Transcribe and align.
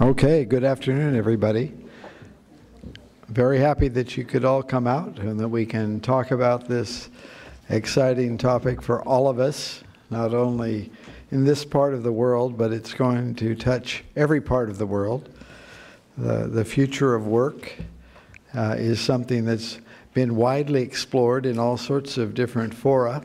Okay, 0.00 0.44
good 0.44 0.62
afternoon, 0.62 1.16
everybody. 1.16 1.72
Very 3.26 3.58
happy 3.58 3.88
that 3.88 4.16
you 4.16 4.24
could 4.24 4.44
all 4.44 4.62
come 4.62 4.86
out 4.86 5.18
and 5.18 5.40
that 5.40 5.48
we 5.48 5.66
can 5.66 5.98
talk 5.98 6.30
about 6.30 6.68
this 6.68 7.10
exciting 7.68 8.38
topic 8.38 8.80
for 8.80 9.02
all 9.02 9.28
of 9.28 9.40
us, 9.40 9.82
not 10.08 10.34
only 10.34 10.92
in 11.32 11.44
this 11.44 11.64
part 11.64 11.94
of 11.94 12.04
the 12.04 12.12
world, 12.12 12.56
but 12.56 12.72
it's 12.72 12.94
going 12.94 13.34
to 13.34 13.56
touch 13.56 14.04
every 14.14 14.40
part 14.40 14.70
of 14.70 14.78
the 14.78 14.86
world. 14.86 15.30
The, 16.16 16.46
the 16.46 16.64
future 16.64 17.16
of 17.16 17.26
work 17.26 17.74
uh, 18.54 18.76
is 18.78 19.00
something 19.00 19.44
that's 19.44 19.80
been 20.14 20.36
widely 20.36 20.82
explored 20.82 21.44
in 21.44 21.58
all 21.58 21.76
sorts 21.76 22.18
of 22.18 22.34
different 22.34 22.72
fora 22.72 23.24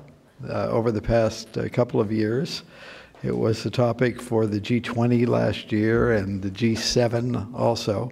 uh, 0.50 0.70
over 0.70 0.92
the 0.92 1.04
past 1.04 1.56
uh, 1.56 1.70
couple 1.70 2.02
of 2.02 2.12
years. 2.12 2.64
It 3.24 3.38
was 3.38 3.64
the 3.64 3.72
topic 3.72 4.22
for 4.22 4.46
the 4.48 4.60
G20 4.60 5.26
last 5.30 5.72
year 5.72 6.12
and 6.12 6.42
the 6.42 6.52
G7 6.52 7.58
also. 7.58 8.12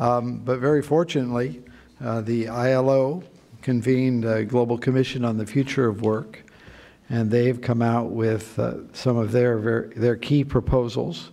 Um, 0.00 0.38
but 0.38 0.58
very 0.58 0.82
fortunately, 0.82 1.62
uh, 2.02 2.20
the 2.20 2.48
ILO 2.48 3.22
convened 3.62 4.24
a 4.24 4.44
global 4.44 4.76
commission 4.76 5.24
on 5.24 5.38
the 5.38 5.46
future 5.46 5.86
of 5.86 6.02
work, 6.02 6.42
and 7.08 7.30
they've 7.30 7.60
come 7.60 7.80
out 7.80 8.10
with 8.10 8.58
uh, 8.58 8.92
some 8.92 9.16
of 9.16 9.30
their, 9.30 9.92
their 9.94 10.16
key 10.16 10.42
proposals 10.42 11.30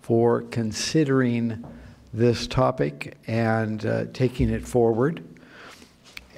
for 0.00 0.42
considering 0.42 1.64
this 2.14 2.46
topic 2.46 3.16
and 3.26 3.84
uh, 3.86 4.04
taking 4.12 4.50
it 4.50 4.64
forward. 4.64 5.20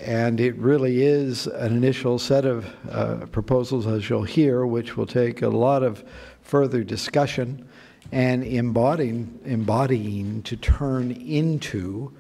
And 0.00 0.40
it 0.40 0.56
really 0.56 1.02
is 1.02 1.46
an 1.48 1.76
initial 1.76 2.18
set 2.18 2.44
of 2.44 2.72
uh, 2.90 3.26
proposals, 3.26 3.86
as 3.86 4.08
you'll 4.08 4.22
hear, 4.22 4.64
which 4.64 4.96
will 4.96 5.06
take 5.06 5.42
a 5.42 5.48
lot 5.48 5.82
of 5.82 6.04
further 6.40 6.84
discussion 6.84 7.68
and 8.12 8.44
embodying, 8.44 9.38
embodying 9.44 10.42
to 10.42 10.56
turn 10.56 11.10
into 11.10 12.12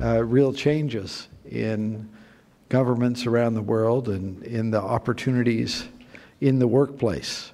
uh, 0.00 0.24
real 0.24 0.52
changes 0.52 1.28
in 1.48 2.10
governments 2.68 3.26
around 3.26 3.54
the 3.54 3.62
world 3.62 4.08
and 4.08 4.42
in 4.42 4.70
the 4.70 4.80
opportunities 4.80 5.84
in 6.40 6.58
the 6.58 6.66
workplace. 6.66 7.52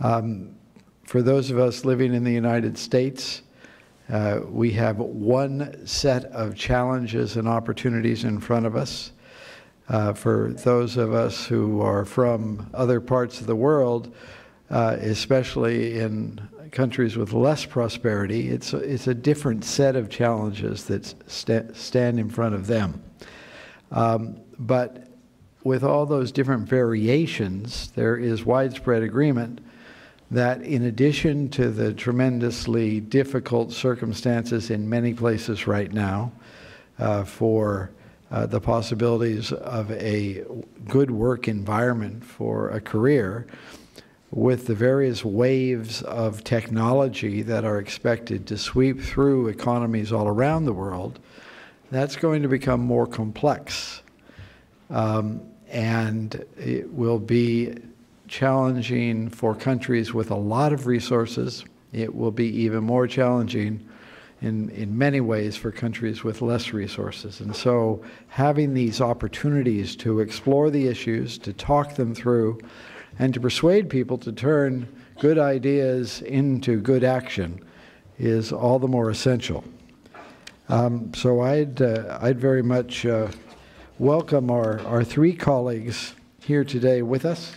Um, 0.00 0.54
for 1.04 1.20
those 1.20 1.50
of 1.50 1.58
us 1.58 1.84
living 1.84 2.14
in 2.14 2.24
the 2.24 2.32
United 2.32 2.78
States, 2.78 3.42
uh, 4.12 4.40
we 4.46 4.70
have 4.70 4.98
one 4.98 5.86
set 5.86 6.26
of 6.26 6.54
challenges 6.54 7.36
and 7.38 7.48
opportunities 7.48 8.24
in 8.24 8.38
front 8.38 8.66
of 8.66 8.76
us. 8.76 9.12
Uh, 9.88 10.12
for 10.12 10.52
those 10.64 10.98
of 10.98 11.14
us 11.14 11.46
who 11.46 11.80
are 11.80 12.04
from 12.04 12.68
other 12.74 13.00
parts 13.00 13.40
of 13.40 13.46
the 13.46 13.56
world, 13.56 14.14
uh, 14.68 14.98
especially 15.00 15.98
in 15.98 16.38
countries 16.72 17.16
with 17.16 17.32
less 17.32 17.64
prosperity, 17.64 18.50
it's 18.50 18.74
a, 18.74 18.78
it's 18.78 19.06
a 19.06 19.14
different 19.14 19.64
set 19.64 19.96
of 19.96 20.10
challenges 20.10 20.84
that 20.84 21.14
st- 21.30 21.74
stand 21.74 22.20
in 22.20 22.28
front 22.28 22.54
of 22.54 22.66
them. 22.66 23.02
Um, 23.90 24.42
but 24.58 25.08
with 25.64 25.82
all 25.82 26.04
those 26.04 26.32
different 26.32 26.68
variations, 26.68 27.90
there 27.92 28.18
is 28.18 28.44
widespread 28.44 29.02
agreement 29.02 29.62
that 30.32 30.62
in 30.62 30.84
addition 30.84 31.46
to 31.50 31.70
the 31.70 31.92
tremendously 31.92 33.00
difficult 33.00 33.70
circumstances 33.70 34.70
in 34.70 34.88
many 34.88 35.12
places 35.12 35.66
right 35.66 35.92
now 35.92 36.32
uh, 36.98 37.22
for 37.22 37.90
uh, 38.30 38.46
the 38.46 38.60
possibilities 38.60 39.52
of 39.52 39.90
a 39.92 40.42
good 40.88 41.10
work 41.10 41.48
environment 41.48 42.24
for 42.24 42.70
a 42.70 42.80
career, 42.80 43.46
with 44.30 44.66
the 44.66 44.74
various 44.74 45.22
waves 45.22 46.00
of 46.04 46.42
technology 46.42 47.42
that 47.42 47.66
are 47.66 47.78
expected 47.78 48.46
to 48.46 48.56
sweep 48.56 48.98
through 48.98 49.48
economies 49.48 50.10
all 50.10 50.26
around 50.26 50.64
the 50.64 50.72
world, 50.72 51.18
that's 51.90 52.16
going 52.16 52.40
to 52.40 52.48
become 52.48 52.80
more 52.80 53.06
complex. 53.06 54.00
Um, 54.88 55.42
and 55.68 56.42
it 56.56 56.90
will 56.90 57.18
be 57.18 57.74
challenging 58.32 59.28
for 59.28 59.54
countries 59.54 60.14
with 60.14 60.30
a 60.30 60.34
lot 60.34 60.72
of 60.72 60.86
resources. 60.86 61.66
It 61.92 62.14
will 62.14 62.30
be 62.30 62.48
even 62.62 62.82
more 62.82 63.06
challenging 63.06 63.86
in, 64.40 64.70
in 64.70 64.96
many 64.96 65.20
ways 65.20 65.54
for 65.54 65.70
countries 65.70 66.24
with 66.24 66.40
less 66.40 66.72
resources. 66.72 67.40
And 67.40 67.54
so, 67.54 68.02
having 68.28 68.72
these 68.72 69.02
opportunities 69.02 69.94
to 69.96 70.20
explore 70.20 70.70
the 70.70 70.86
issues, 70.86 71.36
to 71.40 71.52
talk 71.52 71.94
them 71.94 72.14
through, 72.14 72.58
and 73.18 73.34
to 73.34 73.40
persuade 73.40 73.90
people 73.90 74.16
to 74.16 74.32
turn 74.32 74.88
good 75.20 75.38
ideas 75.38 76.22
into 76.22 76.80
good 76.80 77.04
action 77.04 77.62
is 78.18 78.50
all 78.50 78.78
the 78.78 78.88
more 78.88 79.10
essential. 79.10 79.62
Um, 80.70 81.12
so, 81.12 81.42
I'd, 81.42 81.82
uh, 81.82 82.18
I'd 82.22 82.40
very 82.40 82.62
much 82.62 83.04
uh, 83.04 83.28
welcome 83.98 84.50
our, 84.50 84.80
our 84.86 85.04
three 85.04 85.34
colleagues 85.34 86.14
here 86.40 86.64
today 86.64 87.02
with 87.02 87.26
us 87.26 87.56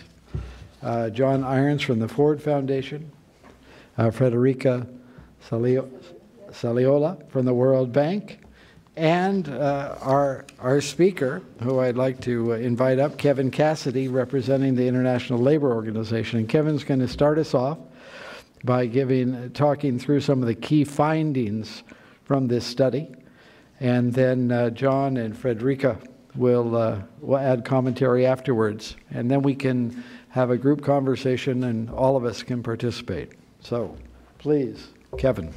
uh, 0.86 1.10
John 1.10 1.42
Irons 1.42 1.82
from 1.82 1.98
the 1.98 2.06
Ford 2.06 2.40
Foundation, 2.40 3.10
uh, 3.98 4.04
Federica 4.10 4.86
Saliola 5.44 7.28
from 7.28 7.44
the 7.44 7.52
World 7.52 7.92
Bank, 7.92 8.38
and 8.94 9.48
uh, 9.48 9.96
our, 10.00 10.46
our 10.60 10.80
speaker, 10.80 11.42
who 11.60 11.80
I'd 11.80 11.96
like 11.96 12.20
to 12.20 12.52
uh, 12.52 12.56
invite 12.58 13.00
up, 13.00 13.18
Kevin 13.18 13.50
Cassidy, 13.50 14.06
representing 14.06 14.76
the 14.76 14.86
International 14.86 15.40
Labor 15.40 15.74
Organization. 15.74 16.38
And 16.38 16.48
Kevin's 16.48 16.84
going 16.84 17.00
to 17.00 17.08
start 17.08 17.38
us 17.38 17.52
off 17.52 17.78
by 18.62 18.86
giving, 18.86 19.50
talking 19.50 19.98
through 19.98 20.20
some 20.20 20.40
of 20.40 20.46
the 20.46 20.54
key 20.54 20.84
findings 20.84 21.82
from 22.22 22.46
this 22.46 22.64
study. 22.64 23.12
And 23.80 24.14
then 24.14 24.52
uh, 24.52 24.70
John 24.70 25.16
and 25.16 25.34
Federica 25.34 25.98
will, 26.36 26.76
uh, 26.76 27.02
will 27.20 27.38
add 27.38 27.64
commentary 27.64 28.24
afterwards. 28.24 28.94
And 29.10 29.28
then 29.28 29.42
we 29.42 29.56
can 29.56 30.04
have 30.36 30.50
a 30.50 30.56
group 30.58 30.82
conversation 30.82 31.64
and 31.64 31.88
all 31.88 32.14
of 32.14 32.26
us 32.26 32.42
can 32.42 32.62
participate. 32.62 33.32
So, 33.60 33.96
please, 34.36 34.88
Kevin. 35.16 35.50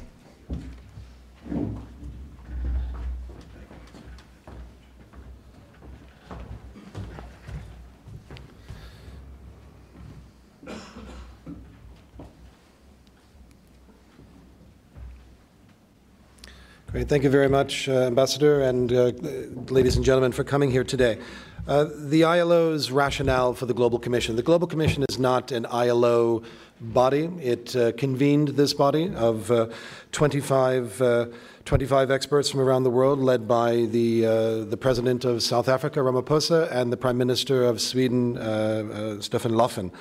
Great. 16.90 17.06
Thank 17.06 17.22
you 17.22 17.28
very 17.28 17.50
much, 17.50 17.86
uh, 17.86 18.06
Ambassador, 18.06 18.62
and 18.62 18.90
uh, 18.90 19.12
ladies 19.68 19.96
and 19.96 20.04
gentlemen, 20.06 20.32
for 20.32 20.42
coming 20.42 20.70
here 20.70 20.84
today. 20.84 21.18
Uh, 21.68 21.86
the 21.94 22.24
ILO's 22.24 22.90
rationale 22.90 23.54
for 23.54 23.66
the 23.66 23.74
Global 23.74 23.98
Commission. 23.98 24.34
The 24.34 24.42
Global 24.42 24.66
Commission 24.66 25.04
is 25.08 25.18
not 25.18 25.52
an 25.52 25.66
ILO 25.66 26.42
body. 26.80 27.30
It 27.40 27.76
uh, 27.76 27.92
convened 27.92 28.48
this 28.48 28.72
body 28.72 29.14
of 29.14 29.50
uh, 29.50 29.68
25, 30.12 31.02
uh, 31.02 31.26
25 31.66 32.10
experts 32.10 32.50
from 32.50 32.60
around 32.60 32.84
the 32.84 32.90
world, 32.90 33.18
led 33.18 33.46
by 33.46 33.84
the, 33.86 34.26
uh, 34.26 34.64
the 34.64 34.76
President 34.76 35.24
of 35.24 35.42
South 35.42 35.68
Africa, 35.68 36.00
Ramaphosa, 36.00 36.70
and 36.72 36.90
the 36.90 36.96
Prime 36.96 37.18
Minister 37.18 37.64
of 37.64 37.80
Sweden, 37.80 38.36
Stefan 39.20 39.52
Löfven. 39.52 39.92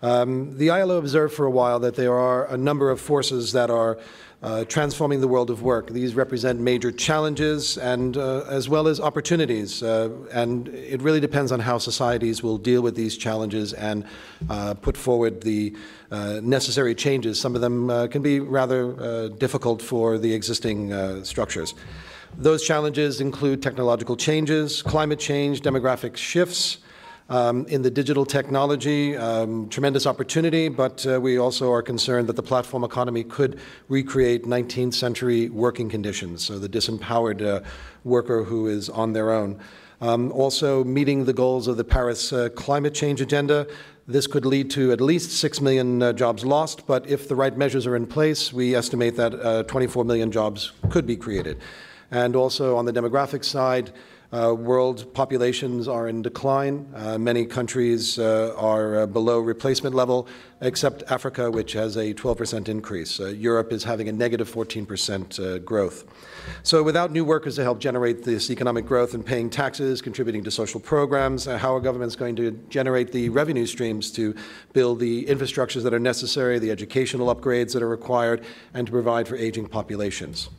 Um, 0.00 0.56
the 0.56 0.70
ILO 0.70 0.98
observed 0.98 1.34
for 1.34 1.46
a 1.46 1.50
while 1.50 1.80
that 1.80 1.96
there 1.96 2.14
are 2.14 2.46
a 2.46 2.56
number 2.56 2.90
of 2.90 3.00
forces 3.00 3.52
that 3.52 3.70
are 3.70 3.98
uh, 4.42 4.64
transforming 4.64 5.20
the 5.20 5.28
world 5.28 5.50
of 5.50 5.62
work. 5.62 5.90
These 5.90 6.14
represent 6.14 6.60
major 6.60 6.92
challenges 6.92 7.76
and 7.76 8.16
uh, 8.16 8.44
as 8.48 8.68
well 8.68 8.86
as 8.86 9.00
opportunities. 9.00 9.82
Uh, 9.82 10.10
and 10.32 10.68
it 10.68 11.02
really 11.02 11.20
depends 11.20 11.50
on 11.50 11.60
how 11.60 11.78
societies 11.78 12.42
will 12.42 12.56
deal 12.58 12.80
with 12.80 12.94
these 12.94 13.16
challenges 13.16 13.72
and 13.72 14.04
uh, 14.48 14.74
put 14.74 14.96
forward 14.96 15.40
the 15.40 15.74
uh, 16.10 16.40
necessary 16.42 16.94
changes. 16.94 17.40
Some 17.40 17.54
of 17.54 17.60
them 17.60 17.90
uh, 17.90 18.06
can 18.06 18.22
be 18.22 18.38
rather 18.40 19.28
difficult 19.30 19.82
for 19.82 20.18
the 20.18 20.32
existing 20.32 21.24
structures. 21.24 21.74
Those 22.36 22.64
challenges 22.64 23.20
include 23.20 23.62
technological 23.62 24.16
changes, 24.16 24.82
climate 24.82 25.18
change, 25.18 25.62
demographic 25.62 26.16
shifts, 26.16 26.78
um, 27.28 27.66
in 27.66 27.82
the 27.82 27.90
digital 27.90 28.24
technology, 28.24 29.16
um, 29.16 29.68
tremendous 29.68 30.06
opportunity, 30.06 30.68
but 30.68 31.06
uh, 31.06 31.20
we 31.20 31.38
also 31.38 31.70
are 31.70 31.82
concerned 31.82 32.28
that 32.28 32.36
the 32.36 32.42
platform 32.42 32.84
economy 32.84 33.22
could 33.22 33.60
recreate 33.88 34.44
19th 34.44 34.94
century 34.94 35.48
working 35.50 35.88
conditions, 35.88 36.42
so 36.42 36.58
the 36.58 36.68
disempowered 36.68 37.42
uh, 37.42 37.60
worker 38.04 38.44
who 38.44 38.66
is 38.66 38.88
on 38.88 39.12
their 39.12 39.30
own. 39.30 39.60
Um, 40.00 40.32
also, 40.32 40.84
meeting 40.84 41.24
the 41.24 41.32
goals 41.32 41.66
of 41.66 41.76
the 41.76 41.84
Paris 41.84 42.32
uh, 42.32 42.48
climate 42.50 42.94
change 42.94 43.20
agenda. 43.20 43.66
This 44.06 44.26
could 44.26 44.46
lead 44.46 44.70
to 44.70 44.92
at 44.92 45.00
least 45.00 45.32
6 45.32 45.60
million 45.60 46.02
uh, 46.02 46.12
jobs 46.14 46.44
lost, 46.44 46.86
but 46.86 47.06
if 47.06 47.28
the 47.28 47.34
right 47.34 47.54
measures 47.54 47.86
are 47.86 47.96
in 47.96 48.06
place, 48.06 48.52
we 48.52 48.74
estimate 48.74 49.16
that 49.16 49.34
uh, 49.34 49.64
24 49.64 50.04
million 50.04 50.30
jobs 50.32 50.72
could 50.88 51.04
be 51.06 51.16
created. 51.16 51.58
And 52.10 52.36
also 52.36 52.76
on 52.76 52.86
the 52.86 52.92
demographic 52.92 53.44
side, 53.44 53.92
Uh, 54.30 54.54
world 54.54 55.14
populations 55.14 55.88
are 55.88 56.06
in 56.06 56.20
decline. 56.20 56.86
Uh, 56.94 57.16
many 57.16 57.46
countries 57.46 58.18
uh, 58.18 58.54
are 58.58 59.00
uh, 59.00 59.06
below 59.06 59.38
replacement 59.40 59.94
level, 59.94 60.28
except 60.60 61.02
Africa, 61.10 61.50
which 61.50 61.72
has 61.72 61.96
a 61.96 62.12
12% 62.12 62.68
increase. 62.68 63.20
Uh, 63.20 63.28
Europe 63.28 63.72
is 63.72 63.84
having 63.84 64.06
a 64.06 64.12
negative 64.12 64.50
14% 64.52 65.40
uh, 65.40 65.58
growth. 65.60 66.04
So, 66.62 66.82
without 66.82 67.10
new 67.10 67.24
workers 67.24 67.56
to 67.56 67.62
help 67.62 67.78
generate 67.78 68.22
this 68.22 68.50
economic 68.50 68.84
growth 68.84 69.14
and 69.14 69.24
paying 69.24 69.48
taxes, 69.48 70.02
contributing 70.02 70.44
to 70.44 70.50
social 70.50 70.78
programs, 70.78 71.46
how 71.46 71.74
are 71.74 71.80
governments 71.80 72.14
going 72.14 72.36
to 72.36 72.50
generate 72.68 73.12
the 73.12 73.30
revenue 73.30 73.64
streams 73.64 74.10
to 74.12 74.34
build 74.74 75.00
the 75.00 75.24
infrastructures 75.24 75.84
that 75.84 75.94
are 75.94 75.98
necessary, 75.98 76.58
the 76.58 76.70
educational 76.70 77.34
upgrades 77.34 77.72
that 77.72 77.82
are 77.82 77.88
required, 77.88 78.44
and 78.74 78.86
to 78.86 78.92
provide 78.92 79.26
for 79.26 79.36
aging 79.36 79.68
populations? 79.68 80.50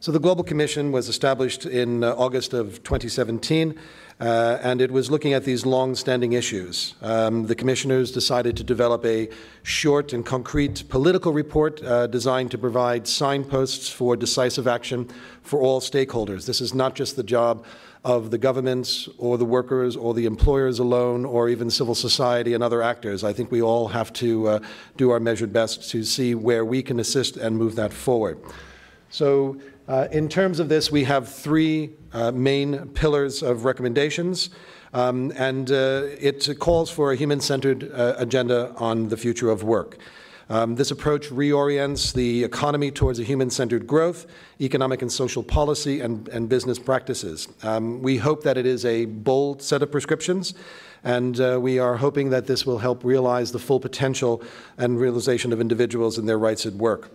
So 0.00 0.12
the 0.12 0.20
Global 0.20 0.44
Commission 0.44 0.92
was 0.92 1.08
established 1.08 1.66
in 1.66 2.04
uh, 2.04 2.14
August 2.14 2.54
of 2.54 2.84
2017, 2.84 3.76
uh, 4.20 4.58
and 4.62 4.80
it 4.80 4.92
was 4.92 5.10
looking 5.10 5.32
at 5.32 5.44
these 5.44 5.66
long 5.66 5.96
standing 5.96 6.34
issues. 6.34 6.94
Um, 7.02 7.46
the 7.46 7.56
commissioners 7.56 8.12
decided 8.12 8.56
to 8.58 8.62
develop 8.62 9.04
a 9.04 9.28
short 9.64 10.12
and 10.12 10.24
concrete 10.24 10.84
political 10.88 11.32
report 11.32 11.82
uh, 11.82 12.06
designed 12.06 12.52
to 12.52 12.58
provide 12.58 13.08
signposts 13.08 13.88
for 13.88 14.14
decisive 14.14 14.68
action 14.68 15.08
for 15.42 15.58
all 15.58 15.80
stakeholders. 15.80 16.46
This 16.46 16.60
is 16.60 16.72
not 16.74 16.94
just 16.94 17.16
the 17.16 17.24
job 17.24 17.66
of 18.04 18.30
the 18.30 18.38
governments 18.38 19.08
or 19.18 19.36
the 19.36 19.44
workers 19.44 19.96
or 19.96 20.14
the 20.14 20.26
employers 20.26 20.78
alone 20.78 21.24
or 21.24 21.48
even 21.48 21.70
civil 21.70 21.96
society 21.96 22.54
and 22.54 22.62
other 22.62 22.82
actors. 22.82 23.24
I 23.24 23.32
think 23.32 23.50
we 23.50 23.62
all 23.62 23.88
have 23.88 24.12
to 24.12 24.46
uh, 24.46 24.60
do 24.96 25.10
our 25.10 25.18
measured 25.18 25.52
best 25.52 25.90
to 25.90 26.04
see 26.04 26.36
where 26.36 26.64
we 26.64 26.84
can 26.84 27.00
assist 27.00 27.36
and 27.36 27.56
move 27.56 27.74
that 27.74 27.92
forward. 27.92 28.38
So, 29.10 29.58
uh, 29.88 30.06
in 30.12 30.28
terms 30.28 30.60
of 30.60 30.68
this, 30.68 30.92
we 30.92 31.04
have 31.04 31.28
three 31.28 31.90
uh, 32.12 32.30
main 32.30 32.88
pillars 32.88 33.42
of 33.42 33.64
recommendations, 33.64 34.50
um, 34.92 35.32
and 35.36 35.70
uh, 35.70 36.02
it 36.20 36.46
calls 36.58 36.90
for 36.90 37.12
a 37.12 37.16
human 37.16 37.40
centered 37.40 37.90
uh, 37.92 38.14
agenda 38.18 38.74
on 38.76 39.08
the 39.08 39.16
future 39.16 39.50
of 39.50 39.62
work. 39.62 39.98
Um, 40.50 40.76
this 40.76 40.90
approach 40.90 41.28
reorients 41.28 42.12
the 42.12 42.44
economy 42.44 42.90
towards 42.90 43.18
a 43.18 43.24
human 43.24 43.50
centered 43.50 43.86
growth, 43.86 44.26
economic 44.60 45.02
and 45.02 45.12
social 45.12 45.42
policy, 45.42 46.00
and, 46.00 46.26
and 46.28 46.48
business 46.48 46.78
practices. 46.78 47.48
Um, 47.62 48.02
we 48.02 48.16
hope 48.16 48.42
that 48.44 48.56
it 48.56 48.64
is 48.64 48.84
a 48.84 49.04
bold 49.06 49.62
set 49.62 49.82
of 49.82 49.90
prescriptions, 49.90 50.54
and 51.04 51.38
uh, 51.40 51.58
we 51.60 51.78
are 51.78 51.96
hoping 51.96 52.30
that 52.30 52.46
this 52.46 52.64
will 52.64 52.78
help 52.78 53.04
realize 53.04 53.52
the 53.52 53.58
full 53.58 53.80
potential 53.80 54.42
and 54.78 54.98
realization 54.98 55.52
of 55.52 55.60
individuals 55.60 56.16
and 56.18 56.28
their 56.28 56.38
rights 56.38 56.64
at 56.64 56.74
work. 56.74 57.10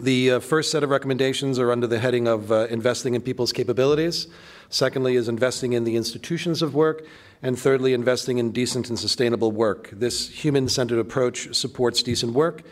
The 0.00 0.30
uh, 0.30 0.40
first 0.40 0.70
set 0.70 0.84
of 0.84 0.90
recommendations 0.90 1.58
are 1.58 1.72
under 1.72 1.88
the 1.88 1.98
heading 1.98 2.28
of 2.28 2.52
uh, 2.52 2.68
investing 2.70 3.14
in 3.14 3.20
people's 3.20 3.52
capabilities. 3.52 4.28
Secondly, 4.70 5.16
is 5.16 5.28
investing 5.28 5.72
in 5.72 5.82
the 5.82 5.96
institutions 5.96 6.62
of 6.62 6.72
work. 6.72 7.04
And 7.42 7.58
thirdly, 7.58 7.94
investing 7.94 8.38
in 8.38 8.52
decent 8.52 8.88
and 8.90 8.98
sustainable 8.98 9.50
work. 9.50 9.90
This 9.90 10.28
human 10.28 10.68
centered 10.68 11.00
approach 11.00 11.52
supports 11.54 12.02
decent 12.04 12.32
work. 12.32 12.62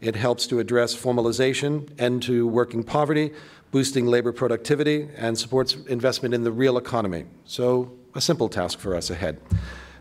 It 0.00 0.14
helps 0.14 0.46
to 0.48 0.60
address 0.60 0.94
formalization, 0.94 1.90
end 1.98 2.22
to 2.24 2.46
working 2.46 2.84
poverty, 2.84 3.32
boosting 3.72 4.06
labor 4.06 4.32
productivity, 4.32 5.08
and 5.16 5.36
supports 5.36 5.74
investment 5.88 6.34
in 6.34 6.44
the 6.44 6.52
real 6.52 6.78
economy. 6.78 7.24
So, 7.46 7.92
a 8.14 8.20
simple 8.20 8.48
task 8.48 8.78
for 8.78 8.94
us 8.94 9.10
ahead. 9.10 9.40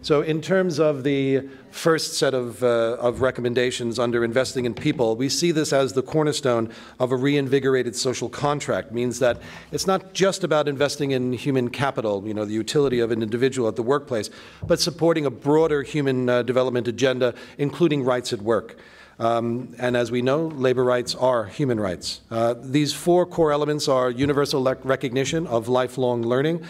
So, 0.06 0.22
in 0.22 0.40
terms 0.40 0.78
of 0.78 1.04
the 1.04 1.50
first 1.72 2.14
set 2.14 2.36
of, 2.36 2.62
uh, 2.62 2.96
of 3.00 3.22
recommendations 3.22 3.98
under 3.98 4.24
investing 4.24 4.66
in 4.66 4.76
people, 4.76 5.16
we 5.16 5.30
see 5.30 5.52
this 5.52 5.74
as 5.74 5.94
the 5.94 6.04
cornerstone 6.04 6.72
of 7.00 7.12
a 7.12 7.16
reinvigorated 7.16 7.96
social 7.96 8.30
contract. 8.30 8.92
Means 8.92 9.18
that 9.18 9.42
it's 9.72 9.88
not 9.88 10.14
just 10.14 10.44
about 10.44 10.68
investing 10.68 11.10
in 11.10 11.34
human 11.34 11.72
capital, 11.72 12.24
you 12.28 12.36
know, 12.36 12.46
the 12.46 12.54
utility 12.54 13.00
of 13.00 13.10
an 13.10 13.24
individual 13.24 13.68
at 13.68 13.78
the 13.78 13.82
workplace, 13.82 14.30
but 14.68 14.80
supporting 14.80 15.26
a 15.26 15.32
broader 15.32 15.82
human 15.82 16.30
uh, 16.30 16.44
development 16.44 16.88
agenda, 16.88 17.34
including 17.58 18.04
rights 18.04 18.32
at 18.32 18.44
work. 18.44 18.78
Um, 19.18 19.74
and 19.80 19.98
as 19.98 20.12
we 20.12 20.22
know, 20.22 20.50
labor 20.50 20.84
rights 20.84 21.16
are 21.16 21.46
human 21.46 21.80
rights. 21.80 22.22
Uh, 22.30 22.54
these 22.56 22.94
four 22.94 23.26
core 23.26 23.52
elements 23.52 23.88
are 23.88 24.12
universal 24.12 24.62
recognition 24.84 25.48
of 25.48 25.68
lifelong 25.68 26.22
learning 26.22 26.64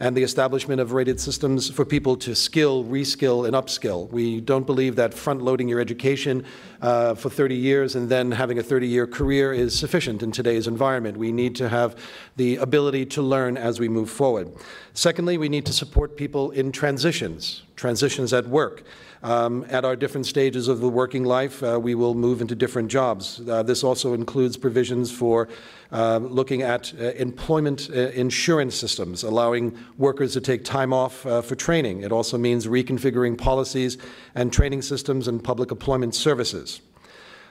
and 0.00 0.16
the 0.16 0.22
establishment 0.22 0.80
of 0.80 0.92
rated 0.92 1.20
systems 1.20 1.68
for 1.70 1.84
people 1.84 2.16
to 2.16 2.34
skill, 2.34 2.84
reskill, 2.84 3.46
and 3.46 3.54
upskill. 3.54 4.10
We 4.10 4.40
don't 4.40 4.64
believe 4.64 4.96
that 4.96 5.12
front 5.12 5.42
loading 5.42 5.68
your 5.68 5.78
education 5.78 6.44
uh, 6.80 7.14
for 7.14 7.28
30 7.28 7.54
years 7.54 7.94
and 7.94 8.08
then 8.08 8.32
having 8.32 8.58
a 8.58 8.62
30 8.62 8.88
year 8.88 9.06
career 9.06 9.52
is 9.52 9.78
sufficient 9.78 10.22
in 10.22 10.32
today's 10.32 10.66
environment. 10.66 11.18
We 11.18 11.32
need 11.32 11.54
to 11.56 11.68
have 11.68 11.96
the 12.36 12.56
ability 12.56 13.06
to 13.06 13.22
learn 13.22 13.58
as 13.58 13.78
we 13.78 13.90
move 13.90 14.10
forward. 14.10 14.50
Secondly, 14.94 15.36
we 15.36 15.50
need 15.50 15.66
to 15.66 15.72
support 15.72 16.16
people 16.16 16.50
in 16.50 16.72
transitions, 16.72 17.62
transitions 17.76 18.32
at 18.32 18.46
work. 18.46 18.84
Um, 19.22 19.66
at 19.68 19.84
our 19.84 19.96
different 19.96 20.24
stages 20.24 20.66
of 20.66 20.80
the 20.80 20.88
working 20.88 21.24
life, 21.24 21.62
uh, 21.62 21.78
we 21.78 21.94
will 21.94 22.14
move 22.14 22.40
into 22.40 22.54
different 22.54 22.90
jobs. 22.90 23.46
Uh, 23.46 23.62
this 23.62 23.84
also 23.84 24.14
includes 24.14 24.56
provisions 24.56 25.12
for 25.12 25.46
uh, 25.92 26.18
looking 26.18 26.62
at 26.62 26.92
uh, 26.94 27.12
employment 27.12 27.90
uh, 27.90 28.10
insurance 28.10 28.74
systems, 28.74 29.22
allowing 29.22 29.76
workers 29.98 30.32
to 30.34 30.40
take 30.40 30.64
time 30.64 30.92
off 30.92 31.26
uh, 31.26 31.42
for 31.42 31.54
training. 31.54 32.02
It 32.02 32.12
also 32.12 32.38
means 32.38 32.66
reconfiguring 32.66 33.38
policies 33.38 33.98
and 34.34 34.52
training 34.52 34.82
systems 34.82 35.28
and 35.28 35.42
public 35.42 35.70
employment 35.70 36.14
services. 36.14 36.80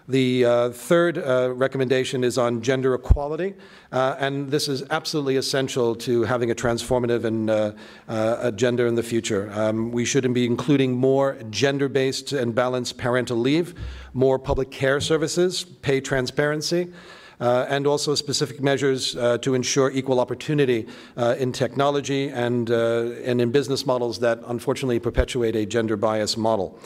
The 0.09 0.44
uh, 0.44 0.69
third 0.71 1.19
uh, 1.19 1.53
recommendation 1.53 2.24
is 2.24 2.39
on 2.39 2.63
gender 2.63 2.95
equality, 2.95 3.53
uh, 3.91 4.15
and 4.18 4.50
this 4.50 4.68
is 4.68 4.81
absolutely 4.89 5.36
essential 5.36 5.94
to 5.97 6.24
having 6.24 6.50
a 6.50 6.56
transformative 6.56 7.25
and 7.25 7.47
uh, 7.47 7.74
uh, 8.07 8.38
agenda 8.41 8.86
in 8.86 8.95
the 8.95 9.03
future. 9.03 9.51
Um, 9.53 9.91
we 9.91 10.06
shouldn't 10.06 10.33
be 10.33 10.47
including 10.47 10.94
more 10.94 11.38
gender-based 11.51 12.31
and 12.31 12.56
balanced 12.56 12.97
parental 12.97 13.38
leave, 13.38 13.75
more 14.13 14.39
public 14.39 14.71
care 14.71 15.00
services, 15.00 15.63
pay 15.63 16.01
transparency. 16.01 16.91
Uh, 17.39 17.65
and 17.69 17.88
also 17.88 18.15
specific 18.15 18.62
measures 18.62 19.15
uh, 19.15 19.38
to 19.38 19.53
ensure 19.53 19.89
equal 19.91 20.19
opportunity 20.19 20.86
uh, 21.15 21.36
in 21.39 21.53
technology 21.53 22.27
and, 22.27 22.69
and 22.69 23.39
in 23.39 23.50
business 23.50 23.86
models 23.86 24.19
that 24.19 24.41
unfortunately 24.47 25.00
perpetuate 25.00 25.56
a 25.56 25.65
gender 25.65 25.95
bias 25.95 26.36
model. 26.36 26.77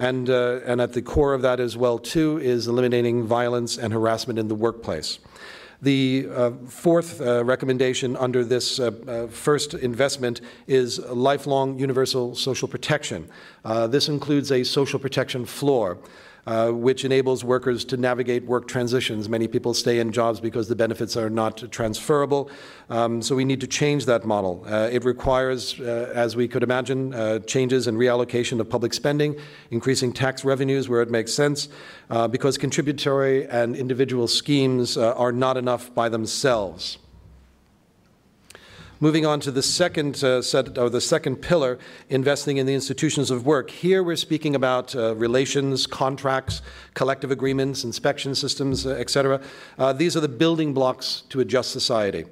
And, 0.00 0.28
uh, 0.28 0.60
and 0.66 0.80
at 0.80 0.94
the 0.94 1.02
core 1.02 1.32
of 1.32 1.42
that 1.42 1.60
as 1.60 1.76
well, 1.76 1.96
too, 1.96 2.38
is 2.38 2.66
eliminating 2.66 3.24
violence 3.24 3.78
and 3.78 3.92
harassment 3.92 4.36
in 4.36 4.48
the 4.48 4.54
workplace. 4.56 5.20
The 5.80 6.26
uh, 6.34 6.50
fourth 6.66 7.20
uh, 7.20 7.44
recommendation 7.44 8.16
under 8.16 8.44
this 8.44 8.80
first 9.30 9.74
investment 9.74 10.40
is 10.66 10.98
lifelong 10.98 11.78
universal 11.78 12.34
social 12.34 12.66
protection. 12.66 13.28
This 13.64 14.08
includes 14.08 14.50
a 14.50 14.64
social 14.64 14.98
protection 14.98 15.46
floor 15.46 15.98
uh, 16.46 16.70
which 16.70 17.04
enables 17.04 17.44
workers 17.44 17.84
to 17.86 17.96
navigate 17.96 18.44
work 18.44 18.66
transitions. 18.68 19.28
Many 19.28 19.48
people 19.48 19.74
stay 19.74 19.98
in 19.98 20.12
jobs 20.12 20.40
because 20.40 20.68
the 20.68 20.76
benefits 20.76 21.16
are 21.16 21.30
not 21.30 21.70
transferable. 21.70 22.50
Um, 22.88 23.22
so 23.22 23.34
we 23.36 23.44
need 23.44 23.60
to 23.60 23.66
change 23.66 24.06
that 24.06 24.24
model. 24.24 24.64
Uh, 24.66 24.88
it 24.90 25.04
requires, 25.04 25.78
uh, 25.80 26.12
as 26.14 26.36
we 26.36 26.48
could 26.48 26.62
imagine, 26.62 27.14
uh, 27.14 27.38
changes 27.40 27.86
and 27.86 27.98
reallocation 27.98 28.60
of 28.60 28.68
public 28.68 28.94
spending, 28.94 29.36
increasing 29.70 30.12
tax 30.12 30.44
revenues 30.44 30.88
where 30.88 31.02
it 31.02 31.10
makes 31.10 31.32
sense, 31.32 31.68
uh, 32.10 32.26
because 32.26 32.58
contributory 32.58 33.46
and 33.48 33.76
individual 33.76 34.26
schemes 34.26 34.96
are 34.96 35.32
not 35.32 35.56
enough 35.56 35.94
by 35.94 36.08
themselves. 36.08 36.98
Moving 39.02 39.24
on 39.24 39.40
to 39.40 39.50
the 39.50 39.62
second 39.62 40.22
uh, 40.22 40.42
set, 40.42 40.76
or 40.76 40.90
the 40.90 41.00
second 41.00 41.36
pillar, 41.36 41.78
investing 42.10 42.58
in 42.58 42.66
the 42.66 42.74
institutions 42.74 43.30
of 43.30 43.46
work. 43.46 43.70
Here 43.70 44.02
we're 44.02 44.14
speaking 44.14 44.54
about 44.54 44.94
uh, 44.94 45.16
relations, 45.16 45.86
contracts, 45.86 46.60
collective 46.92 47.30
agreements, 47.30 47.82
inspection 47.82 48.34
systems, 48.34 48.84
uh, 48.84 48.90
etc. 48.90 49.40
Uh, 49.78 49.94
these 49.94 50.18
are 50.18 50.20
the 50.20 50.28
building 50.28 50.74
blocks 50.74 51.22
to 51.30 51.40
a 51.40 51.46
just 51.46 51.70
society 51.70 52.26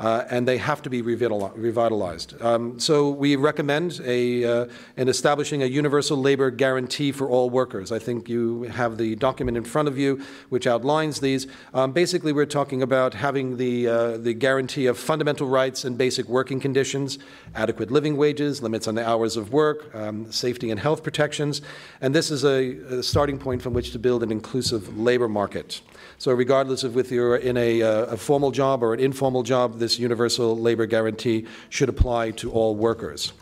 uh, 0.00 0.24
and 0.30 0.48
they 0.48 0.56
have 0.56 0.80
to 0.80 0.90
be 0.90 1.02
revitalized. 1.02 2.40
Um, 2.40 2.80
so 2.80 3.10
we 3.10 3.36
recommend 3.36 4.00
a, 4.02 4.44
uh, 4.44 4.66
in 4.96 5.08
establishing 5.08 5.62
a 5.62 5.66
universal 5.66 6.16
labor 6.16 6.50
guarantee 6.50 7.12
for 7.12 7.28
all 7.28 7.50
workers. 7.50 7.92
I 7.92 7.98
think 7.98 8.26
you 8.26 8.62
have 8.62 8.96
the 8.96 9.14
document 9.16 9.58
in 9.58 9.64
front 9.64 9.88
of 9.88 9.98
you 9.98 10.22
which 10.48 10.66
outlines 10.66 11.20
these. 11.20 11.46
Um, 11.74 11.92
basically, 11.92 12.32
we're 12.32 12.46
talking 12.46 12.80
about 12.80 13.12
having 13.12 13.58
the, 13.58 13.88
uh, 13.88 14.16
the 14.16 14.32
guarantee 14.32 14.86
of 14.86 14.98
fundamental 14.98 15.46
rights 15.46 15.84
and 15.84 15.98
basic 15.98 16.26
working 16.28 16.60
conditions, 16.60 17.18
adequate 17.54 17.90
living 17.90 18.16
wages, 18.16 18.62
limits 18.62 18.88
on 18.88 18.94
the 18.94 19.06
hours 19.06 19.36
of 19.36 19.52
work, 19.52 19.94
um, 19.94 20.32
safety 20.32 20.70
and 20.70 20.80
health 20.80 21.02
protections, 21.02 21.60
and 22.00 22.14
this 22.14 22.30
is 22.30 22.42
a, 22.44 22.70
a 22.98 23.02
starting 23.02 23.38
point 23.38 23.60
from 23.60 23.74
which 23.74 23.92
to 23.92 23.98
build 23.98 24.22
an 24.22 24.32
inclusive 24.32 24.96
labor 24.96 25.28
market. 25.28 25.82
So, 26.20 26.34
regardless 26.34 26.84
of 26.84 26.94
whether 26.94 27.14
you're 27.14 27.36
in 27.36 27.56
a, 27.56 27.80
uh, 27.80 28.04
a 28.04 28.16
formal 28.18 28.50
job 28.50 28.82
or 28.82 28.92
an 28.92 29.00
informal 29.00 29.42
job, 29.42 29.78
this 29.78 29.98
universal 29.98 30.54
labor 30.54 30.84
guarantee 30.84 31.46
should 31.70 31.88
apply 31.88 32.32
to 32.32 32.52
all 32.52 32.76
workers. 32.76 33.32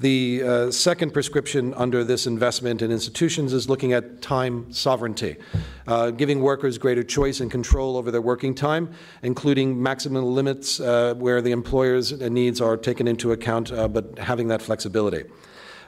The 0.00 0.42
uh, 0.42 0.70
second 0.72 1.12
prescription 1.12 1.72
under 1.74 2.02
this 2.02 2.26
investment 2.26 2.82
in 2.82 2.90
institutions 2.90 3.52
is 3.52 3.68
looking 3.68 3.92
at 3.92 4.22
time 4.22 4.72
sovereignty, 4.72 5.36
uh, 5.86 6.10
giving 6.10 6.40
workers 6.40 6.78
greater 6.78 7.04
choice 7.04 7.38
and 7.38 7.48
control 7.48 7.96
over 7.96 8.10
their 8.10 8.20
working 8.20 8.56
time, 8.56 8.92
including 9.22 9.80
maximum 9.80 10.24
limits 10.24 10.80
uh, 10.80 11.14
where 11.16 11.40
the 11.40 11.52
employer's 11.52 12.10
needs 12.10 12.60
are 12.60 12.76
taken 12.76 13.06
into 13.06 13.30
account, 13.30 13.70
uh, 13.70 13.86
but 13.86 14.18
having 14.18 14.48
that 14.48 14.60
flexibility. 14.60 15.30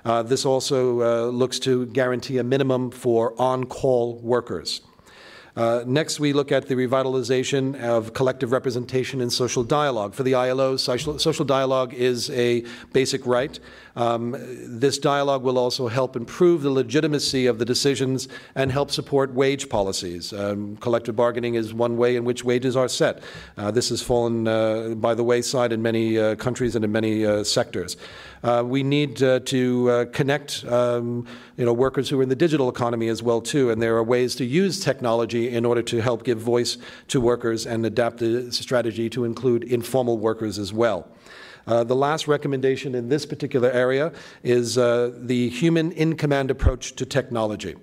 Uh, 0.04 0.22
this 0.22 0.46
also 0.46 1.02
uh, 1.02 1.30
looks 1.30 1.58
to 1.58 1.86
guarantee 1.86 2.38
a 2.38 2.44
minimum 2.44 2.92
for 2.92 3.34
on 3.42 3.64
call 3.64 4.20
workers. 4.20 4.82
Uh, 5.58 5.82
next, 5.88 6.20
we 6.20 6.32
look 6.32 6.52
at 6.52 6.68
the 6.68 6.74
revitalization 6.76 7.74
of 7.82 8.14
collective 8.14 8.52
representation 8.52 9.20
and 9.20 9.32
social 9.32 9.64
dialogue. 9.64 10.14
For 10.14 10.22
the 10.22 10.34
ILO, 10.34 10.76
social, 10.76 11.18
social 11.18 11.44
dialogue 11.44 11.92
is 11.92 12.30
a 12.30 12.64
basic 12.92 13.26
right. 13.26 13.58
Um, 13.96 14.36
this 14.38 14.98
dialogue 14.98 15.42
will 15.42 15.58
also 15.58 15.88
help 15.88 16.14
improve 16.14 16.62
the 16.62 16.70
legitimacy 16.70 17.46
of 17.46 17.58
the 17.58 17.64
decisions 17.64 18.28
and 18.54 18.70
help 18.70 18.92
support 18.92 19.34
wage 19.34 19.68
policies. 19.68 20.32
Um, 20.32 20.76
collective 20.76 21.16
bargaining 21.16 21.56
is 21.56 21.74
one 21.74 21.96
way 21.96 22.14
in 22.14 22.24
which 22.24 22.44
wages 22.44 22.76
are 22.76 22.86
set. 22.86 23.20
Uh, 23.56 23.72
this 23.72 23.88
has 23.88 24.00
fallen 24.00 24.46
uh, 24.46 24.90
by 24.90 25.12
the 25.14 25.24
wayside 25.24 25.72
in 25.72 25.82
many 25.82 26.20
uh, 26.20 26.36
countries 26.36 26.76
and 26.76 26.84
in 26.84 26.92
many 26.92 27.26
uh, 27.26 27.42
sectors. 27.42 27.96
Uh, 28.42 28.62
we 28.64 28.82
need 28.82 29.22
uh, 29.22 29.40
to 29.40 29.90
uh, 29.90 30.04
connect, 30.06 30.64
um, 30.66 31.26
you 31.56 31.64
know, 31.64 31.72
workers 31.72 32.08
who 32.08 32.20
are 32.20 32.22
in 32.22 32.28
the 32.28 32.36
digital 32.36 32.68
economy 32.68 33.08
as 33.08 33.22
well 33.22 33.40
too, 33.40 33.70
and 33.70 33.82
there 33.82 33.96
are 33.96 34.02
ways 34.02 34.34
to 34.36 34.44
use 34.44 34.80
technology 34.80 35.50
in 35.50 35.64
order 35.64 35.82
to 35.82 36.00
help 36.00 36.24
give 36.24 36.38
voice 36.38 36.78
to 37.08 37.20
workers 37.20 37.66
and 37.66 37.84
adapt 37.84 38.18
the 38.18 38.50
strategy 38.52 39.10
to 39.10 39.24
include 39.24 39.64
informal 39.64 40.18
workers 40.18 40.58
as 40.58 40.72
well. 40.72 41.08
Uh, 41.66 41.84
the 41.84 41.96
last 41.96 42.26
recommendation 42.26 42.94
in 42.94 43.08
this 43.08 43.26
particular 43.26 43.70
area 43.70 44.12
is 44.42 44.78
uh, 44.78 45.12
the 45.14 45.50
human 45.50 45.92
in 45.92 46.16
command 46.16 46.50
approach 46.50 46.94
to 46.94 47.04
technology. 47.04 47.76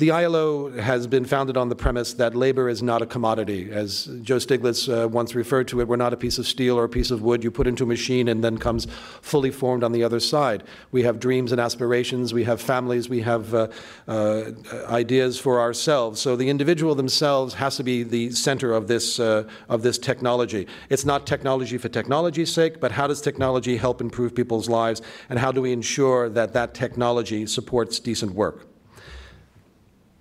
The 0.00 0.12
ILO 0.12 0.70
has 0.70 1.06
been 1.06 1.26
founded 1.26 1.58
on 1.58 1.68
the 1.68 1.76
premise 1.76 2.14
that 2.14 2.34
labor 2.34 2.70
is 2.70 2.82
not 2.82 3.02
a 3.02 3.06
commodity. 3.06 3.70
As 3.70 4.06
Joe 4.22 4.36
Stiglitz 4.36 4.88
uh, 4.88 5.06
once 5.06 5.34
referred 5.34 5.68
to 5.68 5.80
it, 5.82 5.88
we're 5.88 5.96
not 5.96 6.14
a 6.14 6.16
piece 6.16 6.38
of 6.38 6.46
steel 6.46 6.78
or 6.78 6.84
a 6.84 6.88
piece 6.88 7.10
of 7.10 7.20
wood 7.20 7.44
you 7.44 7.50
put 7.50 7.66
into 7.66 7.84
a 7.84 7.86
machine 7.86 8.26
and 8.28 8.42
then 8.42 8.56
comes 8.56 8.86
fully 9.20 9.50
formed 9.50 9.84
on 9.84 9.92
the 9.92 10.02
other 10.02 10.18
side. 10.18 10.62
We 10.90 11.02
have 11.02 11.20
dreams 11.20 11.52
and 11.52 11.60
aspirations, 11.60 12.32
we 12.32 12.44
have 12.44 12.62
families, 12.62 13.10
we 13.10 13.20
have 13.20 13.52
uh, 13.52 13.68
uh, 14.08 14.52
ideas 14.88 15.38
for 15.38 15.60
ourselves. 15.60 16.18
So 16.18 16.34
the 16.34 16.48
individual 16.48 16.94
themselves 16.94 17.52
has 17.52 17.76
to 17.76 17.82
be 17.82 18.02
the 18.02 18.30
center 18.30 18.72
of 18.72 18.88
this, 18.88 19.20
uh, 19.20 19.46
of 19.68 19.82
this 19.82 19.98
technology. 19.98 20.66
It's 20.88 21.04
not 21.04 21.26
technology 21.26 21.76
for 21.76 21.90
technology's 21.90 22.50
sake, 22.50 22.80
but 22.80 22.90
how 22.90 23.06
does 23.06 23.20
technology 23.20 23.76
help 23.76 24.00
improve 24.00 24.34
people's 24.34 24.66
lives, 24.66 25.02
and 25.28 25.38
how 25.38 25.52
do 25.52 25.60
we 25.60 25.72
ensure 25.72 26.30
that 26.30 26.54
that 26.54 26.72
technology 26.72 27.44
supports 27.44 28.00
decent 28.00 28.32
work? 28.32 28.69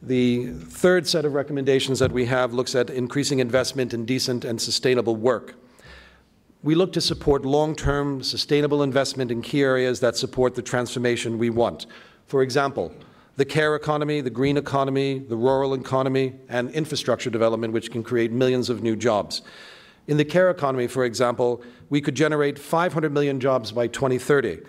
The 0.02 0.54
third 0.54 1.08
set 1.08 1.26
of 1.26 1.34
recommendations 1.34 2.00
that 2.00 2.12
we 2.12 2.26
have 2.26 2.54
looks 2.54 2.74
at 2.74 2.90
increasing 2.90 3.40
investment 3.40 3.94
in 3.94 4.06
decent 4.06 4.46
and 4.46 4.62
sustainable 4.62 5.18
work. 5.18 5.56
We 6.64 6.74
look 6.74 6.94
to 6.94 7.02
support 7.02 7.46
long 7.46 7.76
term 7.76 8.24
sustainable 8.24 8.82
investment 8.82 9.30
in 9.30 9.42
key 9.42 9.62
areas 9.62 10.00
that 10.00 10.16
support 10.16 10.56
the 10.56 10.62
transformation 10.62 11.38
we 11.38 11.50
want. 11.50 11.86
For 12.28 12.42
example, 12.44 12.94
the 13.36 13.44
care 13.44 13.76
economy, 13.76 14.22
the 14.22 14.30
green 14.30 14.58
economy, 14.58 15.20
the 15.20 15.36
rural 15.36 15.74
economy, 15.74 16.36
and 16.48 16.70
infrastructure 16.72 17.30
development, 17.30 17.74
which 17.74 17.92
can 17.92 18.04
create 18.04 18.32
millions 18.32 18.70
of 18.70 18.82
new 18.82 18.96
jobs. 18.96 19.42
In 20.08 20.18
the 20.18 20.26
care 20.26 20.50
economy, 20.50 20.88
for 20.88 21.04
example, 21.04 21.62
we 21.90 22.02
could 22.02 22.16
generate 22.16 22.58
500 22.58 23.12
million 23.12 23.40
jobs 23.40 23.72
by 23.72 23.88
2030 23.88 24.60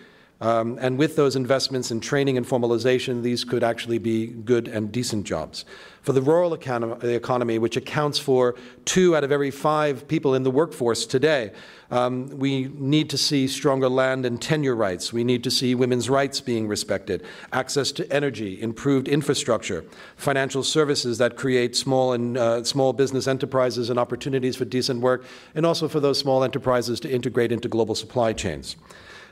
um, 0.40 0.78
and 0.80 0.96
with 0.96 1.16
those 1.16 1.36
investments 1.36 1.90
in 1.90 2.00
training 2.00 2.38
and 2.38 2.46
formalization, 2.46 3.22
these 3.22 3.44
could 3.44 3.62
actually 3.62 3.98
be 3.98 4.26
good 4.26 4.68
and 4.68 4.90
decent 4.90 5.26
jobs. 5.26 5.66
For 6.00 6.14
the 6.14 6.22
rural 6.22 6.54
economy, 6.54 7.58
which 7.58 7.76
accounts 7.76 8.18
for 8.18 8.54
two 8.86 9.14
out 9.14 9.22
of 9.22 9.30
every 9.30 9.50
five 9.50 10.08
people 10.08 10.34
in 10.34 10.42
the 10.42 10.50
workforce 10.50 11.04
today, 11.04 11.52
um, 11.90 12.28
we 12.38 12.68
need 12.74 13.10
to 13.10 13.18
see 13.18 13.46
stronger 13.46 13.90
land 13.90 14.24
and 14.24 14.40
tenure 14.40 14.74
rights. 14.74 15.12
We 15.12 15.24
need 15.24 15.44
to 15.44 15.50
see 15.50 15.74
women's 15.74 16.08
rights 16.08 16.40
being 16.40 16.68
respected, 16.68 17.22
access 17.52 17.92
to 17.92 18.10
energy, 18.10 18.62
improved 18.62 19.08
infrastructure, 19.08 19.84
financial 20.16 20.62
services 20.62 21.18
that 21.18 21.36
create 21.36 21.76
small 21.76 22.14
and 22.14 22.38
uh, 22.38 22.64
small 22.64 22.94
business 22.94 23.26
enterprises 23.26 23.90
and 23.90 23.98
opportunities 23.98 24.56
for 24.56 24.64
decent 24.64 25.02
work, 25.02 25.24
and 25.54 25.66
also 25.66 25.86
for 25.86 26.00
those 26.00 26.18
small 26.18 26.42
enterprises 26.42 26.98
to 27.00 27.10
integrate 27.10 27.52
into 27.52 27.68
global 27.68 27.94
supply 27.94 28.32
chains. 28.32 28.76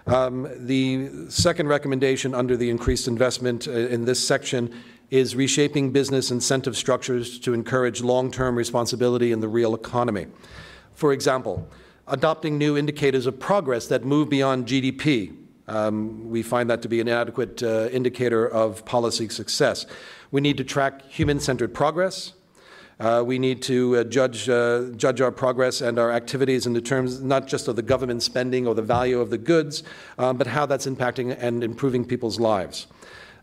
Um, 0.08 0.48
the 0.56 1.10
second 1.28 1.68
recommendation 1.68 2.34
under 2.34 2.56
the 2.56 2.70
increased 2.70 3.08
investment 3.08 3.68
uh, 3.68 3.72
in 3.72 4.06
this 4.06 4.26
section 4.26 4.74
is 5.10 5.36
reshaping 5.36 5.90
business 5.90 6.30
incentive 6.30 6.78
structures 6.78 7.38
to 7.40 7.52
encourage 7.52 8.00
long 8.00 8.30
term 8.30 8.56
responsibility 8.56 9.32
in 9.32 9.40
the 9.40 9.48
real 9.48 9.74
economy. 9.74 10.26
For 10.94 11.12
example, 11.12 11.68
adopting 12.06 12.56
new 12.56 12.76
indicators 12.78 13.26
of 13.26 13.38
progress 13.38 13.86
that 13.88 14.02
move 14.02 14.30
beyond 14.30 14.66
GDP. 14.66 15.36
Um, 15.66 16.30
we 16.30 16.42
find 16.42 16.70
that 16.70 16.80
to 16.82 16.88
be 16.88 17.00
an 17.00 17.08
adequate 17.08 17.62
uh, 17.62 17.90
indicator 17.92 18.48
of 18.48 18.86
policy 18.86 19.28
success. 19.28 19.84
We 20.30 20.40
need 20.40 20.56
to 20.56 20.64
track 20.64 21.02
human 21.10 21.38
centered 21.38 21.74
progress, 21.74 22.32
uh, 23.00 23.22
we 23.24 23.38
need 23.38 23.62
to 23.62 23.96
uh, 23.96 24.04
judge, 24.04 24.48
uh, 24.48 24.90
judge 24.96 25.20
our 25.20 25.30
progress 25.30 25.80
and 25.80 25.98
our 25.98 26.10
activities 26.10 26.66
in 26.66 26.72
the 26.72 26.80
terms 26.80 27.22
not 27.22 27.46
just 27.46 27.68
of 27.68 27.76
the 27.76 27.82
government 27.82 28.22
spending 28.22 28.66
or 28.66 28.74
the 28.74 28.82
value 28.82 29.20
of 29.20 29.30
the 29.30 29.38
goods, 29.38 29.82
um, 30.18 30.36
but 30.36 30.46
how 30.46 30.66
that's 30.66 30.86
impacting 30.86 31.36
and 31.38 31.62
improving 31.62 32.04
people's 32.04 32.40
lives. 32.40 32.86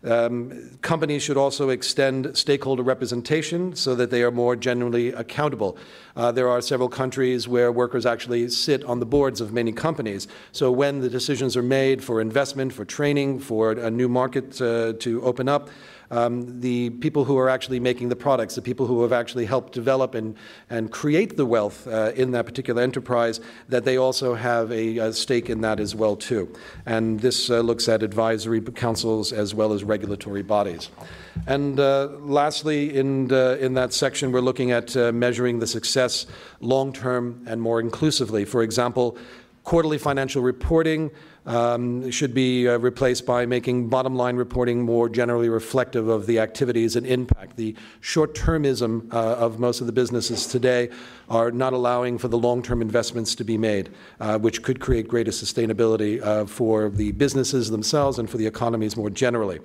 Um, 0.03 0.77
companies 0.81 1.23
should 1.23 1.37
also 1.37 1.69
extend 1.69 2.37
stakeholder 2.37 2.83
representation 2.83 3.75
so 3.75 3.95
that 3.95 4.11
they 4.11 4.21
are 4.21 4.29
more 4.29 4.55
generally 4.55 5.09
accountable. 5.09 5.77
Uh, 6.15 6.31
there 6.31 6.47
are 6.47 6.61
several 6.61 6.89
countries 6.89 7.47
where 7.47 7.71
workers 7.71 8.05
actually 8.05 8.47
sit 8.49 8.83
on 8.83 8.99
the 8.99 9.05
boards 9.05 9.41
of 9.41 9.51
many 9.51 9.71
companies. 9.71 10.27
So 10.51 10.71
when 10.71 10.99
the 10.99 11.09
decisions 11.09 11.57
are 11.57 11.63
made 11.63 12.03
for 12.03 12.21
investment, 12.21 12.71
for 12.71 12.85
training, 12.85 13.39
for 13.39 13.71
a 13.71 13.89
new 13.89 14.07
market 14.07 14.61
uh, 14.61 14.93
to 14.99 15.23
open 15.23 15.49
up, 15.49 15.69
um, 16.15 16.61
the 16.61 16.89
people 16.89 17.25
who 17.25 17.37
are 17.37 17.49
actually 17.49 17.79
making 17.79 18.09
the 18.09 18.15
products, 18.15 18.55
the 18.55 18.61
people 18.61 18.85
who 18.87 19.01
have 19.01 19.11
actually 19.11 19.45
helped 19.45 19.73
develop 19.73 20.15
and, 20.15 20.35
and 20.69 20.91
create 20.91 21.35
the 21.35 21.45
wealth 21.45 21.87
uh, 21.87 22.11
in 22.15 22.31
that 22.31 22.45
particular 22.45 22.81
enterprise, 22.81 23.41
that 23.69 23.83
they 23.83 23.97
also 23.97 24.33
have 24.33 24.71
a, 24.71 24.97
a 24.97 25.13
stake 25.13 25.49
in 25.49 25.61
that 25.61 25.79
as 25.79 25.93
well 25.93 26.15
too. 26.15 26.51
And 26.85 27.19
this 27.19 27.49
uh, 27.49 27.59
looks 27.59 27.89
at 27.89 28.01
advisory 28.01 28.61
councils 28.61 29.33
as 29.33 29.53
well 29.53 29.73
as 29.73 29.83
regulatory 29.83 30.43
bodies. 30.43 30.89
And 31.47 31.79
uh, 31.79 32.09
lastly, 32.19 32.95
in, 32.95 33.31
uh, 33.31 33.57
in 33.59 33.73
that 33.73 33.93
section, 33.93 34.31
we're 34.31 34.39
looking 34.39 34.71
at 34.71 34.95
uh, 34.95 35.11
measuring 35.11 35.59
the 35.59 35.67
success 35.67 36.27
long 36.61 36.93
term 36.93 37.43
and 37.45 37.61
more 37.61 37.81
inclusively. 37.81 38.45
For 38.45 38.63
example, 38.63 39.17
quarterly 39.63 39.97
financial 39.97 40.41
reporting 40.41 41.11
um, 41.45 42.09
should 42.11 42.33
be 42.33 42.67
uh, 42.67 42.77
replaced 42.77 43.25
by 43.25 43.45
making 43.45 43.89
bottom 43.89 44.15
line 44.15 44.35
reporting 44.35 44.81
more 44.81 45.09
generally 45.09 45.49
reflective 45.49 46.07
of 46.07 46.25
the 46.25 46.39
activities 46.39 46.95
and 46.95 47.05
impact. 47.05 47.57
The 47.57 47.75
short 48.01 48.33
termism 48.33 49.13
uh, 49.13 49.35
of 49.35 49.59
most 49.59 49.81
of 49.81 49.87
the 49.87 49.93
businesses 49.93 50.47
today 50.47 50.89
are 51.29 51.51
not 51.51 51.73
allowing 51.73 52.17
for 52.17 52.27
the 52.27 52.37
long 52.37 52.61
term 52.61 52.81
investments 52.81 53.35
to 53.35 53.43
be 53.43 53.57
made, 53.57 53.89
uh, 54.19 54.39
which 54.39 54.63
could 54.63 54.79
create 54.79 55.07
greater 55.07 55.31
sustainability 55.31 56.21
uh, 56.21 56.45
for 56.45 56.89
the 56.89 57.11
businesses 57.13 57.69
themselves 57.69 58.19
and 58.19 58.29
for 58.29 58.37
the 58.37 58.47
economies 58.47 58.97
more 58.97 59.09
generally. 59.09 59.59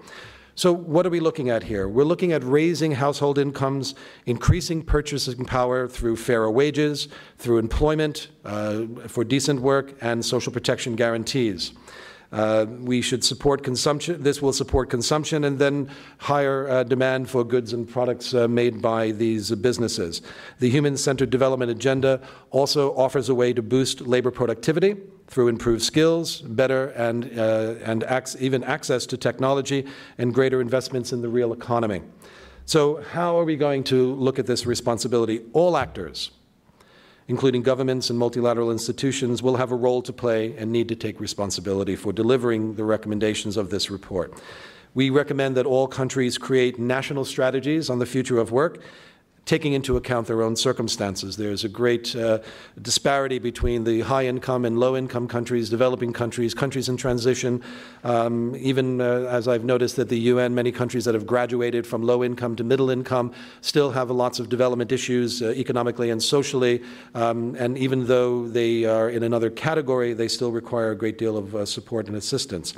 So, 0.54 0.72
what 0.72 1.06
are 1.06 1.10
we 1.10 1.20
looking 1.20 1.48
at 1.48 1.62
here? 1.62 1.88
We're 1.88 2.04
looking 2.04 2.32
at 2.32 2.42
raising 2.44 2.92
household 2.92 3.38
incomes, 3.38 3.94
increasing 4.26 4.82
purchasing 4.82 5.44
power 5.44 5.88
through 5.88 6.16
fairer 6.16 6.50
wages, 6.50 7.08
through 7.38 7.58
employment 7.58 8.28
uh, 8.44 8.82
for 9.06 9.24
decent 9.24 9.60
work, 9.60 9.94
and 10.00 10.24
social 10.24 10.52
protection 10.52 10.96
guarantees. 10.96 11.72
Uh, 12.32 12.64
we 12.80 13.02
should 13.02 13.24
support 13.24 13.64
consumption. 13.64 14.22
This 14.22 14.40
will 14.40 14.52
support 14.52 14.88
consumption 14.88 15.44
and 15.44 15.58
then 15.58 15.90
higher 16.18 16.68
uh, 16.68 16.82
demand 16.84 17.28
for 17.28 17.42
goods 17.42 17.72
and 17.72 17.88
products 17.88 18.32
uh, 18.34 18.46
made 18.46 18.80
by 18.80 19.10
these 19.10 19.50
businesses. 19.56 20.22
The 20.60 20.70
human 20.70 20.96
centered 20.96 21.30
development 21.30 21.72
agenda 21.72 22.20
also 22.50 22.94
offers 22.94 23.28
a 23.28 23.34
way 23.34 23.52
to 23.52 23.62
boost 23.62 24.02
labor 24.02 24.30
productivity 24.30 24.96
through 25.26 25.48
improved 25.48 25.82
skills, 25.82 26.40
better 26.40 26.88
and, 26.90 27.36
uh, 27.38 27.74
and 27.84 28.04
ac- 28.08 28.38
even 28.40 28.62
access 28.64 29.06
to 29.06 29.16
technology, 29.16 29.86
and 30.18 30.32
greater 30.32 30.60
investments 30.60 31.12
in 31.12 31.22
the 31.22 31.28
real 31.28 31.52
economy. 31.52 32.02
So, 32.64 33.02
how 33.12 33.38
are 33.38 33.44
we 33.44 33.56
going 33.56 33.82
to 33.84 34.14
look 34.14 34.38
at 34.38 34.46
this 34.46 34.66
responsibility? 34.66 35.40
All 35.52 35.76
actors, 35.76 36.30
including 37.30 37.62
governments 37.62 38.10
and 38.10 38.18
multilateral 38.18 38.72
institutions, 38.72 39.40
will 39.40 39.54
have 39.54 39.70
a 39.70 39.76
role 39.76 40.02
to 40.02 40.12
play 40.12 40.52
and 40.58 40.72
need 40.72 40.88
to 40.88 40.96
take 40.96 41.20
responsibility 41.20 41.94
for 41.94 42.12
delivering 42.12 42.74
the 42.74 42.82
recommendations 42.82 43.56
of 43.56 43.70
this 43.70 43.88
report. 43.88 44.34
We 44.94 45.10
recommend 45.10 45.56
that 45.56 45.64
all 45.64 45.86
countries 45.86 46.36
create 46.38 46.76
national 46.76 47.24
strategies 47.24 47.88
on 47.88 48.00
the 48.00 48.04
future 48.04 48.38
of 48.38 48.50
work 48.50 48.82
taking 49.46 49.72
into 49.72 49.96
account 49.96 50.26
their 50.26 50.42
own 50.42 50.54
circumstances. 50.54 51.36
There's 51.36 51.64
a 51.64 51.68
great 51.68 52.14
uh, 52.14 52.38
disparity 52.80 53.38
between 53.38 53.84
the 53.84 54.02
high 54.02 54.26
income 54.26 54.64
and 54.64 54.78
low 54.78 54.96
income 54.96 55.26
countries, 55.26 55.68
developing 55.68 56.12
countries, 56.12 56.54
countries 56.54 56.88
in 56.88 56.96
transition. 56.96 57.62
Um, 58.04 58.54
even 58.56 59.00
uh, 59.00 59.26
as 59.30 59.48
I've 59.48 59.64
noticed 59.64 59.96
that 59.96 60.08
the 60.08 60.18
UN, 60.18 60.54
many 60.54 60.70
countries 60.70 61.04
that 61.06 61.14
have 61.14 61.26
graduated 61.26 61.86
from 61.86 62.02
low 62.02 62.22
income 62.22 62.54
to 62.56 62.64
middle 62.64 62.90
income 62.90 63.32
still 63.60 63.90
have 63.90 64.10
lots 64.10 64.38
of 64.38 64.48
development 64.48 64.92
issues 64.92 65.42
uh, 65.42 65.46
economically 65.56 66.10
and 66.10 66.22
socially. 66.22 66.82
Um, 67.14 67.56
and 67.56 67.76
even 67.76 68.06
though 68.06 68.46
they 68.46 68.84
are 68.84 69.10
in 69.10 69.22
another 69.22 69.50
category, 69.50 70.12
they 70.12 70.28
still 70.28 70.52
require 70.52 70.92
a 70.92 70.96
great 70.96 71.18
deal 71.18 71.36
of 71.36 71.54
uh, 71.54 71.66
support 71.66 72.06
and 72.06 72.16
assistance. 72.16 72.74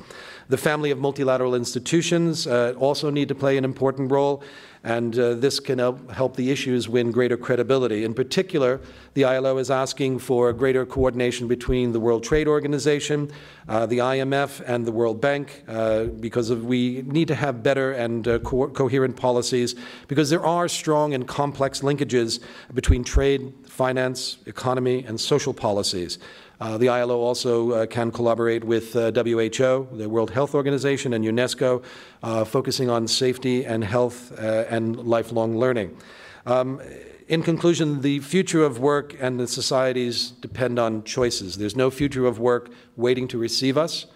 The 0.49 0.57
family 0.57 0.90
of 0.90 0.99
multilateral 0.99 1.54
institutions 1.54 2.47
uh, 2.47 2.75
also 2.78 3.11
need 3.11 3.28
to 3.28 3.35
play 3.35 3.57
an 3.57 3.64
important 3.64 4.11
role 4.11 4.42
and 4.85 5.17
uh, 5.19 5.35
this 5.35 5.61
can 5.61 5.79
help, 5.79 6.37
the 6.37 6.51
issues 6.51 6.89
win 6.89 7.12
greater 7.12 7.37
credibility. 7.37 8.05
In 8.05 8.15
particular, 8.15 8.81
the 9.15 9.25
ILO 9.25 9.59
is 9.59 9.71
asking 9.71 10.19
for 10.19 10.53
greater 10.53 10.85
coordination 10.85 11.47
between 11.47 11.93
the 11.93 12.01
World 12.01 12.25
Trade 12.25 12.49
Organization, 12.49 13.31
uh, 13.69 13.87
the 13.87 13.99
IMF, 13.99 14.62
and 14.67 14.85
the 14.85 14.93
World 14.93 15.21
Bank, 15.21 15.62
uh, 15.69 16.05
because 16.05 16.51
of, 16.51 16.65
we 16.65 17.03
need 17.07 17.29
to 17.29 17.35
have 17.35 17.62
better 17.62 17.93
and 17.93 18.27
uh, 18.27 18.39
co- 18.41 18.69
coherent 18.69 19.17
policies, 19.17 19.77
because 20.09 20.31
there 20.31 20.45
are 20.45 20.69
strong 20.69 21.15
and 21.15 21.29
complex 21.29 21.81
linkages 21.81 22.41
between 22.75 23.05
trade, 23.05 23.53
finance, 23.67 24.39
economy, 24.47 25.05
and 25.07 25.21
social 25.21 25.55
policies. 25.55 26.19
Uh, 26.62 26.79
the 26.79 26.89
ILO 26.89 27.19
also 27.19 27.73
uh, 27.73 27.87
can 27.87 28.12
collaborate 28.12 28.62
with 28.62 28.95
uh, 28.95 29.11
WHO, 29.11 29.89
the 29.95 30.09
World 30.09 30.31
Health 30.31 30.55
Organization, 30.55 31.12
and 31.12 31.25
UNESCO, 31.25 31.83
uh, 32.23 32.45
focusing 32.45 32.88
on 32.88 33.09
safety 33.09 33.64
and 33.64 33.85
health 33.85 34.33
uh, 34.38 34.64
and 34.69 34.97
lifelong 34.97 35.59
learning. 35.59 35.97
Um, 36.47 36.81
in 37.29 37.43
conclusion, 37.43 38.02
the 38.02 38.19
future 38.21 38.62
of 38.64 38.79
work 38.79 39.17
and 39.21 39.38
the 39.38 39.47
societies 39.47 40.31
depend 40.31 40.79
on 40.79 41.05
choices. 41.05 41.57
There's 41.57 41.76
no 41.76 41.91
future 41.91 42.26
of 42.26 42.38
work 42.38 42.71
waiting 42.97 43.29
to 43.29 43.38
receive 43.38 43.79
us. 43.79 44.07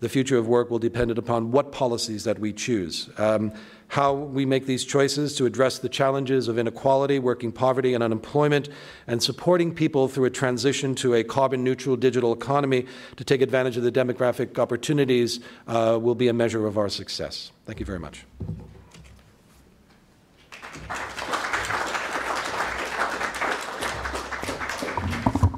The 0.00 0.08
future 0.08 0.38
of 0.38 0.46
work 0.48 0.70
will 0.70 0.78
depend 0.78 1.10
upon 1.18 1.50
what 1.50 1.72
policies 1.72 2.24
that 2.24 2.38
we 2.38 2.52
choose. 2.52 3.10
Um, 3.18 3.52
how 3.90 4.14
we 4.14 4.46
make 4.46 4.66
these 4.66 4.84
choices 4.84 5.34
to 5.34 5.46
address 5.46 5.80
the 5.80 5.88
challenges 5.88 6.46
of 6.46 6.58
inequality, 6.58 7.18
working 7.18 7.50
poverty, 7.50 7.92
and 7.92 8.04
unemployment, 8.04 8.68
and 9.08 9.20
supporting 9.20 9.74
people 9.74 10.06
through 10.06 10.26
a 10.26 10.30
transition 10.30 10.94
to 10.94 11.14
a 11.14 11.24
carbon 11.24 11.64
neutral 11.64 11.96
digital 11.96 12.32
economy 12.32 12.86
to 13.16 13.24
take 13.24 13.42
advantage 13.42 13.76
of 13.76 13.82
the 13.82 13.90
demographic 13.90 14.56
opportunities 14.60 15.40
uh, 15.66 15.98
will 16.00 16.14
be 16.14 16.28
a 16.28 16.32
measure 16.32 16.68
of 16.68 16.78
our 16.78 16.88
success. 16.88 17.50
Thank 17.66 17.80
you 17.80 17.86
very 17.86 17.98
much. 17.98 18.24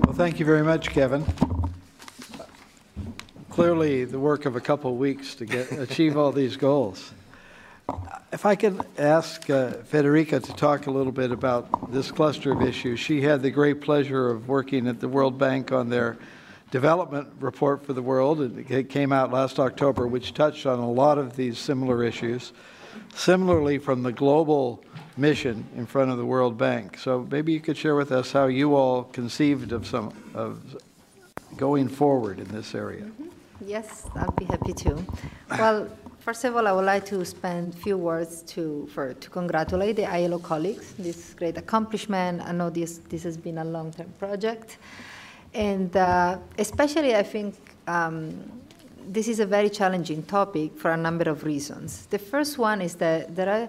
Well, 0.07 0.15
thank 0.15 0.41
you 0.41 0.47
very 0.47 0.63
much, 0.63 0.89
Kevin. 0.89 1.27
Clearly, 3.51 4.07
the 4.07 4.19
work 4.19 4.47
of 4.47 4.57
a 4.57 4.61
couple 4.61 4.91
of 4.91 4.97
weeks 4.97 5.35
to 5.35 5.45
get 5.45 5.71
achieve 5.73 6.17
all 6.17 6.33
these 6.33 6.57
goals. 6.57 7.13
If 8.33 8.47
I 8.47 8.55
could 8.55 8.85
ask 8.99 9.49
uh, 9.51 9.73
Federica 9.91 10.43
to 10.43 10.53
talk 10.55 10.87
a 10.87 10.91
little 10.91 11.13
bit 11.13 11.33
about 11.33 11.93
this 11.93 12.11
cluster 12.11 12.53
of 12.53 12.63
issues. 12.63 12.99
She 12.99 13.21
had 13.21 13.43
the 13.43 13.51
great 13.51 13.81
pleasure 13.81 14.31
of 14.31 14.49
working 14.49 14.87
at 14.87 15.01
the 15.01 15.09
World 15.09 15.39
Bank 15.39 15.71
on 15.71 15.91
their 15.91 16.17
development 16.71 17.29
report 17.41 17.85
for 17.85 17.93
the 17.93 18.01
world. 18.01 18.41
It 18.71 18.89
came 18.89 19.13
out 19.13 19.31
last 19.31 19.61
October, 19.61 20.07
which 20.07 20.33
touched 20.33 20.65
on 20.65 20.79
a 20.79 20.91
lot 20.91 21.19
of 21.19 21.37
these 21.37 21.59
similar 21.59 22.03
issues. 22.03 22.53
Similarly, 23.15 23.79
from 23.79 24.03
the 24.03 24.13
global 24.13 24.83
mission 25.17 25.67
in 25.77 25.87
front 25.87 26.11
of 26.11 26.17
the 26.17 26.25
World 26.25 26.57
Bank. 26.57 26.99
So 26.99 27.27
maybe 27.31 27.53
you 27.53 27.61
could 27.61 27.77
share 27.77 27.95
with 27.95 28.13
us 28.13 28.33
how 28.33 28.47
you 28.47 28.75
all 28.75 29.05
conceived 29.05 29.73
of 29.73 29.87
some 29.87 30.13
of 30.35 30.77
going 31.57 31.89
forward 31.89 32.39
in 32.39 32.49
this 32.49 32.75
area. 32.75 33.03
Mm-hmm. 33.03 33.29
Yes, 33.67 34.09
I'd 34.17 34.35
be 34.37 34.45
happy 34.47 34.73
to. 34.73 35.05
Well, 35.51 35.89
First 36.25 36.45
of 36.45 36.55
all, 36.55 36.69
I 36.69 36.73
would 36.73 36.85
like 36.85 37.05
to 37.07 37.25
spend 37.25 37.75
a 37.75 37.77
few 37.77 37.99
words 37.99 38.43
to, 38.43 38.89
for, 38.95 39.13
to 39.13 39.29
congratulate 39.29 39.97
the 39.97 40.05
ILO 40.05 40.39
colleagues. 40.39 40.95
This 40.97 41.35
great 41.35 41.59
accomplishment. 41.59 42.43
I 42.43 42.53
know 42.53 42.71
this, 42.71 42.99
this 43.09 43.25
has 43.25 43.37
been 43.37 43.59
a 43.59 43.65
long-term 43.65 44.07
project. 44.21 44.79
And 45.53 45.97
uh, 45.97 46.39
especially, 46.57 47.17
I 47.17 47.25
think 47.25 47.57
um, 47.89 48.41
this 49.05 49.27
is 49.27 49.41
a 49.41 49.47
very 49.47 49.69
challenging 49.69 50.23
topic 50.23 50.79
for 50.79 50.93
a 50.93 50.97
number 50.97 51.29
of 51.29 51.43
reasons. 51.43 52.07
The 52.07 52.21
first 52.21 52.57
one 52.57 52.83
is 52.83 52.95
that 52.97 53.35
there 53.35 53.49
are 53.49 53.69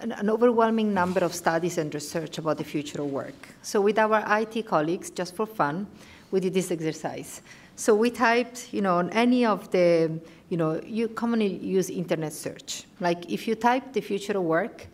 an, 0.00 0.30
overwhelming 0.30 0.94
number 0.94 1.20
of 1.20 1.34
studies 1.34 1.76
and 1.76 1.94
research 1.94 2.38
about 2.38 2.56
the 2.56 2.64
future 2.64 3.02
of 3.02 3.12
work. 3.12 3.50
So 3.60 3.82
with 3.82 3.98
our 3.98 4.24
IT 4.40 4.66
colleagues, 4.66 5.10
just 5.10 5.36
for 5.36 5.44
fun, 5.44 5.86
we 6.30 6.40
did 6.40 6.54
this 6.54 6.70
exercise. 6.70 7.42
So 7.76 7.94
we 7.94 8.10
typed, 8.10 8.72
you 8.72 8.80
know, 8.80 8.96
on 8.96 9.10
any 9.10 9.44
of 9.44 9.70
the 9.70 10.18
you 10.52 10.58
know, 10.58 10.78
you 10.84 11.08
commonly 11.08 11.46
use 11.46 11.88
internet 11.88 12.34
search. 12.34 12.84
Like 13.00 13.32
if 13.32 13.48
you 13.48 13.54
type 13.54 13.94
the 13.94 14.02
future 14.02 14.36
of 14.36 14.44
work, 14.44 14.86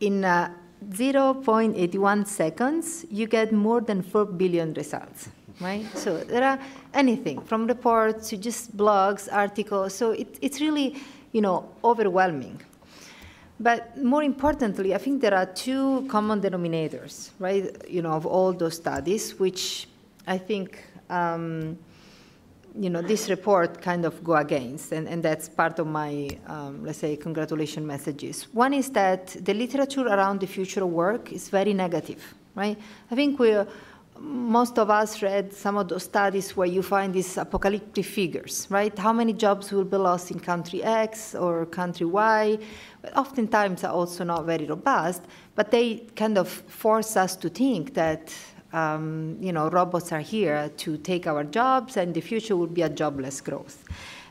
in 0.00 0.26
uh, 0.26 0.52
0.81 0.90 2.26
seconds, 2.26 3.06
you 3.10 3.26
get 3.26 3.50
more 3.50 3.80
than 3.80 4.02
4 4.02 4.26
billion 4.26 4.74
results, 4.74 5.30
right? 5.58 5.86
So 5.96 6.18
there 6.18 6.44
are 6.44 6.58
anything 6.92 7.40
from 7.40 7.66
reports 7.66 8.28
to 8.28 8.36
just 8.36 8.76
blogs, 8.76 9.26
articles. 9.32 9.94
So 9.94 10.10
it, 10.10 10.36
it's 10.42 10.60
really, 10.60 10.96
you 11.32 11.40
know, 11.40 11.66
overwhelming. 11.82 12.60
But 13.58 13.96
more 13.96 14.22
importantly, 14.22 14.94
I 14.94 14.98
think 14.98 15.22
there 15.22 15.34
are 15.34 15.46
two 15.46 16.06
common 16.10 16.42
denominators, 16.42 17.30
right? 17.38 17.74
You 17.88 18.02
know, 18.02 18.12
of 18.12 18.26
all 18.26 18.52
those 18.52 18.76
studies, 18.76 19.38
which 19.38 19.88
I 20.26 20.36
think 20.36 20.84
um, 21.08 21.78
you 22.78 22.90
know, 22.90 23.02
this 23.02 23.30
report 23.30 23.80
kind 23.80 24.04
of 24.04 24.22
go 24.24 24.34
against, 24.34 24.92
and, 24.92 25.08
and 25.08 25.22
that's 25.22 25.48
part 25.48 25.78
of 25.78 25.86
my, 25.86 26.28
um, 26.46 26.84
let's 26.84 26.98
say, 26.98 27.16
congratulation 27.16 27.86
messages. 27.86 28.48
One 28.52 28.74
is 28.74 28.90
that 28.90 29.28
the 29.44 29.54
literature 29.54 30.06
around 30.06 30.40
the 30.40 30.46
future 30.46 30.82
of 30.82 30.90
work 30.90 31.32
is 31.32 31.48
very 31.48 31.72
negative, 31.72 32.34
right? 32.56 32.76
I 33.10 33.14
think 33.14 33.38
we 33.38 33.56
most 34.18 34.78
of 34.78 34.90
us 34.90 35.22
read 35.22 35.52
some 35.52 35.76
of 35.76 35.88
those 35.88 36.04
studies 36.04 36.56
where 36.56 36.66
you 36.66 36.82
find 36.82 37.12
these 37.12 37.36
apocalyptic 37.36 38.04
figures, 38.04 38.66
right? 38.70 38.96
How 38.96 39.12
many 39.12 39.32
jobs 39.32 39.72
will 39.72 39.84
be 39.84 39.96
lost 39.96 40.30
in 40.30 40.40
country 40.40 40.82
X 40.82 41.34
or 41.34 41.66
country 41.66 42.06
Y? 42.06 42.58
But 43.02 43.16
oftentimes 43.16 43.84
are 43.84 43.92
also 43.92 44.24
not 44.24 44.44
very 44.44 44.66
robust, 44.66 45.22
but 45.54 45.70
they 45.70 46.06
kind 46.14 46.38
of 46.38 46.48
force 46.48 47.16
us 47.16 47.36
to 47.36 47.48
think 47.48 47.94
that 47.94 48.32
um, 48.74 49.36
you 49.40 49.52
know, 49.52 49.70
robots 49.70 50.12
are 50.12 50.20
here 50.20 50.70
to 50.78 50.98
take 50.98 51.26
our 51.26 51.44
jobs, 51.44 51.96
and 51.96 52.12
the 52.12 52.20
future 52.20 52.56
will 52.56 52.66
be 52.66 52.82
a 52.82 52.88
jobless 52.88 53.40
growth. 53.40 53.84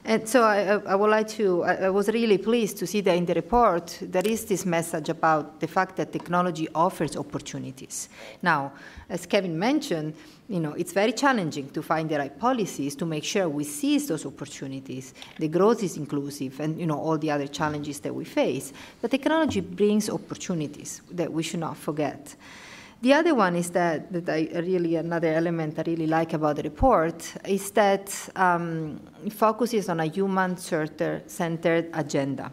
And 0.05 0.27
so 0.27 0.43
I, 0.43 0.79
I, 0.85 0.95
would 0.95 1.09
like 1.09 1.29
to, 1.29 1.63
I 1.63 1.89
was 1.89 2.09
really 2.09 2.37
pleased 2.37 2.77
to 2.79 2.85
see 2.85 2.99
that 2.99 3.15
in 3.15 3.25
the 3.25 3.33
report 3.35 3.97
there 4.01 4.25
is 4.25 4.43
this 4.43 4.65
message 4.65 5.07
about 5.07 5.61
the 5.61 5.67
fact 5.67 5.95
that 5.95 6.11
technology 6.11 6.67
offers 6.75 7.15
opportunities. 7.15 8.09
Now, 8.41 8.73
as 9.09 9.25
Kevin 9.25 9.57
mentioned, 9.57 10.13
you 10.49 10.59
know, 10.59 10.73
it's 10.73 10.91
very 10.91 11.13
challenging 11.13 11.69
to 11.69 11.81
find 11.81 12.09
the 12.09 12.17
right 12.17 12.37
policies 12.37 12.95
to 12.97 13.05
make 13.05 13.23
sure 13.23 13.47
we 13.47 13.63
seize 13.63 14.09
those 14.09 14.25
opportunities. 14.25 15.13
The 15.39 15.47
growth 15.47 15.81
is 15.83 15.95
inclusive 15.95 16.59
and, 16.59 16.77
you 16.77 16.85
know, 16.85 16.99
all 16.99 17.17
the 17.17 17.31
other 17.31 17.47
challenges 17.47 18.01
that 18.01 18.13
we 18.13 18.25
face. 18.25 18.73
But 19.01 19.09
technology 19.09 19.61
brings 19.61 20.09
opportunities 20.09 21.01
that 21.11 21.31
we 21.31 21.43
should 21.43 21.61
not 21.61 21.77
forget. 21.77 22.35
The 23.03 23.11
other 23.11 23.35
one 23.35 23.57
is 23.57 23.69
that, 23.71 24.13
that 24.13 24.29
I 24.29 24.47
really, 24.61 24.95
another 24.95 25.33
element 25.33 25.77
I 25.77 25.83
really 25.85 26.07
like 26.07 26.31
about 26.31 26.55
the 26.55 26.63
report 26.63 27.33
is 27.45 27.69
that 27.71 28.29
um, 28.33 28.97
it 29.25 29.33
focuses 29.33 29.89
on 29.89 29.99
a 29.99 30.05
human 30.05 30.55
centered 30.55 31.89
agenda. 31.93 32.49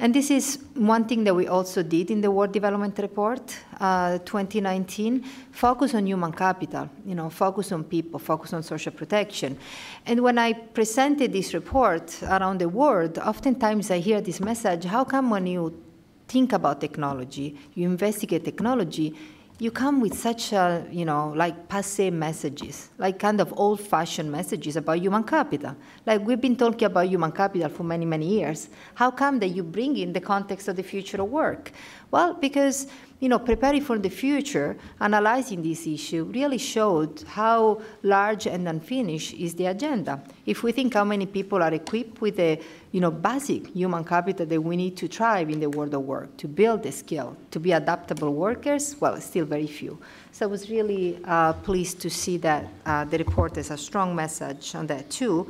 And 0.00 0.12
this 0.12 0.32
is 0.32 0.64
one 0.74 1.04
thing 1.04 1.22
that 1.22 1.36
we 1.36 1.46
also 1.46 1.84
did 1.84 2.10
in 2.10 2.20
the 2.22 2.30
World 2.32 2.50
Development 2.50 2.98
Report 2.98 3.56
uh, 3.78 4.18
2019, 4.18 5.22
focus 5.52 5.94
on 5.94 6.08
human 6.08 6.32
capital, 6.32 6.90
you 7.06 7.14
know, 7.14 7.30
focus 7.30 7.70
on 7.70 7.84
people, 7.84 8.18
focus 8.18 8.52
on 8.54 8.64
social 8.64 8.90
protection. 8.90 9.56
And 10.04 10.24
when 10.24 10.38
I 10.38 10.54
presented 10.54 11.32
this 11.32 11.54
report 11.54 12.20
around 12.24 12.58
the 12.58 12.68
world, 12.68 13.16
oftentimes 13.20 13.92
I 13.92 14.00
hear 14.00 14.20
this 14.20 14.40
message, 14.40 14.86
how 14.86 15.04
come 15.04 15.30
when 15.30 15.46
you 15.46 15.80
think 16.26 16.52
about 16.52 16.80
technology, 16.80 17.56
you 17.74 17.86
investigate 17.86 18.44
technology, 18.44 19.14
you 19.62 19.70
come 19.70 20.00
with 20.00 20.18
such 20.18 20.52
a, 20.52 20.84
you 20.90 21.04
know, 21.04 21.32
like 21.36 21.68
passe 21.68 22.10
messages, 22.10 22.88
like 22.98 23.20
kind 23.20 23.40
of 23.40 23.54
old 23.56 23.80
fashioned 23.80 24.28
messages 24.28 24.74
about 24.74 24.98
human 24.98 25.22
capital. 25.22 25.76
Like 26.04 26.26
we've 26.26 26.40
been 26.40 26.56
talking 26.56 26.86
about 26.86 27.06
human 27.06 27.30
capital 27.30 27.68
for 27.68 27.84
many, 27.84 28.04
many 28.04 28.26
years. 28.26 28.68
How 28.96 29.12
come 29.12 29.38
that 29.38 29.50
you 29.50 29.62
bring 29.62 29.96
in 29.96 30.12
the 30.12 30.20
context 30.20 30.66
of 30.66 30.74
the 30.74 30.82
future 30.82 31.22
of 31.22 31.30
work? 31.30 31.70
Well, 32.12 32.34
because 32.34 32.86
you 33.22 33.28
know, 33.28 33.38
preparing 33.38 33.82
for 33.82 34.00
the 34.00 34.08
future, 34.08 34.76
analyzing 35.00 35.62
this 35.62 35.86
issue, 35.86 36.24
really 36.24 36.58
showed 36.58 37.22
how 37.22 37.80
large 38.02 38.48
and 38.48 38.66
unfinished 38.66 39.34
is 39.34 39.54
the 39.54 39.66
agenda. 39.66 40.20
If 40.44 40.64
we 40.64 40.72
think 40.72 40.94
how 40.94 41.04
many 41.04 41.26
people 41.26 41.62
are 41.62 41.72
equipped 41.72 42.20
with 42.20 42.36
the, 42.38 42.58
you 42.90 43.00
know, 43.00 43.12
basic 43.12 43.68
human 43.68 44.02
capital 44.02 44.44
that 44.44 44.60
we 44.60 44.76
need 44.76 44.96
to 44.96 45.06
thrive 45.06 45.50
in 45.50 45.60
the 45.60 45.70
world 45.70 45.94
of 45.94 46.02
work, 46.02 46.36
to 46.38 46.48
build 46.48 46.82
the 46.82 46.90
skill, 46.90 47.36
to 47.52 47.60
be 47.60 47.70
adaptable 47.70 48.34
workers, 48.34 48.96
well, 48.98 49.16
still 49.20 49.44
very 49.44 49.68
few. 49.68 49.96
So 50.32 50.46
I 50.46 50.48
was 50.48 50.68
really 50.68 51.20
uh, 51.24 51.52
pleased 51.52 52.00
to 52.00 52.10
see 52.10 52.38
that 52.38 52.66
uh, 52.84 53.04
the 53.04 53.18
report 53.18 53.54
has 53.54 53.70
a 53.70 53.78
strong 53.78 54.16
message 54.16 54.74
on 54.74 54.88
that 54.88 55.10
too. 55.10 55.48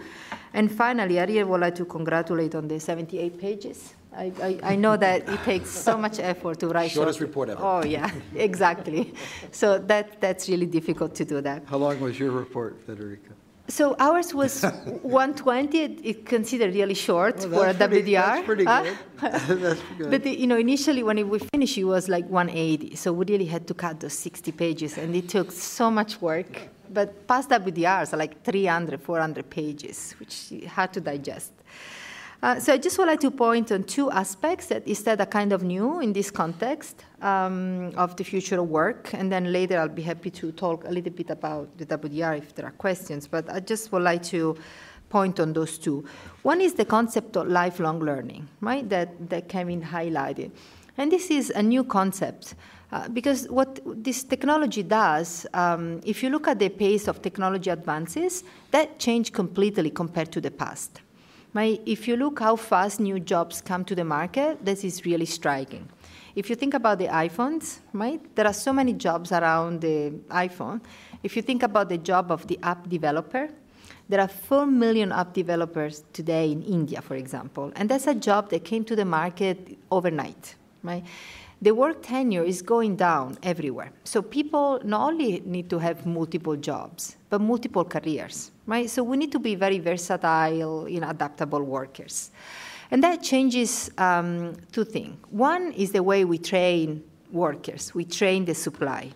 And 0.52 0.70
finally, 0.70 1.18
I 1.18 1.24
really 1.24 1.44
would 1.44 1.62
like 1.62 1.76
to 1.76 1.86
congratulate 1.86 2.54
on 2.54 2.68
the 2.68 2.78
78 2.78 3.40
pages 3.40 3.94
I, 4.14 4.32
I, 4.42 4.72
I, 4.72 4.76
know 4.76 4.96
that 4.96 5.28
it 5.28 5.42
takes 5.42 5.70
so 5.70 5.96
much 5.96 6.18
effort 6.18 6.60
to 6.60 6.68
write. 6.68 6.90
Shortest 6.90 7.18
short. 7.18 7.28
report 7.28 7.48
ever. 7.48 7.60
Oh 7.62 7.82
yeah, 7.84 8.10
exactly. 8.34 9.14
So 9.50 9.78
that 9.78 10.20
that's 10.20 10.48
really 10.48 10.66
difficult 10.66 11.14
to 11.14 11.24
do 11.24 11.40
that. 11.40 11.62
How 11.66 11.78
long 11.78 11.98
was 12.00 12.18
your 12.18 12.30
report, 12.30 12.86
Federica? 12.86 13.32
So 13.68 13.96
ours 13.98 14.34
was 14.34 14.62
120. 15.02 15.78
It, 15.78 16.00
it 16.04 16.26
considered 16.26 16.74
really 16.74 16.94
short 16.94 17.38
well, 17.48 17.62
for 17.62 17.68
a 17.68 17.74
pretty, 17.74 18.12
WDR. 18.12 18.14
That's 18.14 18.46
pretty 18.46 18.64
good. 18.64 18.98
that's 19.20 19.80
good. 19.96 20.10
But 20.10 20.22
the, 20.24 20.38
you 20.38 20.46
know, 20.46 20.56
initially 20.56 21.02
when 21.02 21.28
we 21.28 21.38
finished, 21.38 21.78
it 21.78 21.84
was 21.84 22.08
like 22.08 22.26
180. 22.28 22.96
So 22.96 23.12
we 23.12 23.24
really 23.26 23.46
had 23.46 23.66
to 23.68 23.74
cut 23.74 24.00
those 24.00 24.14
60 24.14 24.52
pages, 24.52 24.98
and 24.98 25.14
it 25.16 25.28
took 25.28 25.50
so 25.52 25.90
much 25.90 26.20
work. 26.20 26.68
But 26.90 27.26
past 27.26 27.48
WDRs 27.48 28.12
are 28.12 28.18
like 28.18 28.42
300, 28.44 29.00
400 29.00 29.48
pages, 29.48 30.14
which 30.20 30.52
hard 30.68 30.92
to 30.92 31.00
digest. 31.00 31.52
Uh, 32.42 32.58
so 32.58 32.72
I 32.72 32.76
just 32.76 32.98
would 32.98 33.06
like 33.06 33.20
to 33.20 33.30
point 33.30 33.70
on 33.70 33.84
two 33.84 34.10
aspects 34.10 34.66
that 34.66 34.82
is 34.84 35.04
that 35.04 35.20
are 35.20 35.26
kind 35.26 35.52
of 35.52 35.62
new 35.62 36.00
in 36.00 36.12
this 36.12 36.28
context 36.28 37.04
um, 37.20 37.92
of 37.96 38.16
the 38.16 38.24
future 38.24 38.58
of 38.58 38.68
work, 38.68 39.14
and 39.14 39.30
then 39.30 39.52
later 39.52 39.78
I'll 39.78 39.88
be 39.88 40.02
happy 40.02 40.30
to 40.30 40.50
talk 40.50 40.84
a 40.84 40.90
little 40.90 41.12
bit 41.12 41.30
about 41.30 41.78
the 41.78 41.86
WDR 41.86 42.38
if 42.38 42.52
there 42.56 42.66
are 42.66 42.72
questions. 42.72 43.28
But 43.28 43.48
I 43.48 43.60
just 43.60 43.92
would 43.92 44.02
like 44.02 44.24
to 44.24 44.56
point 45.08 45.38
on 45.38 45.52
those 45.52 45.78
two. 45.78 46.04
One 46.42 46.60
is 46.60 46.74
the 46.74 46.84
concept 46.84 47.36
of 47.36 47.46
lifelong 47.46 48.00
learning, 48.00 48.48
right? 48.60 48.88
That 48.88 49.30
that 49.30 49.48
Kevin 49.48 49.80
highlighted, 49.80 50.50
and 50.98 51.12
this 51.12 51.30
is 51.30 51.50
a 51.50 51.62
new 51.62 51.84
concept. 51.84 52.56
Uh, 52.90 53.08
because 53.08 53.46
what 53.50 53.80
this 53.86 54.24
technology 54.24 54.82
does, 54.82 55.46
um, 55.54 56.00
if 56.04 56.22
you 56.24 56.28
look 56.28 56.48
at 56.48 56.58
the 56.58 56.68
pace 56.68 57.06
of 57.06 57.22
technology 57.22 57.70
advances, 57.70 58.42
that 58.72 58.98
changed 58.98 59.32
completely 59.32 59.90
compared 59.90 60.32
to 60.32 60.40
the 60.40 60.50
past. 60.50 61.01
My, 61.54 61.78
if 61.84 62.08
you 62.08 62.16
look 62.16 62.40
how 62.40 62.56
fast 62.56 62.98
new 62.98 63.20
jobs 63.20 63.60
come 63.60 63.84
to 63.84 63.94
the 63.94 64.04
market, 64.04 64.64
this 64.64 64.84
is 64.84 65.04
really 65.04 65.26
striking. 65.26 65.86
If 66.34 66.48
you 66.48 66.56
think 66.56 66.72
about 66.72 66.98
the 66.98 67.08
iPhones, 67.08 67.80
right, 67.92 68.20
there 68.34 68.46
are 68.46 68.54
so 68.54 68.72
many 68.72 68.94
jobs 68.94 69.32
around 69.32 69.82
the 69.82 70.12
iPhone. 70.30 70.80
If 71.22 71.36
you 71.36 71.42
think 71.42 71.62
about 71.62 71.90
the 71.90 71.98
job 71.98 72.32
of 72.32 72.46
the 72.46 72.58
app 72.62 72.88
developer, 72.88 73.50
there 74.08 74.20
are 74.20 74.28
4 74.28 74.64
million 74.64 75.12
app 75.12 75.34
developers 75.34 76.04
today 76.14 76.50
in 76.52 76.62
India, 76.62 77.02
for 77.02 77.16
example, 77.16 77.70
and 77.76 77.86
that's 77.86 78.06
a 78.06 78.14
job 78.14 78.48
that 78.48 78.64
came 78.64 78.82
to 78.84 78.96
the 78.96 79.04
market 79.04 79.76
overnight, 79.90 80.54
right? 80.82 81.04
The 81.60 81.72
work 81.72 82.02
tenure 82.02 82.44
is 82.44 82.62
going 82.62 82.96
down 82.96 83.36
everywhere. 83.42 83.92
So 84.04 84.22
people 84.22 84.80
not 84.84 85.12
only 85.12 85.42
need 85.44 85.68
to 85.68 85.78
have 85.78 86.06
multiple 86.06 86.56
jobs, 86.56 87.16
but 87.28 87.42
multiple 87.42 87.84
careers 87.84 88.51
right? 88.66 88.88
So 88.88 89.02
we 89.02 89.16
need 89.16 89.32
to 89.32 89.38
be 89.38 89.54
very 89.54 89.78
versatile, 89.78 90.88
you 90.88 91.00
know, 91.00 91.08
adaptable 91.08 91.62
workers. 91.62 92.30
And 92.90 93.02
that 93.02 93.22
changes 93.22 93.90
um, 93.98 94.56
two 94.70 94.84
things. 94.84 95.16
One 95.30 95.72
is 95.72 95.92
the 95.92 96.02
way 96.02 96.24
we 96.24 96.38
train 96.38 97.02
workers, 97.30 97.94
we 97.94 98.04
train 98.04 98.44
the 98.44 98.54
supply. 98.54 99.10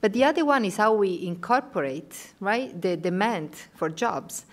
But 0.00 0.12
the 0.12 0.24
other 0.24 0.44
one 0.44 0.66
is 0.66 0.76
how 0.76 0.92
we 0.92 1.26
incorporate, 1.26 2.34
right, 2.38 2.78
the 2.78 2.94
demand 2.94 3.56
for 3.74 3.88
jobs. 3.88 4.44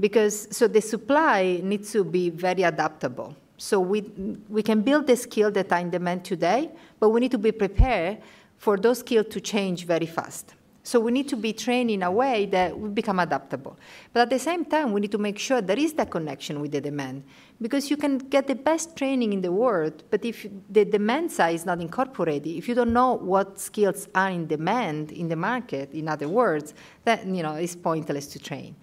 Because 0.00 0.48
so 0.50 0.66
the 0.66 0.80
supply 0.80 1.60
needs 1.62 1.92
to 1.92 2.02
be 2.02 2.30
very 2.30 2.62
adaptable. 2.62 3.36
So 3.58 3.78
we, 3.78 4.00
we 4.48 4.62
can 4.62 4.80
build 4.80 5.06
the 5.06 5.16
skill 5.16 5.50
that 5.52 5.70
are 5.70 5.78
in 5.78 5.90
demand 5.90 6.24
today, 6.24 6.70
but 6.98 7.10
we 7.10 7.20
need 7.20 7.30
to 7.32 7.38
be 7.38 7.52
prepared 7.52 8.18
for 8.56 8.78
those 8.78 9.00
skills 9.00 9.26
to 9.30 9.40
change 9.40 9.84
very 9.84 10.06
fast. 10.06 10.54
So 10.86 11.00
we 11.00 11.12
need 11.12 11.28
to 11.30 11.36
be 11.36 11.54
trained 11.54 11.90
in 11.90 12.02
a 12.02 12.10
way 12.10 12.44
that 12.46 12.78
we 12.78 12.90
become 12.90 13.18
adaptable. 13.18 13.78
But 14.12 14.20
at 14.20 14.30
the 14.30 14.38
same 14.38 14.66
time, 14.66 14.92
we 14.92 15.00
need 15.00 15.12
to 15.12 15.18
make 15.18 15.38
sure 15.38 15.62
there 15.62 15.78
is 15.78 15.94
that 15.94 16.10
connection 16.10 16.60
with 16.60 16.72
the 16.72 16.80
demand. 16.82 17.24
Because 17.58 17.90
you 17.90 17.96
can 17.96 18.18
get 18.18 18.46
the 18.46 18.54
best 18.54 18.94
training 18.94 19.32
in 19.32 19.40
the 19.40 19.50
world, 19.50 20.04
but 20.10 20.22
if 20.22 20.46
the 20.68 20.84
demand 20.84 21.32
side 21.32 21.54
is 21.54 21.64
not 21.64 21.80
incorporated, 21.80 22.54
if 22.54 22.68
you 22.68 22.74
don't 22.74 22.92
know 22.92 23.14
what 23.14 23.58
skills 23.58 24.08
are 24.14 24.28
in 24.28 24.46
demand 24.46 25.10
in 25.12 25.28
the 25.28 25.36
market, 25.36 25.90
in 25.94 26.06
other 26.06 26.28
words, 26.28 26.74
then 27.04 27.34
you 27.34 27.42
know 27.42 27.54
it's 27.54 27.74
pointless 27.74 28.26
to 28.26 28.38
train. 28.38 28.76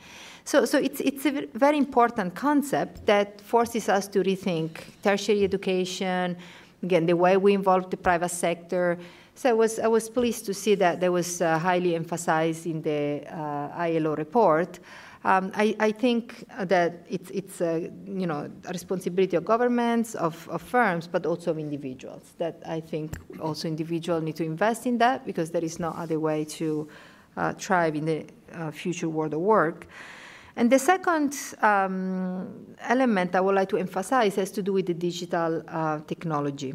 So, 0.43 0.65
so 0.65 0.79
it's, 0.79 1.01
it's 1.01 1.27
a 1.27 1.45
very 1.53 1.77
important 1.77 2.33
concept 2.33 3.05
that 3.05 3.41
forces 3.41 3.89
us 3.89 4.07
to 4.07 4.23
rethink 4.23 4.71
tertiary 5.03 5.43
education, 5.43 6.35
again, 6.81 7.05
the 7.05 7.15
way 7.15 7.37
we 7.37 7.53
involve 7.53 7.91
the 7.91 7.97
private 7.97 8.29
sector, 8.29 8.97
so 9.35 9.49
I 9.49 9.53
was, 9.53 9.79
I 9.79 9.87
was 9.87 10.09
pleased 10.09 10.45
to 10.45 10.53
see 10.53 10.75
that 10.75 10.99
that 10.99 11.11
was 11.11 11.41
uh, 11.41 11.57
highly 11.57 11.95
emphasized 11.95 12.65
in 12.65 12.81
the 12.81 13.23
uh, 13.27 13.69
ILO 13.75 14.15
report. 14.15 14.79
Um, 15.23 15.51
I, 15.53 15.75
I, 15.79 15.91
think 15.91 16.45
that 16.59 17.05
it's, 17.07 17.29
it's 17.29 17.61
a, 17.61 17.91
you 18.05 18.25
know, 18.25 18.49
a 18.65 18.71
responsibility 18.71 19.37
of 19.37 19.45
governments, 19.45 20.15
of, 20.15 20.49
of, 20.49 20.63
firms, 20.63 21.05
but 21.05 21.27
also 21.27 21.51
of 21.51 21.59
individuals. 21.59 22.33
That 22.39 22.59
I 22.65 22.79
think 22.79 23.17
also 23.39 23.67
individuals 23.67 24.23
need 24.23 24.35
to 24.37 24.43
invest 24.43 24.87
in 24.87 24.97
that 24.97 25.23
because 25.23 25.51
there 25.51 25.63
is 25.63 25.79
no 25.79 25.89
other 25.89 26.19
way 26.19 26.43
to 26.45 26.89
uh, 27.37 27.53
thrive 27.53 27.95
in 27.95 28.05
the 28.05 28.25
uh, 28.53 28.71
future 28.71 29.09
world 29.09 29.35
of 29.35 29.41
work. 29.41 29.87
And 30.55 30.71
the 30.71 30.79
second 30.79 31.37
um, 31.61 32.75
element 32.79 33.35
I 33.35 33.41
would 33.41 33.55
like 33.55 33.69
to 33.69 33.77
emphasize 33.77 34.35
has 34.35 34.49
to 34.51 34.63
do 34.63 34.73
with 34.73 34.87
the 34.87 34.95
digital 34.95 35.63
uh, 35.67 35.99
technology. 36.07 36.73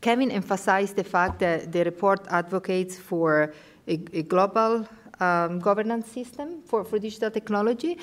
Kevin 0.00 0.30
emphasized 0.30 0.96
the 0.96 1.04
fact 1.04 1.40
that 1.40 1.72
the 1.72 1.84
report 1.84 2.26
advocates 2.30 2.96
for 2.96 3.52
a, 3.86 4.00
a 4.12 4.22
global 4.22 4.86
um, 5.20 5.58
governance 5.58 6.10
system 6.10 6.62
for, 6.64 6.84
for 6.84 6.98
digital 6.98 7.30
technology, 7.30 7.98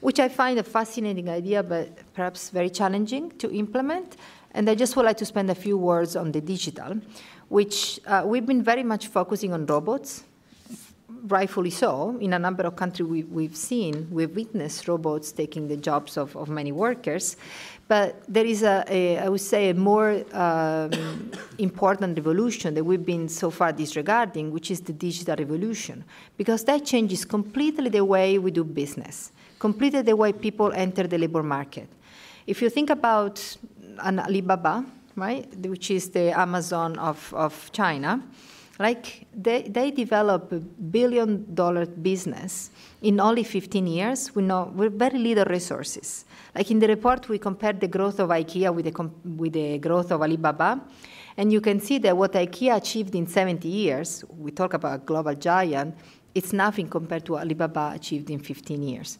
which 0.00 0.18
I 0.18 0.28
find 0.28 0.58
a 0.58 0.62
fascinating 0.62 1.28
idea, 1.28 1.62
but 1.62 1.90
perhaps 2.14 2.50
very 2.50 2.70
challenging 2.70 3.30
to 3.38 3.52
implement. 3.52 4.16
And 4.52 4.68
I 4.68 4.74
just 4.74 4.96
would 4.96 5.04
like 5.04 5.18
to 5.18 5.26
spend 5.26 5.50
a 5.50 5.54
few 5.54 5.76
words 5.76 6.16
on 6.16 6.32
the 6.32 6.40
digital, 6.40 7.00
which 7.48 8.00
uh, 8.06 8.22
we've 8.24 8.46
been 8.46 8.62
very 8.62 8.82
much 8.82 9.08
focusing 9.08 9.52
on 9.52 9.66
robots, 9.66 10.24
rightfully 11.26 11.70
so. 11.70 12.16
In 12.20 12.32
a 12.32 12.38
number 12.38 12.64
of 12.64 12.76
countries 12.76 13.08
we, 13.08 13.44
have 13.44 13.56
seen, 13.56 14.08
we've 14.10 14.34
witnessed 14.34 14.88
robots 14.88 15.32
taking 15.32 15.68
the 15.68 15.76
jobs 15.76 16.16
of, 16.16 16.36
of 16.36 16.48
many 16.48 16.72
workers. 16.72 17.36
But 17.92 18.22
there 18.26 18.46
is 18.46 18.62
a, 18.62 18.84
a 18.88 19.18
I 19.18 19.28
would 19.28 19.42
say, 19.42 19.68
a 19.68 19.74
more 19.74 20.24
um, 20.32 21.30
important 21.58 22.16
revolution 22.16 22.72
that 22.72 22.82
we've 22.82 23.04
been 23.04 23.28
so 23.28 23.50
far 23.50 23.70
disregarding, 23.70 24.50
which 24.50 24.70
is 24.70 24.80
the 24.80 24.94
digital 24.94 25.36
revolution, 25.36 26.02
because 26.38 26.64
that 26.64 26.86
changes 26.86 27.26
completely 27.26 27.90
the 27.90 28.02
way 28.02 28.38
we 28.38 28.50
do 28.50 28.64
business, 28.64 29.30
completely 29.58 30.00
the 30.00 30.16
way 30.16 30.32
people 30.32 30.72
enter 30.72 31.06
the 31.06 31.18
labor 31.18 31.42
market. 31.42 31.86
If 32.46 32.62
you 32.62 32.70
think 32.70 32.88
about 32.88 33.58
an 33.98 34.20
Alibaba, 34.20 34.86
right, 35.14 35.54
which 35.56 35.90
is 35.90 36.08
the 36.08 36.32
Amazon 36.32 36.98
of, 36.98 37.34
of 37.34 37.70
China, 37.72 38.22
like 38.82 39.26
they, 39.32 39.62
they 39.62 39.90
develop 39.92 40.52
a 40.52 40.58
billion 40.58 41.54
dollar 41.54 41.86
business 41.86 42.70
in 43.00 43.20
only 43.20 43.44
15 43.44 43.86
years 43.86 44.34
with, 44.34 44.44
no, 44.44 44.72
with 44.74 44.98
very 44.98 45.18
little 45.18 45.44
resources. 45.44 46.24
Like 46.54 46.70
in 46.70 46.80
the 46.80 46.88
report, 46.88 47.28
we 47.28 47.38
compared 47.38 47.80
the 47.80 47.88
growth 47.88 48.18
of 48.18 48.30
IKEA 48.30 48.74
with 48.74 48.86
the, 48.86 49.10
with 49.24 49.52
the 49.52 49.78
growth 49.78 50.10
of 50.10 50.20
Alibaba. 50.20 50.80
And 51.36 51.52
you 51.52 51.60
can 51.60 51.80
see 51.80 51.98
that 51.98 52.16
what 52.16 52.32
IKEA 52.32 52.76
achieved 52.76 53.14
in 53.14 53.26
70 53.26 53.68
years, 53.68 54.24
we 54.28 54.50
talk 54.50 54.74
about 54.74 54.94
a 54.94 54.98
global 54.98 55.34
giant, 55.34 55.94
it's 56.34 56.52
nothing 56.52 56.88
compared 56.88 57.24
to 57.26 57.32
what 57.32 57.42
Alibaba 57.42 57.92
achieved 57.94 58.30
in 58.30 58.40
15 58.40 58.82
years. 58.82 59.18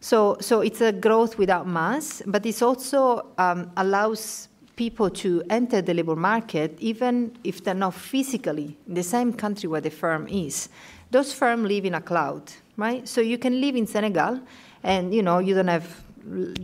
So, 0.00 0.36
so 0.40 0.60
it's 0.60 0.80
a 0.80 0.92
growth 0.92 1.38
without 1.38 1.66
mass, 1.66 2.22
but 2.26 2.44
it 2.46 2.62
also 2.62 3.32
um, 3.38 3.70
allows 3.76 4.48
people 4.80 5.10
to 5.10 5.42
enter 5.50 5.82
the 5.82 5.92
labor 5.92 6.16
market, 6.16 6.74
even 6.80 7.36
if 7.44 7.62
they're 7.62 7.74
not 7.86 7.92
physically 7.92 8.78
in 8.88 8.94
the 8.94 9.02
same 9.02 9.30
country 9.30 9.68
where 9.68 9.82
the 9.82 9.90
firm 9.90 10.26
is. 10.26 10.70
Those 11.10 11.34
firms 11.34 11.68
live 11.68 11.84
in 11.84 11.94
a 11.94 12.00
cloud, 12.00 12.44
right? 12.78 13.06
So 13.06 13.20
you 13.20 13.36
can 13.36 13.60
live 13.60 13.76
in 13.76 13.86
Senegal, 13.86 14.40
and 14.82 15.12
you 15.12 15.22
know 15.22 15.38
you 15.38 15.54
don't 15.54 15.68
have 15.68 15.86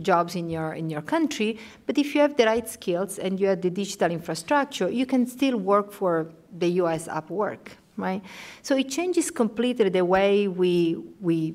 jobs 0.01 0.35
in 0.35 0.49
your 0.49 0.73
in 0.73 0.89
your 0.89 1.03
country, 1.03 1.59
but 1.85 1.95
if 1.99 2.15
you 2.15 2.21
have 2.21 2.35
the 2.35 2.45
right 2.45 2.67
skills 2.67 3.19
and 3.19 3.39
you 3.39 3.45
have 3.51 3.61
the 3.61 3.69
digital 3.69 4.09
infrastructure, 4.09 4.89
you 4.89 5.05
can 5.05 5.27
still 5.27 5.57
work 5.57 5.91
for 5.91 6.13
the 6.57 6.69
U.S. 6.81 7.07
Upwork, 7.07 7.63
right? 7.97 8.23
So 8.63 8.75
it 8.75 8.89
changes 8.89 9.29
completely 9.29 9.89
the 9.89 10.05
way 10.05 10.47
we 10.47 10.97
we, 11.21 11.53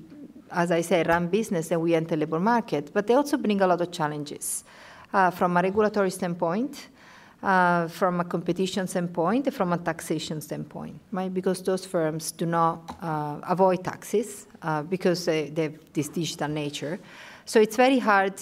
as 0.52 0.70
I 0.70 0.82
say, 0.82 1.02
run 1.02 1.26
business 1.26 1.72
and 1.72 1.80
we 1.82 1.96
enter 1.96 2.16
labor 2.16 2.38
market. 2.38 2.92
But 2.94 3.08
they 3.08 3.14
also 3.14 3.36
bring 3.36 3.60
a 3.62 3.66
lot 3.66 3.80
of 3.80 3.90
challenges 3.90 4.62
uh, 5.12 5.30
from 5.30 5.56
a 5.56 5.62
regulatory 5.62 6.10
standpoint. 6.10 6.88
uh, 7.42 7.88
from 7.88 8.20
a 8.20 8.24
competition 8.24 8.86
standpoint, 8.86 9.52
from 9.52 9.72
a 9.72 9.78
taxation 9.78 10.40
standpoint, 10.40 10.98
right? 11.10 11.32
Because 11.32 11.62
those 11.62 11.84
firms 11.84 12.30
do 12.32 12.46
not 12.46 12.96
uh, 13.02 13.38
avoid 13.48 13.82
taxes 13.84 14.46
uh, 14.62 14.82
because 14.82 15.24
they, 15.24 15.50
they 15.50 15.62
have 15.64 15.78
this 15.92 16.08
digital 16.08 16.48
nature. 16.48 17.00
So 17.44 17.60
it's 17.60 17.76
very 17.76 17.98
hard 17.98 18.34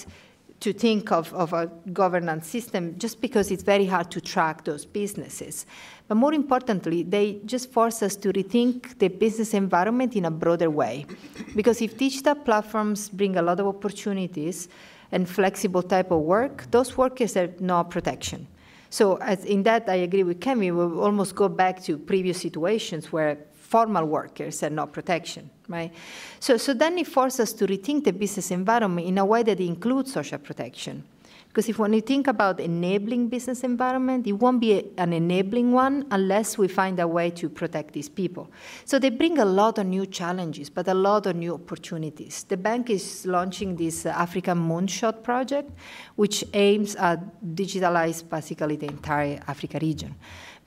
to 0.59 0.73
think 0.73 1.11
of, 1.11 1.33
of 1.33 1.53
a 1.53 1.65
governance 1.91 2.47
system 2.47 2.95
just 2.99 3.19
because 3.19 3.49
it's 3.49 3.63
very 3.63 3.87
hard 3.87 4.11
to 4.11 4.21
track 4.21 4.63
those 4.63 4.85
businesses. 4.85 5.65
But 6.07 6.15
more 6.15 6.35
importantly, 6.35 7.01
they 7.01 7.39
just 7.45 7.71
force 7.71 8.03
us 8.03 8.15
to 8.17 8.31
rethink 8.31 8.99
the 8.99 9.07
business 9.07 9.55
environment 9.55 10.15
in 10.15 10.25
a 10.25 10.31
broader 10.31 10.69
way. 10.69 11.07
Because 11.55 11.81
if 11.81 11.97
digital 11.97 12.35
platforms 12.35 13.09
bring 13.09 13.37
a 13.37 13.41
lot 13.41 13.59
of 13.59 13.65
opportunities 13.65 14.69
and 15.11 15.29
flexible 15.29 15.83
type 15.83 16.11
of 16.11 16.21
work, 16.21 16.69
those 16.71 16.97
workers 16.97 17.33
have 17.33 17.59
no 17.59 17.83
protection. 17.83 18.47
So 18.89 19.17
in 19.45 19.63
that, 19.63 19.87
I 19.87 19.95
agree 19.95 20.23
with 20.23 20.41
Kevin. 20.41 20.59
We 20.59 20.71
will 20.71 20.99
almost 21.01 21.33
go 21.35 21.47
back 21.47 21.81
to 21.83 21.97
previous 21.97 22.41
situations 22.41 23.11
where 23.11 23.37
formal 23.53 24.05
workers 24.05 24.59
had 24.59 24.73
no 24.73 24.85
protection, 24.85 25.49
right? 25.69 25.93
So, 26.41 26.57
so 26.57 26.73
then 26.73 26.97
it 26.97 27.07
forces 27.07 27.39
us 27.39 27.53
to 27.53 27.67
rethink 27.67 28.03
the 28.03 28.11
business 28.11 28.51
environment 28.51 29.07
in 29.07 29.17
a 29.17 29.25
way 29.25 29.43
that 29.43 29.61
includes 29.61 30.11
social 30.11 30.39
protection. 30.39 31.05
Because 31.51 31.67
if 31.67 31.77
when 31.77 31.91
you 31.91 31.99
think 31.99 32.27
about 32.27 32.61
enabling 32.61 33.27
business 33.27 33.65
environment, 33.65 34.25
it 34.25 34.31
won't 34.31 34.61
be 34.61 34.71
a, 34.71 34.85
an 34.97 35.11
enabling 35.11 35.73
one 35.73 36.07
unless 36.09 36.57
we 36.57 36.69
find 36.69 36.97
a 36.97 37.05
way 37.05 37.29
to 37.31 37.49
protect 37.49 37.93
these 37.93 38.07
people. 38.07 38.49
So 38.85 38.99
they 38.99 39.09
bring 39.09 39.37
a 39.37 39.43
lot 39.43 39.77
of 39.77 39.85
new 39.85 40.05
challenges, 40.05 40.69
but 40.69 40.87
a 40.87 40.93
lot 40.93 41.25
of 41.25 41.35
new 41.35 41.53
opportunities. 41.55 42.45
The 42.45 42.55
bank 42.55 42.89
is 42.89 43.25
launching 43.25 43.75
this 43.75 44.05
African 44.05 44.59
Moonshot 44.59 45.23
project, 45.23 45.69
which 46.15 46.45
aims 46.53 46.95
at 46.95 47.19
digitalize 47.43 48.27
basically 48.27 48.77
the 48.77 48.87
entire 48.87 49.41
Africa 49.45 49.77
region 49.81 50.15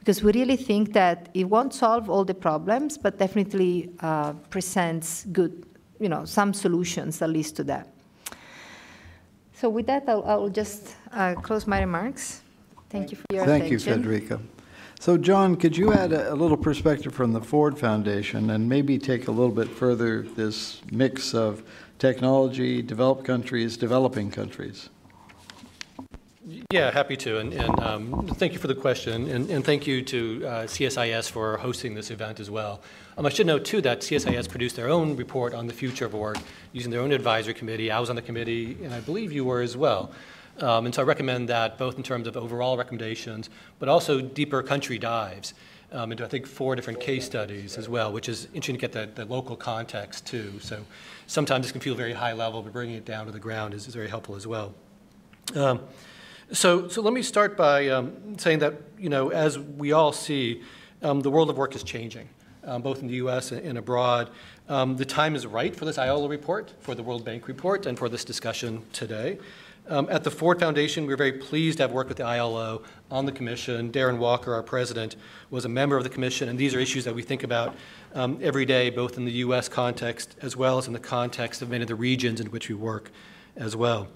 because 0.01 0.23
we 0.23 0.33
really 0.33 0.57
think 0.57 0.93
that 0.93 1.31
it 1.33 1.45
won't 1.45 1.73
solve 1.73 2.11
all 2.11 2.27
the 2.27 2.35
problems, 2.35 2.99
but 2.99 3.17
definitely 3.17 3.91
uh, 4.01 4.35
presents 4.51 5.25
good, 5.33 5.65
you 5.99 6.11
know, 6.11 6.27
some 6.27 6.53
solutions 6.53 7.23
at 7.23 7.31
least 7.31 7.57
to 7.57 7.65
that. 7.65 7.94
So 9.65 9.71
with 9.71 9.87
that, 9.87 10.05
I'll, 10.07 10.23
I'll 10.25 10.51
just 10.51 10.95
uh, 11.11 11.37
close 11.37 11.67
my 11.67 11.81
remarks. 11.81 12.43
Thank 12.91 13.11
you 13.11 13.17
for 13.17 13.25
your 13.33 13.47
Thank 13.47 13.65
attention. 13.65 14.03
you, 14.03 14.11
Federica. 14.21 14.43
So, 15.01 15.17
John, 15.17 15.57
could 15.57 15.75
you 15.75 15.91
add 15.91 16.13
a, 16.13 16.35
a, 16.35 16.37
little 16.37 16.59
perspective 16.59 17.15
from 17.15 17.33
the 17.33 17.41
Ford 17.41 17.79
Foundation 17.79 18.51
and 18.51 18.69
maybe 18.69 18.99
take 18.99 19.27
a 19.27 19.31
little 19.31 19.55
bit 19.55 19.71
further 19.71 20.21
this 20.21 20.83
mix 20.93 21.33
of 21.33 21.63
technology, 21.99 22.83
developed 22.83 23.25
countries, 23.25 23.79
developing 23.79 24.31
countries? 24.31 24.91
Yeah, 26.71 26.91
happy 26.91 27.17
to. 27.17 27.39
And, 27.39 27.55
and 27.55 27.81
um, 27.81 28.27
thank 28.35 28.53
you 28.53 28.59
for 28.59 28.69
the 28.69 28.75
question. 28.75 29.31
And, 29.31 29.49
and 29.49 29.65
thank 29.65 29.87
you 29.87 30.03
to 30.03 30.47
uh, 30.47 30.51
CSIS 30.65 31.31
for 31.31 31.57
hosting 31.57 31.95
this 31.95 32.11
event 32.11 32.39
as 32.39 32.51
well. 32.51 32.83
Um, 33.17 33.27
I 33.27 33.29
should 33.29 33.47
note, 33.47 33.65
too, 33.65 33.81
that 33.83 34.01
CSIS 34.01 34.49
produced 34.49 34.75
their 34.75 34.89
own 34.89 35.17
report 35.17 35.55
on 35.55 35.69
the 35.69 35.73
future 35.73 36.05
of 36.05 36.15
work 36.15 36.37
using 36.73 36.91
their 36.91 37.01
own 37.01 37.13
advisory 37.13 37.55
committee. 37.55 37.91
I 37.91 38.01
was 38.01 38.11
on 38.11 38.17
the 38.17 38.23
committee, 38.23 38.77
and 38.83 38.93
I 38.93 39.01
believe 39.01 39.33
you 39.33 39.45
were 39.45 39.61
as 39.61 39.77
well. 39.77 40.11
Um, 40.59 40.87
and 40.87 40.95
so 40.95 41.03
I 41.03 41.05
recommend 41.05 41.49
that 41.49 41.79
both 41.79 41.97
in 41.97 42.03
terms 42.03 42.27
of 42.27 42.37
overall 42.37 42.77
recommendations, 42.77 43.51
but 43.79 43.89
also 43.89 44.21
deeper 44.21 44.63
country 44.63 44.99
dives 44.99 45.55
um, 45.93 46.11
into, 46.11 46.25
I 46.25 46.29
think, 46.29 46.47
four 46.47 46.75
different 46.75 46.99
case 47.01 47.25
studies 47.25 47.79
as 47.79 47.89
well, 47.89 48.13
which 48.13 48.29
is 48.29 48.47
interesting 48.47 48.77
to 48.77 48.81
get 48.81 48.93
the, 48.93 49.09
the 49.15 49.25
local 49.25 49.57
context, 49.57 50.27
too. 50.27 50.59
So 50.61 50.85
sometimes 51.27 51.67
this 51.67 51.73
can 51.73 51.81
feel 51.81 51.95
very 51.95 52.13
high 52.13 52.33
level, 52.33 52.63
but 52.63 52.73
bringing 52.73 52.97
it 52.97 53.05
down 53.05 53.27
to 53.27 53.33
the 53.33 53.39
ground 53.39 53.75
is, 53.75 53.87
is 53.87 53.95
very 53.95 54.09
helpful 54.09 54.35
as 54.35 54.47
well. 54.47 54.75
Um, 55.55 55.81
so, 56.53 56.89
so 56.89 57.01
let 57.01 57.15
me 57.15 57.23
start 57.23 57.57
by 57.57 57.89
um, 57.89 58.39
saying 58.39 58.59
that, 58.59 58.75
you 58.99 59.09
know, 59.09 59.31
as 59.31 59.59
we 59.59 59.93
all 59.93 60.13
see, 60.13 60.63
um, 61.03 61.21
the 61.21 61.31
world 61.31 61.51
of 61.51 61.57
work 61.57 61.75
is 61.75 61.83
changing, 61.83 62.29
um, 62.67 62.83
both 62.83 63.01
in 63.01 63.09
the 63.09 63.15
U.S. 63.15 63.53
and, 63.53 63.79
abroad. 63.79 64.31
Um, 64.69 64.97
the 64.97 65.05
time 65.05 65.35
is 65.35 65.47
right 65.47 65.75
for 65.75 65.85
this 65.85 65.99
ILO 65.99 66.29
report, 66.29 66.73
for 66.81 66.95
the 66.95 67.03
World 67.03 67.25
Bank 67.25 67.49
report, 67.49 67.87
and 67.87 67.99
for 67.99 68.09
this 68.09 68.25
discussion 68.25 68.83
today. 68.93 69.39
Um, 69.87 70.09
at 70.11 70.25
the 70.25 70.31
Ford 70.31 70.59
Foundation, 70.59 71.07
we're 71.07 71.17
very 71.17 71.33
pleased 71.33 71.77
to 71.77 71.85
have 71.85 71.93
worked 71.93 72.09
with 72.09 72.17
the 72.17 72.25
ILO 72.25 72.83
on 73.11 73.27
the 73.27 73.33
commission. 73.33 73.93
Darren 73.93 74.17
Walker, 74.17 74.55
our 74.55 74.63
president, 74.63 75.17
was 75.51 75.67
a 75.67 75.69
member 75.69 75.99
of 75.99 76.05
the 76.05 76.11
commission, 76.11 76.49
and 76.49 76.59
these 76.59 76.75
are 76.75 76.81
issues 76.81 77.05
that 77.05 77.15
we 77.15 77.23
think 77.23 77.43
about 77.43 77.77
um, 78.15 78.39
every 78.41 78.65
day, 78.65 78.89
both 78.89 79.19
in 79.19 79.27
the 79.27 79.33
U.S. 79.33 79.69
context 79.69 80.37
as 80.41 80.57
well 80.57 80.79
as 80.79 80.87
in 80.87 80.95
the 80.95 80.99
context 80.99 81.61
of 81.61 81.69
many 81.69 81.83
of 81.83 81.89
the 81.89 81.95
regions 81.95 82.41
in 82.41 82.47
which 82.51 82.71
we 82.71 82.75
work 82.75 83.11
as 83.57 83.77
well. 83.77 84.09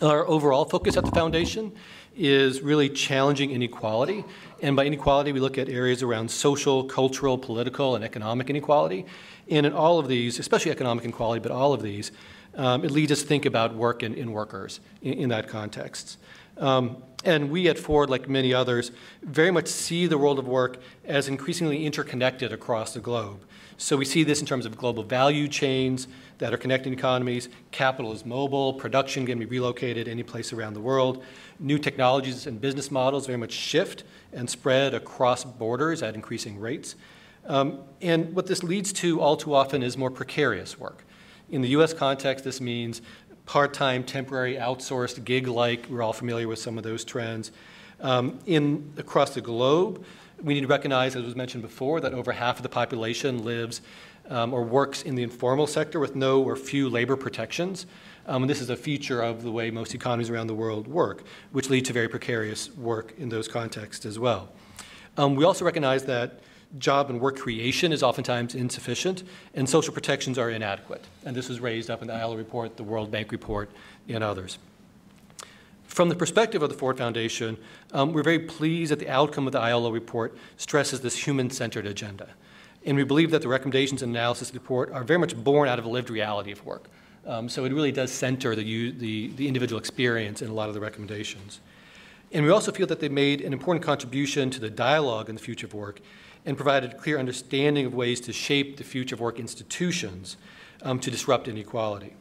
Our 0.00 0.26
overall 0.28 0.64
focus 0.64 0.96
at 0.96 1.04
the 1.04 1.10
foundation 1.10 1.72
is 2.16 2.60
really 2.60 2.88
challenging 2.88 3.50
inequality. 3.50 4.24
And 4.62 4.76
by 4.76 4.86
inequality, 4.86 5.32
we 5.32 5.40
look 5.40 5.58
at 5.58 5.68
areas 5.68 6.02
around 6.02 6.30
social, 6.30 6.84
cultural, 6.84 7.36
political, 7.36 7.96
and 7.96 8.04
economic 8.04 8.48
inequality. 8.50 9.06
And 9.50 9.66
in 9.66 9.72
all 9.72 9.98
of 9.98 10.08
these, 10.08 10.38
especially 10.38 10.70
economic 10.70 11.04
inequality, 11.04 11.40
but 11.40 11.52
all 11.52 11.72
of 11.72 11.82
these, 11.82 12.12
um, 12.56 12.84
it 12.84 12.90
leads 12.90 13.12
us 13.12 13.22
to 13.22 13.26
think 13.26 13.46
about 13.46 13.74
work 13.74 14.02
and 14.02 14.14
in 14.14 14.32
workers 14.32 14.80
in, 15.02 15.14
in, 15.14 15.28
that 15.30 15.48
context. 15.48 16.18
Um, 16.56 17.02
and 17.24 17.50
we 17.50 17.68
at 17.68 17.78
Ford, 17.78 18.10
like 18.10 18.28
many 18.28 18.54
others, 18.54 18.92
very 19.22 19.50
much 19.50 19.66
see 19.66 20.06
the 20.06 20.18
world 20.18 20.38
of 20.38 20.46
work 20.46 20.80
as 21.04 21.26
increasingly 21.26 21.84
interconnected 21.84 22.52
across 22.52 22.94
the 22.94 23.00
globe. 23.00 23.40
So 23.76 23.96
we 23.96 24.04
see 24.04 24.22
this 24.22 24.40
in 24.40 24.46
terms 24.46 24.66
of 24.66 24.76
global 24.76 25.02
value 25.02 25.48
chains, 25.48 26.08
that 26.38 26.52
are 26.52 26.56
connecting 26.56 26.92
economies. 26.92 27.48
Capital 27.70 28.12
is 28.12 28.24
mobile, 28.24 28.74
production 28.74 29.26
can 29.26 29.38
be 29.38 29.46
relocated 29.46 30.08
any 30.08 30.22
place 30.22 30.52
around 30.52 30.74
the 30.74 30.80
world. 30.80 31.22
New 31.58 31.78
technologies 31.78 32.46
and 32.46 32.60
business 32.60 32.90
models 32.90 33.26
very 33.26 33.38
much 33.38 33.52
shift 33.52 34.04
and 34.32 34.48
spread 34.48 34.94
across 34.94 35.44
borders 35.44 36.02
at 36.02 36.14
increasing 36.14 36.58
rates. 36.58 36.96
Um, 37.46 37.80
and 38.00 38.34
what 38.34 38.46
this 38.46 38.62
leads 38.62 38.92
to 38.94 39.20
all 39.20 39.36
too 39.36 39.54
often 39.54 39.82
is 39.82 39.96
more 39.96 40.10
precarious 40.10 40.78
work. 40.78 41.04
In 41.50 41.60
the 41.62 41.68
US 41.68 41.92
context, 41.92 42.44
this 42.44 42.60
means 42.60 43.02
part 43.46 43.74
time, 43.74 44.02
temporary, 44.02 44.56
outsourced, 44.56 45.24
gig 45.24 45.46
like. 45.46 45.86
We're 45.88 46.02
all 46.02 46.14
familiar 46.14 46.48
with 46.48 46.58
some 46.58 46.78
of 46.78 46.84
those 46.84 47.04
trends. 47.04 47.52
Um, 48.00 48.40
in, 48.46 48.92
across 48.96 49.34
the 49.34 49.40
globe, 49.40 50.04
we 50.44 50.52
need 50.52 50.60
to 50.60 50.66
recognize, 50.66 51.16
as 51.16 51.24
was 51.24 51.34
mentioned 51.34 51.62
before, 51.62 52.00
that 52.00 52.12
over 52.12 52.30
half 52.30 52.58
of 52.58 52.62
the 52.62 52.68
population 52.68 53.44
lives 53.44 53.80
um, 54.28 54.52
or 54.52 54.62
works 54.62 55.02
in 55.02 55.14
the 55.14 55.22
informal 55.22 55.66
sector 55.66 55.98
with 55.98 56.14
no 56.14 56.42
or 56.42 56.54
few 56.54 56.88
labor 56.90 57.16
protections. 57.16 57.86
Um, 58.26 58.42
and 58.42 58.50
this 58.50 58.60
is 58.60 58.70
a 58.70 58.76
feature 58.76 59.22
of 59.22 59.42
the 59.42 59.50
way 59.50 59.70
most 59.70 59.94
economies 59.94 60.30
around 60.30 60.46
the 60.46 60.54
world 60.54 60.86
work, 60.86 61.24
which 61.52 61.70
lead 61.70 61.86
to 61.86 61.92
very 61.92 62.08
precarious 62.08 62.74
work 62.76 63.14
in 63.18 63.30
those 63.30 63.48
contexts 63.48 64.04
as 64.04 64.18
well. 64.18 64.50
Um, 65.16 65.34
we 65.34 65.44
also 65.44 65.64
recognize 65.64 66.04
that 66.04 66.40
job 66.78 67.08
and 67.08 67.20
work 67.20 67.38
creation 67.38 67.92
is 67.92 68.02
oftentimes 68.02 68.54
insufficient, 68.54 69.22
and 69.54 69.68
social 69.68 69.94
protections 69.94 70.38
are 70.38 70.50
inadequate. 70.50 71.04
And 71.24 71.34
this 71.34 71.48
was 71.48 71.60
raised 71.60 71.90
up 71.90 72.02
in 72.02 72.08
the 72.08 72.14
ILO 72.14 72.36
report, 72.36 72.76
the 72.76 72.82
World 72.82 73.10
Bank 73.10 73.32
report, 73.32 73.70
and 74.08 74.22
others. 74.22 74.58
From 75.94 76.08
the 76.08 76.16
perspective 76.16 76.60
of 76.60 76.70
the 76.70 76.74
Ford 76.74 76.98
Foundation, 76.98 77.56
um, 77.92 78.12
we're 78.12 78.24
very 78.24 78.40
pleased 78.40 78.90
that 78.90 78.98
the 78.98 79.08
outcome 79.08 79.46
of 79.46 79.52
the 79.52 79.60
ILO 79.60 79.92
report 79.92 80.36
stresses 80.56 81.02
this 81.02 81.16
human 81.16 81.50
centered 81.50 81.86
agenda. 81.86 82.30
And 82.84 82.96
we 82.96 83.04
believe 83.04 83.30
that 83.30 83.42
the 83.42 83.48
recommendations 83.48 84.02
and 84.02 84.10
analysis 84.10 84.48
of 84.48 84.54
the 84.54 84.58
report 84.58 84.90
are 84.90 85.04
very 85.04 85.20
much 85.20 85.36
born 85.36 85.68
out 85.68 85.78
of 85.78 85.84
a 85.84 85.88
lived 85.88 86.10
reality 86.10 86.50
of 86.50 86.66
work. 86.66 86.88
Um, 87.24 87.48
so 87.48 87.64
it 87.64 87.72
really 87.72 87.92
does 87.92 88.10
center 88.10 88.56
the, 88.56 88.90
the, 88.90 89.28
the 89.36 89.46
individual 89.46 89.78
experience 89.78 90.42
in 90.42 90.50
a 90.50 90.52
lot 90.52 90.66
of 90.66 90.74
the 90.74 90.80
recommendations. 90.80 91.60
And 92.32 92.44
we 92.44 92.50
also 92.50 92.72
feel 92.72 92.88
that 92.88 92.98
they 92.98 93.08
made 93.08 93.40
an 93.40 93.52
important 93.52 93.84
contribution 93.84 94.50
to 94.50 94.58
the 94.58 94.70
dialogue 94.70 95.28
in 95.28 95.36
the 95.36 95.40
future 95.40 95.68
of 95.68 95.74
work 95.74 96.00
and 96.44 96.56
provided 96.56 96.90
a 96.90 96.96
clear 96.96 97.20
understanding 97.20 97.86
of 97.86 97.94
ways 97.94 98.20
to 98.22 98.32
shape 98.32 98.78
the 98.78 98.84
future 98.84 99.14
of 99.14 99.20
work 99.20 99.38
institutions 99.38 100.38
um, 100.82 100.98
to 100.98 101.08
disrupt 101.08 101.46
inequality. 101.46 102.14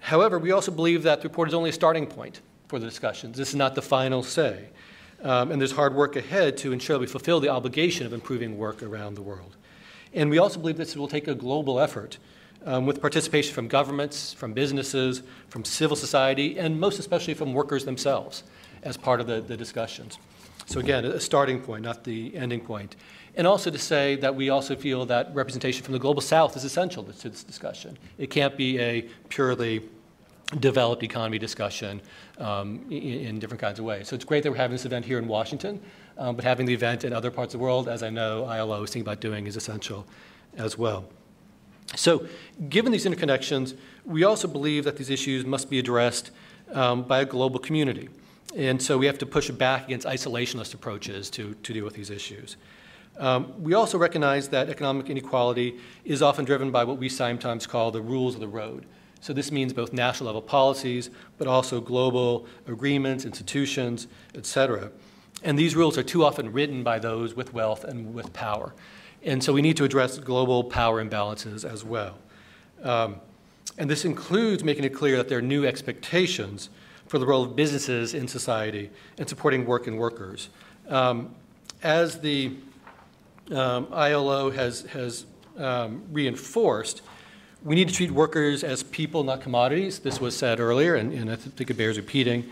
However, 0.00 0.38
we 0.38 0.52
also 0.52 0.70
believe 0.70 1.02
that 1.04 1.22
the 1.22 1.28
report 1.30 1.48
is 1.48 1.54
only 1.54 1.70
a 1.70 1.72
starting 1.72 2.06
point 2.06 2.42
for 2.74 2.80
the 2.80 2.86
discussions. 2.86 3.36
This 3.36 3.50
is 3.50 3.54
not 3.54 3.76
the 3.76 3.82
final 3.82 4.24
say. 4.24 4.64
Um, 5.22 5.52
and 5.52 5.60
there's 5.60 5.70
hard 5.70 5.94
work 5.94 6.16
ahead 6.16 6.56
to 6.58 6.72
ensure 6.72 6.98
we 6.98 7.06
fulfill 7.06 7.38
the 7.38 7.48
obligation 7.48 8.04
of 8.04 8.12
improving 8.12 8.58
work 8.58 8.82
around 8.82 9.14
the 9.14 9.22
world. 9.22 9.56
And 10.12 10.28
we 10.28 10.38
also 10.38 10.58
believe 10.58 10.76
this 10.76 10.96
will 10.96 11.06
take 11.06 11.28
a 11.28 11.36
global 11.36 11.78
effort 11.78 12.18
um, 12.66 12.84
with 12.84 13.00
participation 13.00 13.54
from 13.54 13.68
governments, 13.68 14.32
from 14.32 14.54
businesses, 14.54 15.22
from 15.50 15.64
civil 15.64 15.96
society, 15.96 16.58
and 16.58 16.80
most 16.80 16.98
especially 16.98 17.34
from 17.34 17.54
workers 17.54 17.84
themselves 17.84 18.42
as 18.82 18.96
part 18.96 19.20
of 19.20 19.28
the, 19.28 19.40
the 19.40 19.56
discussions. 19.56 20.18
So, 20.66 20.80
again, 20.80 21.04
a 21.04 21.20
starting 21.20 21.60
point, 21.60 21.84
not 21.84 22.02
the 22.02 22.34
ending 22.34 22.60
point. 22.60 22.96
And 23.36 23.46
also 23.46 23.70
to 23.70 23.78
say 23.78 24.16
that 24.16 24.34
we 24.34 24.48
also 24.48 24.74
feel 24.74 25.06
that 25.06 25.32
representation 25.32 25.84
from 25.84 25.92
the 25.92 26.00
global 26.00 26.22
south 26.22 26.56
is 26.56 26.64
essential 26.64 27.04
to 27.04 27.28
this 27.28 27.44
discussion. 27.44 27.96
It 28.18 28.30
can't 28.30 28.56
be 28.56 28.80
a 28.80 29.02
purely 29.28 29.82
developed 30.60 31.02
economy 31.02 31.38
discussion 31.38 32.00
um, 32.38 32.84
in, 32.90 33.26
in, 33.26 33.38
different 33.38 33.60
kinds 33.60 33.78
of 33.78 33.84
ways. 33.84 34.08
So 34.08 34.14
it's 34.14 34.24
great 34.24 34.42
that 34.42 34.50
we're 34.50 34.58
having 34.58 34.74
this 34.74 34.84
event 34.84 35.04
here 35.04 35.18
in 35.18 35.26
Washington, 35.26 35.80
um, 36.18 36.36
but 36.36 36.44
having 36.44 36.66
the 36.66 36.74
event 36.74 37.04
in 37.04 37.12
other 37.12 37.30
parts 37.30 37.54
of 37.54 37.60
the 37.60 37.64
world, 37.64 37.88
as 37.88 38.02
I 38.02 38.10
know 38.10 38.44
ILO 38.44 38.82
is 38.82 38.90
thinking 38.90 39.02
about 39.02 39.20
doing, 39.20 39.46
is 39.46 39.56
essential 39.56 40.06
as 40.56 40.76
well. 40.76 41.06
So, 41.96 42.26
given 42.68 42.92
these 42.92 43.04
interconnections, 43.04 43.76
we 44.04 44.24
also 44.24 44.48
believe 44.48 44.84
that 44.84 44.96
these 44.96 45.10
issues 45.10 45.44
must 45.44 45.70
be 45.70 45.78
addressed 45.78 46.30
um, 46.72 47.02
by 47.02 47.20
a 47.20 47.24
global 47.24 47.58
community. 47.58 48.08
And 48.56 48.80
so 48.80 48.96
we 48.98 49.06
have 49.06 49.18
to 49.18 49.26
push 49.26 49.50
back 49.50 49.86
against 49.86 50.06
isolationist 50.06 50.74
approaches 50.74 51.28
to, 51.30 51.54
to 51.54 51.72
deal 51.72 51.84
with 51.84 51.94
these 51.94 52.10
issues. 52.10 52.56
Um, 53.18 53.52
we 53.62 53.74
also 53.74 53.98
recognize 53.98 54.48
that 54.48 54.68
economic 54.68 55.08
inequality 55.08 55.78
is 56.04 56.22
often 56.22 56.44
driven 56.44 56.70
by 56.70 56.84
what 56.84 56.98
we 56.98 57.08
sometimes 57.08 57.66
call 57.66 57.90
the 57.90 58.00
rules 58.00 58.34
of 58.34 58.40
the 58.40 58.48
road. 58.48 58.86
So 59.24 59.32
this 59.32 59.50
means 59.50 59.72
both 59.72 59.94
national 59.94 60.26
level 60.26 60.42
policies, 60.42 61.08
but 61.38 61.46
also 61.46 61.80
global 61.80 62.46
agreements, 62.68 63.24
institutions, 63.24 64.06
et 64.34 64.44
cetera. 64.44 64.90
And 65.42 65.58
these 65.58 65.74
rules 65.74 65.96
are 65.96 66.02
too 66.02 66.22
often 66.22 66.52
written 66.52 66.82
by 66.82 66.98
those 66.98 67.34
with 67.34 67.54
wealth 67.54 67.84
and 67.84 68.12
with 68.12 68.34
power. 68.34 68.74
And 69.22 69.42
so 69.42 69.54
we 69.54 69.62
need 69.62 69.78
to 69.78 69.84
address 69.84 70.18
global 70.18 70.62
power 70.62 71.02
imbalances 71.02 71.64
as 71.64 71.82
well. 71.82 72.18
Um, 72.82 73.16
and 73.78 73.88
this 73.88 74.04
includes 74.04 74.62
making 74.62 74.84
it 74.84 74.90
clear 74.90 75.16
that 75.16 75.30
there 75.30 75.38
are 75.38 75.48
new 75.56 75.64
expectations 75.64 76.68
for 77.08 77.18
the 77.18 77.24
role 77.24 77.44
of 77.44 77.56
businesses 77.56 78.12
in 78.12 78.28
society 78.28 78.90
and 79.16 79.26
supporting 79.26 79.64
work 79.64 79.86
and 79.86 79.96
workers. 79.96 80.50
Um, 80.86 81.34
as 81.82 82.20
the 82.20 82.52
um, 83.50 83.88
ILO 83.90 84.50
has, 84.50 84.82
has 84.82 85.24
um, 85.56 86.02
reinforced, 86.12 87.00
we 87.64 87.74
need 87.74 87.88
to 87.88 87.94
treat 87.94 88.10
workers 88.10 88.62
as 88.62 88.82
people, 88.82 89.24
not 89.24 89.40
commodities. 89.40 89.98
This 89.98 90.20
was 90.20 90.36
said 90.36 90.60
earlier, 90.60 90.94
and, 90.94 91.12
and 91.12 91.30
I 91.30 91.36
think 91.36 91.70
it 91.70 91.76
bears 91.76 91.96
repeating. 91.96 92.50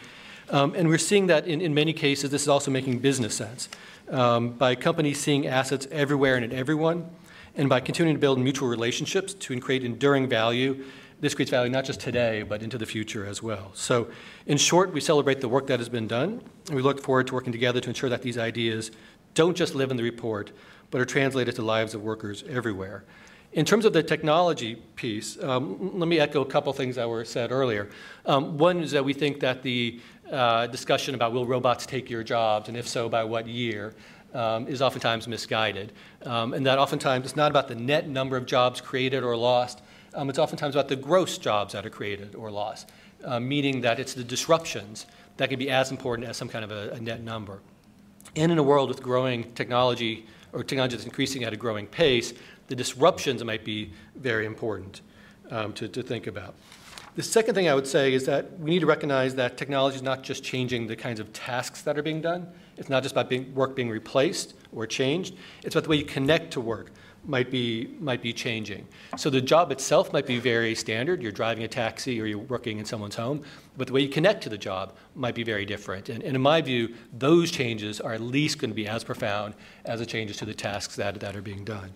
Um, 0.50 0.74
and 0.74 0.88
we're 0.88 0.98
seeing 0.98 1.28
that 1.28 1.46
in, 1.46 1.60
in 1.60 1.74
many 1.74 1.92
cases, 1.92 2.30
this 2.30 2.42
is 2.42 2.48
also 2.48 2.70
making 2.70 2.98
business 2.98 3.34
sense. 3.34 3.68
Um, 4.10 4.50
by 4.50 4.74
companies 4.74 5.20
seeing 5.20 5.46
assets 5.46 5.86
everywhere 5.90 6.36
and 6.36 6.44
in 6.44 6.52
everyone, 6.52 7.08
and 7.54 7.68
by 7.68 7.80
continuing 7.80 8.16
to 8.16 8.20
build 8.20 8.38
mutual 8.40 8.68
relationships 8.68 9.34
to 9.34 9.60
create 9.60 9.84
enduring 9.84 10.28
value 10.28 10.84
this 11.22 11.36
creates 11.36 11.52
value 11.52 11.70
not 11.70 11.84
just 11.84 12.00
today, 12.00 12.42
but 12.42 12.64
into 12.64 12.76
the 12.76 12.84
future 12.84 13.24
as 13.24 13.40
well. 13.40 13.70
So, 13.74 14.08
in 14.46 14.58
short, 14.58 14.92
we 14.92 15.00
celebrate 15.00 15.40
the 15.40 15.48
work 15.48 15.68
that 15.68 15.78
has 15.78 15.88
been 15.88 16.08
done, 16.08 16.42
and 16.66 16.74
we 16.74 16.82
look 16.82 17.00
forward 17.00 17.28
to 17.28 17.34
working 17.34 17.52
together 17.52 17.80
to 17.80 17.88
ensure 17.88 18.10
that 18.10 18.22
these 18.22 18.36
ideas 18.36 18.90
don't 19.34 19.56
just 19.56 19.76
live 19.76 19.92
in 19.92 19.96
the 19.96 20.02
report, 20.02 20.50
but 20.90 21.00
are 21.00 21.04
translated 21.04 21.54
to 21.54 21.62
lives 21.62 21.94
of 21.94 22.02
workers 22.02 22.42
everywhere. 22.48 23.04
In 23.52 23.66
terms 23.66 23.84
of 23.84 23.92
the 23.92 24.02
technology 24.02 24.76
piece, 24.96 25.42
um, 25.42 25.98
let 25.98 26.08
me 26.08 26.18
echo 26.18 26.40
a 26.40 26.46
couple 26.46 26.72
things 26.72 26.96
that 26.96 27.06
were 27.06 27.22
said 27.22 27.52
earlier. 27.52 27.90
Um, 28.24 28.56
one 28.56 28.80
is 28.80 28.92
that 28.92 29.04
we 29.04 29.12
think 29.12 29.40
that 29.40 29.62
the 29.62 30.00
uh, 30.30 30.66
discussion 30.68 31.14
about 31.14 31.34
will 31.34 31.44
robots 31.44 31.84
take 31.84 32.08
your 32.08 32.22
jobs, 32.22 32.68
and 32.68 32.78
if 32.78 32.88
so, 32.88 33.10
by 33.10 33.24
what 33.24 33.46
year, 33.46 33.92
um, 34.32 34.66
is 34.68 34.80
oftentimes 34.80 35.28
misguided. 35.28 35.92
Um, 36.22 36.54
and 36.54 36.64
that 36.64 36.78
oftentimes 36.78 37.26
it's 37.26 37.36
not 37.36 37.50
about 37.50 37.68
the 37.68 37.74
net 37.74 38.08
number 38.08 38.38
of 38.38 38.46
jobs 38.46 38.80
created 38.80 39.22
or 39.22 39.36
lost, 39.36 39.82
um, 40.14 40.30
it's 40.30 40.38
oftentimes 40.38 40.74
about 40.74 40.88
the 40.88 40.96
gross 40.96 41.36
jobs 41.36 41.74
that 41.74 41.84
are 41.84 41.90
created 41.90 42.34
or 42.34 42.50
lost, 42.50 42.90
uh, 43.24 43.38
meaning 43.38 43.82
that 43.82 44.00
it's 44.00 44.14
the 44.14 44.24
disruptions 44.24 45.06
that 45.36 45.50
can 45.50 45.58
be 45.58 45.68
as 45.68 45.90
important 45.90 46.26
as 46.26 46.38
some 46.38 46.48
kind 46.48 46.64
of 46.64 46.70
a, 46.70 46.90
a 46.92 47.00
net 47.00 47.22
number. 47.22 47.60
And 48.34 48.50
in 48.50 48.56
a 48.56 48.62
world 48.62 48.88
with 48.88 49.02
growing 49.02 49.52
technology 49.52 50.24
or 50.52 50.62
technology 50.62 50.96
that's 50.96 51.06
increasing 51.06 51.44
at 51.44 51.52
a 51.52 51.56
growing 51.56 51.86
pace, 51.86 52.34
the 52.68 52.76
disruptions 52.76 53.42
might 53.44 53.64
be 53.64 53.92
very 54.16 54.46
important 54.46 55.00
um, 55.50 55.72
to, 55.74 55.88
to 55.88 56.02
think 56.02 56.26
about. 56.26 56.54
The 57.14 57.22
second 57.22 57.54
thing 57.54 57.68
I 57.68 57.74
would 57.74 57.86
say 57.86 58.14
is 58.14 58.24
that 58.24 58.58
we 58.58 58.70
need 58.70 58.80
to 58.80 58.86
recognize 58.86 59.34
that 59.34 59.58
technology 59.58 59.96
is 59.96 60.02
not 60.02 60.22
just 60.22 60.42
changing 60.42 60.86
the 60.86 60.96
kinds 60.96 61.20
of 61.20 61.30
tasks 61.34 61.82
that 61.82 61.98
are 61.98 62.02
being 62.02 62.22
done. 62.22 62.48
It's 62.78 62.88
not 62.88 63.02
just 63.02 63.12
about 63.12 63.28
being, 63.28 63.54
work 63.54 63.76
being 63.76 63.90
replaced 63.90 64.54
or 64.72 64.86
changed. 64.86 65.34
It's 65.62 65.74
about 65.74 65.84
the 65.84 65.90
way 65.90 65.96
you 65.96 66.06
connect 66.06 66.52
to 66.52 66.60
work, 66.62 66.90
might 67.26 67.50
be, 67.50 67.94
might 68.00 68.22
be 68.22 68.32
changing. 68.32 68.88
So 69.18 69.28
the 69.28 69.42
job 69.42 69.70
itself 69.70 70.10
might 70.10 70.26
be 70.26 70.38
very 70.38 70.74
standard. 70.74 71.22
You're 71.22 71.32
driving 71.32 71.64
a 71.64 71.68
taxi 71.68 72.18
or 72.18 72.24
you're 72.24 72.38
working 72.38 72.78
in 72.78 72.86
someone's 72.86 73.16
home, 73.16 73.42
but 73.76 73.88
the 73.88 73.92
way 73.92 74.00
you 74.00 74.08
connect 74.08 74.42
to 74.44 74.48
the 74.48 74.56
job 74.56 74.94
might 75.14 75.34
be 75.34 75.44
very 75.44 75.66
different. 75.66 76.08
And, 76.08 76.22
and 76.22 76.34
in 76.34 76.40
my 76.40 76.62
view, 76.62 76.94
those 77.12 77.50
changes 77.50 78.00
are 78.00 78.14
at 78.14 78.22
least 78.22 78.58
going 78.58 78.70
to 78.70 78.74
be 78.74 78.86
as 78.86 79.04
profound 79.04 79.52
as 79.84 80.00
the 80.00 80.06
changes 80.06 80.38
to 80.38 80.46
the 80.46 80.54
tasks 80.54 80.96
that, 80.96 81.20
that 81.20 81.36
are 81.36 81.42
being 81.42 81.62
done. 81.62 81.92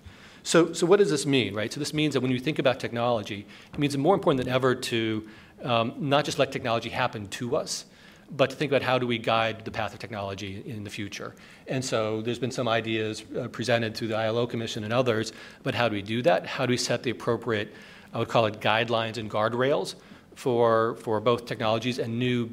So, 0.46 0.72
so 0.72 0.86
what 0.86 1.00
does 1.00 1.10
this 1.10 1.26
mean, 1.26 1.54
right? 1.54 1.72
So 1.72 1.80
this 1.80 1.92
means 1.92 2.14
that 2.14 2.20
when 2.20 2.30
you 2.30 2.38
think 2.38 2.60
about 2.60 2.78
technology, 2.78 3.44
it 3.72 3.78
means 3.80 3.94
it's 3.94 4.00
more 4.00 4.14
important 4.14 4.44
than 4.44 4.54
ever 4.54 4.76
to 4.76 5.28
um, 5.64 5.94
not 5.98 6.24
just 6.24 6.38
let 6.38 6.52
technology 6.52 6.88
happen 6.88 7.26
to 7.30 7.56
us, 7.56 7.84
but 8.30 8.50
to 8.50 8.54
think 8.54 8.70
about 8.70 8.82
how 8.82 8.96
do 8.96 9.08
we 9.08 9.18
guide 9.18 9.64
the 9.64 9.72
path 9.72 9.92
of 9.92 9.98
technology 9.98 10.62
in 10.64 10.84
the 10.84 10.90
future. 10.90 11.34
And 11.66 11.84
so 11.84 12.22
there's 12.22 12.38
been 12.38 12.52
some 12.52 12.68
ideas 12.68 13.24
uh, 13.36 13.48
presented 13.48 13.96
through 13.96 14.06
the 14.06 14.16
ILO 14.16 14.46
Commission 14.46 14.84
and 14.84 14.92
others, 14.92 15.32
but 15.64 15.74
how 15.74 15.88
do 15.88 15.96
we 15.96 16.02
do 16.02 16.22
that? 16.22 16.46
How 16.46 16.64
do 16.64 16.70
we 16.70 16.76
set 16.76 17.02
the 17.02 17.10
appropriate, 17.10 17.74
I 18.14 18.20
would 18.20 18.28
call 18.28 18.46
it 18.46 18.60
guidelines 18.60 19.16
and 19.16 19.28
guardrails 19.28 19.96
for, 20.36 20.94
for 21.00 21.18
both 21.18 21.46
technologies 21.46 21.98
and 21.98 22.20
new 22.20 22.50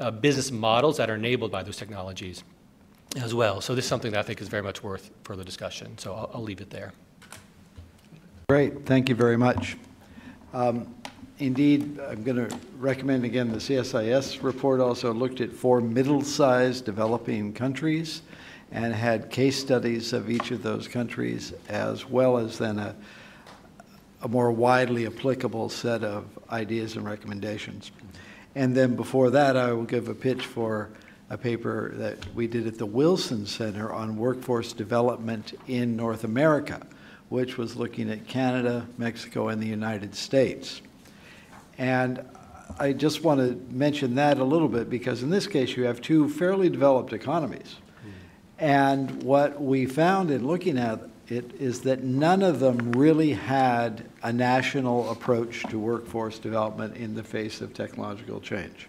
uh, 0.00 0.10
business 0.10 0.50
models 0.50 0.96
that 0.96 1.10
are 1.10 1.16
enabled 1.16 1.52
by 1.52 1.62
those 1.62 1.76
technologies 1.76 2.44
as 3.20 3.34
well. 3.34 3.60
So 3.60 3.74
this 3.74 3.84
is 3.84 3.88
something 3.90 4.12
that 4.12 4.20
I 4.20 4.22
think 4.22 4.40
is 4.40 4.48
very 4.48 4.62
much 4.62 4.82
worth 4.82 5.10
further 5.24 5.44
discussion. 5.44 5.98
So 5.98 6.14
I'll, 6.14 6.30
I'll 6.32 6.42
leave 6.42 6.62
it 6.62 6.70
there. 6.70 6.94
Great, 8.48 8.86
thank 8.86 9.08
you 9.08 9.16
very 9.16 9.36
much. 9.36 9.76
Um, 10.54 10.94
Indeed, 11.40 11.98
I'm 11.98 12.22
going 12.22 12.48
to 12.48 12.58
recommend 12.78 13.24
again 13.24 13.50
the 13.50 13.58
CSIS 13.58 14.40
report 14.40 14.80
also 14.80 15.12
looked 15.12 15.40
at 15.40 15.52
four 15.52 15.80
middle 15.80 16.22
sized 16.22 16.84
developing 16.84 17.52
countries 17.52 18.22
and 18.70 18.94
had 18.94 19.30
case 19.30 19.58
studies 19.58 20.12
of 20.12 20.30
each 20.30 20.52
of 20.52 20.62
those 20.62 20.86
countries, 20.86 21.54
as 21.68 22.08
well 22.08 22.38
as 22.38 22.56
then 22.56 22.78
a, 22.78 22.94
a 24.22 24.28
more 24.28 24.52
widely 24.52 25.06
applicable 25.06 25.68
set 25.68 26.04
of 26.04 26.26
ideas 26.48 26.94
and 26.94 27.04
recommendations. 27.04 27.90
And 28.54 28.76
then 28.76 28.94
before 28.94 29.30
that, 29.30 29.56
I 29.56 29.72
will 29.72 29.82
give 29.82 30.06
a 30.06 30.14
pitch 30.14 30.46
for 30.46 30.90
a 31.30 31.36
paper 31.36 31.90
that 31.96 32.32
we 32.32 32.46
did 32.46 32.68
at 32.68 32.78
the 32.78 32.86
Wilson 32.86 33.44
Center 33.44 33.92
on 33.92 34.16
workforce 34.16 34.72
development 34.72 35.52
in 35.66 35.96
North 35.96 36.22
America, 36.22 36.86
which 37.28 37.58
was 37.58 37.76
looking 37.76 38.10
at 38.10 38.26
Canada, 38.26 38.86
Mexico, 38.98 39.48
and 39.48 39.60
the 39.60 39.66
United 39.66 40.14
States. 40.14 40.80
And 41.78 42.24
I 42.78 42.92
just 42.92 43.22
want 43.22 43.40
to 43.40 43.74
mention 43.74 44.14
that 44.16 44.38
a 44.38 44.44
little 44.44 44.68
bit 44.68 44.88
because 44.90 45.22
in 45.22 45.30
this 45.30 45.46
case 45.46 45.76
you 45.76 45.84
have 45.84 46.00
two 46.00 46.28
fairly 46.28 46.68
developed 46.68 47.12
economies. 47.12 47.76
Hmm. 48.02 48.10
And 48.58 49.22
what 49.22 49.60
we 49.60 49.86
found 49.86 50.30
in 50.30 50.46
looking 50.46 50.78
at 50.78 51.00
it 51.28 51.52
is 51.58 51.80
that 51.80 52.04
none 52.04 52.42
of 52.42 52.60
them 52.60 52.92
really 52.92 53.32
had 53.32 54.08
a 54.22 54.32
national 54.32 55.10
approach 55.10 55.64
to 55.70 55.78
workforce 55.78 56.38
development 56.38 56.96
in 56.96 57.14
the 57.14 57.24
face 57.24 57.60
of 57.60 57.74
technological 57.74 58.40
change. 58.40 58.88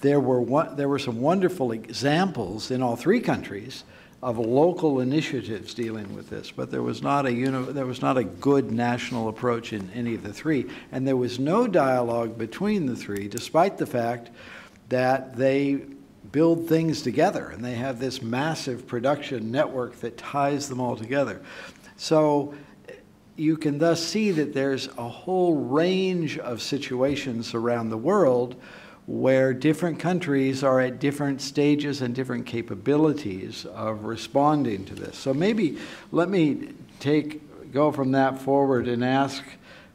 There 0.00 0.20
were, 0.20 0.40
one, 0.40 0.76
there 0.76 0.88
were 0.88 0.98
some 0.98 1.22
wonderful 1.22 1.72
examples 1.72 2.70
in 2.70 2.82
all 2.82 2.96
three 2.96 3.20
countries 3.20 3.84
of 4.24 4.38
local 4.38 5.00
initiatives 5.00 5.74
dealing 5.74 6.16
with 6.16 6.30
this, 6.30 6.50
but 6.50 6.70
there 6.70 6.82
was 6.82 7.02
not 7.02 7.26
a 7.26 7.32
uni- 7.32 7.72
there 7.72 7.84
was 7.84 8.00
not 8.00 8.16
a 8.16 8.24
good 8.24 8.72
national 8.72 9.28
approach 9.28 9.74
in 9.74 9.90
any 9.94 10.14
of 10.14 10.22
the 10.22 10.32
three, 10.32 10.64
and 10.90 11.06
there 11.06 11.16
was 11.16 11.38
no 11.38 11.66
dialogue 11.66 12.38
between 12.38 12.86
the 12.86 12.96
three, 12.96 13.28
despite 13.28 13.76
the 13.76 13.84
fact 13.84 14.30
that 14.88 15.36
they 15.36 15.82
build 16.32 16.66
things 16.66 17.02
together 17.02 17.50
and 17.50 17.62
they 17.62 17.74
have 17.74 18.00
this 18.00 18.22
massive 18.22 18.86
production 18.86 19.50
network 19.50 20.00
that 20.00 20.16
ties 20.16 20.70
them 20.70 20.80
all 20.80 20.96
together. 20.96 21.42
So 21.98 22.54
you 23.36 23.58
can 23.58 23.76
thus 23.76 24.02
see 24.02 24.30
that 24.30 24.54
there's 24.54 24.88
a 24.96 25.08
whole 25.08 25.54
range 25.54 26.38
of 26.38 26.62
situations 26.62 27.52
around 27.52 27.90
the 27.90 27.98
world 27.98 28.56
where 29.06 29.52
different 29.52 29.98
countries 29.98 30.64
are 30.64 30.80
at 30.80 30.98
different 30.98 31.40
stages 31.40 32.00
and 32.00 32.14
different 32.14 32.46
capabilities 32.46 33.66
of 33.66 34.04
responding 34.04 34.84
to 34.86 34.94
this. 34.94 35.16
So 35.16 35.34
maybe 35.34 35.78
let 36.10 36.28
me 36.28 36.70
take 37.00 37.72
go 37.72 37.90
from 37.90 38.12
that 38.12 38.40
forward 38.40 38.86
and 38.86 39.04
ask 39.04 39.42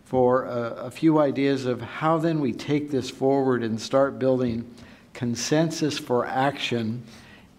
for 0.04 0.46
a, 0.46 0.86
a 0.86 0.92
few 0.92 1.18
ideas 1.20 1.66
of 1.66 1.82
how 1.82 2.18
then 2.18 2.42
we 2.42 2.52
take 2.52 2.92
this 2.92 3.10
forward 3.10 3.64
and 3.64 3.80
start 3.80 4.20
building 4.20 4.70
consensus 5.14 5.98
for 5.98 6.28
action 6.28 7.02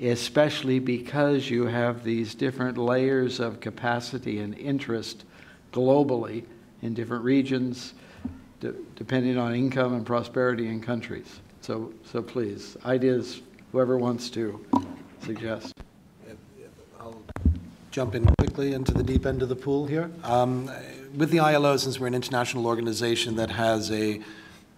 especially 0.03 0.79
because 0.79 1.51
you 1.51 1.67
have 1.67 2.03
these 2.05 2.35
different 2.35 2.79
layers 2.79 3.39
of 3.39 3.61
capacity 3.61 4.39
and 4.39 4.57
interest 4.57 5.25
globally 5.73 6.45
in 6.83 6.95
different 6.95 7.23
regions 7.23 7.93
de- 8.61 8.75
depending 8.97 9.39
on 9.39 9.55
income 9.55 9.95
and 9.95 10.07
prosperity 10.07 10.69
in 10.69 10.81
countries. 10.81 11.41
So, 11.63 11.93
so 12.05 12.23
please, 12.23 12.77
ideas, 12.85 13.43
whoever 13.73 13.99
wants 13.99 14.31
to 14.31 14.65
suggest. 15.23 15.75
I'll 16.99 17.21
jump 17.91 18.15
in 18.15 18.27
quickly 18.39 18.75
into 18.75 18.93
the 18.93 19.03
deep 19.03 19.27
end 19.27 19.43
of 19.43 19.49
the 19.49 19.57
pool 19.57 19.87
here. 19.87 20.11
Um, 20.23 20.71
with 21.15 21.31
the 21.31 21.41
ILO, 21.41 21.77
since 21.77 21.99
we're 21.99 22.07
an 22.07 22.15
international 22.15 22.67
organization 22.67 23.37
that 23.37 23.51
has 23.51 23.91
a 23.91 24.21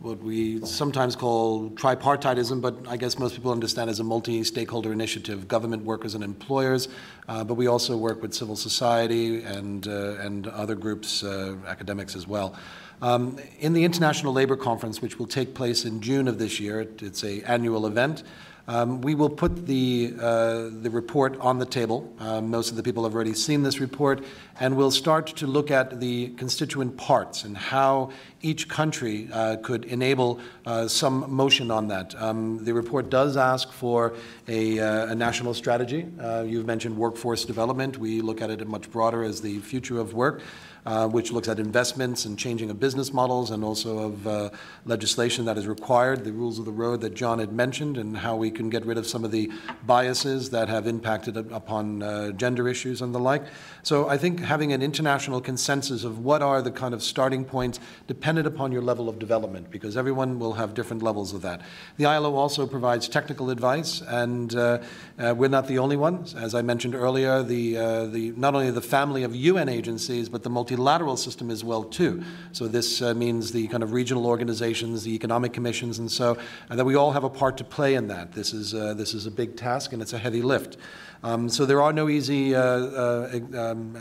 what 0.02 0.18
we 0.18 0.64
sometimes 0.66 1.14
call 1.14 1.70
tripartitism, 1.70 2.60
but 2.60 2.74
I 2.88 2.96
guess 2.96 3.20
most 3.20 3.36
people 3.36 3.52
understand 3.52 3.88
as 3.88 4.00
a 4.00 4.04
multi 4.04 4.42
stakeholder 4.42 4.92
initiative 4.92 5.46
government, 5.46 5.84
workers, 5.84 6.16
and 6.16 6.24
employers. 6.24 6.88
Uh, 7.28 7.44
but 7.44 7.54
we 7.54 7.68
also 7.68 7.96
work 7.96 8.20
with 8.20 8.34
civil 8.34 8.56
society 8.56 9.44
and, 9.44 9.86
uh, 9.86 10.16
and 10.18 10.48
other 10.48 10.74
groups, 10.74 11.22
uh, 11.22 11.54
academics 11.68 12.16
as 12.16 12.26
well. 12.26 12.56
Um, 13.02 13.36
in 13.58 13.72
the 13.72 13.82
International 13.82 14.32
Labor 14.32 14.56
Conference, 14.56 15.02
which 15.02 15.18
will 15.18 15.26
take 15.26 15.54
place 15.54 15.84
in 15.84 16.00
June 16.00 16.28
of 16.28 16.38
this 16.38 16.60
year, 16.60 16.86
it's 17.00 17.24
an 17.24 17.42
annual 17.46 17.84
event. 17.84 18.22
Um, 18.68 19.00
we 19.00 19.16
will 19.16 19.28
put 19.28 19.66
the, 19.66 20.14
uh, 20.20 20.68
the 20.70 20.88
report 20.88 21.36
on 21.40 21.58
the 21.58 21.66
table. 21.66 22.14
Um, 22.20 22.48
most 22.48 22.70
of 22.70 22.76
the 22.76 22.82
people 22.84 23.02
have 23.02 23.12
already 23.12 23.34
seen 23.34 23.64
this 23.64 23.80
report, 23.80 24.24
and 24.60 24.76
we'll 24.76 24.92
start 24.92 25.26
to 25.26 25.48
look 25.48 25.72
at 25.72 25.98
the 25.98 26.28
constituent 26.36 26.96
parts 26.96 27.42
and 27.42 27.56
how 27.56 28.10
each 28.40 28.68
country 28.68 29.28
uh, 29.32 29.56
could 29.56 29.84
enable 29.86 30.38
uh, 30.64 30.86
some 30.86 31.28
motion 31.28 31.72
on 31.72 31.88
that. 31.88 32.14
Um, 32.22 32.64
the 32.64 32.72
report 32.72 33.10
does 33.10 33.36
ask 33.36 33.72
for 33.72 34.14
a, 34.46 34.78
uh, 34.78 35.06
a 35.06 35.14
national 35.16 35.54
strategy. 35.54 36.06
Uh, 36.20 36.44
you've 36.46 36.66
mentioned 36.66 36.96
workforce 36.96 37.44
development. 37.44 37.98
We 37.98 38.20
look 38.20 38.40
at 38.40 38.50
it 38.50 38.64
much 38.68 38.88
broader 38.92 39.24
as 39.24 39.40
the 39.40 39.58
future 39.58 39.98
of 39.98 40.14
work 40.14 40.40
uh, 40.84 41.06
which 41.08 41.30
looks 41.30 41.48
at 41.48 41.60
investments 41.60 42.24
and 42.24 42.38
changing 42.38 42.70
of 42.70 42.80
business 42.80 43.12
models 43.12 43.50
and 43.50 43.62
also 43.62 43.98
of 43.98 44.26
uh, 44.26 44.50
legislation 44.84 45.44
that 45.44 45.56
is 45.56 45.66
required, 45.66 46.24
the 46.24 46.32
rules 46.32 46.58
of 46.58 46.64
the 46.64 46.72
road 46.72 47.00
that 47.00 47.14
John 47.14 47.38
had 47.38 47.52
mentioned, 47.52 47.98
and 47.98 48.16
how 48.16 48.36
we 48.36 48.50
can 48.50 48.68
get 48.68 48.84
rid 48.84 48.98
of 48.98 49.06
some 49.06 49.24
of 49.24 49.30
the 49.30 49.50
biases 49.86 50.50
that 50.50 50.68
have 50.68 50.86
impacted 50.86 51.36
upon 51.36 52.02
uh, 52.02 52.30
gender 52.32 52.68
issues 52.68 53.00
and 53.00 53.14
the 53.14 53.20
like. 53.20 53.44
So 53.84 54.08
I 54.08 54.16
think 54.16 54.40
having 54.40 54.72
an 54.72 54.80
international 54.80 55.40
consensus 55.40 56.04
of 56.04 56.20
what 56.20 56.40
are 56.40 56.62
the 56.62 56.70
kind 56.70 56.94
of 56.94 57.02
starting 57.02 57.44
points 57.44 57.80
dependent 58.06 58.46
upon 58.46 58.70
your 58.70 58.82
level 58.82 59.08
of 59.08 59.18
development, 59.18 59.70
because 59.70 59.96
everyone 59.96 60.38
will 60.38 60.52
have 60.52 60.74
different 60.74 61.02
levels 61.02 61.34
of 61.34 61.42
that. 61.42 61.62
The 61.96 62.06
ILO 62.06 62.34
also 62.36 62.66
provides 62.66 63.08
technical 63.08 63.50
advice, 63.50 64.00
and 64.00 64.54
uh, 64.54 64.82
uh, 65.18 65.34
we're 65.36 65.48
not 65.48 65.66
the 65.66 65.78
only 65.78 65.96
ones. 65.96 66.34
As 66.34 66.54
I 66.54 66.62
mentioned 66.62 66.94
earlier, 66.94 67.42
the, 67.42 67.76
uh, 67.76 68.06
the, 68.06 68.32
not 68.36 68.54
only 68.54 68.70
the 68.70 68.80
family 68.80 69.24
of 69.24 69.34
UN 69.34 69.68
agencies, 69.68 70.28
but 70.28 70.44
the 70.44 70.50
multilateral 70.50 71.16
system 71.16 71.50
as 71.50 71.64
well 71.64 71.82
too. 71.82 72.22
So 72.52 72.68
this 72.68 73.02
uh, 73.02 73.14
means 73.14 73.50
the 73.50 73.66
kind 73.68 73.82
of 73.82 73.92
regional 73.92 74.26
organizations, 74.26 75.02
the 75.02 75.14
economic 75.14 75.52
commissions, 75.52 75.98
and 75.98 76.10
so 76.10 76.38
and 76.70 76.78
that 76.78 76.84
we 76.84 76.94
all 76.94 77.12
have 77.12 77.24
a 77.24 77.30
part 77.30 77.56
to 77.56 77.64
play 77.64 77.94
in 77.94 78.08
that. 78.08 78.32
This 78.32 78.52
is 78.52 78.74
uh, 78.74 78.94
this 78.94 79.14
is 79.14 79.26
a 79.26 79.30
big 79.30 79.56
task 79.56 79.92
and 79.92 80.00
it's 80.00 80.12
a 80.12 80.18
heavy 80.18 80.42
lift. 80.42 80.76
Um, 81.22 81.48
so 81.48 81.66
there 81.66 81.82
are 81.82 81.92
no 81.92 82.08
easy. 82.08 82.54
Uh, 82.54 82.62
uh 82.62 83.40
um, 83.54 83.96
uh, 83.96 84.00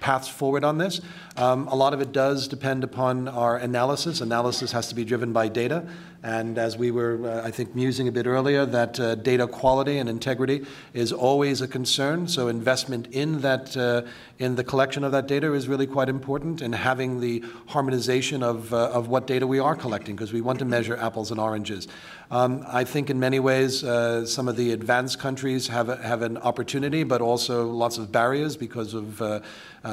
paths 0.00 0.28
forward 0.28 0.64
on 0.64 0.78
this. 0.78 1.00
Um, 1.36 1.68
a 1.68 1.74
lot 1.74 1.94
of 1.94 2.00
it 2.00 2.12
does 2.12 2.48
depend 2.48 2.84
upon 2.84 3.28
our 3.28 3.56
analysis. 3.56 4.20
Analysis 4.20 4.72
has 4.72 4.88
to 4.88 4.94
be 4.94 5.04
driven 5.04 5.32
by 5.32 5.48
data. 5.48 5.86
And 6.24 6.56
as 6.56 6.78
we 6.78 6.90
were, 6.90 7.20
uh, 7.22 7.46
I 7.46 7.50
think, 7.50 7.74
musing 7.74 8.08
a 8.08 8.12
bit 8.12 8.26
earlier, 8.26 8.64
that 8.64 8.98
uh, 8.98 9.14
data 9.14 9.46
quality 9.46 9.98
and 9.98 10.08
integrity 10.08 10.64
is 10.94 11.12
always 11.12 11.60
a 11.60 11.68
concern. 11.68 12.28
So 12.28 12.48
investment 12.48 13.08
in 13.08 13.42
that, 13.42 13.76
uh, 13.76 14.08
in 14.38 14.56
the 14.56 14.64
collection 14.64 15.04
of 15.04 15.12
that 15.12 15.26
data 15.26 15.52
is 15.52 15.68
really 15.68 15.86
quite 15.86 16.08
important, 16.08 16.62
and 16.62 16.74
having 16.74 17.20
the 17.20 17.44
harmonization 17.66 18.42
of 18.42 18.72
uh, 18.72 18.88
of 18.98 19.08
what 19.08 19.26
data 19.26 19.46
we 19.46 19.58
are 19.58 19.76
collecting, 19.76 20.16
because 20.16 20.32
we 20.32 20.40
want 20.40 20.58
to 20.60 20.64
measure 20.64 20.96
apples 20.96 21.30
and 21.30 21.38
oranges. 21.38 21.88
Um, 22.30 22.64
I 22.66 22.84
think 22.84 23.10
in 23.10 23.20
many 23.20 23.38
ways, 23.38 23.84
uh, 23.84 24.24
some 24.24 24.48
of 24.48 24.56
the 24.56 24.72
advanced 24.72 25.18
countries 25.18 25.68
have 25.68 25.90
a, 25.90 25.96
have 25.96 26.22
an 26.22 26.38
opportunity, 26.38 27.04
but 27.04 27.20
also 27.20 27.66
lots 27.66 27.98
of 27.98 28.10
barriers 28.10 28.56
because 28.56 28.94
of 28.94 29.20
uh, 29.20 29.40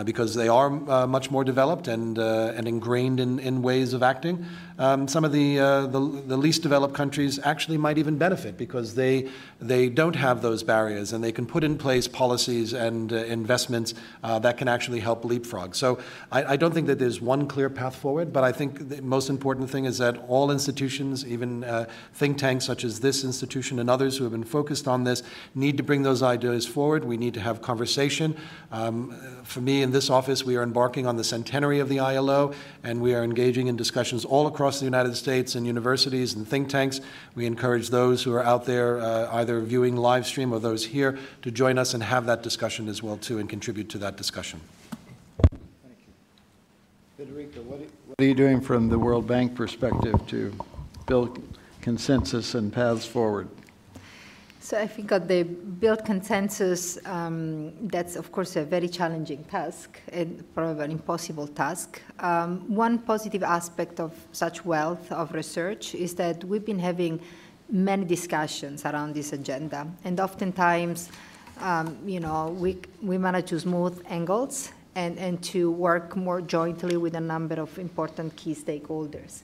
because 0.05 0.33
they 0.33 0.47
are 0.47 0.69
much 1.07 1.29
more 1.29 1.43
developed 1.43 1.89
and 1.89 2.17
and 2.17 2.67
ingrained 2.69 3.19
in, 3.19 3.39
in 3.39 3.61
ways 3.61 3.93
of 3.93 4.01
acting. 4.01 4.45
Um, 4.79 5.07
some 5.07 5.25
of 5.25 5.31
the, 5.31 5.57
the 5.57 6.20
the 6.27 6.37
least 6.37 6.61
developed 6.61 6.93
countries 6.93 7.39
actually 7.43 7.77
might 7.77 7.97
even 7.97 8.17
benefit 8.17 8.57
because 8.57 8.95
they, 8.95 9.29
they 9.59 9.89
don't 9.89 10.15
have 10.15 10.41
those 10.41 10.63
barriers 10.63 11.13
and 11.13 11.23
they 11.23 11.31
can 11.31 11.45
put 11.45 11.63
in 11.63 11.77
place 11.77 12.07
policies 12.07 12.73
and 12.73 13.13
uh, 13.13 13.17
investments 13.17 13.93
uh, 14.23 14.39
that 14.39 14.57
can 14.57 14.67
actually 14.67 14.99
help 14.99 15.25
leapfrog. 15.25 15.75
So 15.75 15.99
I, 16.31 16.53
I, 16.53 16.55
don't 16.55 16.73
think 16.73 16.87
that 16.87 16.99
there's 16.99 17.21
one 17.21 17.47
clear 17.47 17.69
path 17.69 17.95
forward, 17.95 18.31
but 18.31 18.43
I 18.43 18.51
think 18.51 18.89
the 18.89 19.01
most 19.01 19.29
important 19.29 19.69
thing 19.69 19.85
is 19.85 19.97
that 19.97 20.17
all 20.27 20.51
institutions, 20.51 21.25
even 21.25 21.63
uh, 21.63 21.85
think 22.13 22.37
tanks 22.37 22.65
such 22.65 22.83
as 22.83 22.99
this 22.99 23.23
institution 23.23 23.79
and 23.79 23.89
others 23.89 24.17
who 24.17 24.23
have 24.23 24.31
been 24.31 24.43
focused 24.43 24.87
on 24.87 25.03
this, 25.03 25.23
need 25.55 25.77
to 25.77 25.83
bring 25.83 26.03
those 26.03 26.21
ideas 26.21 26.67
forward. 26.67 27.03
We 27.03 27.17
need 27.17 27.33
to 27.35 27.41
have 27.41 27.61
conversation. 27.61 28.35
Um, 28.71 29.11
for 29.43 29.61
me 29.61 29.81
in 29.81 29.91
this 29.91 30.09
office, 30.09 30.43
we 30.43 30.55
are 30.55 30.63
embarking 30.63 31.07
on 31.07 31.17
the 31.17 31.23
centenary 31.23 31.79
of 31.79 31.89
the 31.89 31.99
ILO, 31.99 32.53
and 32.83 33.01
we 33.01 33.13
are 33.15 33.23
engaging 33.23 33.67
in 33.67 33.75
discussions 33.75 34.25
all 34.25 34.47
across 34.47 34.79
the 34.79 34.85
United 34.85 35.15
States 35.15 35.55
and 35.55 35.65
universities 35.65 36.10
universities 36.11 36.35
and 36.35 36.47
think 36.47 36.69
tanks. 36.69 37.01
We 37.35 37.45
encourage 37.45 37.89
those 37.89 38.23
who 38.23 38.33
are 38.33 38.43
out 38.43 38.65
there 38.65 38.99
uh, 38.99 39.29
either 39.33 39.61
viewing 39.61 39.95
live 39.95 40.25
stream 40.25 40.53
or 40.53 40.59
those 40.59 40.85
here 40.85 41.17
to 41.41 41.51
join 41.51 41.77
us 41.77 41.93
and 41.93 42.03
have 42.03 42.25
that 42.25 42.43
discussion 42.43 42.89
as 42.89 43.01
well 43.01 43.17
too 43.17 43.39
and 43.39 43.49
contribute 43.49 43.89
to 43.89 43.97
that 43.99 44.17
discussion. 44.17 44.59
Thank 45.83 45.97
you. 47.17 47.25
Federica, 47.25 47.63
what 47.63 48.19
are 48.19 48.25
you 48.25 48.35
doing 48.35 48.61
from 48.61 48.89
the 48.89 48.99
World 48.99 49.27
Bank 49.27 49.55
perspective 49.55 50.15
to 50.27 50.53
build 51.07 51.41
consensus 51.81 52.55
and 52.55 52.71
paths 52.71 53.05
forward? 53.05 53.47
So 54.71 54.77
I 54.77 54.87
think 54.87 55.11
at 55.11 55.27
the 55.27 55.43
build 55.43 56.05
consensus, 56.05 56.97
um, 57.05 57.73
that's 57.89 58.15
of 58.15 58.31
course 58.31 58.55
a 58.55 58.63
very 58.63 58.87
challenging 58.87 59.43
task 59.43 59.99
and 60.13 60.45
probably 60.55 60.85
an 60.85 60.91
impossible 60.91 61.47
task. 61.47 62.01
Um, 62.19 62.73
one 62.73 62.97
positive 62.99 63.43
aspect 63.43 63.99
of 63.99 64.13
such 64.31 64.63
wealth 64.63 65.11
of 65.11 65.33
research 65.33 65.93
is 65.93 66.15
that 66.15 66.45
we've 66.45 66.65
been 66.65 66.79
having 66.79 67.19
many 67.69 68.05
discussions 68.05 68.85
around 68.85 69.13
this 69.13 69.33
agenda, 69.33 69.85
and 70.05 70.21
oftentimes, 70.21 71.09
um, 71.59 71.97
you 72.05 72.21
know, 72.21 72.55
we 72.57 72.77
we 73.01 73.17
manage 73.17 73.49
to 73.49 73.59
smooth 73.59 74.01
angles 74.07 74.71
and 74.95 75.19
and 75.19 75.43
to 75.51 75.69
work 75.69 76.15
more 76.15 76.39
jointly 76.39 76.95
with 76.95 77.15
a 77.15 77.19
number 77.33 77.59
of 77.59 77.77
important 77.77 78.33
key 78.37 78.55
stakeholders. 78.55 79.41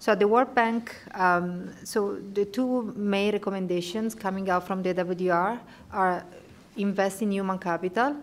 So 0.00 0.14
the 0.14 0.28
World 0.28 0.54
Bank, 0.54 0.94
um, 1.14 1.70
so 1.84 2.18
the 2.34 2.44
two 2.44 2.92
main 2.96 3.32
recommendations 3.32 4.14
coming 4.14 4.48
out 4.48 4.66
from 4.66 4.82
the 4.82 4.94
WDR 4.94 5.58
are 5.92 6.24
invest 6.76 7.22
in 7.22 7.32
human 7.32 7.58
capital 7.58 8.16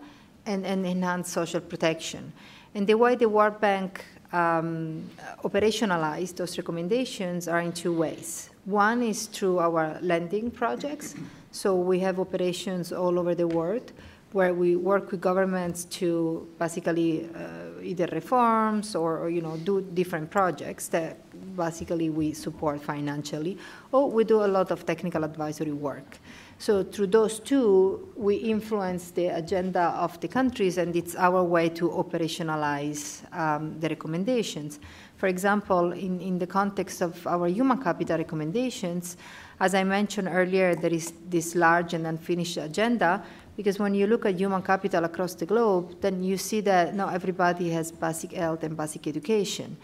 and, 0.46 0.64
and 0.64 0.86
enhance 0.86 1.30
social 1.30 1.60
protection. 1.60 2.32
And 2.74 2.86
the 2.86 2.94
way 2.94 3.14
the 3.14 3.28
World 3.28 3.60
Bank 3.60 4.04
um, 4.32 5.08
those 5.42 6.58
recommendations 6.58 7.48
are 7.48 7.60
in 7.60 7.72
two 7.72 7.92
ways. 7.92 8.50
One 8.64 9.02
is 9.02 9.26
through 9.26 9.60
our 9.60 9.98
lending 10.02 10.50
projects. 10.50 11.14
So 11.52 11.76
we 11.76 12.00
have 12.00 12.18
operations 12.18 12.92
all 12.92 13.18
over 13.18 13.34
the 13.34 13.46
world 13.46 13.92
where 14.32 14.52
we 14.52 14.76
work 14.76 15.10
with 15.10 15.20
governments 15.20 15.84
to 15.84 16.46
basically 16.58 17.28
uh, 17.34 17.80
either 17.82 18.06
reforms 18.12 18.94
or, 18.94 19.18
or, 19.18 19.30
you 19.30 19.40
know 19.40 19.56
do 19.58 19.80
different 19.80 20.30
projects 20.30 20.88
that 20.88 21.16
basically 21.56 22.10
we 22.10 22.32
support 22.32 22.82
financially, 22.82 23.56
or 23.92 24.10
we 24.10 24.24
do 24.24 24.44
a 24.44 24.46
lot 24.46 24.70
of 24.70 24.84
technical 24.84 25.24
advisory 25.24 25.72
work. 25.72 26.18
So 26.58 26.82
through 26.82 27.08
those 27.08 27.38
two, 27.38 28.12
we 28.16 28.36
influence 28.36 29.10
the 29.10 29.26
agenda 29.26 29.94
of 29.98 30.18
the 30.20 30.28
countries, 30.28 30.78
and 30.78 30.96
it's 30.96 31.14
our 31.14 31.42
way 31.42 31.68
to 31.70 31.88
operationalize 31.90 33.30
um, 33.36 33.78
the 33.78 33.88
recommendations. 33.90 34.80
For 35.16 35.26
example, 35.26 35.92
in, 35.92 36.20
in 36.20 36.38
the 36.38 36.46
context 36.46 37.02
of 37.02 37.26
our 37.26 37.48
human 37.48 37.82
capital 37.82 38.16
recommendations, 38.16 39.16
as 39.60 39.74
I 39.74 39.84
mentioned 39.84 40.28
earlier, 40.30 40.74
there 40.74 40.92
is 40.92 41.12
this 41.28 41.54
large 41.54 41.92
and 41.92 42.06
unfinished 42.06 42.56
agenda, 42.56 43.22
because 43.56 43.78
when 43.78 43.94
you 43.94 44.06
look 44.06 44.26
at 44.26 44.36
human 44.38 44.62
capital 44.62 45.04
across 45.04 45.34
the 45.34 45.46
globe, 45.46 46.00
then 46.00 46.22
you 46.22 46.36
see 46.36 46.60
that 46.62 46.94
not 46.94 47.14
everybody 47.14 47.70
has 47.70 47.90
basic 47.90 48.32
health 48.32 48.62
and 48.64 48.76
basic 48.76 49.06
education. 49.06 49.76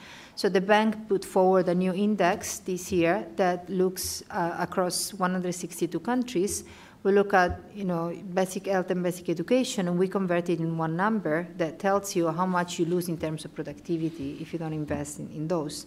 So 0.43 0.49
the 0.49 0.61
bank 0.61 1.09
put 1.09 1.25
forward 1.25 1.69
a 1.69 1.75
new 1.77 1.95
index 1.95 2.59
this 2.59 2.91
year 2.91 3.29
that 3.37 3.71
looks 3.71 4.25
uh, 4.29 4.57
across 4.59 5.15
162 5.15 6.01
countries. 6.01 6.65
We 7.05 7.13
look 7.13 7.33
at 7.33 7.61
you 7.73 7.85
know 7.85 8.13
basic 8.35 8.67
health 8.67 8.91
and 8.91 9.05
basic 9.05 9.29
education, 9.29 9.87
and 9.87 9.97
we 9.97 10.09
convert 10.09 10.49
it 10.49 10.59
in 10.59 10.77
one 10.77 10.97
number 10.97 11.47
that 11.59 11.79
tells 11.79 12.17
you 12.17 12.27
how 12.33 12.45
much 12.45 12.81
you 12.81 12.87
lose 12.87 13.09
in 13.09 13.19
terms 13.19 13.45
of 13.45 13.55
productivity 13.55 14.39
if 14.41 14.53
you 14.53 14.59
don't 14.59 14.73
invest 14.73 15.21
in, 15.21 15.31
in 15.31 15.47
those. 15.47 15.87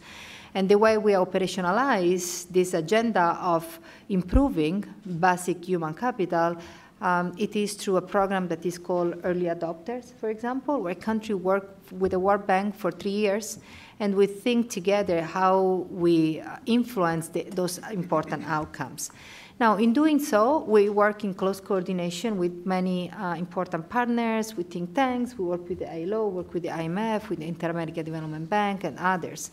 And 0.54 0.70
the 0.70 0.78
way 0.78 0.98
we 0.98 1.12
operationalize 1.12 2.48
this 2.50 2.74
agenda 2.76 3.38
of 3.42 3.78
improving 4.08 4.86
basic 5.20 5.66
human 5.66 5.94
capital 5.94 6.56
um, 7.02 7.34
it 7.38 7.56
is 7.56 7.74
through 7.74 7.98
a 7.98 8.02
program 8.02 8.48
that 8.48 8.66
is 8.66 8.78
called 8.78 9.16
Early 9.24 9.46
Adopters, 9.46 10.14
for 10.20 10.30
example, 10.30 10.82
where 10.82 10.96
countries 10.96 11.38
work 11.38 11.78
with 11.92 12.12
the 12.12 12.20
World 12.20 12.48
Bank 12.48 12.76
for 12.76 12.92
three 12.92 13.12
years, 13.12 13.60
and 14.00 14.16
we 14.16 14.28
think 14.28 14.70
together 14.70 15.22
how 15.22 15.88
we 15.90 16.40
uh, 16.40 16.58
influence 16.66 17.28
the, 17.28 17.44
those 17.44 17.80
important 17.92 18.44
outcomes. 18.48 19.12
Now, 19.58 19.78
in 19.78 19.94
doing 19.94 20.20
so, 20.20 20.66
we 20.68 20.90
work 20.90 21.24
in 21.24 21.34
close 21.34 21.62
coordination 21.62 22.38
with 22.38 22.66
many 22.66 23.10
uh, 23.12 23.36
important 23.36 23.88
partners, 23.88 24.56
with 24.56 24.70
think 24.70 24.94
tanks, 24.94 25.38
we 25.38 25.46
work 25.46 25.70
with 25.70 25.80
the 25.80 25.94
ILO, 25.94 26.28
work 26.28 26.54
with 26.54 26.64
the 26.64 26.70
IMF, 26.70 27.30
with 27.30 27.40
the 27.40 27.46
Inter-American 27.46 28.04
Development 28.04 28.50
Bank, 28.50 28.84
and 28.84 28.98
others. 29.00 29.52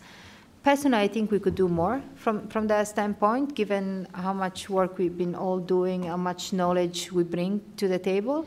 Personally, 0.63 0.99
I 0.99 1.09
think 1.09 1.31
we 1.31 1.41
could 1.41 1.55
do 1.55 1.69
more 1.69 2.01
from, 2.15 2.47
from 2.49 2.67
that 2.69 2.87
standpoint, 2.87 3.55
given 3.55 4.07
how 4.15 4.33
much 4.33 4.71
work 4.71 4.97
we've 4.97 5.17
been 5.19 5.35
all 5.35 5.59
doing, 5.59 6.05
how 6.05 6.17
much 6.17 6.53
knowledge 6.53 7.11
we 7.11 7.25
bring 7.25 7.61
to 7.77 7.89
the 7.89 7.99
table. 7.99 8.47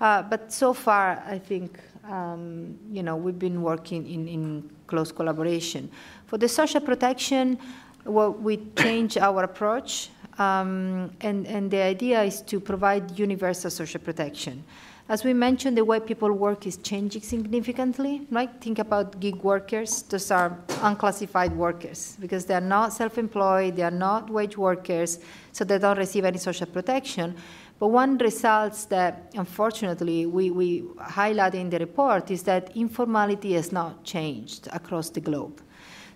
Uh, 0.00 0.22
but 0.22 0.52
so 0.52 0.72
far, 0.72 1.22
I 1.26 1.38
think 1.38 1.78
um, 2.10 2.76
you 2.90 3.02
know 3.02 3.16
we've 3.16 3.38
been 3.38 3.62
working 3.62 4.06
in, 4.06 4.26
in 4.26 4.70
close 4.88 5.12
collaboration. 5.12 5.88
For 6.26 6.38
the 6.38 6.48
social 6.48 6.80
protection, 6.80 7.58
well, 8.04 8.32
we 8.32 8.58
changed 8.76 9.18
our 9.18 9.44
approach 9.44 10.10
Um, 10.38 11.10
and, 11.20 11.46
and 11.46 11.70
the 11.70 11.82
idea 11.82 12.22
is 12.22 12.40
to 12.42 12.58
provide 12.58 13.18
universal 13.18 13.70
social 13.70 14.00
protection. 14.00 14.64
As 15.08 15.24
we 15.24 15.32
mentioned, 15.34 15.76
the 15.76 15.84
way 15.84 15.98
people 15.98 16.30
work 16.30 16.66
is 16.66 16.76
changing 16.76 17.22
significantly, 17.22 18.26
right? 18.30 18.50
Think 18.60 18.78
about 18.78 19.18
gig 19.18 19.36
workers. 19.42 20.02
Those 20.02 20.30
are 20.30 20.56
unclassified 20.80 21.56
workers 21.56 22.16
because 22.20 22.44
they 22.44 22.54
are 22.54 22.60
not 22.60 22.92
self 22.92 23.18
employed, 23.18 23.76
they 23.76 23.82
are 23.82 23.90
not 23.90 24.30
wage 24.30 24.56
workers, 24.56 25.18
so 25.50 25.64
they 25.64 25.78
don't 25.78 25.98
receive 25.98 26.24
any 26.24 26.38
social 26.38 26.66
protection. 26.66 27.34
But 27.80 27.88
one 27.88 28.16
results 28.18 28.84
that, 28.86 29.32
unfortunately, 29.34 30.24
we, 30.26 30.52
we 30.52 30.84
highlight 31.00 31.56
in 31.56 31.68
the 31.68 31.80
report 31.80 32.30
is 32.30 32.44
that 32.44 32.76
informality 32.76 33.54
has 33.54 33.72
not 33.72 34.04
changed 34.04 34.68
across 34.72 35.10
the 35.10 35.20
globe. 35.20 35.60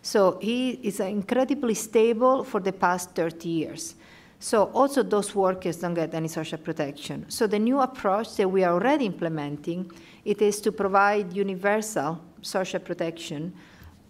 So 0.00 0.38
he 0.40 0.78
is 0.84 1.00
incredibly 1.00 1.74
stable 1.74 2.44
for 2.44 2.60
the 2.60 2.72
past 2.72 3.16
30 3.16 3.48
years. 3.48 3.96
So 4.38 4.64
also 4.74 5.02
those 5.02 5.34
workers 5.34 5.76
don't 5.76 5.94
get 5.94 6.14
any 6.14 6.28
social 6.28 6.58
protection. 6.58 7.24
So 7.28 7.46
the 7.46 7.58
new 7.58 7.80
approach 7.80 8.36
that 8.36 8.48
we 8.48 8.64
are 8.64 8.74
already 8.74 9.06
implementing, 9.06 9.90
it 10.24 10.42
is 10.42 10.60
to 10.60 10.72
provide 10.72 11.32
universal 11.32 12.20
social 12.42 12.80
protection 12.80 13.54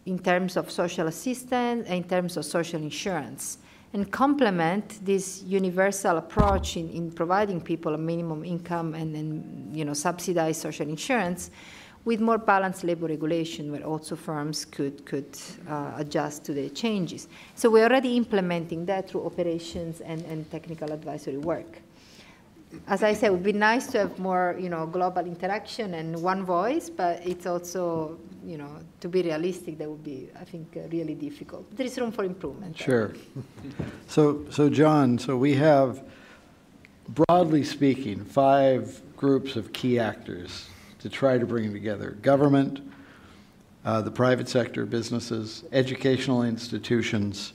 in 0.04 0.18
terms 0.18 0.56
of 0.56 0.70
social 0.70 1.06
assistance 1.06 1.86
and 1.86 2.04
in 2.04 2.04
terms 2.04 2.36
of 2.36 2.44
social 2.44 2.80
insurance 2.80 3.58
and 3.92 4.10
complement 4.10 5.04
this 5.04 5.42
universal 5.44 6.18
approach 6.18 6.76
in, 6.76 6.90
in 6.90 7.10
providing 7.10 7.60
people 7.60 7.94
a 7.94 7.98
minimum 7.98 8.44
income 8.44 8.94
and 8.94 9.14
then 9.14 9.70
you 9.72 9.84
know 9.84 9.94
subsidized 9.94 10.60
social 10.60 10.88
insurance 10.88 11.50
with 12.06 12.20
more 12.20 12.38
balanced 12.38 12.84
labor 12.84 13.08
regulation 13.08 13.72
where 13.72 13.82
also 13.82 14.14
firms 14.14 14.64
could, 14.64 15.04
could 15.04 15.36
uh, 15.68 15.92
adjust 15.96 16.44
to 16.44 16.54
the 16.54 16.70
changes. 16.70 17.26
So 17.56 17.68
we're 17.68 17.82
already 17.82 18.16
implementing 18.16 18.86
that 18.86 19.10
through 19.10 19.26
operations 19.26 20.00
and, 20.00 20.24
and 20.26 20.48
technical 20.48 20.92
advisory 20.92 21.36
work. 21.36 21.82
As 22.86 23.02
I 23.02 23.12
said, 23.12 23.28
it 23.28 23.32
would 23.32 23.42
be 23.42 23.52
nice 23.52 23.88
to 23.88 23.98
have 23.98 24.18
more, 24.20 24.56
you 24.58 24.68
know, 24.68 24.86
global 24.86 25.26
interaction 25.26 25.94
and 25.94 26.22
one 26.22 26.44
voice, 26.44 26.88
but 26.88 27.26
it's 27.26 27.46
also, 27.46 28.18
you 28.44 28.56
know, 28.56 28.70
to 29.00 29.08
be 29.08 29.22
realistic, 29.22 29.76
that 29.78 29.88
would 29.88 30.04
be, 30.04 30.28
I 30.40 30.44
think, 30.44 30.76
uh, 30.76 30.88
really 30.90 31.14
difficult. 31.14 31.76
There 31.76 31.86
is 31.86 31.98
room 31.98 32.12
for 32.12 32.24
improvement. 32.24 32.78
Sure. 32.78 33.12
So, 34.08 34.46
so 34.50 34.68
John, 34.68 35.18
so 35.18 35.36
we 35.36 35.54
have, 35.54 36.04
broadly 37.08 37.64
speaking, 37.64 38.24
five 38.24 39.02
groups 39.16 39.56
of 39.56 39.72
key 39.72 39.98
actors 39.98 40.68
to 41.06 41.10
try 41.10 41.38
to 41.38 41.46
bring 41.46 41.72
together 41.72 42.10
government, 42.22 42.80
uh, 43.84 44.02
the 44.02 44.10
private 44.10 44.48
sector, 44.48 44.84
businesses, 44.84 45.62
educational 45.70 46.42
institutions, 46.42 47.52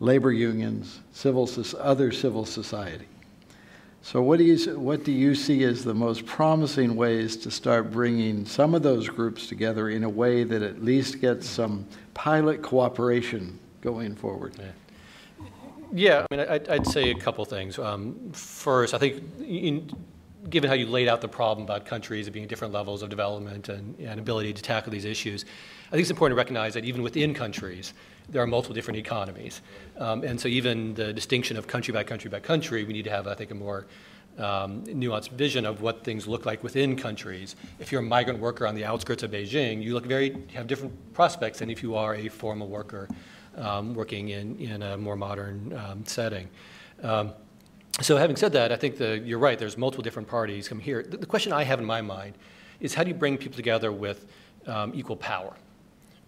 labor 0.00 0.32
unions, 0.32 0.98
civil, 1.12 1.48
other 1.78 2.10
civil 2.10 2.44
society. 2.44 3.06
So, 4.02 4.20
what 4.20 4.38
do, 4.38 4.44
you, 4.44 4.78
what 4.78 5.04
do 5.04 5.12
you 5.12 5.36
see 5.36 5.62
as 5.62 5.84
the 5.84 5.94
most 5.94 6.26
promising 6.26 6.96
ways 6.96 7.36
to 7.36 7.52
start 7.52 7.92
bringing 7.92 8.44
some 8.44 8.74
of 8.74 8.82
those 8.82 9.08
groups 9.08 9.46
together 9.46 9.90
in 9.90 10.02
a 10.02 10.08
way 10.08 10.42
that 10.42 10.62
at 10.62 10.82
least 10.82 11.20
gets 11.20 11.46
some 11.46 11.86
pilot 12.14 12.62
cooperation 12.62 13.60
going 13.80 14.16
forward? 14.16 14.54
Yeah, 14.58 15.46
yeah 15.92 16.26
I 16.28 16.34
mean, 16.34 16.48
I'd, 16.48 16.68
I'd, 16.68 16.86
say 16.86 17.10
a 17.10 17.14
couple 17.14 17.44
things. 17.44 17.78
Um, 17.78 18.32
first, 18.32 18.92
I 18.92 18.98
think 18.98 19.22
in, 19.40 19.92
given 20.50 20.68
how 20.68 20.74
you 20.74 20.86
laid 20.86 21.08
out 21.08 21.20
the 21.20 21.28
problem 21.28 21.64
about 21.64 21.84
countries 21.84 22.28
being 22.30 22.44
at 22.44 22.48
different 22.48 22.72
levels 22.72 23.02
of 23.02 23.10
development 23.10 23.68
and, 23.68 23.98
and 23.98 24.20
ability 24.20 24.52
to 24.52 24.62
tackle 24.62 24.90
these 24.92 25.04
issues, 25.04 25.44
I 25.88 25.90
think 25.90 26.02
it's 26.02 26.10
important 26.10 26.36
to 26.36 26.38
recognize 26.38 26.74
that 26.74 26.84
even 26.84 27.02
within 27.02 27.34
countries, 27.34 27.94
there 28.28 28.42
are 28.42 28.46
multiple 28.46 28.74
different 28.74 28.98
economies. 28.98 29.62
Um, 29.98 30.22
and 30.22 30.40
so 30.40 30.48
even 30.48 30.94
the 30.94 31.12
distinction 31.12 31.56
of 31.56 31.66
country 31.66 31.92
by 31.92 32.04
country 32.04 32.30
by 32.30 32.40
country, 32.40 32.84
we 32.84 32.92
need 32.92 33.04
to 33.04 33.10
have, 33.10 33.26
I 33.26 33.34
think, 33.34 33.50
a 33.50 33.54
more 33.54 33.86
um, 34.38 34.84
nuanced 34.84 35.30
vision 35.30 35.66
of 35.66 35.82
what 35.82 36.04
things 36.04 36.28
look 36.28 36.46
like 36.46 36.62
within 36.62 36.96
countries. 36.96 37.56
If 37.80 37.90
you're 37.90 38.00
a 38.00 38.04
migrant 38.04 38.38
worker 38.38 38.66
on 38.66 38.74
the 38.74 38.84
outskirts 38.84 39.22
of 39.22 39.30
Beijing, 39.30 39.82
you 39.82 39.94
look 39.94 40.06
very 40.06 40.36
have 40.54 40.66
different 40.66 41.12
prospects 41.12 41.58
than 41.58 41.70
if 41.70 41.82
you 41.82 41.96
are 41.96 42.14
a 42.14 42.28
formal 42.28 42.68
worker 42.68 43.08
um, 43.56 43.94
working 43.94 44.28
in, 44.28 44.56
in 44.58 44.82
a 44.82 44.96
more 44.96 45.16
modern 45.16 45.72
um, 45.76 46.04
setting. 46.06 46.48
So 48.00 48.16
having 48.16 48.36
said 48.36 48.52
that, 48.52 48.70
I 48.70 48.76
think 48.76 48.96
the, 48.96 49.18
you're 49.18 49.40
right. 49.40 49.58
There's 49.58 49.76
multiple 49.76 50.04
different 50.04 50.28
parties 50.28 50.68
come 50.68 50.78
here. 50.78 51.02
The, 51.02 51.16
the, 51.16 51.26
question 51.26 51.52
I 51.52 51.64
have 51.64 51.80
in 51.80 51.84
my 51.84 52.00
mind 52.00 52.38
is 52.78 52.94
how 52.94 53.02
do 53.02 53.08
you 53.08 53.14
bring 53.14 53.36
people 53.36 53.56
together 53.56 53.90
with 53.90 54.26
um, 54.66 54.92
equal 54.94 55.16
power, 55.16 55.54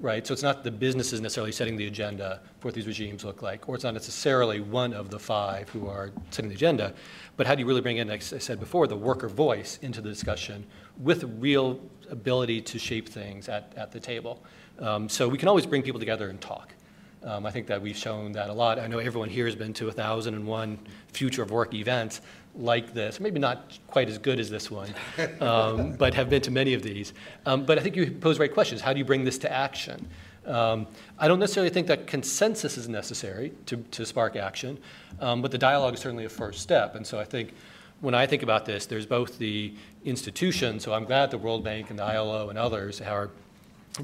right? 0.00 0.26
So 0.26 0.32
it's 0.32 0.42
not 0.42 0.64
the 0.64 0.70
businesses 0.72 1.20
necessarily 1.20 1.52
setting 1.52 1.76
the 1.76 1.86
agenda 1.86 2.40
for 2.58 2.68
what 2.68 2.74
these 2.74 2.88
regimes 2.88 3.24
look 3.24 3.40
like, 3.40 3.68
or 3.68 3.76
it's 3.76 3.84
not 3.84 3.94
necessarily 3.94 4.60
one 4.60 4.92
of 4.92 5.10
the 5.10 5.18
five 5.18 5.68
who 5.68 5.86
are 5.86 6.10
setting 6.30 6.48
the 6.48 6.56
agenda, 6.56 6.92
but 7.36 7.46
how 7.46 7.54
do 7.54 7.60
you 7.60 7.66
really 7.66 7.82
bring 7.82 7.98
in, 7.98 8.08
like 8.08 8.20
I 8.20 8.38
said 8.38 8.58
before, 8.58 8.88
the 8.88 8.96
worker 8.96 9.28
voice 9.28 9.78
into 9.80 10.00
the 10.00 10.08
discussion 10.08 10.66
with 10.98 11.22
real 11.38 11.80
ability 12.10 12.62
to 12.62 12.80
shape 12.80 13.08
things 13.08 13.48
at, 13.48 13.72
at 13.76 13.92
the 13.92 14.00
table? 14.00 14.42
Um, 14.80 15.08
so 15.08 15.28
we 15.28 15.38
can 15.38 15.46
always 15.46 15.66
bring 15.66 15.82
people 15.82 16.00
together 16.00 16.30
and 16.30 16.40
talk. 16.40 16.74
Um, 17.22 17.44
I 17.44 17.50
think 17.50 17.66
that 17.66 17.82
we've 17.82 17.96
shown 17.96 18.32
that 18.32 18.48
a 18.48 18.52
lot. 18.52 18.78
I 18.78 18.86
know 18.86 18.98
everyone 18.98 19.28
here 19.28 19.44
has 19.44 19.54
been 19.54 19.74
to 19.74 19.86
1,001 19.86 20.78
future 21.12 21.42
of 21.42 21.50
work 21.50 21.74
events 21.74 22.22
like 22.54 22.94
this, 22.94 23.20
maybe 23.20 23.38
not 23.38 23.78
quite 23.86 24.08
as 24.08 24.18
good 24.18 24.40
as 24.40 24.50
this 24.50 24.70
one, 24.70 24.92
um, 25.40 25.92
but 25.92 26.14
have 26.14 26.30
been 26.30 26.42
to 26.42 26.50
many 26.50 26.74
of 26.74 26.82
these. 26.82 27.12
Um, 27.46 27.64
but 27.64 27.78
I 27.78 27.82
think 27.82 27.94
you 27.94 28.10
pose 28.10 28.38
right 28.38 28.52
questions. 28.52 28.80
How 28.80 28.92
do 28.92 28.98
you 28.98 29.04
bring 29.04 29.24
this 29.24 29.38
to 29.38 29.52
action? 29.52 30.08
Um, 30.46 30.86
I 31.18 31.28
don't 31.28 31.38
necessarily 31.38 31.70
think 31.70 31.86
that 31.88 32.06
consensus 32.06 32.78
is 32.78 32.88
necessary 32.88 33.52
to, 33.66 33.76
to 33.76 34.06
spark 34.06 34.36
action, 34.36 34.78
um, 35.20 35.42
but 35.42 35.50
the 35.50 35.58
dialogue 35.58 35.94
is 35.94 36.00
certainly 36.00 36.24
a 36.24 36.30
first 36.30 36.60
step. 36.60 36.94
And 36.94 37.06
so 37.06 37.20
I 37.20 37.24
think 37.24 37.52
when 38.00 38.14
I 38.14 38.26
think 38.26 38.42
about 38.42 38.64
this, 38.64 38.86
there's 38.86 39.06
both 39.06 39.38
the 39.38 39.74
institutions, 40.04 40.82
so 40.82 40.94
I'm 40.94 41.04
glad 41.04 41.30
the 41.30 41.38
World 41.38 41.62
Bank 41.62 41.90
and 41.90 41.98
the 41.98 42.04
ILO 42.04 42.48
and 42.48 42.58
others 42.58 43.00
are 43.02 43.30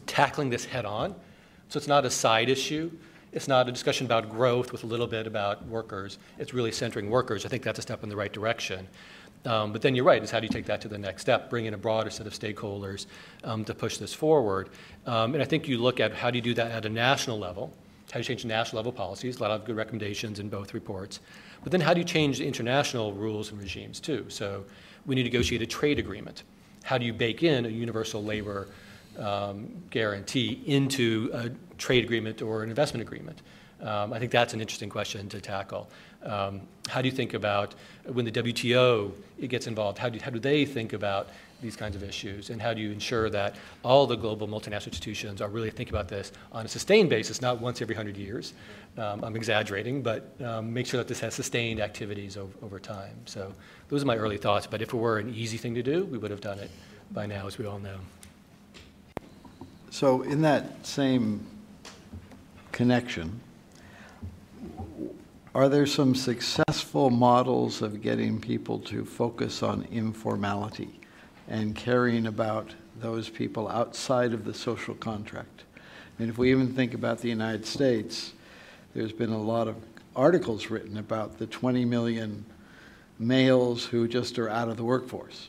tackling 0.07 0.51
this 0.51 0.67
head 0.67 0.85
on 0.85 1.15
so 1.69 1.79
it's 1.79 1.89
not 1.89 2.05
a 2.05 2.11
side 2.11 2.49
issue. 2.49 2.91
It's 3.33 3.49
not 3.49 3.69
a 3.69 3.73
discussion 3.73 4.07
about 4.07 4.31
growth 4.31 4.73
with 4.73 4.85
a 4.85 4.87
little 4.87 5.07
bit 5.07 5.27
about 5.27 5.67
workers. 5.67 6.19
It's 6.39 6.55
really 6.55 6.73
centering 6.73 7.11
workers. 7.11 7.45
I 7.45 7.49
think 7.49 7.63
that's 7.63 7.79
a 7.79 7.83
step 7.83 8.03
in 8.03 8.09
the 8.09 8.17
right 8.17 8.33
direction. 8.33 8.87
Um, 9.45 9.73
but 9.73 9.83
then 9.83 9.95
you're 9.95 10.05
right, 10.05 10.23
is 10.23 10.31
how 10.31 10.41
do 10.41 10.47
you 10.47 10.53
take 10.53 10.67
that 10.67 10.81
to 10.81 10.89
the 10.89 10.99
next 10.99 11.23
step, 11.23 11.51
bring 11.51 11.67
in 11.67 11.75
a 11.75 11.79
broader 11.79 12.11
set 12.11 12.27
of 12.27 12.33
stakeholders 12.33 13.07
um, 13.45 13.65
to 13.65 13.75
push 13.75 13.99
this 13.99 14.13
forward. 14.13 14.71
Um, 15.07 15.35
and 15.35 15.43
I 15.43 15.47
think 15.47 15.69
you 15.69 15.79
look 15.79 16.01
at 16.01 16.13
how 16.13 16.31
do 16.31 16.39
you 16.39 16.43
do 16.43 16.55
that 16.55 16.73
at 16.73 16.85
a 16.85 16.89
national 16.89 17.39
level, 17.39 17.73
how 18.11 18.15
do 18.15 18.19
you 18.21 18.25
change 18.25 18.45
national 18.45 18.79
level 18.79 18.93
policies, 18.93 19.39
a 19.39 19.43
lot 19.43 19.53
of 19.53 19.65
good 19.65 19.77
recommendations 19.77 20.41
in 20.41 20.49
both 20.49 20.75
reports. 20.75 21.21
But 21.63 21.73
then 21.73 21.81
how 21.81 21.95
do 21.95 22.01
you 22.01 22.05
change 22.05 22.39
the 22.39 22.47
international 22.47 23.13
rules 23.13 23.51
and 23.51 23.61
regimes 23.61 24.01
too? 24.01 24.27
So 24.29 24.65
when 25.05 25.17
you 25.19 25.25
negotiate 25.25 25.63
a 25.63 25.67
trade 25.67 25.99
agreement, 25.99 26.43
how 26.83 26.99
do 26.99 27.05
you 27.05 27.13
bake 27.13 27.43
in 27.43 27.67
a 27.67 27.69
universal 27.69 28.23
labor 28.23 28.69
um, 29.19 29.69
guarantee 29.91 30.63
into 30.67 31.31
a 31.33 31.51
trade 31.79 32.05
agreement 32.05 32.43
or 32.43 32.63
an 32.63 32.69
investment 32.69 33.03
agreement? 33.03 33.43
Um, 33.81 34.13
I 34.13 34.19
think 34.19 34.33
that's 34.33 34.55
an 34.55 34.61
interesting 34.61 34.89
question 34.89 35.29
to 35.29 35.41
tackle. 35.41 35.89
Um, 36.23 36.63
how 36.89 37.03
do 37.03 37.09
you 37.09 37.15
think 37.15 37.35
about 37.35 37.75
when 38.07 38.25
the 38.25 38.33
WTO 38.33 39.13
gets 39.49 39.67
involved? 39.67 39.99
How 39.99 40.09
do, 40.09 40.19
how 40.19 40.31
do 40.31 40.39
they 40.39 40.65
think 40.65 40.93
about 40.93 41.29
these 41.61 41.77
kinds 41.77 41.95
of 41.95 42.03
issues? 42.03 42.51
And 42.51 42.61
how 42.61 42.75
do 42.75 42.81
you 42.81 42.91
ensure 42.91 43.29
that 43.31 43.57
all 43.83 44.07
the 44.07 44.17
global 44.17 44.49
multinational 44.49 44.89
institutions 44.89 45.41
are 45.41 45.49
really 45.49 45.71
thinking 45.71 45.95
about 45.95 46.09
this 46.09 46.33
on 46.53 46.65
a 46.65 46.69
sustained 46.69 47.11
basis, 47.11 47.41
not 47.41 47.61
once 47.61 47.83
every 47.83 47.95
100 47.95 48.17
years? 48.17 48.55
Um, 48.99 49.23
I'm 49.23 49.37
exaggerating, 49.37 50.03
but 50.03 50.35
um, 50.43 50.73
make 50.73 50.87
sure 50.87 50.99
that 50.99 51.09
this 51.09 51.21
has 51.21 51.35
sustained 51.35 51.81
activities 51.81 52.37
over, 52.37 52.53
over 52.63 52.81
time. 52.81 53.17
So 53.27 53.53
those 53.89 54.03
are 54.03 54.07
my 54.07 54.17
early 54.17 54.39
thoughts. 54.39 54.67
But 54.67 54.83
if 54.83 54.93
it 54.93 54.97
were 54.97 55.19
an 55.19 55.35
easy 55.35 55.59
thing 55.59 55.75
to 55.75 55.83
do, 55.83 56.05
we 56.07 56.19
would 56.19 56.31
have 56.31 56.41
done 56.41 56.59
it 56.59 56.71
by 57.13 57.27
now, 57.27 57.47
as 57.47 57.59
we 57.59 57.67
all 57.67 57.79
know. 57.79 57.99
So 59.97 60.21
in 60.21 60.43
that 60.43 60.87
same 60.87 61.47
connection, 62.71 63.41
are 65.55 65.71
there 65.71 65.87
some 65.87 66.15
successful 66.15 67.09
models 67.09 67.81
of 67.81 68.03
getting 68.03 68.39
people 68.39 68.79
to 68.81 69.07
focus 69.07 69.63
on 69.63 69.89
informality 69.91 71.01
and 71.49 71.75
caring 71.75 72.27
about 72.27 72.75
those 73.01 73.31
people 73.31 73.69
outside 73.71 74.35
of 74.35 74.45
the 74.45 74.53
social 74.53 74.95
contract? 74.97 75.65
Mean, 76.19 76.29
if 76.29 76.37
we 76.37 76.51
even 76.51 76.75
think 76.75 76.93
about 76.93 77.21
the 77.21 77.31
United 77.31 77.65
States, 77.65 78.35
there's 78.95 79.13
been 79.13 79.33
a 79.33 79.43
lot 79.43 79.67
of 79.67 79.77
articles 80.15 80.69
written 80.69 80.99
about 80.99 81.39
the 81.39 81.47
20 81.47 81.87
million 81.87 82.45
males 83.19 83.87
who 83.87 84.07
just 84.07 84.39
are 84.39 84.51
out 84.51 84.69
of 84.69 84.77
the 84.77 84.85
workforce. 84.85 85.49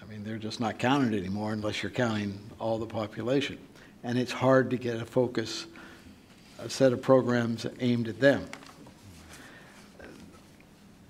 I 0.00 0.04
mean, 0.04 0.22
they're 0.22 0.38
just 0.38 0.60
not 0.60 0.78
counted 0.78 1.12
anymore 1.12 1.52
unless 1.52 1.82
you're 1.82 1.90
counting 1.90 2.38
all 2.60 2.78
the 2.78 2.86
population 2.86 3.58
and 4.02 4.18
it's 4.18 4.32
hard 4.32 4.70
to 4.70 4.76
get 4.76 5.00
a 5.00 5.04
focus, 5.04 5.66
a 6.58 6.70
set 6.70 6.92
of 6.92 7.02
programs 7.02 7.66
aimed 7.80 8.08
at 8.08 8.20
them. 8.20 8.46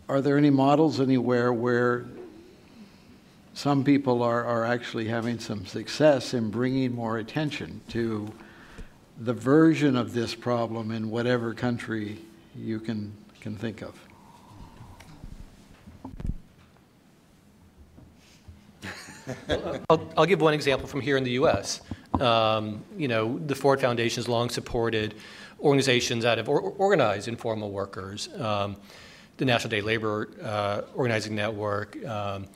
Are 0.09 0.21
there 0.21 0.37
any 0.37 0.51
models 0.51 1.01
anywhere 1.01 1.53
where 1.53 2.05
some 3.55 3.85
people 3.85 4.23
are, 4.23 4.45
are 4.45 4.65
actually 4.65 5.07
having 5.07 5.39
some 5.39 5.67
success 5.67 6.35
in 6.35 6.51
bringing 6.51 6.95
more 6.95 7.19
attention 7.19 7.81
to 7.89 8.33
the 9.21 9.35
version 9.35 9.97
of 9.97 10.13
this 10.13 10.35
problem 10.35 10.91
in 10.91 11.11
whatever 11.11 11.55
country 11.55 12.19
you 12.57 12.81
can, 12.81 13.13
can 13.41 13.55
think 13.55 13.83
of? 13.83 13.95
I'll, 19.89 20.09
I'll, 20.17 20.27
give 20.27 20.41
one 20.41 20.55
example 20.55 20.89
from 20.89 21.01
here 21.01 21.17
in 21.17 21.23
the 21.23 21.33
US. 21.33 21.83
Um, 22.21 22.85
you 22.97 23.09
know, 23.09 23.39
the 23.39 23.55
Ford 23.55 23.81
Foundation 23.81 24.17
has 24.17 24.29
long 24.29 24.51
supported 24.51 25.15
organizations 25.61 26.25
that 26.25 26.39
have 26.39 26.49
or, 26.49 26.61
organized 26.61 27.29
informal 27.29 27.71
workers. 27.71 28.29
Um, 28.39 28.77
the 29.39 29.45
National 29.47 29.71
Day 29.71 29.81
Labor 29.81 30.29
uh, 30.43 30.83
Organizing 30.95 31.35
Network, 31.35 32.05
um, 32.05 32.47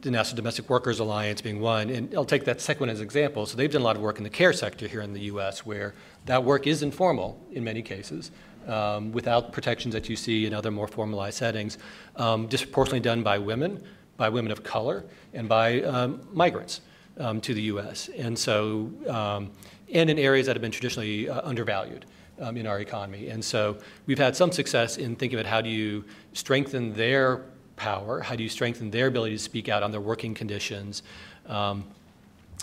the 0.00 0.10
National 0.10 0.36
Domestic 0.36 0.68
Workers 0.68 0.98
Alliance 0.98 1.40
being 1.40 1.60
one. 1.60 1.90
And 1.90 2.12
I'll 2.14 2.24
take 2.24 2.44
that 2.44 2.60
second 2.60 2.80
one 2.80 2.90
as 2.90 2.98
an 2.98 3.04
example. 3.04 3.46
So 3.46 3.56
they've 3.56 3.70
done 3.70 3.82
a 3.82 3.84
lot 3.84 3.96
of 3.96 4.02
work 4.02 4.18
in 4.18 4.24
the 4.24 4.30
care 4.30 4.52
sector 4.52 4.88
here 4.88 5.00
in 5.00 5.12
the 5.12 5.20
U.S., 5.20 5.64
where 5.64 5.94
that 6.26 6.42
work 6.42 6.66
is 6.66 6.82
informal 6.82 7.40
in 7.52 7.62
many 7.62 7.82
cases. 7.82 8.32
Um, 8.66 9.12
without 9.12 9.52
protections 9.52 9.92
that 9.92 10.08
you 10.08 10.16
see 10.16 10.46
in 10.46 10.54
other 10.54 10.70
more 10.70 10.88
formalized 10.88 11.36
settings, 11.36 11.76
um, 12.16 12.46
disproportionately 12.46 13.00
done 13.00 13.22
by 13.22 13.36
women, 13.36 13.84
by 14.16 14.30
women 14.30 14.50
of 14.50 14.64
color, 14.64 15.04
and 15.34 15.48
by 15.48 15.82
um, 15.82 16.26
migrants 16.32 16.80
um, 17.18 17.40
to 17.40 17.54
the 17.54 17.62
U.S. 17.62 18.08
And 18.16 18.38
so, 18.38 18.90
um, 19.08 19.50
and 19.92 20.10
in 20.10 20.18
areas 20.18 20.46
that 20.46 20.56
have 20.56 20.62
been 20.62 20.70
traditionally 20.70 21.28
uh, 21.28 21.40
undervalued 21.44 22.06
um, 22.40 22.56
in 22.56 22.66
our 22.66 22.80
economy. 22.80 23.28
And 23.28 23.44
so, 23.44 23.78
we've 24.06 24.18
had 24.18 24.34
some 24.34 24.52
success 24.52 24.96
in 24.96 25.16
thinking 25.16 25.38
about 25.38 25.48
how 25.48 25.60
do 25.60 25.68
you 25.68 26.04
strengthen 26.32 26.92
their 26.94 27.44
power, 27.76 28.20
how 28.20 28.36
do 28.36 28.42
you 28.42 28.48
strengthen 28.48 28.90
their 28.90 29.06
ability 29.08 29.36
to 29.36 29.42
speak 29.42 29.68
out 29.68 29.82
on 29.82 29.90
their 29.90 30.00
working 30.00 30.34
conditions. 30.34 31.02
Um, 31.46 31.84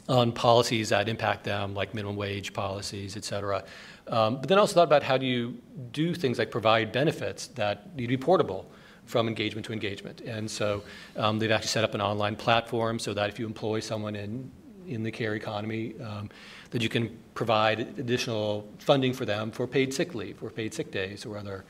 on 0.10 0.32
policies 0.32 0.90
that 0.90 1.08
impact 1.08 1.44
them, 1.44 1.74
like 1.74 1.94
minimum 1.94 2.16
wage 2.16 2.54
policies, 2.54 3.16
et 3.16 3.24
cetera. 3.24 3.64
Um, 4.08 4.38
but 4.38 4.50
then 4.50 4.58
also 4.58 4.74
thought 4.74 4.88
about 4.88 5.04
how 5.04 5.18
do 5.18 5.26
you 5.26 5.58
do 5.92 6.14
things 6.14 6.40
like 6.40 6.52
provide 6.52 6.92
benefits 6.92 7.48
that 7.48 7.96
need 7.96 8.04
to 8.04 8.08
be 8.08 8.18
portable 8.18 8.70
from 9.12 9.28
engagement 9.28 9.66
to 9.66 9.74
engagement. 9.74 10.22
And 10.22 10.50
so 10.50 10.82
um, 11.18 11.38
they've 11.38 11.52
actually 11.52 11.68
set 11.68 11.84
up 11.84 11.94
an 11.94 12.02
online 12.02 12.38
platform 12.38 12.98
so 12.98 13.14
that 13.14 13.30
if 13.30 13.38
you 13.38 13.46
employ 13.46 13.82
someone 13.82 14.16
in, 14.16 14.50
in 14.88 15.04
the 15.04 15.12
care 15.12 15.36
economy, 15.36 15.94
um, 16.02 16.30
that 16.72 16.82
you 16.82 16.88
can 16.88 17.16
provide 17.36 17.80
additional 18.00 18.66
funding 18.80 19.12
for 19.14 19.26
them 19.26 19.52
for 19.52 19.68
paid 19.68 19.94
sick 19.94 20.16
leave 20.16 20.42
or 20.42 20.50
paid 20.50 20.74
sick 20.74 20.92
days 20.92 21.26
or 21.26 21.38
other 21.38 21.66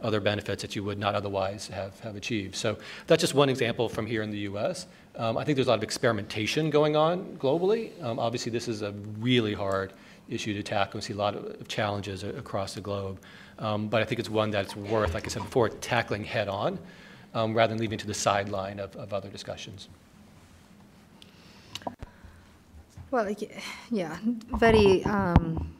other 0.00 0.20
benefits 0.20 0.60
that 0.60 0.76
you 0.76 0.84
would 0.84 0.98
not 0.98 1.14
otherwise 1.14 1.68
have, 1.68 1.98
have 2.00 2.14
achieved. 2.14 2.54
So 2.54 2.76
that's 3.06 3.20
just 3.20 3.32
one 3.32 3.48
example 3.48 3.88
from 3.88 4.04
here 4.04 4.22
in 4.22 4.30
the 4.30 4.40
US. 4.50 4.86
Um, 5.16 5.38
I 5.38 5.44
think 5.44 5.56
there's 5.56 5.68
a 5.68 5.70
lot 5.70 5.78
of 5.78 5.82
experimentation 5.82 6.68
going 6.68 6.94
on 6.94 7.38
globally. 7.38 7.90
Um, 8.02 8.18
obviously, 8.18 8.52
this 8.52 8.68
is 8.68 8.82
a 8.82 8.92
really 9.18 9.54
hard 9.54 9.94
issue 10.28 10.52
to 10.52 10.62
tackle. 10.62 10.98
We 10.98 11.02
see 11.02 11.14
a 11.14 11.16
lot 11.16 11.34
of 11.36 11.68
challenges 11.68 12.22
across 12.22 12.74
the 12.74 12.82
globe. 12.82 13.18
Um, 13.58 13.88
but 13.88 14.02
I 14.02 14.04
think 14.04 14.18
it's 14.18 14.30
one 14.30 14.50
that's 14.50 14.76
worth, 14.76 15.14
like 15.14 15.26
I 15.26 15.28
said 15.28 15.42
before, 15.42 15.68
tackling 15.68 16.24
head 16.24 16.48
on 16.48 16.78
um, 17.34 17.54
rather 17.54 17.72
than 17.72 17.80
leaving 17.80 17.98
to 17.98 18.06
the 18.06 18.14
sideline 18.14 18.78
of, 18.78 18.94
of 18.96 19.12
other 19.12 19.28
discussions. 19.28 19.88
Well, 23.10 23.32
yeah, 23.90 24.16
very, 24.56 25.04
um, 25.04 25.72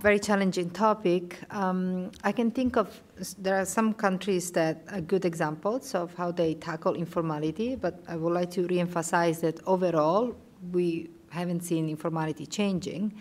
very 0.00 0.20
challenging 0.20 0.70
topic. 0.70 1.40
Um, 1.50 2.12
I 2.22 2.30
can 2.30 2.52
think 2.52 2.76
of 2.76 3.00
there 3.38 3.56
are 3.56 3.64
some 3.64 3.92
countries 3.92 4.52
that 4.52 4.84
are 4.92 5.00
good 5.00 5.24
examples 5.24 5.94
of 5.94 6.14
how 6.14 6.30
they 6.30 6.54
tackle 6.54 6.94
informality, 6.94 7.74
but 7.74 8.00
I 8.06 8.16
would 8.16 8.32
like 8.32 8.50
to 8.52 8.66
reemphasize 8.68 9.40
that 9.40 9.60
overall 9.66 10.36
we 10.72 11.10
haven't 11.30 11.62
seen 11.62 11.88
informality 11.88 12.46
changing. 12.46 13.12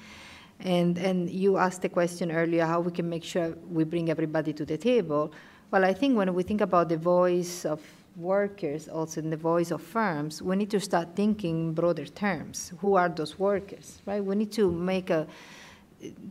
And, 0.60 0.97
and 0.97 1.30
you 1.30 1.58
asked 1.58 1.82
the 1.82 1.89
question 1.89 2.32
earlier 2.32 2.66
how 2.66 2.80
we 2.80 2.91
can 2.91 3.10
make 3.10 3.24
sure 3.24 3.56
we 3.70 3.84
bring 3.84 4.10
everybody 4.10 4.53
to 4.53 4.66
the 4.66 4.78
table. 4.78 5.32
Well, 5.72 5.84
I 5.84 5.93
think 5.93 6.18
when 6.18 6.34
we 6.34 6.43
think 6.43 6.62
about 6.62 6.89
the 6.89 6.97
voice 6.97 7.66
of 7.66 7.82
workers, 8.16 8.88
also 8.88 9.20
in 9.20 9.30
the 9.30 9.38
voice 9.38 9.72
of 9.72 9.82
firms, 9.82 10.41
we 10.41 10.56
need 10.56 10.70
to 10.72 10.80
start 10.80 11.16
thinking 11.16 11.68
in 11.68 11.74
broader 11.74 12.06
terms. 12.06 12.72
Who 12.80 12.95
are 12.95 13.10
those 13.10 13.38
workers, 13.38 14.01
right? 14.06 14.24
We 14.24 14.36
need 14.36 14.51
to 14.53 14.72
make 14.72 15.10
a 15.10 15.28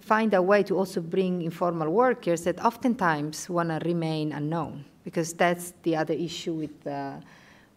find 0.00 0.32
a 0.34 0.40
way 0.40 0.62
to 0.62 0.78
also 0.78 1.00
bring 1.00 1.42
informal 1.42 1.90
workers 1.90 2.44
that 2.44 2.64
oftentimes 2.64 3.50
want 3.50 3.68
to 3.70 3.80
remain 3.84 4.32
unknown, 4.32 4.84
because 5.04 5.34
that's 5.34 5.74
the 5.82 5.96
other 5.96 6.14
issue 6.14 6.54
with. 6.54 6.86
Uh, 6.86 7.16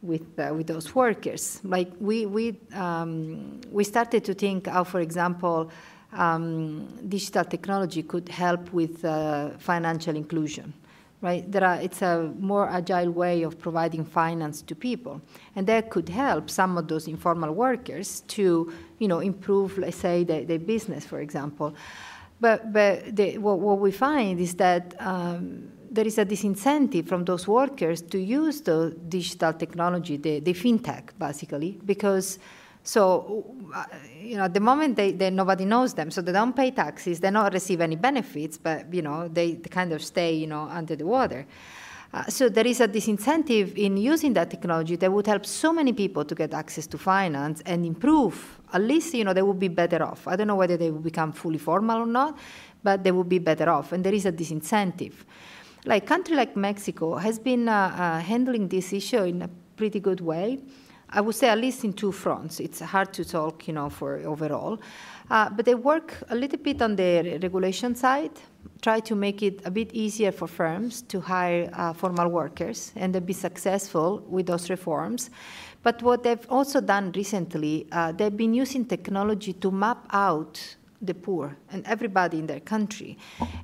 with 0.03 0.37
uh, 0.37 0.53
with 0.53 0.67
those 0.67 0.93
workers, 0.93 1.59
like 1.63 1.91
we 1.99 2.27
we 2.27 2.55
um, 2.75 3.59
we 3.71 3.83
started 3.83 4.23
to 4.25 4.35
think 4.35 4.67
how, 4.67 4.83
for 4.83 4.99
example, 4.99 5.71
um, 6.17 6.87
digital 7.07 7.45
technology 7.45 8.03
could 8.03 8.27
help 8.29 8.73
with 8.73 9.05
uh, 9.05 9.51
financial 9.57 10.15
inclusion. 10.15 10.73
Right, 11.19 11.51
there 11.51 11.63
are, 11.63 11.81
it's 11.81 12.03
a 12.03 12.31
more 12.37 12.69
agile 12.69 13.09
way 13.09 13.41
of 13.41 13.57
providing 13.57 14.05
finance 14.05 14.61
to 14.61 14.75
people, 14.75 15.19
and 15.55 15.65
that 15.65 15.89
could 15.89 16.09
help 16.09 16.47
some 16.47 16.77
of 16.77 16.87
those 16.87 17.07
informal 17.07 17.55
workers 17.55 18.21
to, 18.27 18.71
you 18.99 19.07
know, 19.07 19.19
improve, 19.19 19.79
let's 19.79 19.97
say, 19.97 20.23
their, 20.23 20.45
their 20.45 20.59
business, 20.59 21.05
for 21.05 21.19
example. 21.19 21.73
But, 22.39 22.71
but 22.71 23.17
what, 23.39 23.59
what, 23.59 23.79
we 23.79 23.91
find 23.91 24.39
is 24.39 24.53
that 24.55 24.93
um, 24.99 25.71
there 25.89 26.05
is 26.05 26.19
a 26.19 26.25
disincentive 26.25 27.07
from 27.07 27.25
those 27.25 27.47
workers 27.47 28.03
to 28.03 28.19
use 28.19 28.61
the 28.61 28.95
digital 29.09 29.53
technology, 29.53 30.17
the, 30.17 30.39
the 30.39 30.53
fintech, 30.53 31.17
basically, 31.17 31.79
because 31.83 32.37
so, 32.87 33.43
uh, 33.75 33.83
you 34.17 34.37
know, 34.37 34.43
at 34.43 34.53
the 34.53 34.61
moment 34.61 34.95
they, 34.95 35.11
they, 35.11 35.29
nobody 35.29 35.65
knows 35.65 35.93
them, 35.93 36.09
so 36.09 36.21
they 36.21 36.31
don't 36.31 36.55
pay 36.55 36.71
taxes, 36.71 37.19
they 37.19 37.29
don't 37.29 37.53
receive 37.53 37.81
any 37.81 37.97
benefits, 37.97 38.57
but 38.57 38.93
you 38.93 39.01
know, 39.01 39.27
they, 39.27 39.55
they 39.55 39.67
kind 39.67 39.91
of 39.91 40.01
stay, 40.01 40.33
you 40.33 40.47
know, 40.47 40.69
under 40.71 40.95
the 40.95 41.05
water. 41.05 41.45
Uh, 42.13 42.23
so 42.27 42.47
there 42.47 42.65
is 42.65 42.79
a 42.79 42.87
disincentive 42.87 43.75
in 43.75 43.97
using 43.97 44.31
that 44.31 44.49
technology 44.49 44.95
that 44.95 45.11
would 45.11 45.27
help 45.27 45.45
so 45.45 45.73
many 45.73 45.91
people 45.91 46.23
to 46.23 46.33
get 46.33 46.53
access 46.53 46.87
to 46.87 46.97
finance 46.97 47.61
and 47.65 47.85
improve. 47.85 48.57
At 48.71 48.83
least, 48.83 49.13
you 49.13 49.25
know, 49.25 49.33
they 49.33 49.41
would 49.41 49.59
be 49.59 49.67
better 49.67 50.01
off. 50.01 50.25
I 50.25 50.37
don't 50.37 50.47
know 50.47 50.55
whether 50.55 50.77
they 50.77 50.89
will 50.89 51.01
become 51.01 51.33
fully 51.33 51.57
formal 51.57 52.03
or 52.03 52.05
not, 52.05 52.37
but 52.83 53.03
they 53.03 53.11
would 53.11 53.27
be 53.27 53.39
better 53.39 53.69
off. 53.69 53.91
And 53.91 54.01
there 54.01 54.13
is 54.13 54.25
a 54.25 54.31
disincentive. 54.31 55.25
Like 55.83 56.05
country 56.05 56.37
like 56.37 56.55
Mexico 56.55 57.15
has 57.17 57.37
been 57.37 57.67
uh, 57.67 57.73
uh, 57.73 58.19
handling 58.21 58.69
this 58.69 58.93
issue 58.93 59.23
in 59.23 59.41
a 59.41 59.49
pretty 59.75 59.99
good 59.99 60.21
way. 60.21 60.59
I 61.09 61.21
would 61.21 61.35
say 61.35 61.47
at 61.47 61.57
least 61.57 61.83
in 61.83 61.93
two 61.93 62.11
fronts. 62.11 62.59
It's 62.59 62.81
hard 62.81 63.13
to 63.13 63.23
talk, 63.23 63.67
you 63.67 63.73
know, 63.73 63.89
for 63.89 64.17
overall. 64.25 64.79
Uh, 65.29 65.49
but 65.49 65.65
they 65.65 65.75
work 65.75 66.13
a 66.29 66.35
little 66.35 66.59
bit 66.59 66.81
on 66.81 66.95
the 66.95 67.39
regulation 67.41 67.95
side, 67.95 68.31
try 68.81 68.99
to 69.01 69.15
make 69.15 69.41
it 69.41 69.61
a 69.65 69.71
bit 69.71 69.93
easier 69.93 70.31
for 70.31 70.47
firms 70.47 71.01
to 71.03 71.19
hire 71.19 71.69
uh, 71.73 71.93
formal 71.93 72.29
workers 72.29 72.91
and 72.95 73.13
they 73.13 73.19
be 73.19 73.33
successful 73.33 74.23
with 74.29 74.45
those 74.47 74.69
reforms. 74.69 75.29
But 75.83 76.01
what 76.03 76.23
they've 76.23 76.45
also 76.49 76.81
done 76.81 77.11
recently, 77.13 77.87
uh, 77.91 78.11
they've 78.11 78.35
been 78.35 78.53
using 78.53 78.85
technology 78.85 79.53
to 79.53 79.71
map 79.71 80.05
out 80.11 80.76
the 81.01 81.13
poor 81.13 81.55
and 81.71 81.85
everybody 81.85 82.39
in 82.39 82.47
their 82.47 82.59
country. 82.59 83.17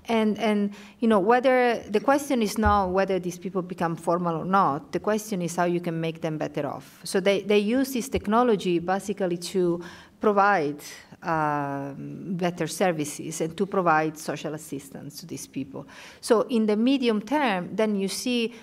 And, 0.05 0.37
and 0.37 0.73
you 0.99 1.07
know, 1.07 1.19
whether 1.19 1.79
the 1.89 1.99
question 1.99 2.41
is 2.41 2.57
not 2.57 2.91
whether 2.91 3.19
these 3.19 3.37
people 3.37 3.61
become 3.61 3.95
formal 3.95 4.35
or 4.35 4.45
not, 4.45 4.91
the 4.91 4.99
question 4.99 5.41
is 5.41 5.55
how 5.55 5.65
you 5.65 5.79
can 5.79 5.99
make 5.99 6.21
them 6.21 6.37
better 6.37 6.67
off. 6.67 6.99
So 7.03 7.19
they, 7.19 7.41
they 7.41 7.59
use 7.59 7.93
this 7.93 8.09
technology 8.09 8.79
basically 8.79 9.37
to 9.37 9.83
provide 10.21 10.81
um, 11.23 12.35
better 12.35 12.67
services 12.67 13.41
and 13.41 13.57
to 13.57 13.65
provide 13.65 14.17
social 14.17 14.53
assistance 14.53 15.19
to 15.19 15.25
these 15.25 15.47
people. 15.47 15.87
So 16.21 16.41
in 16.41 16.65
the 16.65 16.75
medium 16.75 17.21
term, 17.21 17.75
then 17.75 17.95
you 17.95 18.07
see 18.07 18.53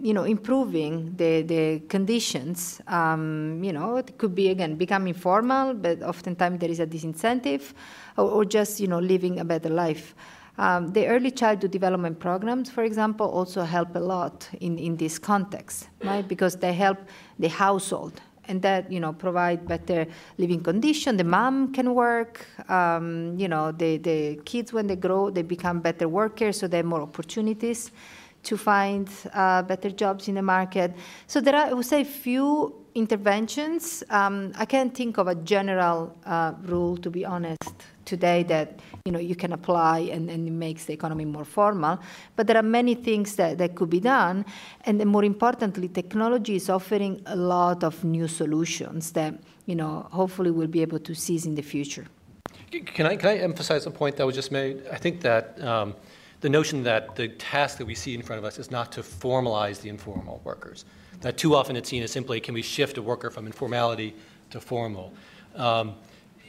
you 0.00 0.14
know, 0.14 0.24
improving 0.24 1.14
the, 1.16 1.42
the 1.42 1.80
conditions. 1.88 2.80
Um, 2.86 3.62
you 3.62 3.72
know, 3.72 3.96
it 3.96 4.16
could 4.18 4.34
be, 4.34 4.48
again, 4.48 4.76
becoming 4.76 5.14
formal, 5.14 5.74
but 5.74 6.02
oftentimes 6.02 6.60
there 6.60 6.70
is 6.70 6.80
a 6.80 6.86
disincentive, 6.86 7.74
or, 8.16 8.30
or 8.30 8.44
just, 8.44 8.80
you 8.80 8.86
know, 8.86 8.98
living 8.98 9.40
a 9.40 9.44
better 9.44 9.68
life. 9.68 10.14
Um, 10.58 10.92
the 10.92 11.06
early 11.06 11.30
childhood 11.30 11.70
development 11.70 12.18
programs, 12.18 12.70
for 12.70 12.84
example, 12.84 13.26
also 13.26 13.62
help 13.62 13.96
a 13.96 14.00
lot 14.00 14.48
in, 14.60 14.78
in 14.78 14.96
this 14.96 15.18
context, 15.18 15.88
right? 16.04 16.26
Because 16.26 16.56
they 16.56 16.72
help 16.72 16.98
the 17.38 17.48
household 17.48 18.20
and 18.48 18.60
that 18.62 18.90
you 18.90 19.00
know 19.00 19.12
provide 19.12 19.66
better 19.66 20.06
living 20.36 20.60
condition. 20.60 21.16
The 21.16 21.24
mom 21.24 21.72
can 21.72 21.94
work. 21.94 22.46
Um, 22.68 23.36
you 23.38 23.48
know, 23.48 23.72
the 23.72 23.98
the 23.98 24.40
kids 24.44 24.72
when 24.72 24.86
they 24.86 24.96
grow, 24.96 25.30
they 25.30 25.42
become 25.42 25.80
better 25.80 26.08
workers, 26.08 26.58
so 26.58 26.66
they 26.68 26.78
have 26.78 26.86
more 26.86 27.02
opportunities 27.02 27.90
to 28.42 28.56
find 28.56 29.08
uh, 29.34 29.62
better 29.62 29.90
jobs 29.90 30.28
in 30.28 30.34
the 30.34 30.42
market. 30.42 30.92
So 31.28 31.40
there 31.40 31.54
are, 31.54 31.66
I 31.66 31.72
would 31.72 31.86
say, 31.86 32.02
few 32.04 32.74
interventions. 32.94 34.02
Um, 34.10 34.52
I 34.58 34.64
can't 34.64 34.92
think 34.94 35.16
of 35.18 35.28
a 35.28 35.36
general 35.36 36.16
uh, 36.26 36.52
rule, 36.62 36.96
to 36.98 37.10
be 37.10 37.24
honest, 37.24 37.72
today 38.04 38.42
that 38.44 38.80
you 39.04 39.12
know 39.12 39.18
you 39.18 39.34
can 39.34 39.52
apply 39.52 40.00
and, 40.00 40.30
and 40.30 40.46
it 40.46 40.52
makes 40.52 40.84
the 40.84 40.92
economy 40.92 41.24
more 41.24 41.44
formal. 41.44 41.98
But 42.36 42.46
there 42.46 42.56
are 42.56 42.62
many 42.62 42.94
things 42.94 43.36
that, 43.36 43.58
that 43.58 43.74
could 43.74 43.90
be 43.90 44.00
done, 44.00 44.44
and 44.84 44.98
then 44.98 45.08
more 45.08 45.24
importantly, 45.24 45.88
technology 45.88 46.56
is 46.56 46.68
offering 46.68 47.22
a 47.26 47.36
lot 47.36 47.84
of 47.84 48.04
new 48.04 48.28
solutions 48.28 49.12
that 49.12 49.34
you 49.66 49.74
know 49.74 50.06
hopefully 50.10 50.50
we'll 50.50 50.66
be 50.68 50.82
able 50.82 51.00
to 51.00 51.14
seize 51.14 51.46
in 51.46 51.54
the 51.54 51.62
future. 51.62 52.06
Can 52.70 53.06
I, 53.06 53.16
can 53.16 53.28
I 53.28 53.36
emphasize 53.38 53.84
a 53.86 53.90
point 53.90 54.16
that 54.16 54.26
was 54.26 54.34
just 54.34 54.52
made? 54.52 54.82
I 54.90 54.96
think 54.96 55.20
that. 55.20 55.62
Um, 55.62 55.94
the 56.42 56.48
notion 56.48 56.82
that 56.82 57.14
the 57.14 57.28
task 57.28 57.78
that 57.78 57.86
we 57.86 57.94
see 57.94 58.14
in 58.14 58.22
front 58.22 58.38
of 58.38 58.44
us 58.44 58.58
is 58.58 58.68
not 58.70 58.90
to 58.92 59.00
formalize 59.00 59.80
the 59.80 59.88
informal 59.88 60.40
workers. 60.42 60.84
That 61.20 61.38
too 61.38 61.54
often 61.54 61.76
it's 61.76 61.88
seen 61.88 62.02
as 62.02 62.10
simply 62.10 62.40
can 62.40 62.52
we 62.52 62.62
shift 62.62 62.98
a 62.98 63.02
worker 63.02 63.30
from 63.30 63.46
informality 63.46 64.14
to 64.50 64.60
formal. 64.60 65.14
Um, 65.54 65.94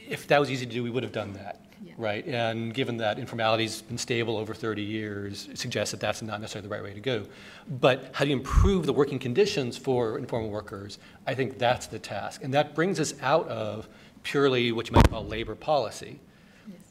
if 0.08 0.26
that 0.28 0.40
was 0.40 0.50
easy 0.50 0.66
to 0.66 0.72
do, 0.72 0.82
we 0.82 0.90
would 0.90 1.02
have 1.02 1.12
done 1.12 1.32
that, 1.34 1.60
Yeah. 1.84 1.92
right? 1.96 2.26
And 2.26 2.72
given 2.74 2.96
that 2.98 3.18
informality's 3.18 3.82
been 3.82 3.98
stable 3.98 4.36
over 4.36 4.54
30 4.54 4.82
years, 4.82 5.48
it 5.50 5.58
suggests 5.58 5.92
that 5.92 6.00
that's 6.00 6.22
not 6.22 6.40
necessarily 6.40 6.68
the 6.68 6.74
right 6.74 6.82
way 6.82 6.94
to 6.94 7.00
go. 7.00 7.26
But 7.68 8.10
how 8.12 8.24
do 8.24 8.30
you 8.30 8.36
improve 8.36 8.86
the 8.86 8.92
working 8.92 9.18
conditions 9.18 9.76
for 9.76 10.18
informal 10.18 10.50
workers? 10.50 10.98
I 11.26 11.34
think 11.34 11.58
that's 11.58 11.86
the 11.86 11.98
task. 11.98 12.42
And 12.42 12.52
that 12.54 12.74
brings 12.74 13.00
us 13.00 13.14
out 13.22 13.48
of 13.48 13.88
purely 14.22 14.72
what 14.72 14.88
you 14.88 14.94
might 14.94 15.08
call 15.10 15.24
labor 15.24 15.54
policy 15.54 16.20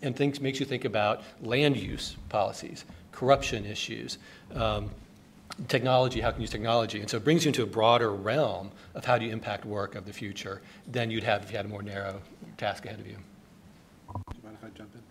and 0.01 0.15
thinks, 0.15 0.39
makes 0.39 0.59
you 0.59 0.65
think 0.65 0.85
about 0.85 1.23
land 1.41 1.77
use 1.77 2.15
policies, 2.29 2.85
corruption 3.11 3.65
issues, 3.65 4.17
um, 4.53 4.91
technology, 5.67 6.19
how 6.19 6.31
can 6.31 6.39
you 6.39 6.43
use 6.43 6.49
technology? 6.49 6.99
And 6.99 7.09
so 7.09 7.17
it 7.17 7.23
brings 7.23 7.45
you 7.45 7.49
into 7.49 7.63
a 7.63 7.67
broader 7.67 8.11
realm 8.11 8.71
of 8.95 9.05
how 9.05 9.17
do 9.17 9.25
you 9.25 9.31
impact 9.31 9.65
work 9.65 9.95
of 9.95 10.05
the 10.05 10.13
future 10.13 10.61
than 10.87 11.11
you'd 11.11 11.23
have 11.23 11.43
if 11.43 11.51
you 11.51 11.57
had 11.57 11.65
a 11.65 11.69
more 11.69 11.83
narrow 11.83 12.21
task 12.57 12.85
ahead 12.85 12.99
of 12.99 13.07
you. 13.07 13.17
Do 14.13 14.21
you 14.35 14.43
mind 14.43 14.57
if 14.61 14.65
I 14.65 14.77
jump 14.77 14.89
in? 14.95 15.01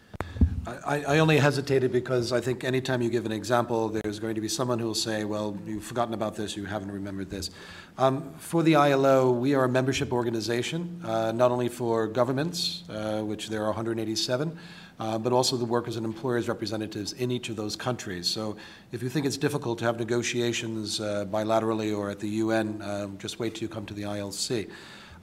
I, 0.64 1.02
I 1.02 1.18
only 1.18 1.38
hesitated 1.38 1.90
because 1.90 2.32
I 2.32 2.40
think 2.40 2.62
anytime 2.62 3.02
you 3.02 3.10
give 3.10 3.26
an 3.26 3.32
example, 3.32 3.88
there's 3.88 4.20
going 4.20 4.36
to 4.36 4.40
be 4.40 4.48
someone 4.48 4.78
who 4.78 4.86
will 4.86 4.94
say, 4.94 5.24
well, 5.24 5.58
you've 5.66 5.82
forgotten 5.82 6.14
about 6.14 6.36
this, 6.36 6.56
you 6.56 6.66
haven't 6.66 6.92
remembered 6.92 7.30
this. 7.30 7.50
Um, 7.98 8.32
for 8.38 8.62
the 8.62 8.76
ILO, 8.76 9.32
we 9.32 9.54
are 9.54 9.64
a 9.64 9.68
membership 9.68 10.12
organization, 10.12 11.00
uh, 11.04 11.32
not 11.32 11.50
only 11.50 11.68
for 11.68 12.06
governments, 12.06 12.84
uh, 12.88 13.22
which 13.22 13.48
there 13.48 13.62
are 13.62 13.66
187, 13.66 14.56
uh, 15.00 15.18
but 15.18 15.32
also 15.32 15.56
the 15.56 15.64
workers 15.64 15.96
and 15.96 16.06
employers 16.06 16.48
representatives 16.48 17.12
in 17.14 17.32
each 17.32 17.48
of 17.48 17.56
those 17.56 17.74
countries. 17.74 18.28
So 18.28 18.56
if 18.92 19.02
you 19.02 19.08
think 19.08 19.26
it's 19.26 19.36
difficult 19.36 19.80
to 19.80 19.84
have 19.84 19.98
negotiations 19.98 21.00
uh, 21.00 21.26
bilaterally 21.28 21.96
or 21.96 22.08
at 22.08 22.20
the 22.20 22.28
UN, 22.28 22.80
uh, 22.80 23.08
just 23.18 23.40
wait 23.40 23.56
till 23.56 23.62
you 23.62 23.68
come 23.68 23.84
to 23.86 23.94
the 23.94 24.02
ILC. 24.02 24.70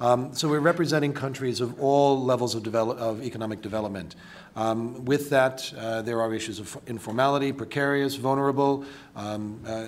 Um, 0.02 0.34
so 0.34 0.48
we're 0.48 0.62
representing 0.62 1.12
countries 1.12 1.60
of 1.60 1.78
all 1.78 2.24
levels 2.24 2.56
of, 2.56 2.64
develop, 2.64 2.98
of 3.00 3.22
economic 3.22 3.62
development. 3.62 4.16
Um, 4.56 5.04
with 5.04 5.30
that, 5.32 5.74
uh, 5.78 6.02
there 6.04 6.22
are 6.22 6.34
issues 6.34 6.60
of 6.60 6.78
informality, 6.88 7.52
precarious, 7.52 8.16
vulnerable, 8.16 8.86
um, 9.20 9.60
uh, 9.68 9.88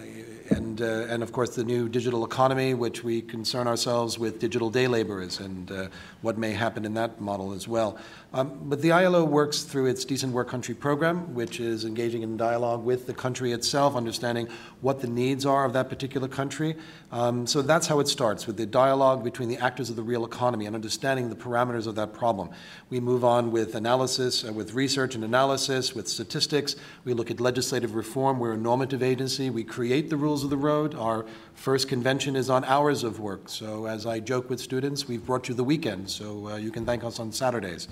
and, 0.49 0.82
uh, 0.82 1.07
and 1.09 1.23
of 1.23 1.32
course 1.32 1.55
the 1.55 1.63
new 1.63 1.88
digital 1.88 2.25
economy, 2.25 2.73
which 2.73 3.01
we 3.01 3.21
concern 3.21 3.65
ourselves 3.65 4.19
with 4.19 4.39
digital 4.39 4.69
day 4.69 4.88
laborers 4.88 5.39
and 5.39 5.71
uh, 5.71 5.88
what 6.21 6.38
may 6.38 6.51
happen 6.51 6.84
in 6.84 6.93
that 6.95 7.21
model 7.21 7.53
as 7.53 7.65
well. 7.65 7.97
Um, 8.34 8.59
but 8.63 8.82
the 8.82 8.91
ILO 8.91 9.23
works 9.25 9.63
through 9.63 9.88
its 9.88 10.05
Decent 10.05 10.34
Work 10.34 10.49
Country 10.49 10.73
program, 10.73 11.34
which 11.34 11.59
is 11.59 11.86
engaging 11.86 12.23
in 12.23 12.38
dialogue 12.38 12.84
with 12.84 13.05
the 13.05 13.13
country 13.13 13.51
itself, 13.51 13.95
understanding 13.95 14.47
what 14.82 15.01
the 15.01 15.07
needs 15.07 15.45
are 15.45 15.65
of 15.65 15.73
that 15.73 15.89
particular 15.89 16.29
country. 16.29 16.75
Um, 17.11 17.45
so 17.45 17.61
that's 17.61 17.88
how 17.88 17.99
it 17.99 18.07
starts, 18.07 18.47
with 18.47 18.55
the 18.55 18.65
dialogue 18.65 19.23
between 19.23 19.49
the 19.49 19.57
actors 19.57 19.89
of 19.89 19.97
the 19.97 20.03
real 20.03 20.23
economy 20.25 20.65
and 20.65 20.75
understanding 20.75 21.29
the 21.29 21.36
parameters 21.36 21.88
of 21.88 21.95
that 21.95 22.13
problem. 22.13 22.49
We 22.89 23.01
move 23.01 23.25
on 23.25 23.51
with 23.51 23.75
analysis, 23.75 24.45
uh, 24.45 24.53
with 24.53 24.73
research 24.73 25.15
and 25.15 25.25
analysis, 25.25 25.93
with 25.93 26.07
statistics. 26.07 26.77
We 27.03 27.13
look 27.13 27.32
at 27.32 27.41
legislative 27.41 27.95
reform. 27.95 28.39
We're 28.39 28.53
a 28.53 28.57
normative 28.57 29.03
agency. 29.03 29.20
We 29.22 29.63
create 29.63 30.09
the 30.09 30.17
rules 30.17 30.43
of 30.43 30.49
the 30.49 30.57
road. 30.57 30.95
Our 30.95 31.28
first 31.53 31.88
convention 31.88 32.36
is 32.36 32.49
on 32.49 32.65
hours 32.65 33.03
of 33.03 33.19
work. 33.19 33.49
So 33.49 33.86
as 33.86 34.07
I 34.07 34.19
joke 34.19 34.49
with 34.49 34.59
students, 34.59 35.07
we've 35.07 35.24
brought 35.24 35.47
you 35.47 35.53
the 35.53 35.63
weekend, 35.63 36.09
so 36.09 36.47
uh, 36.47 36.55
you 36.55 36.72
can 36.72 36.88
thank 36.88 37.03
us 37.03 37.19
on 37.19 37.32
Saturdays. 37.32 37.88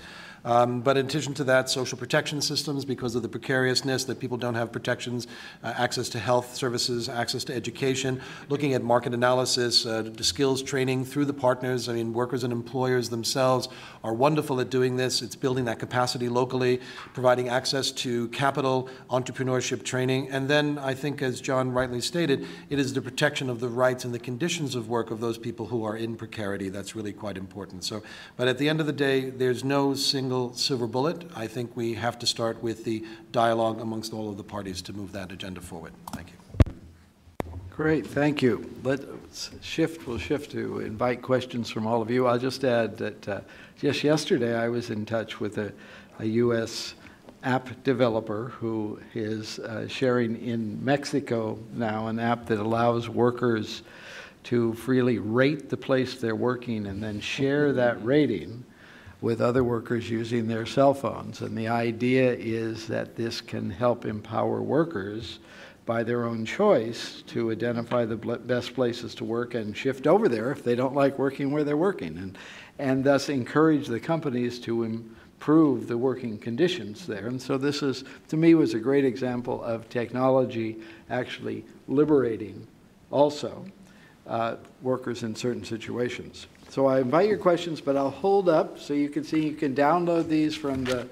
Um, 0.45 0.81
but 0.81 0.97
in 0.97 1.05
addition 1.05 1.33
to 1.35 1.43
that, 1.45 1.69
social 1.69 1.97
protection 1.97 2.41
systems, 2.41 2.85
because 2.85 3.15
of 3.15 3.21
the 3.21 3.29
precariousness 3.29 4.05
that 4.05 4.19
people 4.19 4.37
don't 4.37 4.55
have 4.55 4.71
protections, 4.71 5.27
uh, 5.63 5.73
access 5.75 6.09
to 6.09 6.19
health 6.19 6.55
services, 6.55 7.09
access 7.09 7.43
to 7.45 7.53
education, 7.53 8.21
looking 8.47 8.73
at 8.73 8.83
market 8.83 9.13
analysis, 9.13 9.85
uh, 9.85 10.09
skills 10.21 10.63
training 10.63 11.05
through 11.05 11.25
the 11.25 11.33
partners. 11.33 11.89
I 11.89 11.93
mean, 11.93 12.13
workers 12.13 12.43
and 12.43 12.53
employers 12.53 13.09
themselves 13.09 13.67
are 14.03 14.13
wonderful 14.13 14.61
at 14.61 14.69
doing 14.69 14.95
this. 14.95 15.21
It's 15.21 15.35
building 15.35 15.65
that 15.65 15.79
capacity 15.79 16.29
locally, 16.29 16.79
providing 17.13 17.49
access 17.49 17.91
to 17.91 18.27
capital, 18.29 18.89
entrepreneurship 19.09 19.83
training, 19.83 20.29
and 20.31 20.47
then 20.47 20.77
I 20.77 20.93
think, 20.93 21.21
as 21.21 21.41
John 21.41 21.71
rightly 21.71 22.01
stated, 22.01 22.47
it 22.69 22.79
is 22.79 22.93
the 22.93 23.01
protection 23.01 23.49
of 23.49 23.59
the 23.59 23.67
rights 23.67 24.05
and 24.05 24.13
the 24.13 24.19
conditions 24.19 24.75
of 24.75 24.87
work 24.87 25.11
of 25.11 25.19
those 25.19 25.37
people 25.37 25.65
who 25.65 25.83
are 25.83 25.97
in 25.97 26.15
precarity 26.15 26.69
that's 26.69 26.95
really 26.95 27.13
quite 27.13 27.37
important. 27.37 27.83
So, 27.83 28.01
but 28.37 28.47
at 28.47 28.57
the 28.57 28.69
end 28.69 28.79
of 28.79 28.85
the 28.85 28.93
day, 28.93 29.29
there's 29.29 29.63
no 29.63 29.93
single 29.93 30.28
silver 30.53 30.87
bullet. 30.87 31.25
I 31.35 31.47
think 31.47 31.75
we 31.75 31.93
have 31.95 32.19
to 32.19 32.27
start 32.27 32.61
with 32.61 32.83
the 32.83 33.03
dialogue 33.31 33.81
amongst 33.81 34.13
all 34.13 34.29
of 34.29 34.37
the 34.37 34.43
parties 34.43 34.81
to 34.83 34.93
move 34.93 35.11
that 35.13 35.31
agenda 35.31 35.59
forward. 35.59 35.93
Thank 36.11 36.29
you. 36.29 36.73
Great, 37.71 38.05
thank 38.05 38.41
you. 38.41 38.69
Let's 38.83 39.49
shift, 39.61 40.07
we'll 40.07 40.17
shift 40.17 40.51
to 40.51 40.79
invite 40.81 41.21
questions 41.21 41.69
from 41.69 41.87
all 41.87 42.01
of 42.01 42.11
you. 42.11 42.27
I'll 42.27 42.37
just 42.37 42.63
add 42.63 42.97
that 42.97 43.27
uh, 43.27 43.41
just 43.79 44.03
yesterday 44.03 44.55
I 44.55 44.67
was 44.67 44.89
in 44.89 45.05
touch 45.05 45.39
with 45.39 45.57
a, 45.57 45.71
a 46.19 46.25
U.S. 46.25 46.93
app 47.43 47.83
developer 47.83 48.49
who 48.59 48.99
is 49.13 49.59
uh, 49.59 49.87
sharing 49.87 50.35
in 50.45 50.83
Mexico 50.83 51.57
now 51.73 52.07
an 52.07 52.19
app 52.19 52.45
that 52.47 52.59
allows 52.59 53.09
workers 53.09 53.83
to 54.43 54.73
freely 54.73 55.17
rate 55.17 55.69
the 55.69 55.77
place 55.77 56.15
they're 56.15 56.35
working 56.35 56.85
and 56.87 57.01
then 57.01 57.19
share 57.19 57.73
that 57.73 58.03
rating 58.05 58.63
with 59.21 59.41
other 59.41 59.63
workers 59.63 60.09
using 60.09 60.47
their 60.47 60.65
cell 60.65 60.93
phones. 60.93 61.41
And 61.41 61.57
the 61.57 61.67
idea 61.67 62.33
is 62.33 62.87
that 62.87 63.15
this 63.15 63.41
can 63.41 63.69
help 63.69 64.05
empower 64.05 64.61
workers 64.61 65.39
by 65.85 66.03
their 66.03 66.25
own 66.25 66.45
choice 66.45 67.23
to 67.23 67.51
identify 67.51 68.05
the 68.05 68.15
best 68.15 68.75
places 68.75 69.15
to 69.15 69.25
work 69.25 69.55
and 69.55 69.75
shift 69.75 70.05
over 70.05 70.29
there 70.29 70.51
if 70.51 70.63
they 70.63 70.75
don't 70.75 70.93
like 70.93 71.17
working 71.17 71.51
where 71.51 71.63
they're 71.63 71.75
working, 71.75 72.15
and, 72.17 72.37
and 72.77 73.03
thus 73.03 73.27
encourage 73.27 73.87
the 73.87 73.99
companies 73.99 74.59
to 74.59 74.83
improve 74.83 75.87
the 75.87 75.97
working 75.97 76.37
conditions 76.37 77.07
there. 77.07 77.25
And 77.27 77.41
so 77.41 77.57
this 77.57 77.81
is, 77.81 78.03
to 78.27 78.37
me, 78.37 78.53
was 78.53 78.75
a 78.75 78.79
great 78.79 79.03
example 79.03 79.63
of 79.63 79.89
technology 79.89 80.77
actually 81.09 81.65
liberating 81.87 82.67
also 83.09 83.65
uh, 84.27 84.57
workers 84.83 85.23
in 85.23 85.35
certain 85.35 85.65
situations. 85.65 86.45
So 86.69 86.85
I 86.85 86.99
invite 86.99 87.27
your 87.27 87.39
questions, 87.39 87.81
but 87.81 87.97
I'll 87.97 88.11
hold 88.11 88.47
up 88.47 88.77
so 88.77 88.93
you 88.93 89.09
can 89.09 89.23
see, 89.23 89.43
you 89.43 89.55
can 89.55 89.73
download 89.73 90.27
these 90.27 90.55
from 90.55 90.83
the, 90.83 91.09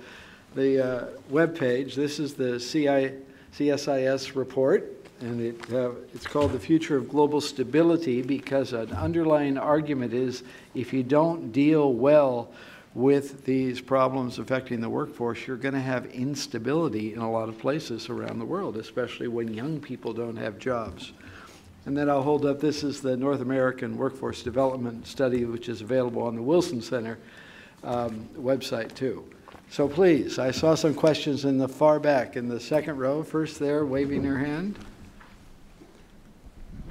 the 0.53 0.85
uh, 0.85 1.07
webpage. 1.31 1.95
This 1.95 2.19
is 2.19 2.35
the 2.35 2.59
CI, 2.59 3.13
CSIS 3.57 4.35
report, 4.35 4.93
and 5.19 5.41
it, 5.41 5.73
uh, 5.73 5.93
it's 6.13 6.27
called 6.27 6.51
The 6.51 6.59
Future 6.59 6.95
of 6.95 7.09
Global 7.09 7.41
Stability 7.41 8.21
because 8.21 8.71
an 8.71 8.91
underlying 8.91 9.57
argument 9.57 10.13
is 10.13 10.43
if 10.75 10.93
you 10.93 11.01
don't 11.01 11.51
deal 11.51 11.91
well 11.91 12.51
with 12.93 13.43
these 13.43 13.81
problems 13.81 14.37
affecting 14.37 14.79
the 14.79 14.89
workforce, 14.89 15.47
you're 15.47 15.57
going 15.57 15.73
to 15.73 15.81
have 15.81 16.05
instability 16.07 17.15
in 17.15 17.19
a 17.19 17.31
lot 17.31 17.49
of 17.49 17.57
places 17.57 18.09
around 18.09 18.37
the 18.37 18.45
world, 18.45 18.77
especially 18.77 19.27
when 19.27 19.51
young 19.51 19.79
people 19.79 20.13
don't 20.13 20.37
have 20.37 20.59
jobs. 20.59 21.13
And 21.87 21.95
then 21.95 22.09
I'll 22.09 22.21
hold 22.21 22.45
up, 22.45 22.59
this 22.59 22.83
is 22.83 22.99
the 22.99 23.15
North 23.15 23.39
American 23.39 23.97
Workforce 23.97 24.43
Development 24.43 25.07
Study, 25.07 25.45
which 25.45 25.69
is 25.69 25.79
available 25.79 26.21
on 26.21 26.35
the 26.35 26.41
Wilson 26.41 26.81
Center 26.81 27.17
um, 27.81 28.27
website 28.37 28.93
too. 28.93 29.23
So 29.69 29.87
please, 29.87 30.37
I 30.37 30.51
saw 30.51 30.75
some 30.75 30.93
questions 30.93 31.45
in 31.45 31.57
the 31.57 31.67
far 31.69 32.01
back, 32.01 32.35
in 32.35 32.49
the 32.49 32.59
second 32.59 32.97
row, 32.97 33.23
first 33.23 33.57
there, 33.57 33.85
waving 33.85 34.25
her 34.25 34.37
hand. 34.37 34.77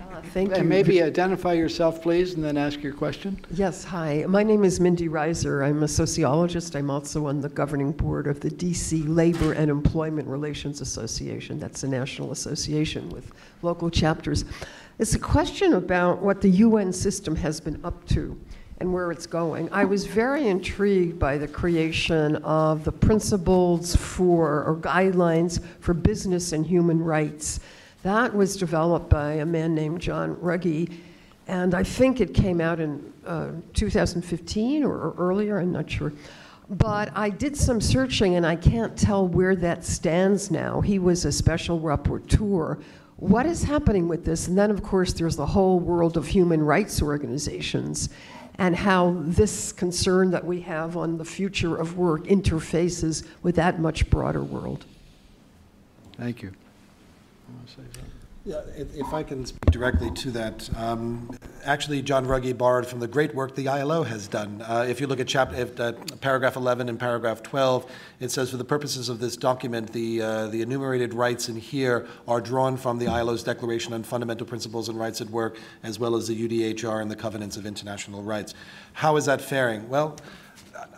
Uh, 0.00 0.22
Thank 0.32 0.48
you. 0.48 0.54
And 0.54 0.68
maybe 0.68 1.02
identify 1.02 1.52
yourself, 1.52 2.00
please, 2.00 2.32
and 2.32 2.42
then 2.42 2.56
ask 2.56 2.82
your 2.82 2.94
question. 2.94 3.38
Yes, 3.50 3.84
hi. 3.84 4.24
My 4.26 4.42
name 4.42 4.64
is 4.64 4.80
Mindy 4.80 5.10
Reiser. 5.10 5.62
I'm 5.62 5.82
a 5.82 5.88
sociologist. 5.88 6.74
I'm 6.74 6.90
also 6.90 7.26
on 7.26 7.42
the 7.42 7.50
governing 7.50 7.92
board 7.92 8.26
of 8.26 8.40
the 8.40 8.48
DC 8.50 9.04
Labor 9.06 9.52
and 9.52 9.70
Employment 9.70 10.26
Relations 10.26 10.80
Association. 10.80 11.60
That's 11.60 11.82
a 11.82 11.88
national 11.88 12.32
association 12.32 13.10
with 13.10 13.30
local 13.60 13.90
chapters. 13.90 14.46
It's 14.98 15.14
a 15.14 15.18
question 15.18 15.74
about 15.74 16.22
what 16.22 16.40
the 16.40 16.48
UN 16.48 16.90
system 16.90 17.36
has 17.36 17.60
been 17.60 17.78
up 17.84 18.06
to 18.08 18.40
and 18.78 18.92
where 18.94 19.12
it's 19.12 19.26
going. 19.26 19.70
I 19.70 19.84
was 19.84 20.06
very 20.06 20.48
intrigued 20.48 21.18
by 21.18 21.36
the 21.36 21.46
creation 21.46 22.36
of 22.36 22.84
the 22.84 22.92
principles 22.92 23.94
for, 23.94 24.64
or 24.64 24.76
guidelines 24.76 25.62
for 25.80 25.92
business 25.92 26.52
and 26.52 26.66
human 26.66 27.02
rights. 27.02 27.60
That 28.04 28.34
was 28.34 28.56
developed 28.56 29.10
by 29.10 29.34
a 29.34 29.44
man 29.44 29.74
named 29.74 30.00
John 30.00 30.34
Ruggie, 30.36 30.90
and 31.46 31.74
I 31.74 31.82
think 31.82 32.22
it 32.22 32.32
came 32.32 32.62
out 32.62 32.80
in 32.80 33.12
uh, 33.26 33.50
2015 33.74 34.82
or, 34.82 34.94
or 34.94 35.14
earlier, 35.18 35.58
I'm 35.58 35.72
not 35.72 35.90
sure. 35.90 36.12
But 36.70 37.12
I 37.14 37.28
did 37.28 37.54
some 37.54 37.82
searching, 37.82 38.36
and 38.36 38.46
I 38.46 38.56
can't 38.56 38.96
tell 38.96 39.28
where 39.28 39.56
that 39.56 39.84
stands 39.84 40.50
now. 40.50 40.80
He 40.80 40.98
was 40.98 41.26
a 41.26 41.32
special 41.32 41.80
rapporteur. 41.80 42.82
What 43.16 43.46
is 43.46 43.62
happening 43.62 44.08
with 44.08 44.24
this? 44.24 44.46
And 44.46 44.58
then, 44.58 44.70
of 44.70 44.82
course, 44.82 45.12
there's 45.14 45.36
the 45.36 45.46
whole 45.46 45.80
world 45.80 46.16
of 46.16 46.26
human 46.26 46.62
rights 46.62 47.00
organizations 47.00 48.10
and 48.58 48.76
how 48.76 49.16
this 49.20 49.72
concern 49.72 50.30
that 50.30 50.44
we 50.44 50.60
have 50.62 50.96
on 50.96 51.18
the 51.18 51.24
future 51.24 51.76
of 51.76 51.96
work 51.96 52.24
interfaces 52.24 53.26
with 53.42 53.56
that 53.56 53.80
much 53.80 54.08
broader 54.10 54.42
world. 54.42 54.84
Thank 56.16 56.42
you. 56.42 56.52
Yeah, 58.46 58.60
if, 58.76 58.94
if 58.94 59.12
I 59.12 59.24
can 59.24 59.44
speak 59.44 59.72
directly 59.72 60.08
to 60.08 60.30
that, 60.30 60.70
um, 60.76 61.36
actually, 61.64 62.00
John 62.00 62.26
Ruggie 62.26 62.56
borrowed 62.56 62.86
from 62.86 63.00
the 63.00 63.08
great 63.08 63.34
work 63.34 63.56
the 63.56 63.66
ILO 63.66 64.04
has 64.04 64.28
done. 64.28 64.62
Uh, 64.62 64.86
if 64.88 65.00
you 65.00 65.08
look 65.08 65.18
at 65.18 65.26
chapter, 65.26 65.56
if, 65.56 65.80
uh, 65.80 65.94
paragraph 66.20 66.54
11 66.54 66.88
and 66.88 66.96
paragraph 66.96 67.42
12, 67.42 67.90
it 68.20 68.30
says, 68.30 68.52
for 68.52 68.56
the 68.56 68.64
purposes 68.64 69.08
of 69.08 69.18
this 69.18 69.36
document, 69.36 69.92
the, 69.92 70.22
uh, 70.22 70.46
the 70.46 70.62
enumerated 70.62 71.12
rights 71.12 71.48
in 71.48 71.56
here 71.56 72.06
are 72.28 72.40
drawn 72.40 72.76
from 72.76 73.00
the 73.00 73.06
ILO's 73.06 73.42
Declaration 73.42 73.92
on 73.92 74.04
Fundamental 74.04 74.46
Principles 74.46 74.88
and 74.88 74.96
Rights 74.96 75.20
at 75.20 75.28
Work, 75.30 75.58
as 75.82 75.98
well 75.98 76.14
as 76.14 76.28
the 76.28 76.48
UDHR 76.48 77.02
and 77.02 77.10
the 77.10 77.16
Covenants 77.16 77.56
of 77.56 77.66
International 77.66 78.22
Rights. 78.22 78.54
How 78.92 79.16
is 79.16 79.24
that 79.24 79.40
faring? 79.40 79.88
Well, 79.88 80.18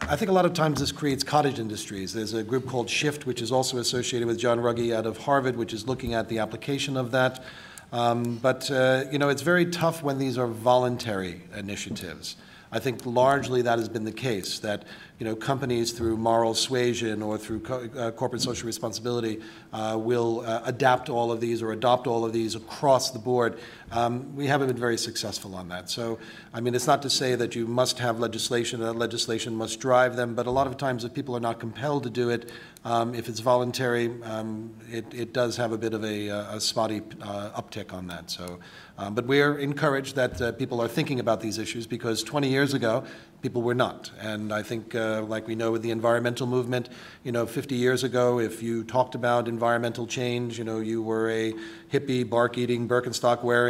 I 0.02 0.16
think 0.16 0.30
a 0.30 0.34
lot 0.34 0.46
of 0.46 0.54
times 0.54 0.80
this 0.80 0.92
creates 0.92 1.22
cottage 1.22 1.58
industries. 1.58 2.12
There's 2.12 2.32
a 2.32 2.42
group 2.42 2.66
called 2.66 2.88
Shift, 2.88 3.26
which 3.26 3.42
is 3.42 3.52
also 3.52 3.78
associated 3.78 4.26
with 4.26 4.38
John 4.38 4.58
Ruggie 4.58 4.94
out 4.94 5.06
of 5.06 5.18
Harvard, 5.18 5.56
which 5.56 5.72
is 5.72 5.86
looking 5.86 6.14
at 6.14 6.28
the 6.28 6.38
application 6.38 6.96
of 6.96 7.10
that. 7.10 7.44
Um, 7.92 8.36
but, 8.36 8.70
uh, 8.70 9.04
you 9.10 9.18
know, 9.18 9.28
it's 9.28 9.42
very 9.42 9.66
tough 9.66 10.02
when 10.02 10.18
these 10.18 10.38
are 10.38 10.46
voluntary 10.46 11.42
initiatives. 11.54 12.36
I 12.70 12.78
think 12.78 13.06
largely 13.06 13.62
that 13.62 13.78
has 13.78 13.88
been 13.88 14.04
the 14.04 14.12
case, 14.12 14.58
that 14.58 14.84
you 15.18 15.24
know, 15.24 15.34
companies 15.34 15.92
through 15.92 16.16
moral 16.16 16.54
suasion 16.54 17.22
or 17.22 17.38
through 17.38 17.60
co- 17.60 17.88
uh, 17.96 18.10
corporate 18.10 18.42
social 18.42 18.66
responsibility 18.66 19.40
uh, 19.72 19.96
will 19.98 20.40
uh, 20.40 20.62
adapt 20.64 21.08
all 21.08 21.32
of 21.32 21.40
these 21.40 21.62
or 21.62 21.72
adopt 21.72 22.06
all 22.06 22.24
of 22.24 22.32
these 22.32 22.54
across 22.54 23.10
the 23.10 23.18
board. 23.18 23.58
Um, 23.90 24.36
we 24.36 24.46
haven't 24.46 24.68
been 24.68 24.76
very 24.76 24.98
successful 24.98 25.54
on 25.54 25.68
that. 25.68 25.88
So, 25.88 26.18
I 26.52 26.60
mean, 26.60 26.74
it's 26.74 26.86
not 26.86 27.02
to 27.02 27.10
say 27.10 27.34
that 27.34 27.54
you 27.54 27.66
must 27.66 27.98
have 27.98 28.18
legislation, 28.18 28.80
that 28.80 28.94
legislation 28.94 29.54
must 29.54 29.80
drive 29.80 30.16
them, 30.16 30.34
but 30.34 30.46
a 30.46 30.50
lot 30.50 30.66
of 30.66 30.76
times 30.76 31.04
if 31.04 31.14
people 31.14 31.36
are 31.36 31.40
not 31.40 31.58
compelled 31.58 32.02
to 32.02 32.10
do 32.10 32.28
it, 32.28 32.50
um, 32.84 33.14
if 33.14 33.28
it's 33.28 33.40
voluntary, 33.40 34.10
um, 34.22 34.74
it, 34.90 35.12
it, 35.12 35.32
does 35.32 35.56
have 35.56 35.72
a 35.72 35.78
bit 35.78 35.94
of 35.94 36.04
a, 36.04 36.28
a 36.28 36.60
spotty 36.60 37.02
uh, 37.20 37.60
uptick 37.60 37.92
on 37.92 38.06
that. 38.06 38.30
So, 38.30 38.60
um, 38.96 39.14
but 39.14 39.26
we're 39.26 39.58
encouraged 39.58 40.16
that 40.16 40.40
uh, 40.40 40.52
people 40.52 40.80
are 40.80 40.88
thinking 40.88 41.20
about 41.20 41.40
these 41.40 41.58
issues 41.58 41.86
because 41.86 42.22
20 42.22 42.48
years 42.48 42.74
ago, 42.74 43.04
people 43.42 43.62
were 43.62 43.74
not. 43.74 44.10
And 44.20 44.52
I 44.52 44.62
think, 44.62 44.94
uh, 44.94 45.22
like 45.22 45.46
we 45.46 45.54
know 45.54 45.70
with 45.70 45.82
the 45.82 45.90
environmental 45.90 46.46
movement, 46.46 46.88
you 47.22 47.30
know, 47.30 47.46
50 47.46 47.76
years 47.76 48.02
ago, 48.02 48.40
if 48.40 48.62
you 48.62 48.84
talked 48.84 49.14
about 49.14 49.46
environmental 49.48 50.06
change, 50.06 50.58
you 50.58 50.64
know, 50.64 50.80
you 50.80 51.02
were 51.02 51.30
a 51.30 51.54
hippie, 51.92 52.28
bark 52.28 52.58
eating, 52.58 52.86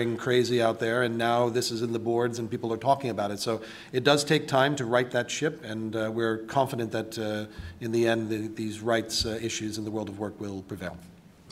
Birkenstock 0.09 0.17
wearing 0.17 0.17
crazy 0.17 0.63
out 0.63 0.79
there, 0.79 1.03
and 1.03 1.19
now 1.19 1.49
this 1.49 1.71
is 1.71 1.83
in 1.83 1.93
the 1.93 1.99
boards 1.99 2.39
and 2.39 2.51
people 2.51 2.73
are 2.73 2.79
talking 2.79 3.11
about 3.11 3.31
it. 3.31 3.41
So 3.41 3.61
it 3.93 4.05
does 4.05 4.25
take 4.25 4.49
time 4.49 4.77
to 4.77 4.85
right 4.85 5.11
that 5.11 5.31
ship, 5.31 5.65
and 5.65 5.95
uh, 5.95 6.11
we're 6.13 6.39
confident 6.47 6.93
that 6.93 7.19
uh, 7.19 7.47
in 7.81 7.93
the 7.93 8.07
end, 8.09 8.29
the, 8.29 8.49
these 8.49 8.81
rights 8.81 9.27
uh, 9.27 9.39
issues 9.43 9.79
in 9.79 9.85
the 9.85 9.91
world 9.91 10.09
of 10.09 10.19
work 10.19 10.41
will 10.41 10.63
prevail. 10.63 10.97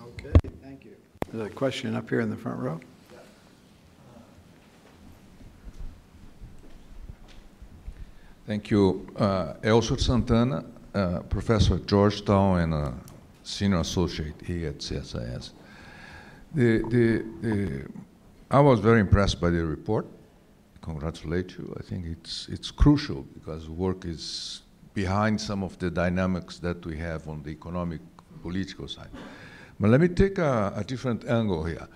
Okay, 0.01 0.33
thank 0.63 0.85
you. 0.85 0.97
There's 1.33 1.47
a 1.47 1.55
question 1.55 1.97
up 1.97 2.09
here 2.09 2.21
in 2.21 2.31
the 2.31 2.37
front 2.37 2.61
row. 2.61 2.81
Thank 8.47 8.71
you. 8.71 9.09
Uh, 9.17 9.55
Elcio 9.63 9.99
Santana, 9.99 10.65
uh, 10.95 11.21
professor 11.29 11.75
at 11.75 11.87
Georgetown 11.87 12.61
and 12.61 12.75
a 12.75 12.95
senior 13.43 13.81
associate 13.81 14.35
here 14.45 14.69
at 14.69 14.79
CSIS. 14.79 15.51
The, 16.55 16.79
the, 16.89 17.25
the, 17.43 17.87
I 18.51 18.61
was 18.61 18.79
very 18.79 19.01
impressed 19.01 19.41
by 19.41 19.51
the 19.51 19.65
report. 19.67 20.07
Congratulate 20.81 21.59
you. 21.59 21.75
I 21.79 21.83
think 21.83 22.07
it's, 22.07 22.49
it's 22.49 22.71
crucial 22.71 23.23
because 23.35 23.69
work 23.69 24.05
is 24.05 24.63
behind 24.95 25.41
some 25.41 25.65
of 25.65 25.77
the 25.81 25.91
dynamics 25.91 26.59
that 26.61 26.87
we 26.87 26.97
have 26.97 27.27
on 27.29 27.43
the 27.43 27.51
economic, 27.51 28.01
political 28.43 28.87
side. 28.87 29.09
But 29.81 29.91
let 29.91 30.01
me 30.01 30.09
take 30.09 30.39
a, 30.39 30.73
a 30.77 30.85
different 30.85 31.25
angle 31.29 31.65
here. 31.65 31.89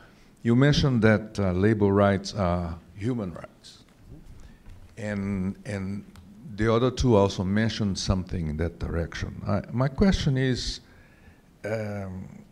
You 0.42 0.56
mentioned 0.56 1.02
that 1.02 1.38
uh, 1.38 1.52
labor 1.52 1.86
rights 1.86 2.34
are 2.34 2.76
human 2.96 3.32
rights. 3.32 3.84
And, 4.98 5.56
and 5.64 6.04
the 6.56 6.72
other 6.72 6.90
two 6.90 7.14
also 7.14 7.44
mentioned 7.44 7.96
something 7.96 8.48
in 8.48 8.56
that 8.56 8.80
direction. 8.80 9.40
I, 9.46 9.62
my 9.70 9.88
question 9.88 10.36
is 10.36 10.80
um, 11.64 12.44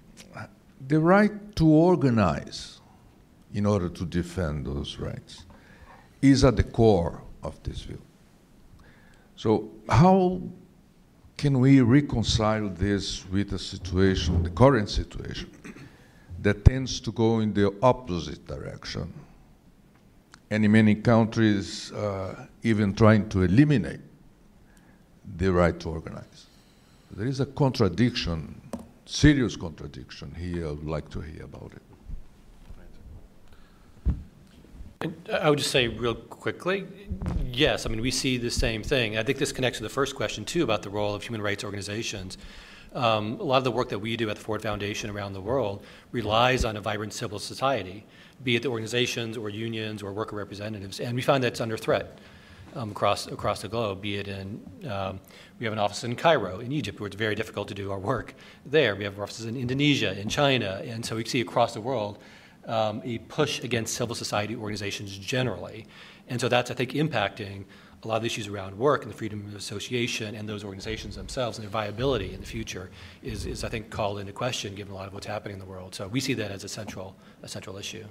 the 0.86 1.01
right 1.01 1.57
to 1.57 1.66
organize 1.66 2.77
in 3.55 3.66
order 3.66 3.88
to 3.88 4.05
defend 4.05 4.66
those 4.66 4.99
rights 4.99 5.44
is 6.20 6.44
at 6.44 6.57
the 6.57 6.64
core 6.64 7.22
of 7.42 7.62
this 7.62 7.82
view. 7.82 8.01
So, 9.36 9.70
how 9.88 10.42
can 11.36 11.61
we 11.61 11.80
reconcile 11.80 12.68
this 12.68 13.24
with 13.30 13.51
the 13.51 13.59
situation, 13.59 14.42
the 14.42 14.51
current 14.51 14.90
situation, 14.90 15.51
that 16.42 16.64
tends 16.64 17.01
to 17.01 17.12
go 17.12 17.38
in 17.40 17.55
the 17.55 17.72
opposite 17.82 18.46
direction? 18.46 19.12
and 20.51 20.64
in 20.64 20.72
many 20.72 20.94
countries 20.94 21.92
uh, 21.92 22.46
even 22.62 22.94
trying 22.94 23.28
to 23.28 23.42
eliminate 23.42 24.01
the 25.36 25.53
right 25.53 25.78
to 25.80 25.90
organize. 25.90 26.46
There 27.11 27.26
is 27.26 27.40
a 27.40 27.46
contradiction, 27.46 28.61
serious 29.05 29.57
contradiction 29.57 30.34
here. 30.34 30.68
I 30.68 30.70
would 30.70 30.86
like 30.86 31.11
to 31.11 31.20
hear 31.20 31.44
about 31.44 31.72
it. 31.74 31.88
I 35.32 35.49
would 35.49 35.59
just 35.59 35.70
say 35.70 35.86
real 35.86 36.14
quickly, 36.14 36.84
yes. 37.44 37.86
I 37.86 37.88
mean, 37.88 38.01
we 38.01 38.11
see 38.11 38.36
the 38.36 38.51
same 38.51 38.82
thing. 38.82 39.16
I 39.16 39.22
think 39.22 39.38
this 39.38 39.53
connects 39.53 39.78
to 39.78 39.84
the 39.84 39.88
first 39.88 40.16
question 40.16 40.44
too 40.44 40.64
about 40.64 40.82
the 40.82 40.90
role 40.90 41.14
of 41.14 41.22
human 41.22 41.40
rights 41.40 41.62
organizations. 41.62 42.36
Um, 42.94 43.38
a 43.38 43.44
lot 43.44 43.59
of 43.59 43.64
the 43.64 43.70
work 43.70 43.90
that 43.90 43.99
we 43.99 44.16
do 44.16 44.28
at 44.28 44.36
the 44.36 44.42
Ford 44.42 44.62
Foundation 44.62 45.09
around 45.11 45.34
the 45.34 45.40
world 45.40 45.84
relies 46.11 46.64
on 46.64 46.76
a 46.76 46.80
vibrant 46.80 47.12
civil 47.12 47.38
society 47.38 48.05
be 48.44 48.57
it 48.57 48.62
the 48.62 48.68
organizations 48.68 49.36
or 49.36 49.49
unions 49.49 50.03
or 50.03 50.12
worker 50.12 50.36
representatives. 50.36 51.01
And 51.01 51.14
we 51.14 51.22
find 51.22 51.42
that's 51.42 51.61
under 51.61 51.76
threat 51.76 52.18
um, 52.74 52.90
across, 52.90 53.26
across 53.26 53.62
the 53.62 53.68
globe, 53.68 54.01
be 54.01 54.16
it 54.16 54.28
in, 54.28 54.61
um, 54.88 55.20
we 55.59 55.64
have 55.64 55.72
an 55.72 55.78
office 55.78 56.05
in 56.05 56.14
Cairo, 56.14 56.61
in 56.61 56.70
Egypt, 56.70 57.01
where 57.01 57.09
it's 57.09 57.16
very 57.16 57.34
difficult 57.34 57.66
to 57.68 57.74
do 57.74 57.90
our 57.90 57.99
work 57.99 58.34
there. 58.64 58.94
We 58.94 59.05
have 59.05 59.18
offices 59.18 59.46
in 59.46 59.57
Indonesia, 59.57 60.18
in 60.18 60.28
China. 60.28 60.82
And 60.84 61.05
so 61.05 61.16
we 61.16 61.24
see 61.24 61.40
across 61.40 61.74
the 61.74 61.80
world 61.80 62.18
um, 62.68 63.02
a 63.04 63.18
push 63.18 63.60
against 63.64 63.94
civil 63.94 64.14
society 64.14 64.54
organizations 64.54 65.16
generally. 65.18 65.86
And 66.28 66.40
so 66.40 66.48
that's, 66.48 66.70
I 66.70 66.74
think, 66.74 66.92
impacting 66.92 67.64
a 68.04 68.08
lot 68.08 68.16
of 68.16 68.22
the 68.22 68.26
issues 68.26 68.46
around 68.46 68.78
work 68.78 69.02
and 69.02 69.12
the 69.12 69.16
freedom 69.16 69.44
of 69.46 69.56
association 69.56 70.36
and 70.36 70.48
those 70.48 70.62
organizations 70.62 71.16
themselves 71.16 71.58
and 71.58 71.64
their 71.64 71.70
viability 71.70 72.32
in 72.32 72.40
the 72.40 72.46
future 72.46 72.90
is, 73.22 73.46
is 73.46 73.64
I 73.64 73.68
think, 73.68 73.90
called 73.90 74.20
into 74.20 74.32
question 74.32 74.74
given 74.74 74.92
a 74.92 74.94
lot 74.94 75.08
of 75.08 75.14
what's 75.14 75.26
happening 75.26 75.54
in 75.54 75.58
the 75.58 75.66
world. 75.66 75.94
So 75.94 76.06
we 76.06 76.20
see 76.20 76.34
that 76.34 76.52
as 76.52 76.62
a 76.62 76.68
central, 76.68 77.16
a 77.42 77.48
central 77.48 77.76
issue. 77.76 78.04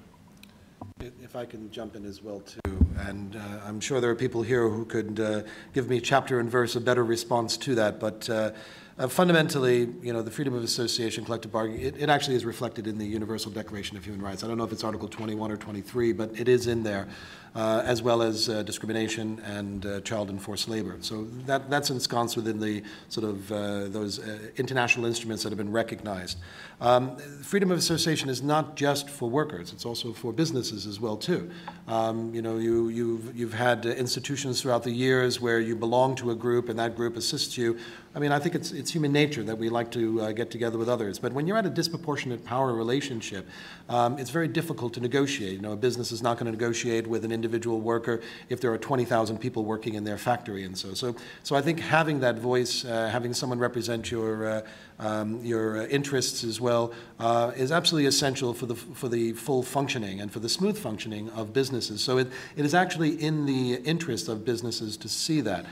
If 0.99 1.35
I 1.35 1.45
can 1.45 1.71
jump 1.71 1.95
in 1.95 2.05
as 2.05 2.21
well, 2.21 2.41
too, 2.41 2.59
and 2.97 3.35
uh, 3.35 3.39
I'm 3.65 3.79
sure 3.79 4.01
there 4.01 4.09
are 4.09 4.15
people 4.15 4.41
here 4.41 4.67
who 4.67 4.85
could 4.85 5.19
uh, 5.19 5.43
give 5.73 5.89
me 5.89 6.01
chapter 6.01 6.39
and 6.39 6.49
verse 6.49 6.75
a 6.75 6.81
better 6.81 7.03
response 7.03 7.55
to 7.57 7.75
that, 7.75 7.99
but 7.99 8.29
uh, 8.29 8.51
uh, 8.99 9.07
fundamentally, 9.07 9.87
you 10.01 10.11
know, 10.11 10.23
the 10.23 10.31
freedom 10.31 10.55
of 10.55 10.63
association, 10.63 11.23
collective 11.23 11.51
bargaining, 11.51 11.81
it, 11.81 11.95
it, 11.99 12.09
actually 12.09 12.35
is 12.35 12.45
reflected 12.45 12.87
in 12.87 12.97
the 12.97 13.05
Universal 13.05 13.51
Declaration 13.51 13.95
of 13.95 14.03
Human 14.03 14.21
Rights. 14.21 14.43
I 14.43 14.47
don't 14.47 14.57
know 14.57 14.63
if 14.63 14.71
it's 14.71 14.83
Article 14.83 15.07
21 15.07 15.51
or 15.51 15.57
23, 15.57 16.13
but 16.13 16.31
it 16.39 16.47
is 16.47 16.65
in 16.65 16.81
there, 16.81 17.07
uh, 17.53 17.83
as 17.85 18.01
well 18.01 18.23
as 18.23 18.49
uh, 18.49 18.63
discrimination 18.63 19.39
and 19.45 19.85
uh, 19.85 20.01
child 20.01 20.31
and 20.31 20.41
forced 20.41 20.67
labor. 20.67 20.97
So 21.01 21.25
that, 21.45 21.69
that's 21.69 21.91
ensconced 21.91 22.35
within 22.35 22.59
the 22.59 22.81
sort 23.09 23.27
of 23.27 23.51
uh, 23.51 23.87
those 23.89 24.17
uh, 24.17 24.39
international 24.57 25.05
instruments 25.05 25.43
that 25.43 25.49
have 25.49 25.59
been 25.59 25.71
recognized. 25.71 26.39
Um, 26.81 27.17
freedom 27.43 27.71
of 27.71 27.77
association 27.77 28.29
is 28.29 28.41
not 28.41 28.75
just 28.75 29.09
for 29.09 29.29
workers; 29.29 29.73
it's 29.73 29.85
also 29.85 30.13
for 30.13 30.31
businesses 30.31 30.85
as 30.85 30.99
well 30.99 31.17
too. 31.17 31.51
Um, 31.87 32.33
you 32.33 32.41
know, 32.41 32.57
you, 32.57 32.89
you've 32.89 33.35
you've 33.35 33.53
had 33.53 33.85
institutions 33.85 34.61
throughout 34.61 34.83
the 34.83 34.91
years 34.91 35.41
where 35.41 35.59
you 35.59 35.75
belong 35.75 36.15
to 36.15 36.29
a 36.31 36.35
group, 36.35 36.69
and 36.69 36.77
that 36.77 36.95
group 36.95 37.15
assists 37.15 37.57
you 37.57 37.77
I 38.17 38.19
mean, 38.19 38.31
I 38.31 38.39
think 38.39 38.55
it's, 38.55 38.71
it's 38.71 38.89
human 38.89 39.11
nature 39.11 39.43
that 39.43 39.59
we 39.59 39.69
like 39.69 39.91
to 39.91 40.21
uh, 40.21 40.31
get 40.31 40.49
together 40.49 40.79
with 40.79 40.89
others. 40.89 41.19
But 41.19 41.33
when 41.33 41.45
you're 41.45 41.55
at 41.55 41.67
a 41.67 41.69
disproportionate 41.69 42.43
power 42.43 42.73
relationship, 42.73 43.47
um, 43.89 44.17
it's 44.17 44.31
very 44.31 44.47
difficult 44.47 44.95
to 44.95 44.99
negotiate. 44.99 45.53
You 45.53 45.61
know, 45.61 45.73
a 45.73 45.75
business 45.75 46.11
is 46.11 46.23
not 46.23 46.39
going 46.39 46.47
to 46.47 46.51
negotiate 46.51 47.05
with 47.05 47.23
an 47.25 47.31
individual 47.31 47.79
worker 47.79 48.21
if 48.49 48.59
there 48.59 48.73
are 48.73 48.77
20,000 48.79 49.37
people 49.37 49.65
working 49.65 49.93
in 49.93 50.03
their 50.03 50.17
factory 50.17 50.63
and 50.63 50.75
so. 50.75 50.95
So, 50.95 51.15
so 51.43 51.55
I 51.55 51.61
think 51.61 51.79
having 51.79 52.19
that 52.21 52.39
voice, 52.39 52.85
uh, 52.85 53.07
having 53.07 53.35
someone 53.35 53.59
represent 53.59 54.09
your, 54.09 54.47
uh, 54.47 54.61
um, 54.97 55.45
your 55.45 55.85
interests 55.85 56.43
as 56.43 56.59
well, 56.59 56.93
uh, 57.19 57.51
is 57.55 57.71
absolutely 57.71 58.07
essential 58.07 58.51
for 58.55 58.65
the, 58.65 58.73
for 58.73 59.09
the 59.09 59.33
full 59.33 59.61
functioning 59.61 60.21
and 60.21 60.31
for 60.31 60.39
the 60.39 60.49
smooth 60.49 60.79
functioning 60.79 61.29
of 61.35 61.53
businesses. 61.53 62.01
So 62.01 62.17
it, 62.17 62.29
it 62.55 62.65
is 62.65 62.73
actually 62.73 63.11
in 63.21 63.45
the 63.45 63.75
interest 63.75 64.27
of 64.27 64.43
businesses 64.43 64.97
to 64.97 65.07
see 65.07 65.39
that. 65.41 65.67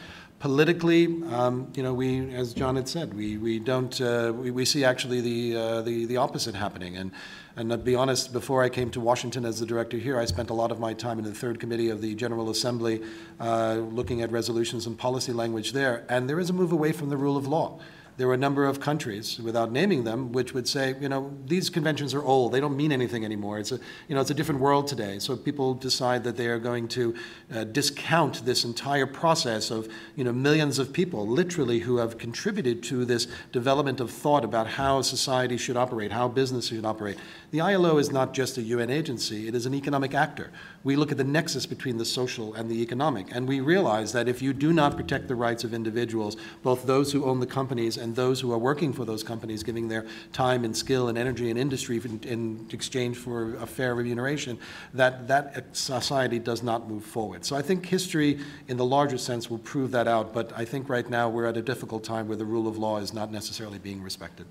Politically, 0.46 1.08
um, 1.32 1.72
you 1.74 1.82
know, 1.82 1.92
we, 1.92 2.32
as 2.36 2.54
John 2.54 2.76
had 2.76 2.88
said, 2.88 3.16
we, 3.16 3.36
we 3.36 3.58
don't, 3.58 4.00
uh, 4.00 4.32
we, 4.32 4.52
we 4.52 4.64
see 4.64 4.86
actually 4.86 5.20
the, 5.20 5.58
uh, 5.58 5.82
the, 5.82 6.06
the 6.06 6.18
opposite 6.18 6.54
happening. 6.54 6.98
And, 6.98 7.10
and 7.56 7.72
to 7.72 7.78
be 7.80 7.96
honest, 7.96 8.32
before 8.32 8.62
I 8.62 8.70
came 8.70 8.92
to 8.92 9.00
Washington 9.00 9.44
as 9.44 9.60
the 9.60 9.66
director 9.66 9.98
here, 9.98 10.20
I 10.20 10.26
spent 10.26 10.52
a 10.52 10.54
lot 10.54 10.72
of 10.72 10.80
my 10.80 10.94
time 10.94 11.18
in 11.18 11.26
the 11.26 11.34
third 11.34 11.60
committee 11.60 11.90
of 11.90 12.00
the 12.00 12.14
General 12.14 12.52
Assembly 12.52 13.02
uh, 13.40 13.78
looking 13.90 14.22
at 14.22 14.32
resolutions 14.32 14.86
and 14.86 14.96
policy 14.96 15.34
language 15.34 15.72
there. 15.74 16.06
And 16.10 16.30
there 16.30 16.40
is 16.40 16.52
a 16.52 16.54
move 16.54 16.72
away 16.72 16.92
from 16.92 17.10
the 17.10 17.18
rule 17.18 17.38
of 17.38 17.48
law. 17.48 17.80
There 18.18 18.28
were 18.28 18.34
a 18.34 18.38
number 18.38 18.66
of 18.66 18.80
countries, 18.80 19.40
without 19.40 19.72
naming 19.72 20.06
them, 20.06 20.32
which 20.32 20.54
would 20.54 20.68
say, 20.68 20.96
you 21.02 21.10
know, 21.10 21.34
these 21.46 21.70
conventions 21.70 22.14
are 22.14 22.24
old. 22.24 22.54
They 22.54 22.62
don't 22.62 22.78
mean 22.78 22.92
anything 22.92 23.26
anymore. 23.26 23.60
It's 23.60 23.74
a, 23.74 23.80
you 24.08 24.16
know, 24.16 24.22
it's 24.22 24.30
a 24.30 24.34
different 24.34 24.62
world 24.62 24.88
today. 24.88 25.20
So 25.20 25.36
people 25.36 25.74
decide 25.74 26.24
that 26.24 26.38
they 26.38 26.48
are 26.48 26.60
going 26.60 26.88
to 26.90 27.14
uh, 27.54 27.64
discount 27.66 28.46
this 28.46 28.64
entire 28.64 29.06
process 29.06 29.70
of, 29.70 29.90
you 30.16 30.24
know, 30.24 30.32
millions 30.32 30.80
of 30.80 30.94
people, 30.94 31.28
literally, 31.28 31.80
who 31.80 31.98
have 31.98 32.18
contributed 32.18 32.84
to 32.84 33.04
this 33.04 33.28
development 33.52 34.00
of 34.00 34.12
thought 34.12 34.46
about 34.46 34.68
how 34.68 35.02
society 35.02 35.58
should 35.58 35.76
operate, 35.76 36.12
how 36.12 36.30
business 36.30 36.68
should 36.68 36.86
operate. 36.86 37.18
The 37.52 37.60
ILO 37.60 37.98
is 37.98 38.12
not 38.12 38.34
just 38.34 38.58
a 38.58 38.62
UN 38.62 38.90
agency; 38.90 39.48
it 39.48 39.56
is 39.56 39.66
an 39.66 39.74
economic 39.74 40.14
actor. 40.14 40.52
We 40.86 40.96
look 40.96 41.12
at 41.12 41.18
the 41.18 41.24
nexus 41.24 41.66
between 41.66 41.98
the 41.98 42.06
social 42.06 42.54
and 42.54 42.70
the 42.70 42.80
economic, 42.84 43.36
and 43.36 43.48
we 43.48 43.60
realize 43.60 44.14
that 44.14 44.28
if 44.28 44.40
you 44.40 44.54
do 44.54 44.72
not 44.72 44.96
protect 44.96 45.28
the 45.28 45.34
rights 45.34 45.64
of 45.64 45.74
individuals, 45.74 46.38
both 46.62 46.86
those 46.86 47.12
who 47.12 47.26
own 47.26 47.40
the 47.40 47.48
companies 47.48 47.98
and 47.98 48.16
those 48.16 48.40
who 48.40 48.54
are 48.54 48.58
working 48.60 48.94
for 48.94 49.04
those 49.04 49.24
companies, 49.24 49.64
giving 49.64 49.88
their 49.88 50.06
time 50.32 50.64
and 50.64 50.78
skill 50.78 51.08
and 51.08 51.18
energy 51.18 51.50
and 51.50 51.58
industry 51.58 52.00
in, 52.06 52.20
in 52.24 52.68
exchange 52.72 53.18
for 53.18 53.56
a 53.56 53.66
fair 53.66 53.96
remuneration, 53.96 54.60
that 54.94 55.28
that 55.28 55.76
society 55.76 56.38
does 56.38 56.62
not 56.62 56.88
move 56.88 57.04
forward. 57.04 57.44
So 57.44 57.56
I 57.56 57.64
think 57.64 57.84
history, 57.88 58.40
in 58.68 58.78
the 58.78 58.86
larger 58.86 59.18
sense, 59.18 59.50
will 59.50 59.58
prove 59.58 59.90
that 59.90 60.08
out. 60.08 60.36
But 60.36 60.54
I 60.56 60.66
think 60.66 60.88
right 60.88 61.10
now 61.10 61.30
we're 61.30 61.48
at 61.48 61.58
a 61.58 61.64
difficult 61.64 62.04
time 62.04 62.28
where 62.28 62.38
the 62.38 62.46
rule 62.46 62.68
of 62.68 62.78
law 62.78 62.98
is 62.98 63.12
not 63.12 63.32
necessarily 63.32 63.80
being 63.80 64.04
respected. 64.04 64.46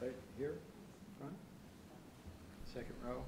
Right 0.00 0.14
here, 0.38 0.54
front. 1.20 1.34
Second 2.72 2.94
row. 3.04 3.22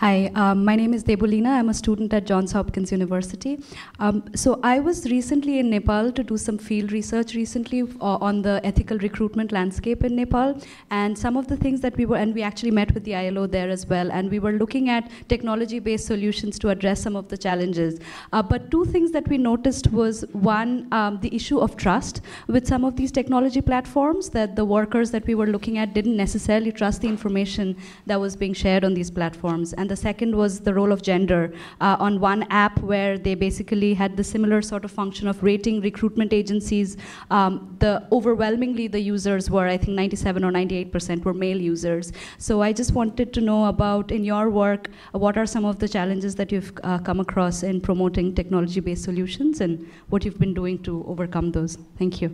Hi, 0.00 0.30
um, 0.34 0.64
my 0.64 0.76
name 0.76 0.94
is 0.94 1.04
Debulina. 1.04 1.48
I'm 1.58 1.68
a 1.68 1.74
student 1.74 2.14
at 2.14 2.24
Johns 2.24 2.52
Hopkins 2.52 2.90
University. 2.90 3.62
Um, 3.98 4.24
so 4.34 4.58
I 4.62 4.80
was 4.80 5.04
recently 5.10 5.58
in 5.58 5.68
Nepal 5.68 6.10
to 6.12 6.22
do 6.24 6.38
some 6.38 6.56
field 6.56 6.90
research 6.90 7.34
recently 7.34 7.82
uh, 7.82 8.16
on 8.28 8.40
the 8.40 8.62
ethical 8.64 8.96
recruitment 8.96 9.52
landscape 9.52 10.02
in 10.02 10.16
Nepal, 10.16 10.58
and 10.90 11.18
some 11.18 11.36
of 11.36 11.48
the 11.48 11.56
things 11.58 11.82
that 11.82 11.98
we 11.98 12.06
were, 12.06 12.16
and 12.16 12.34
we 12.34 12.42
actually 12.42 12.70
met 12.70 12.94
with 12.94 13.04
the 13.04 13.14
ILO 13.14 13.46
there 13.46 13.68
as 13.68 13.86
well, 13.88 14.10
and 14.10 14.30
we 14.30 14.38
were 14.38 14.52
looking 14.52 14.88
at 14.88 15.10
technology-based 15.28 16.06
solutions 16.06 16.58
to 16.60 16.70
address 16.70 17.02
some 17.02 17.14
of 17.14 17.28
the 17.28 17.36
challenges. 17.36 18.00
Uh, 18.32 18.40
but 18.42 18.70
two 18.70 18.86
things 18.86 19.10
that 19.10 19.28
we 19.28 19.36
noticed 19.36 19.92
was 19.92 20.24
one, 20.32 20.88
um, 20.92 21.20
the 21.20 21.36
issue 21.36 21.58
of 21.58 21.76
trust 21.76 22.22
with 22.46 22.66
some 22.66 22.86
of 22.86 22.96
these 22.96 23.12
technology 23.12 23.60
platforms 23.60 24.30
that 24.30 24.56
the 24.56 24.64
workers 24.64 25.10
that 25.10 25.26
we 25.26 25.34
were 25.34 25.48
looking 25.48 25.76
at 25.76 25.92
didn't 25.92 26.16
necessarily 26.16 26.72
trust 26.72 27.02
the 27.02 27.08
information 27.08 27.76
that 28.06 28.18
was 28.18 28.34
being 28.34 28.54
shared 28.54 28.82
on 28.82 28.94
these 28.94 29.10
platforms, 29.10 29.74
and 29.74 29.89
the 29.90 29.96
second 29.96 30.36
was 30.40 30.60
the 30.60 30.72
role 30.72 30.92
of 30.92 31.02
gender 31.02 31.52
uh, 31.80 31.96
on 32.06 32.20
one 32.20 32.44
app 32.48 32.80
where 32.90 33.18
they 33.18 33.34
basically 33.34 33.92
had 33.92 34.16
the 34.16 34.22
similar 34.22 34.62
sort 34.62 34.84
of 34.84 34.90
function 34.90 35.26
of 35.26 35.42
rating 35.42 35.80
recruitment 35.80 36.32
agencies. 36.32 36.96
Um, 37.30 37.76
the 37.80 37.94
overwhelmingly 38.12 38.86
the 38.86 39.00
users 39.00 39.50
were, 39.50 39.66
I 39.66 39.76
think, 39.76 39.96
97 39.96 40.44
or 40.44 40.52
98 40.52 40.92
percent 40.92 41.24
were 41.24 41.34
male 41.34 41.60
users. 41.60 42.12
So 42.38 42.62
I 42.62 42.72
just 42.72 42.92
wanted 42.92 43.32
to 43.32 43.40
know 43.40 43.64
about 43.66 44.12
in 44.12 44.24
your 44.24 44.48
work, 44.48 44.88
what 45.10 45.36
are 45.36 45.46
some 45.46 45.64
of 45.64 45.80
the 45.80 45.88
challenges 45.88 46.36
that 46.36 46.52
you've 46.52 46.72
uh, 46.84 46.98
come 46.98 47.18
across 47.18 47.64
in 47.64 47.80
promoting 47.80 48.32
technology-based 48.34 49.02
solutions, 49.02 49.60
and 49.60 49.90
what 50.10 50.24
you've 50.24 50.38
been 50.38 50.54
doing 50.54 50.78
to 50.84 51.04
overcome 51.08 51.50
those. 51.50 51.78
Thank 51.98 52.22
you. 52.22 52.30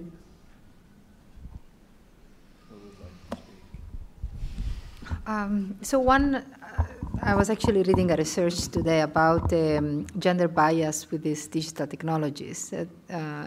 Um, 5.26 5.76
so 5.82 5.98
one, 5.98 6.44
I 7.22 7.34
was 7.34 7.50
actually 7.50 7.82
reading 7.82 8.10
a 8.10 8.16
research 8.16 8.68
today 8.68 9.00
about 9.00 9.52
um, 9.52 10.06
gender 10.18 10.48
bias 10.48 11.10
with 11.10 11.22
these 11.22 11.46
digital 11.46 11.86
technologies. 11.86 12.72
Uh, 12.72 12.84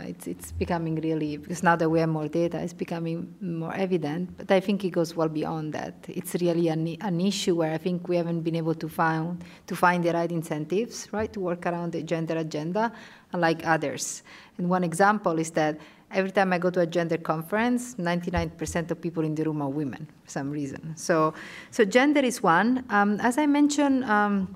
it's, 0.03 0.27
it's 0.27 0.51
becoming 0.51 0.95
really 0.95 1.37
because 1.37 1.61
now 1.61 1.75
that 1.75 1.87
we 1.87 1.99
have 1.99 2.09
more 2.09 2.27
data, 2.27 2.59
it's 2.59 2.73
becoming 2.73 3.33
more 3.41 3.73
evident. 3.75 4.35
But 4.37 4.51
I 4.51 4.59
think 4.59 4.83
it 4.85 4.89
goes 4.89 5.15
well 5.15 5.29
beyond 5.29 5.73
that. 5.73 5.93
It's 6.07 6.35
really 6.35 6.69
an, 6.69 6.97
an 7.01 7.21
issue 7.21 7.55
where 7.55 7.71
I 7.71 7.77
think 7.77 8.07
we 8.07 8.17
haven't 8.17 8.41
been 8.41 8.55
able 8.55 8.75
to 8.75 8.89
find 8.89 9.43
to 9.67 9.75
find 9.75 10.03
the 10.03 10.13
right 10.13 10.31
incentives, 10.31 11.07
right, 11.11 11.31
to 11.33 11.39
work 11.39 11.65
around 11.65 11.91
the 11.91 12.01
gender 12.01 12.37
agenda, 12.37 12.91
unlike 13.33 13.67
others. 13.67 14.23
And 14.57 14.69
one 14.69 14.83
example 14.83 15.37
is 15.37 15.51
that 15.51 15.79
every 16.11 16.31
time 16.31 16.53
I 16.53 16.57
go 16.57 16.69
to 16.69 16.81
a 16.81 16.87
gender 16.87 17.17
conference, 17.17 17.95
99% 17.95 18.91
of 18.91 19.01
people 19.01 19.23
in 19.23 19.35
the 19.35 19.43
room 19.43 19.61
are 19.61 19.69
women 19.69 20.07
for 20.23 20.29
some 20.29 20.49
reason. 20.51 20.93
So, 20.95 21.33
so 21.71 21.85
gender 21.85 22.21
is 22.21 22.41
one. 22.41 22.85
Um, 22.89 23.19
as 23.21 23.37
I 23.37 23.45
mentioned, 23.45 24.03
um, 24.05 24.55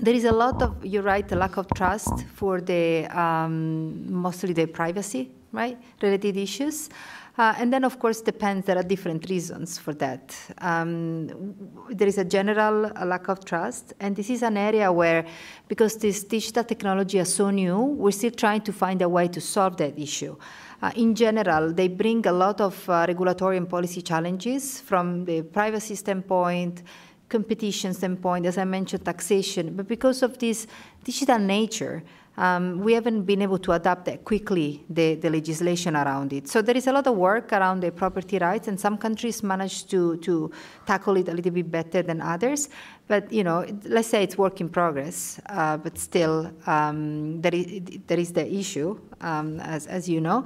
there 0.00 0.14
is 0.14 0.24
a 0.24 0.32
lot 0.32 0.62
of, 0.62 0.84
you're 0.84 1.02
right, 1.02 1.30
a 1.32 1.36
lack 1.36 1.56
of 1.56 1.66
trust 1.74 2.24
for 2.34 2.60
the 2.60 3.06
um, 3.06 4.12
mostly 4.12 4.52
the 4.52 4.66
privacy, 4.66 5.30
right, 5.52 5.78
related 6.02 6.36
issues. 6.36 6.90
Uh, 7.38 7.54
and 7.58 7.70
then, 7.70 7.84
of 7.84 7.98
course, 7.98 8.22
depends. 8.22 8.64
There 8.64 8.78
are 8.78 8.82
different 8.82 9.28
reasons 9.28 9.76
for 9.76 9.92
that. 9.94 10.34
Um, 10.58 11.54
there 11.90 12.08
is 12.08 12.16
a 12.16 12.24
general 12.24 12.90
lack 13.04 13.28
of 13.28 13.44
trust, 13.44 13.92
and 14.00 14.16
this 14.16 14.30
is 14.30 14.42
an 14.42 14.56
area 14.56 14.90
where, 14.90 15.26
because 15.68 15.98
this 15.98 16.24
digital 16.24 16.64
technology 16.64 17.18
is 17.18 17.34
so 17.34 17.50
new, 17.50 17.78
we're 17.78 18.12
still 18.12 18.30
trying 18.30 18.62
to 18.62 18.72
find 18.72 19.02
a 19.02 19.08
way 19.08 19.28
to 19.28 19.40
solve 19.40 19.76
that 19.76 19.98
issue. 19.98 20.34
Uh, 20.82 20.92
in 20.96 21.14
general, 21.14 21.72
they 21.72 21.88
bring 21.88 22.26
a 22.26 22.32
lot 22.32 22.60
of 22.60 22.88
uh, 22.88 23.04
regulatory 23.08 23.56
and 23.56 23.68
policy 23.68 24.02
challenges 24.02 24.80
from 24.80 25.24
the 25.24 25.42
privacy 25.42 25.94
standpoint, 25.94 26.82
competition 27.28 27.94
standpoint, 27.94 28.46
as 28.46 28.58
I 28.58 28.64
mentioned, 28.64 29.04
taxation. 29.04 29.74
But 29.74 29.88
because 29.88 30.22
of 30.22 30.38
this 30.38 30.66
digital 31.02 31.38
nature, 31.38 32.02
um, 32.36 32.80
we 32.80 32.92
haven't 32.92 33.22
been 33.22 33.42
able 33.42 33.58
to 33.58 33.72
adapt 33.72 34.04
that 34.04 34.24
quickly 34.24 34.84
the, 34.90 35.14
the 35.14 35.30
legislation 35.30 35.96
around 35.96 36.32
it. 36.32 36.48
So 36.48 36.62
there 36.62 36.76
is 36.76 36.86
a 36.86 36.92
lot 36.92 37.06
of 37.06 37.16
work 37.16 37.52
around 37.52 37.80
the 37.80 37.90
property 37.90 38.38
rights, 38.38 38.68
and 38.68 38.78
some 38.78 38.98
countries 38.98 39.42
manage 39.42 39.86
to, 39.88 40.16
to 40.18 40.50
tackle 40.86 41.16
it 41.16 41.28
a 41.28 41.32
little 41.32 41.52
bit 41.52 41.70
better 41.70 42.02
than 42.02 42.20
others. 42.20 42.68
But 43.08 43.32
you 43.32 43.44
know, 43.44 43.64
let's 43.84 44.08
say 44.08 44.22
it's 44.22 44.36
work 44.36 44.60
in 44.60 44.68
progress, 44.68 45.40
uh, 45.46 45.76
but 45.76 45.96
still 45.96 46.52
um, 46.66 47.40
there, 47.40 47.54
is, 47.54 47.80
there 48.06 48.18
is 48.18 48.32
the 48.32 48.52
issue, 48.52 48.98
um, 49.20 49.60
as, 49.60 49.86
as 49.86 50.08
you 50.08 50.20
know. 50.20 50.44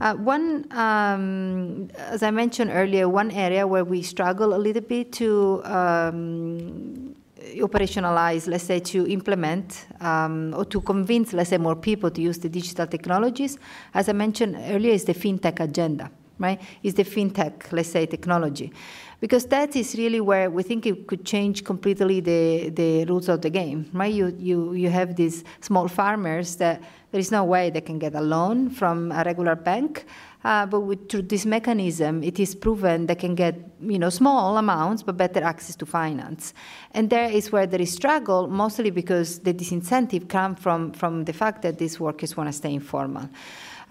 Uh, 0.00 0.14
one, 0.14 0.70
um, 0.72 1.88
as 1.96 2.22
I 2.22 2.30
mentioned 2.30 2.70
earlier, 2.72 3.08
one 3.08 3.30
area 3.30 3.66
where 3.66 3.84
we 3.84 4.02
struggle 4.02 4.54
a 4.54 4.58
little 4.58 4.82
bit 4.82 5.12
to 5.14 5.62
um, 5.64 7.14
operationalize, 7.56 8.48
let's 8.48 8.64
say, 8.64 8.80
to 8.80 9.06
implement 9.06 9.86
um, 10.00 10.54
or 10.56 10.64
to 10.66 10.80
convince, 10.80 11.32
let's 11.32 11.50
say, 11.50 11.58
more 11.58 11.76
people 11.76 12.10
to 12.10 12.20
use 12.20 12.38
the 12.38 12.48
digital 12.48 12.86
technologies, 12.86 13.58
as 13.94 14.08
I 14.08 14.12
mentioned 14.12 14.56
earlier, 14.68 14.92
is 14.92 15.04
the 15.04 15.14
fintech 15.14 15.60
agenda, 15.60 16.10
right? 16.38 16.60
Is 16.82 16.94
the 16.94 17.04
fintech, 17.04 17.72
let's 17.72 17.90
say, 17.90 18.06
technology. 18.06 18.72
Because 19.20 19.46
that 19.46 19.76
is 19.76 19.94
really 19.94 20.20
where 20.20 20.50
we 20.50 20.64
think 20.64 20.84
it 20.84 21.06
could 21.06 21.24
change 21.24 21.62
completely 21.64 22.18
the, 22.20 22.70
the 22.70 23.04
rules 23.04 23.28
of 23.28 23.40
the 23.40 23.50
game, 23.50 23.88
right? 23.92 24.12
You, 24.12 24.34
you, 24.36 24.72
you 24.72 24.90
have 24.90 25.14
these 25.14 25.44
small 25.60 25.86
farmers 25.86 26.56
that 26.56 26.82
there 27.12 27.20
is 27.20 27.30
no 27.30 27.44
way 27.44 27.70
they 27.70 27.82
can 27.82 28.00
get 28.00 28.16
a 28.16 28.20
loan 28.20 28.70
from 28.70 29.12
a 29.12 29.22
regular 29.24 29.54
bank. 29.54 30.06
Uh, 30.44 30.66
but 30.66 30.80
with, 30.80 31.08
through 31.08 31.22
this 31.22 31.46
mechanism, 31.46 32.22
it 32.22 32.40
is 32.40 32.54
proven 32.54 33.06
they 33.06 33.14
can 33.14 33.34
get 33.34 33.54
you 33.80 33.98
know 33.98 34.10
small 34.10 34.56
amounts 34.58 35.02
but 35.02 35.16
better 35.16 35.42
access 35.42 35.76
to 35.76 35.86
finance. 35.86 36.52
And 36.92 37.10
there 37.10 37.30
is 37.30 37.52
where 37.52 37.66
there 37.66 37.80
is 37.80 37.92
struggle, 37.92 38.48
mostly 38.48 38.90
because 38.90 39.40
the 39.40 39.54
disincentive 39.54 40.28
comes 40.28 40.58
from 40.60 40.92
from 40.92 41.24
the 41.24 41.32
fact 41.32 41.62
that 41.62 41.78
these 41.78 42.00
workers 42.00 42.36
want 42.36 42.48
to 42.48 42.52
stay 42.52 42.74
informal. 42.74 43.28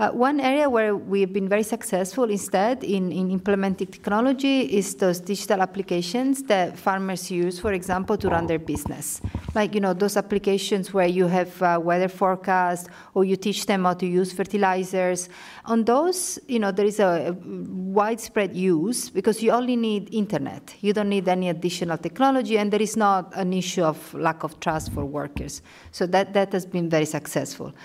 Uh, 0.02 0.10
one 0.10 0.40
area 0.40 0.68
where 0.68 0.96
we've 0.96 1.32
been 1.32 1.48
very 1.48 1.62
successful 1.62 2.24
instead 2.24 2.84
in, 2.84 3.12
in 3.12 3.30
implementing 3.30 3.86
technology 3.86 4.62
is 4.62 4.96
those 4.96 5.20
digital 5.20 5.62
applications 5.62 6.42
that 6.42 6.76
farmers 6.76 7.30
use, 7.30 7.60
for 7.60 7.72
example, 7.74 8.18
to 8.18 8.28
run 8.28 8.48
their 8.48 8.58
business. 8.58 9.22
Like, 9.54 9.76
you 9.76 9.80
know, 9.80 9.94
those 9.94 10.18
applications 10.18 10.92
where 10.92 11.06
you 11.06 11.28
have 11.28 11.62
uh, 11.62 11.80
weather 11.80 12.08
forecast 12.08 12.90
or 13.14 13.26
you 13.26 13.36
teach 13.36 13.68
them 13.68 13.84
how 13.84 13.94
to 13.94 14.08
use 14.08 14.34
fertilizers. 14.34 15.30
On 15.66 15.84
those, 15.84 16.40
you 16.48 16.58
know, 16.58 16.72
there 16.72 16.88
is 16.88 17.00
a, 17.00 17.28
a 17.28 17.34
widespread 17.34 18.56
use 18.56 19.08
because 19.08 19.44
you 19.44 19.52
only 19.52 19.76
need 19.76 20.12
internet. 20.12 20.74
You 20.82 20.94
don't 20.94 21.10
need 21.10 21.28
any 21.28 21.50
additional 21.50 22.00
technology, 22.00 22.58
and 22.58 22.74
there 22.74 22.82
is 22.82 22.98
not 22.98 23.32
an 23.36 23.54
issue 23.54 23.84
of 23.84 24.16
lack 24.16 24.42
of 24.42 24.60
trust 24.60 24.94
for 24.94 25.06
workers. 25.06 25.62
So 25.92 26.08
that, 26.08 26.34
that 26.34 26.54
has 26.54 26.66
been 26.66 26.90
very 26.90 27.06
successful. 27.06 27.76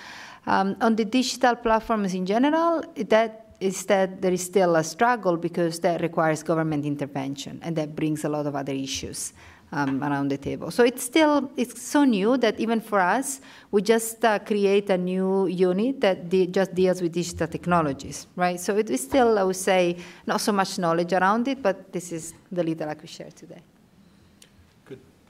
Um, 0.47 0.77
on 0.81 0.95
the 0.95 1.05
digital 1.05 1.57
platforms 1.57 2.15
in 2.15 2.25
general, 2.25 2.83
that 2.97 3.57
is 3.59 3.87
that 3.87 4.21
there 4.21 4.33
is 4.33 4.45
still 4.45 4.77
a 4.77 4.85
struggle 4.85 5.37
because 5.37 5.81
that 5.81 6.03
requires 6.03 6.43
government 6.43 6.85
intervention, 6.85 7.59
and 7.63 7.75
that 7.77 7.97
brings 7.97 8.25
a 8.25 8.29
lot 8.29 8.47
of 8.47 8.55
other 8.55 8.73
issues 8.73 9.33
um, 9.73 10.03
around 10.03 10.29
the 10.29 10.39
table. 10.39 10.71
So 10.71 10.85
it's 10.85 11.03
still 11.03 11.51
it's 11.57 11.81
so 11.83 12.05
new 12.05 12.37
that 12.39 12.61
even 12.61 12.81
for 12.81 13.01
us, 13.01 13.41
we 13.71 13.83
just 13.83 14.25
uh, 14.25 14.39
create 14.39 14.91
a 14.91 14.99
new 14.99 15.47
unit 15.47 16.01
that 16.01 16.29
de- 16.29 16.47
just 16.47 16.75
deals 16.75 17.03
with 17.03 17.13
digital 17.13 17.49
technologies, 17.49 18.27
right? 18.37 18.61
So 18.61 18.77
it 18.77 18.91
is 18.91 19.01
still, 19.01 19.39
I 19.39 19.43
would 19.43 19.57
say, 19.57 19.97
not 20.27 20.41
so 20.41 20.53
much 20.53 20.79
knowledge 20.79 21.13
around 21.13 21.49
it, 21.49 21.63
but 21.63 21.93
this 21.93 22.13
is 22.13 22.35
the 22.53 22.63
little 22.63 22.89
I 22.89 22.95
could 22.95 23.11
share 23.11 23.31
today. 23.31 23.63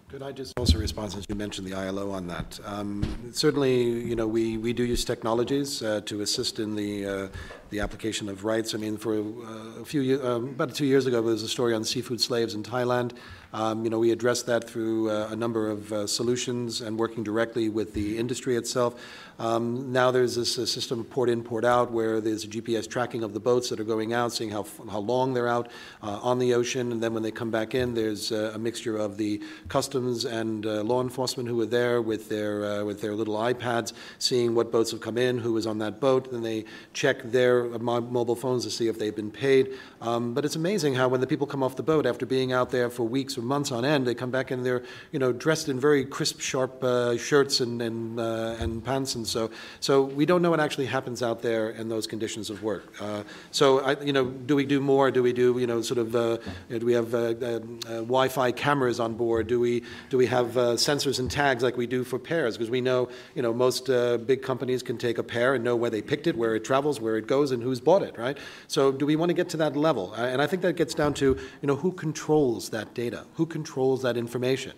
Could 0.08 0.22
I 0.22 0.30
just 0.30 0.52
also 0.56 0.78
respond, 0.78 1.10
since 1.10 1.26
you 1.28 1.34
mentioned 1.34 1.66
the 1.66 1.74
ILO 1.74 2.12
on 2.12 2.28
that? 2.28 2.60
Um, 2.64 3.02
certainly, 3.32 3.82
you 3.82 4.14
know, 4.14 4.28
we, 4.28 4.56
we 4.56 4.72
do 4.72 4.84
use 4.84 5.04
technologies 5.04 5.82
uh, 5.82 6.00
to 6.02 6.20
assist 6.20 6.60
in 6.60 6.76
the, 6.76 7.04
uh, 7.04 7.28
the 7.70 7.80
application 7.80 8.28
of 8.28 8.44
rights. 8.44 8.72
I 8.72 8.78
mean, 8.78 8.98
for 8.98 9.18
uh, 9.18 9.80
a 9.80 9.84
few 9.84 10.24
um, 10.24 10.50
about 10.50 10.76
two 10.76 10.86
years 10.86 11.06
ago, 11.06 11.16
there 11.22 11.32
was 11.32 11.42
a 11.42 11.48
story 11.48 11.74
on 11.74 11.82
seafood 11.82 12.20
slaves 12.20 12.54
in 12.54 12.62
Thailand. 12.62 13.14
Um, 13.52 13.82
you 13.82 13.90
know, 13.90 13.98
we 13.98 14.12
addressed 14.12 14.46
that 14.46 14.70
through 14.70 15.10
uh, 15.10 15.28
a 15.32 15.36
number 15.36 15.68
of 15.68 15.92
uh, 15.92 16.06
solutions 16.06 16.82
and 16.82 16.96
working 16.96 17.24
directly 17.24 17.68
with 17.68 17.92
the 17.92 18.16
industry 18.16 18.54
itself. 18.54 18.94
Um, 19.38 19.92
now 19.92 20.10
there's 20.10 20.34
this 20.36 20.58
uh, 20.58 20.64
system 20.64 21.00
of 21.00 21.10
port 21.10 21.28
in, 21.28 21.42
port 21.42 21.64
out, 21.64 21.92
where 21.92 22.20
there's 22.20 22.44
a 22.44 22.48
GPS 22.48 22.88
tracking 22.88 23.22
of 23.22 23.34
the 23.34 23.40
boats 23.40 23.68
that 23.68 23.78
are 23.78 23.84
going 23.84 24.12
out, 24.12 24.32
seeing 24.32 24.50
how, 24.50 24.66
how 24.90 24.98
long 24.98 25.34
they're 25.34 25.48
out 25.48 25.70
uh, 26.02 26.18
on 26.22 26.38
the 26.38 26.54
ocean, 26.54 26.92
and 26.92 27.02
then 27.02 27.12
when 27.12 27.22
they 27.22 27.30
come 27.30 27.50
back 27.50 27.74
in, 27.74 27.94
there's 27.94 28.32
uh, 28.32 28.52
a 28.54 28.58
mixture 28.58 28.96
of 28.96 29.18
the 29.18 29.42
customs 29.68 30.24
and 30.24 30.64
uh, 30.64 30.82
law 30.82 31.02
enforcement 31.02 31.48
who 31.48 31.60
are 31.60 31.66
there 31.66 32.00
with 32.00 32.28
their 32.28 32.64
uh, 32.64 32.84
with 32.84 33.00
their 33.00 33.14
little 33.14 33.36
iPads, 33.36 33.92
seeing 34.18 34.54
what 34.54 34.72
boats 34.72 34.90
have 34.90 35.00
come 35.00 35.18
in, 35.18 35.38
who 35.38 35.52
was 35.52 35.66
on 35.66 35.78
that 35.78 36.00
boat. 36.00 36.30
Then 36.32 36.42
they 36.42 36.64
check 36.94 37.22
their 37.24 37.64
mobile 37.64 38.36
phones 38.36 38.64
to 38.64 38.70
see 38.70 38.88
if 38.88 38.98
they've 38.98 39.14
been 39.14 39.30
paid. 39.30 39.74
Um, 40.00 40.32
but 40.32 40.44
it's 40.44 40.56
amazing 40.56 40.94
how 40.94 41.08
when 41.08 41.20
the 41.20 41.26
people 41.26 41.46
come 41.46 41.62
off 41.62 41.76
the 41.76 41.82
boat 41.82 42.06
after 42.06 42.24
being 42.24 42.52
out 42.52 42.70
there 42.70 42.88
for 42.88 43.04
weeks 43.04 43.36
or 43.36 43.42
months 43.42 43.70
on 43.70 43.84
end, 43.84 44.06
they 44.06 44.14
come 44.14 44.30
back 44.30 44.50
and 44.50 44.64
they're 44.64 44.82
you 45.12 45.18
know 45.18 45.32
dressed 45.32 45.68
in 45.68 45.78
very 45.78 46.04
crisp, 46.04 46.40
sharp 46.40 46.82
uh, 46.82 47.18
shirts 47.18 47.60
and 47.60 47.82
and, 47.82 48.18
and 48.18 48.82
pants 48.82 49.14
and 49.14 49.25
so, 49.26 49.50
so 49.80 50.02
we 50.02 50.26
don't 50.26 50.42
know 50.42 50.50
what 50.50 50.60
actually 50.60 50.86
happens 50.86 51.22
out 51.22 51.42
there 51.42 51.70
in 51.70 51.88
those 51.88 52.06
conditions 52.06 52.50
of 52.50 52.62
work. 52.62 52.94
Uh, 53.00 53.22
so, 53.50 53.80
I, 53.80 54.00
you 54.00 54.12
know, 54.12 54.24
do 54.24 54.56
we 54.56 54.64
do 54.64 54.80
more? 54.80 55.10
Do 55.10 55.22
we 55.22 55.32
do, 55.32 55.58
you 55.58 55.66
know, 55.66 55.82
sort 55.82 55.98
of, 55.98 56.14
uh, 56.14 56.38
do 56.68 56.86
we 56.86 56.92
have 56.92 57.14
uh, 57.14 57.18
uh, 57.18 57.22
uh 57.22 57.60
Wi-Fi 58.02 58.52
cameras 58.52 59.00
on 59.00 59.14
board? 59.14 59.46
Do 59.46 59.60
we 59.60 59.82
do 60.10 60.16
we 60.16 60.26
have 60.26 60.48
sensors 60.76 61.18
and 61.18 61.30
tags 61.30 61.62
like 61.62 61.76
we 61.76 61.86
do 61.86 62.04
for 62.04 62.18
pears? 62.18 62.56
Because 62.56 62.70
we 62.70 62.80
know, 62.80 63.08
you 63.34 63.42
know, 63.42 63.52
most 63.52 63.86
big 64.26 64.42
companies 64.42 64.82
can 64.82 64.98
take 64.98 65.18
a 65.18 65.22
pear 65.22 65.54
and 65.54 65.64
know 65.64 65.76
where 65.76 65.90
they 65.90 66.02
picked 66.02 66.26
it, 66.26 66.36
where 66.36 66.54
it 66.54 66.64
travels, 66.64 67.00
where 67.00 67.16
it 67.16 67.26
goes, 67.26 67.50
and 67.52 67.62
who's 67.62 67.80
bought 67.80 68.02
it, 68.02 68.16
right? 68.18 68.38
So, 68.68 68.92
do 68.92 69.06
we 69.06 69.16
want 69.16 69.30
to 69.30 69.34
get 69.34 69.48
to 69.50 69.56
that 69.58 69.76
level? 69.76 70.14
and 70.14 70.40
I 70.42 70.46
think 70.46 70.62
that 70.62 70.76
gets 70.76 70.94
down 70.94 71.14
to, 71.14 71.26
you 71.26 71.66
know, 71.66 71.76
who 71.76 71.92
controls 71.92 72.70
that 72.70 72.94
data? 72.94 73.24
Who 73.34 73.46
controls 73.46 74.02
that 74.02 74.16
information? 74.16 74.72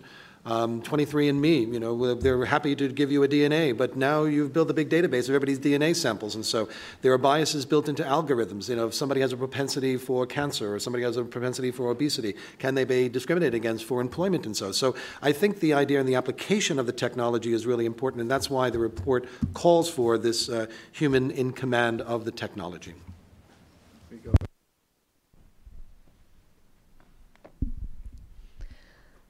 Um, 0.45 0.81
23andMe, 0.81 1.73
you 1.73 1.79
know, 1.79 2.15
they're 2.15 2.45
happy 2.45 2.73
to 2.73 2.87
give 2.87 3.11
you 3.11 3.23
a 3.23 3.27
DNA, 3.27 3.75
but 3.75 3.97
now 3.97 4.23
you've 4.23 4.53
built 4.53 4.69
a 4.69 4.73
big 4.73 4.89
database 4.89 5.27
of 5.27 5.35
everybody's 5.35 5.59
DNA 5.59 5.93
samples, 5.93 6.35
and 6.35 6.45
so 6.45 6.69
there 7.01 7.11
are 7.11 7.17
biases 7.17 7.65
built 7.65 7.89
into 7.89 8.03
algorithms. 8.03 8.69
You 8.69 8.77
know, 8.77 8.87
if 8.87 8.93
somebody 8.93 9.19
has 9.19 9.33
a 9.33 9.37
propensity 9.37 9.97
for 9.97 10.25
cancer 10.25 10.73
or 10.73 10.79
somebody 10.79 11.03
has 11.03 11.17
a 11.17 11.25
propensity 11.25 11.71
for 11.71 11.89
obesity, 11.89 12.35
can 12.57 12.73
they 12.73 12.85
be 12.85 13.09
discriminated 13.09 13.53
against 13.53 13.83
for 13.83 13.99
employment 13.99 14.45
and 14.45 14.55
so? 14.55 14.71
So 14.71 14.95
I 15.21 15.33
think 15.33 15.59
the 15.59 15.73
idea 15.73 15.99
and 15.99 16.07
the 16.07 16.15
application 16.15 16.79
of 16.79 16.85
the 16.85 16.93
technology 16.93 17.51
is 17.51 17.65
really 17.65 17.85
important, 17.85 18.21
and 18.21 18.31
that's 18.31 18.49
why 18.49 18.69
the 18.69 18.79
report 18.79 19.27
calls 19.53 19.89
for 19.89 20.17
this 20.17 20.47
uh, 20.47 20.67
human 20.93 21.31
in 21.31 21.51
command 21.51 21.99
of 22.01 22.23
the 22.23 22.31
technology. 22.31 22.93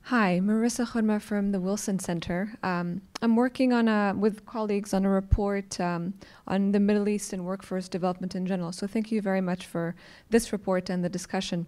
Hi, 0.10 0.42
Marissa 0.44 0.88
Chorma 0.88 1.22
from 1.22 1.52
the 1.52 1.60
Wilson 1.60 2.00
Center. 2.00 2.58
Um, 2.64 3.04
I'm 3.22 3.36
working 3.36 3.74
on 3.74 3.88
a, 3.88 4.16
with 4.18 4.44
colleagues 4.48 4.92
on 4.92 5.06
a 5.06 5.10
report 5.10 5.80
um, 5.80 6.16
on 6.48 6.72
the 6.72 6.80
Middle 6.80 7.08
East 7.08 7.32
and 7.32 7.46
workforce 7.46 7.88
development 7.88 8.34
in 8.34 8.48
general. 8.48 8.72
So 8.72 8.88
thank 8.88 9.12
you 9.12 9.22
very 9.22 9.40
much 9.40 9.68
for 9.68 9.94
this 10.32 10.52
report 10.52 10.90
and 10.90 11.06
the 11.06 11.10
discussion. 11.10 11.68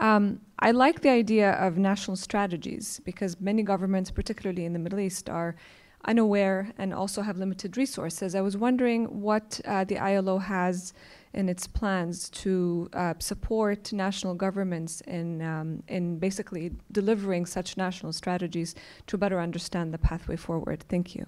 Um, 0.00 0.42
I 0.58 0.72
like 0.72 1.00
the 1.00 1.08
idea 1.08 1.52
of 1.52 1.78
national 1.78 2.18
strategies 2.18 3.00
because 3.06 3.40
many 3.40 3.62
governments, 3.62 4.10
particularly 4.10 4.66
in 4.66 4.74
the 4.74 4.78
Middle 4.78 5.00
East, 5.00 5.30
are 5.30 5.56
unaware 6.04 6.74
and 6.76 6.92
also 6.92 7.22
have 7.22 7.38
limited 7.38 7.78
resources. 7.78 8.34
I 8.34 8.42
was 8.42 8.54
wondering 8.54 9.22
what 9.22 9.62
uh, 9.64 9.84
the 9.84 9.96
ILO 9.96 10.36
has 10.36 10.92
in 11.32 11.48
its 11.48 11.66
plans 11.66 12.28
to 12.30 12.88
uh, 12.92 13.14
support 13.18 13.92
national 13.92 14.34
governments 14.34 15.00
in, 15.02 15.42
um, 15.42 15.82
in 15.88 16.18
basically 16.18 16.72
delivering 16.90 17.46
such 17.46 17.76
national 17.76 18.12
strategies 18.12 18.74
to 19.06 19.18
better 19.18 19.40
understand 19.40 19.92
the 19.92 19.98
pathway 19.98 20.36
forward. 20.36 20.84
Thank 20.88 21.14
you. 21.14 21.26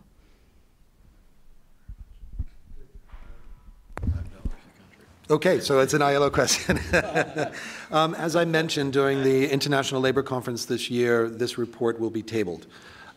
Okay, 5.31 5.61
so 5.61 5.79
it's 5.79 5.95
an 5.95 6.03
ILO 6.03 6.29
question. 6.29 6.81
um, 7.93 8.15
as 8.17 8.35
I 8.35 8.45
mentioned 8.45 8.93
during 8.93 9.23
the 9.23 9.49
International 9.49 10.01
Labor 10.01 10.25
Conference 10.25 10.65
this 10.65 10.91
year, 10.91 11.29
this 11.29 11.57
report 11.57 12.01
will 12.01 12.11
be 12.11 12.21
tabled. 12.21 12.67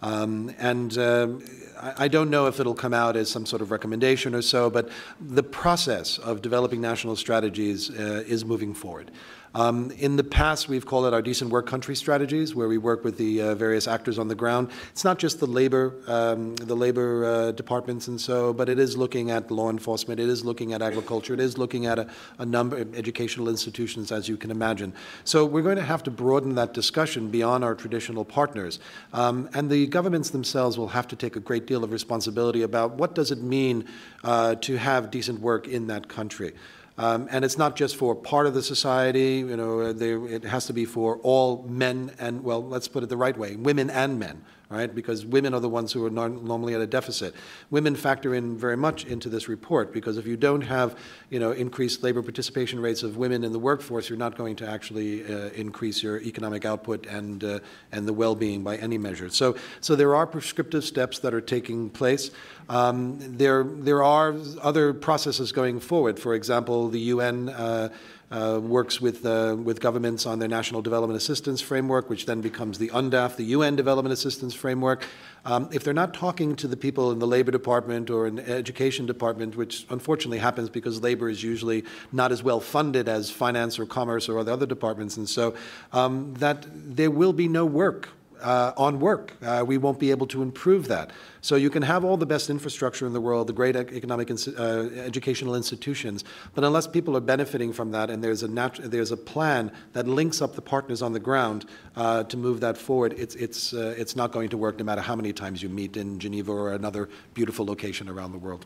Um, 0.04 0.54
and 0.60 0.98
um, 0.98 1.42
I 1.82 2.10
don't 2.10 2.30
know 2.30 2.48
if 2.48 2.60
it'll 2.60 2.76
come 2.76 2.94
out 2.94 3.16
as 3.16 3.32
some 3.32 3.46
sort 3.46 3.62
of 3.62 3.72
recommendation 3.72 4.36
or 4.36 4.42
so, 4.42 4.70
but 4.70 4.90
the 5.20 5.44
process 5.44 6.18
of 6.18 6.42
developing 6.42 6.82
national 6.82 7.16
strategies 7.16 7.90
uh, 7.90 8.24
is 8.28 8.44
moving 8.44 8.74
forward. 8.74 9.12
Um, 9.56 9.92
in 9.92 10.16
the 10.16 10.24
past, 10.24 10.68
we've 10.68 10.86
called 10.86 11.06
it 11.06 11.14
our 11.14 11.22
decent 11.22 11.52
work 11.52 11.68
country 11.68 11.96
strategies, 11.96 12.56
where 12.56 12.68
we 12.68 12.80
work 12.80 13.04
with 13.04 13.18
the 13.18 13.42
uh, 13.42 13.56
various 13.56 13.88
actors 13.88 14.18
on 14.18 14.28
the 14.28 14.36
ground. 14.36 14.72
It's 14.92 15.04
not 15.04 15.20
just 15.20 15.40
the 15.40 15.46
labor, 15.46 15.94
um, 16.08 16.56
the 16.56 16.76
labor 16.76 17.26
uh, 17.26 17.52
departments 17.52 18.08
and 18.08 18.20
so, 18.20 18.52
but 18.52 18.68
it 18.68 18.80
is 18.80 18.98
looking 18.98 19.30
at 19.30 19.52
law 19.52 19.70
enforcement. 19.70 20.20
It 20.20 20.28
is 20.28 20.44
looking 20.44 20.74
at 20.74 20.82
agriculture. 20.82 21.36
It 21.36 21.40
is 21.40 21.58
looking 21.58 21.86
at 21.86 22.00
a, 22.00 22.08
a 22.40 22.46
number 22.46 22.78
of 22.78 22.96
educational 22.96 23.48
institutions, 23.48 24.12
as 24.12 24.28
you 24.28 24.38
can 24.38 24.50
imagine. 24.50 24.92
So 25.24 25.46
we're 25.46 25.62
going 25.62 25.76
to 25.76 25.84
have 25.84 26.02
to 26.04 26.12
broaden 26.12 26.56
that 26.56 26.74
discussion 26.74 27.30
beyond 27.30 27.64
our 27.64 27.76
traditional 27.76 28.26
partners, 28.26 28.80
um, 29.14 29.50
and 29.54 29.70
the 29.70 29.86
governments 29.88 30.32
themselves 30.32 30.80
will 30.80 30.88
have 30.88 31.08
to 31.10 31.16
take 31.16 31.36
a 31.36 31.40
great 31.40 31.68
deal 31.68 31.84
of 31.84 31.92
responsibility 31.92 32.64
about 32.64 32.94
what 32.94 33.14
does 33.14 33.30
it 33.30 33.42
mean 33.42 33.86
uh, 34.24 34.56
to 34.56 34.78
have 34.78 35.12
decent 35.12 35.40
work 35.42 35.68
in 35.68 35.88
that 35.88 36.08
country. 36.08 36.54
Um, 36.98 37.28
and 37.32 37.44
it's 37.44 37.58
not 37.58 37.76
just 37.76 37.96
for 37.96 38.14
part 38.14 38.46
of 38.46 38.54
the 38.54 38.62
society, 38.62 39.38
you 39.38 39.58
know, 39.58 39.94
they, 39.94 40.14
it 40.14 40.44
has 40.44 40.68
to 40.68 40.74
be 40.74 40.86
for 40.86 41.18
all 41.24 41.64
men 41.68 42.12
and, 42.20 42.44
well, 42.44 42.64
let's 42.64 42.88
put 42.88 43.02
it 43.02 43.10
the 43.10 43.18
right 43.18 43.36
way, 43.36 43.56
women 43.56 43.90
and 43.90 44.20
men 44.20 44.46
right? 44.74 44.94
Because 44.94 45.24
women 45.24 45.54
are 45.54 45.60
the 45.60 45.70
ones 45.70 45.94
who 45.94 46.04
are 46.04 46.10
normally 46.10 46.74
at 46.74 46.82
a 46.82 46.88
deficit. 46.88 47.36
Women 47.70 47.96
factor 47.96 48.34
in 48.34 48.58
very 48.58 48.76
much 48.76 49.06
into 49.06 49.30
this 49.30 49.48
report 49.48 49.94
because 49.94 50.18
if 50.18 50.26
you 50.26 50.36
don't 50.36 50.62
have, 50.62 50.98
you 51.30 51.40
know, 51.40 51.52
increased 51.52 52.02
labor 52.02 52.24
participation 52.24 52.80
rates 52.80 53.04
of 53.04 53.16
women 53.16 53.44
in 53.44 53.52
the 53.52 53.60
workforce, 53.60 54.10
you're 54.10 54.18
not 54.18 54.36
going 54.36 54.56
to 54.56 54.68
actually 54.68 55.24
uh, 55.24 55.50
increase 55.50 56.02
your 56.02 56.20
economic 56.22 56.66
output 56.66 57.06
and 57.06 57.44
uh, 57.44 57.60
and 57.92 58.08
the 58.08 58.14
well-being 58.14 58.64
by 58.64 58.78
any 58.78 58.98
measure. 58.98 59.30
So 59.30 59.56
so 59.80 59.96
there 59.96 60.16
are 60.16 60.26
prescriptive 60.26 60.84
steps 60.84 61.20
that 61.20 61.34
are 61.36 61.42
taking 61.42 61.92
place. 61.92 62.32
Um, 62.68 63.20
there 63.38 63.64
there 63.64 64.02
are 64.02 64.36
other 64.62 64.94
processes 64.94 65.52
going 65.52 65.80
forward. 65.80 66.20
For 66.20 66.34
example, 66.34 66.90
the 66.90 67.00
UN. 67.00 67.50
Uh, 67.50 67.90
uh, 68.34 68.60
works 68.60 69.00
with, 69.00 69.26
uh, 69.26 69.56
with 69.62 69.80
governments 69.80 70.26
on 70.26 70.40
their 70.40 70.50
National 70.50 70.82
Development 70.82 71.16
Assistance 71.16 71.62
Framework, 71.62 72.10
which 72.10 72.26
then 72.26 72.42
becomes 72.42 72.80
the 72.80 72.90
UNDAF, 72.90 73.36
the 73.36 73.46
UN 73.46 73.76
Development 73.76 74.12
Assistance 74.12 74.56
Framework. 74.56 75.06
Um, 75.46 75.70
if 75.72 75.84
they're 75.84 75.94
not 75.94 76.16
talking 76.16 76.56
to 76.56 76.68
the 76.68 76.76
people 76.76 77.12
in 77.12 77.20
the 77.20 77.28
Labor 77.28 77.52
Department 77.52 78.10
or 78.10 78.26
in 78.26 78.36
the 78.38 78.50
Education 78.50 79.06
Department, 79.06 79.56
which 79.56 79.86
unfortunately 79.92 80.40
happens 80.40 80.70
because 80.70 81.02
labor 81.04 81.30
is 81.30 81.44
usually 81.44 81.84
not 82.12 82.32
as 82.32 82.42
well 82.42 82.60
funded 82.60 83.08
as 83.08 83.30
finance 83.30 83.78
or 83.78 83.86
commerce 83.86 84.28
or 84.28 84.40
other 84.40 84.66
departments, 84.66 85.16
and 85.18 85.30
so 85.30 85.54
um, 85.92 86.34
that 86.36 86.66
there 86.74 87.12
will 87.12 87.34
be 87.34 87.48
no 87.48 87.66
work 87.66 88.10
uh, 88.44 88.74
on 88.78 89.00
work. 89.00 89.34
Uh, 89.42 89.64
we 89.66 89.78
won't 89.78 90.00
be 90.00 90.12
able 90.12 90.28
to 90.28 90.42
improve 90.42 90.88
that. 90.90 91.12
So 91.42 91.56
you 91.56 91.70
can 91.70 91.82
have 91.84 92.06
all 92.06 92.18
the 92.18 92.26
best 92.26 92.50
infrastructure 92.50 93.08
in 93.08 93.14
the 93.14 93.22
world, 93.22 93.48
the 93.48 93.54
great 93.54 93.76
economic 93.76 94.30
uh, 94.30 94.64
educational 94.96 95.56
institutions, 95.56 96.24
but 96.54 96.64
unless 96.64 96.88
people 96.88 97.18
are 97.18 97.22
benefiting 97.22 97.74
from 97.74 97.92
that 97.92 98.10
and 98.10 98.24
there's 98.24 98.44
a 98.44 98.48
there's 98.48 99.12
a 99.12 99.18
plan 99.18 99.72
that 99.94 100.08
links 100.08 100.42
up 100.42 100.56
the 100.56 100.62
partners 100.62 101.02
on 101.02 101.14
the 101.14 101.20
ground 101.20 101.66
uh, 101.96 102.24
to 102.24 102.38
move 102.38 102.60
that 102.60 102.78
forward, 102.78 103.14
it's 103.18 103.36
it's 103.36 103.74
uh, 103.74 103.96
it's 103.98 104.16
not 104.16 104.32
going 104.32 104.50
to 104.50 104.58
work 104.58 104.78
no 104.78 104.86
matter 104.86 105.02
how 105.02 105.16
many 105.16 105.34
times 105.34 105.64
you 105.64 105.70
meet 105.70 105.98
in 105.98 106.20
Geneva 106.20 106.52
or 106.52 106.74
another 106.74 107.10
beautiful 107.34 107.66
location 107.66 108.10
around 108.10 108.32
the 108.32 108.38
world. 108.38 108.66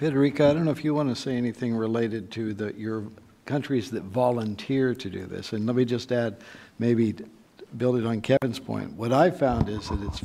Federica, 0.00 0.50
I 0.50 0.54
don't 0.54 0.64
know 0.64 0.70
if 0.70 0.82
you 0.82 0.94
want 0.94 1.10
to 1.10 1.14
say 1.14 1.36
anything 1.36 1.74
related 1.74 2.30
to 2.32 2.54
the 2.54 2.74
your 2.74 3.04
countries 3.44 3.90
that 3.90 4.04
volunteer 4.04 4.94
to 4.94 5.10
do 5.10 5.26
this, 5.26 5.52
and 5.52 5.66
let 5.66 5.76
me 5.76 5.84
just 5.84 6.12
add 6.12 6.36
maybe 6.78 7.14
building 7.76 8.06
on 8.06 8.20
Kevin's 8.20 8.58
point, 8.58 8.92
what 8.94 9.12
I 9.12 9.30
found 9.30 9.68
is 9.68 9.88
that 9.88 10.02
it's 10.02 10.22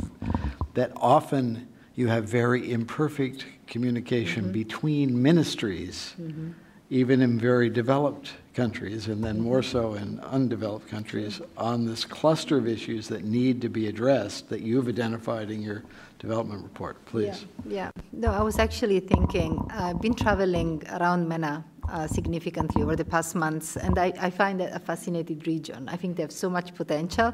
that 0.74 0.92
often 0.96 1.68
you 1.96 2.08
have 2.08 2.26
very 2.26 2.72
imperfect 2.72 3.46
communication 3.68 4.44
mm-hmm. 4.44 4.54
between 4.54 5.22
ministries, 5.22 6.14
mm-hmm. 6.20 6.52
even 6.90 7.22
in 7.22 7.40
very 7.40 7.70
developed 7.70 8.34
countries, 8.54 9.08
and 9.08 9.24
then 9.24 9.40
more 9.40 9.64
so 9.64 9.94
in 9.96 10.20
undeveloped 10.20 10.88
countries, 10.88 11.42
on 11.58 11.86
this 11.86 12.06
cluster 12.06 12.58
of 12.58 12.68
issues 12.68 13.08
that 13.08 13.24
need 13.24 13.62
to 13.62 13.70
be 13.70 13.88
addressed 13.88 14.50
that 14.50 14.62
you've 14.62 14.88
identified 14.88 15.50
in 15.50 15.62
your 15.62 15.84
development 16.20 16.64
report. 16.64 17.04
Please. 17.06 17.46
Yeah, 17.66 17.92
yeah. 17.96 18.04
No, 18.12 18.32
I 18.32 18.42
was 18.42 18.60
actually 18.60 19.00
thinking, 19.00 19.66
I've 19.72 20.02
been 20.02 20.16
traveling 20.16 20.84
around 20.92 21.28
MENA 21.28 21.64
uh, 21.92 22.08
significantly 22.08 22.84
over 22.84 22.96
the 22.96 23.06
past 23.06 23.36
months, 23.36 23.78
and 23.78 23.98
I, 23.98 24.14
I 24.20 24.30
find 24.30 24.60
that 24.60 24.76
a 24.76 24.80
fascinating 24.80 25.40
region. 25.46 25.88
I 25.90 25.98
think 25.98 26.16
they 26.16 26.24
have 26.24 26.32
so 26.32 26.50
much 26.50 26.74
potential. 26.74 27.34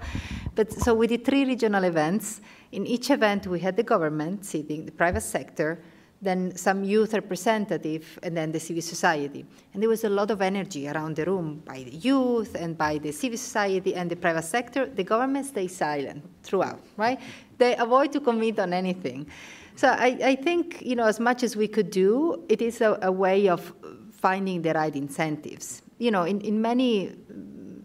But 0.55 0.71
so 0.71 0.93
we 0.93 1.07
did 1.07 1.25
three 1.25 1.45
regional 1.45 1.83
events. 1.83 2.41
In 2.71 2.85
each 2.85 3.09
event, 3.09 3.47
we 3.47 3.59
had 3.59 3.75
the 3.75 3.83
government 3.83 4.45
sitting, 4.45 4.85
the 4.85 4.91
private 4.91 5.21
sector, 5.21 5.79
then 6.21 6.55
some 6.55 6.83
youth 6.83 7.13
representative, 7.13 8.19
and 8.21 8.37
then 8.37 8.51
the 8.51 8.59
civil 8.59 8.81
society. 8.81 9.43
And 9.73 9.81
there 9.81 9.89
was 9.89 10.03
a 10.03 10.09
lot 10.09 10.29
of 10.29 10.41
energy 10.41 10.87
around 10.87 11.15
the 11.15 11.25
room 11.25 11.63
by 11.65 11.83
the 11.83 11.95
youth 11.95 12.55
and 12.55 12.77
by 12.77 12.99
the 12.99 13.11
civil 13.11 13.37
society 13.37 13.95
and 13.95 14.09
the 14.09 14.15
private 14.15 14.43
sector. 14.43 14.85
The 14.85 15.03
government 15.03 15.47
stays 15.47 15.75
silent 15.75 16.23
throughout, 16.43 16.81
right? 16.95 17.19
They 17.57 17.75
avoid 17.75 18.11
to 18.13 18.19
commit 18.19 18.59
on 18.59 18.71
anything. 18.71 19.27
So 19.75 19.87
I, 19.87 20.17
I 20.23 20.35
think, 20.35 20.81
you 20.81 20.95
know, 20.95 21.05
as 21.05 21.19
much 21.19 21.41
as 21.41 21.55
we 21.55 21.67
could 21.67 21.89
do, 21.89 22.43
it 22.49 22.61
is 22.61 22.81
a, 22.81 22.99
a 23.01 23.11
way 23.11 23.49
of 23.49 23.73
finding 24.21 24.61
the 24.61 24.73
right 24.73 24.95
incentives. 24.95 25.81
You 25.97 26.11
know, 26.11 26.23
in, 26.23 26.41
in 26.41 26.61
many 26.61 27.07
mm, 27.07 27.81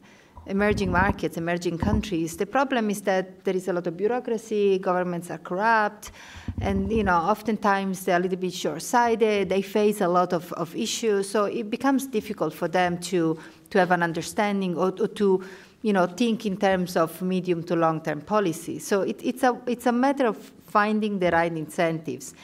emerging 0.47 0.93
markets, 0.93 1.37
emerging 1.37 1.79
countries, 1.79 2.37
the 2.37 2.47
problem 2.47 2.91
is 2.91 3.01
that 3.03 3.45
there 3.45 3.57
is 3.57 3.69
a 3.69 3.73
lot 3.73 3.87
of 3.87 3.97
bureaucracy, 3.97 4.79
governments 4.79 5.31
are 5.31 5.39
corrupt, 5.39 6.13
and 6.61 6.93
you 6.93 7.03
know, 7.03 7.17
oftentimes 7.17 8.05
they're 8.05 8.19
a 8.19 8.21
little 8.21 8.39
bit 8.39 8.53
short-sighted, 8.53 9.49
they 9.49 9.63
face 9.63 10.01
a 10.01 10.09
lot 10.09 10.33
of, 10.33 10.53
of 10.53 10.77
issues, 10.77 11.29
so 11.29 11.45
it 11.45 11.71
becomes 11.71 12.07
difficult 12.07 12.53
for 12.55 12.69
them 12.69 12.99
to, 12.99 13.39
to 13.71 13.79
have 13.79 13.91
an 13.91 14.03
understanding 14.03 14.77
or, 14.77 14.93
or 15.01 15.09
to 15.09 15.43
you 15.83 15.93
know, 15.93 16.07
think 16.07 16.47
in 16.47 16.57
terms 16.57 16.97
of 16.97 17.23
medium 17.23 17.63
to 17.63 17.77
long-term 17.77 18.21
policy. 18.23 18.79
So 18.79 19.03
it, 19.03 19.21
it's, 19.23 19.43
a, 19.43 19.57
it's 19.67 19.87
a 19.87 19.93
matter 19.93 20.27
of 20.27 20.37
finding 20.67 21.19
the 21.19 21.31
right 21.31 21.53
incentives. 21.53 22.35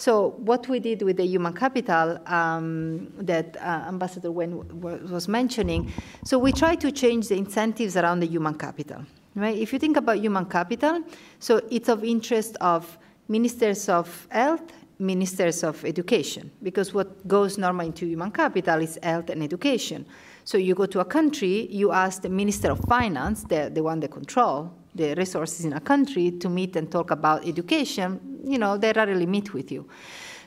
So 0.00 0.30
what 0.38 0.66
we 0.66 0.80
did 0.80 1.02
with 1.02 1.18
the 1.18 1.26
human 1.26 1.52
capital 1.52 2.18
um, 2.26 3.12
that 3.18 3.58
uh, 3.58 3.84
Ambassador 3.86 4.32
Wen 4.32 4.80
was 4.80 5.28
mentioning, 5.28 5.92
so 6.24 6.38
we 6.38 6.52
try 6.52 6.74
to 6.76 6.90
change 6.90 7.28
the 7.28 7.36
incentives 7.36 7.98
around 7.98 8.20
the 8.20 8.26
human 8.26 8.54
capital. 8.54 9.04
Right? 9.34 9.58
If 9.58 9.74
you 9.74 9.78
think 9.78 9.98
about 9.98 10.16
human 10.16 10.46
capital, 10.46 11.02
so 11.38 11.60
it's 11.70 11.90
of 11.90 12.02
interest 12.02 12.56
of 12.62 12.96
ministers 13.28 13.90
of 13.90 14.26
health, 14.30 14.72
ministers 14.98 15.62
of 15.62 15.84
education, 15.84 16.50
because 16.62 16.94
what 16.94 17.28
goes 17.28 17.58
normally 17.58 17.88
into 17.88 18.06
human 18.06 18.30
capital 18.30 18.80
is 18.80 18.98
health 19.02 19.28
and 19.28 19.42
education. 19.42 20.06
So 20.44 20.56
you 20.56 20.74
go 20.74 20.86
to 20.86 21.00
a 21.00 21.04
country, 21.04 21.68
you 21.70 21.92
ask 21.92 22.22
the 22.22 22.30
minister 22.30 22.70
of 22.70 22.80
finance, 22.88 23.44
the, 23.44 23.70
the 23.70 23.82
one 23.82 24.00
that 24.00 24.12
control 24.12 24.72
the 24.94 25.14
resources 25.14 25.64
in 25.64 25.72
a 25.72 25.80
country, 25.80 26.30
to 26.32 26.48
meet 26.48 26.76
and 26.76 26.90
talk 26.90 27.10
about 27.10 27.46
education 27.46 28.30
you 28.44 28.58
know, 28.58 28.76
they 28.76 28.92
rarely 28.92 29.26
meet 29.26 29.52
with 29.52 29.70
you. 29.70 29.88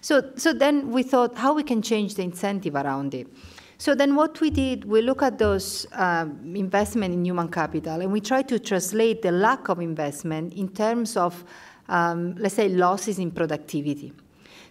So, 0.01 0.31
so 0.35 0.53
then 0.53 0.91
we 0.91 1.03
thought 1.03 1.37
how 1.37 1.53
we 1.53 1.63
can 1.63 1.81
change 1.81 2.15
the 2.15 2.23
incentive 2.23 2.75
around 2.75 3.13
it. 3.13 3.27
So 3.77 3.95
then 3.95 4.15
what 4.15 4.39
we 4.39 4.49
did, 4.49 4.85
we 4.85 5.01
look 5.01 5.21
at 5.21 5.37
those 5.37 5.87
um, 5.93 6.55
investment 6.55 7.13
in 7.13 7.25
human 7.25 7.49
capital 7.49 8.01
and 8.01 8.11
we 8.11 8.21
try 8.21 8.41
to 8.43 8.59
translate 8.59 9.21
the 9.21 9.31
lack 9.31 9.69
of 9.69 9.79
investment 9.79 10.53
in 10.53 10.69
terms 10.69 11.17
of, 11.17 11.43
um, 11.89 12.35
let's 12.35 12.55
say, 12.55 12.69
losses 12.69 13.19
in 13.19 13.31
productivity. 13.31 14.13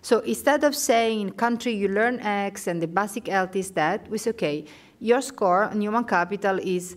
So 0.03 0.21
instead 0.21 0.65
of 0.65 0.75
saying 0.75 1.21
in 1.21 1.31
country 1.33 1.75
you 1.75 1.89
learn 1.89 2.21
X 2.21 2.67
and 2.67 2.81
the 2.81 2.89
basic 2.89 3.29
health 3.29 3.55
is 3.55 3.71
that, 3.73 4.09
we 4.11 4.19
say, 4.19 4.31
okay, 4.31 4.65
your 4.99 5.21
score 5.21 5.65
on 5.65 5.81
human 5.81 6.05
capital 6.05 6.59
is 6.59 6.97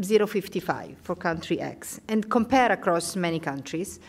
0.55 0.00 0.96
for 1.02 1.14
country 1.14 1.60
X 1.60 2.00
and 2.08 2.28
compare 2.30 2.72
across 2.72 3.16
many 3.16 3.40
countries. 3.40 4.00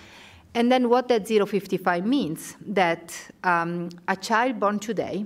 And 0.54 0.72
then 0.72 0.90
what 0.90 1.08
that 1.10 1.28
055 1.28 2.06
means, 2.06 2.56
that 2.66 3.14
um, 3.44 3.90
a 4.08 4.16
child 4.16 4.60
born 4.60 4.80
today, 4.80 5.26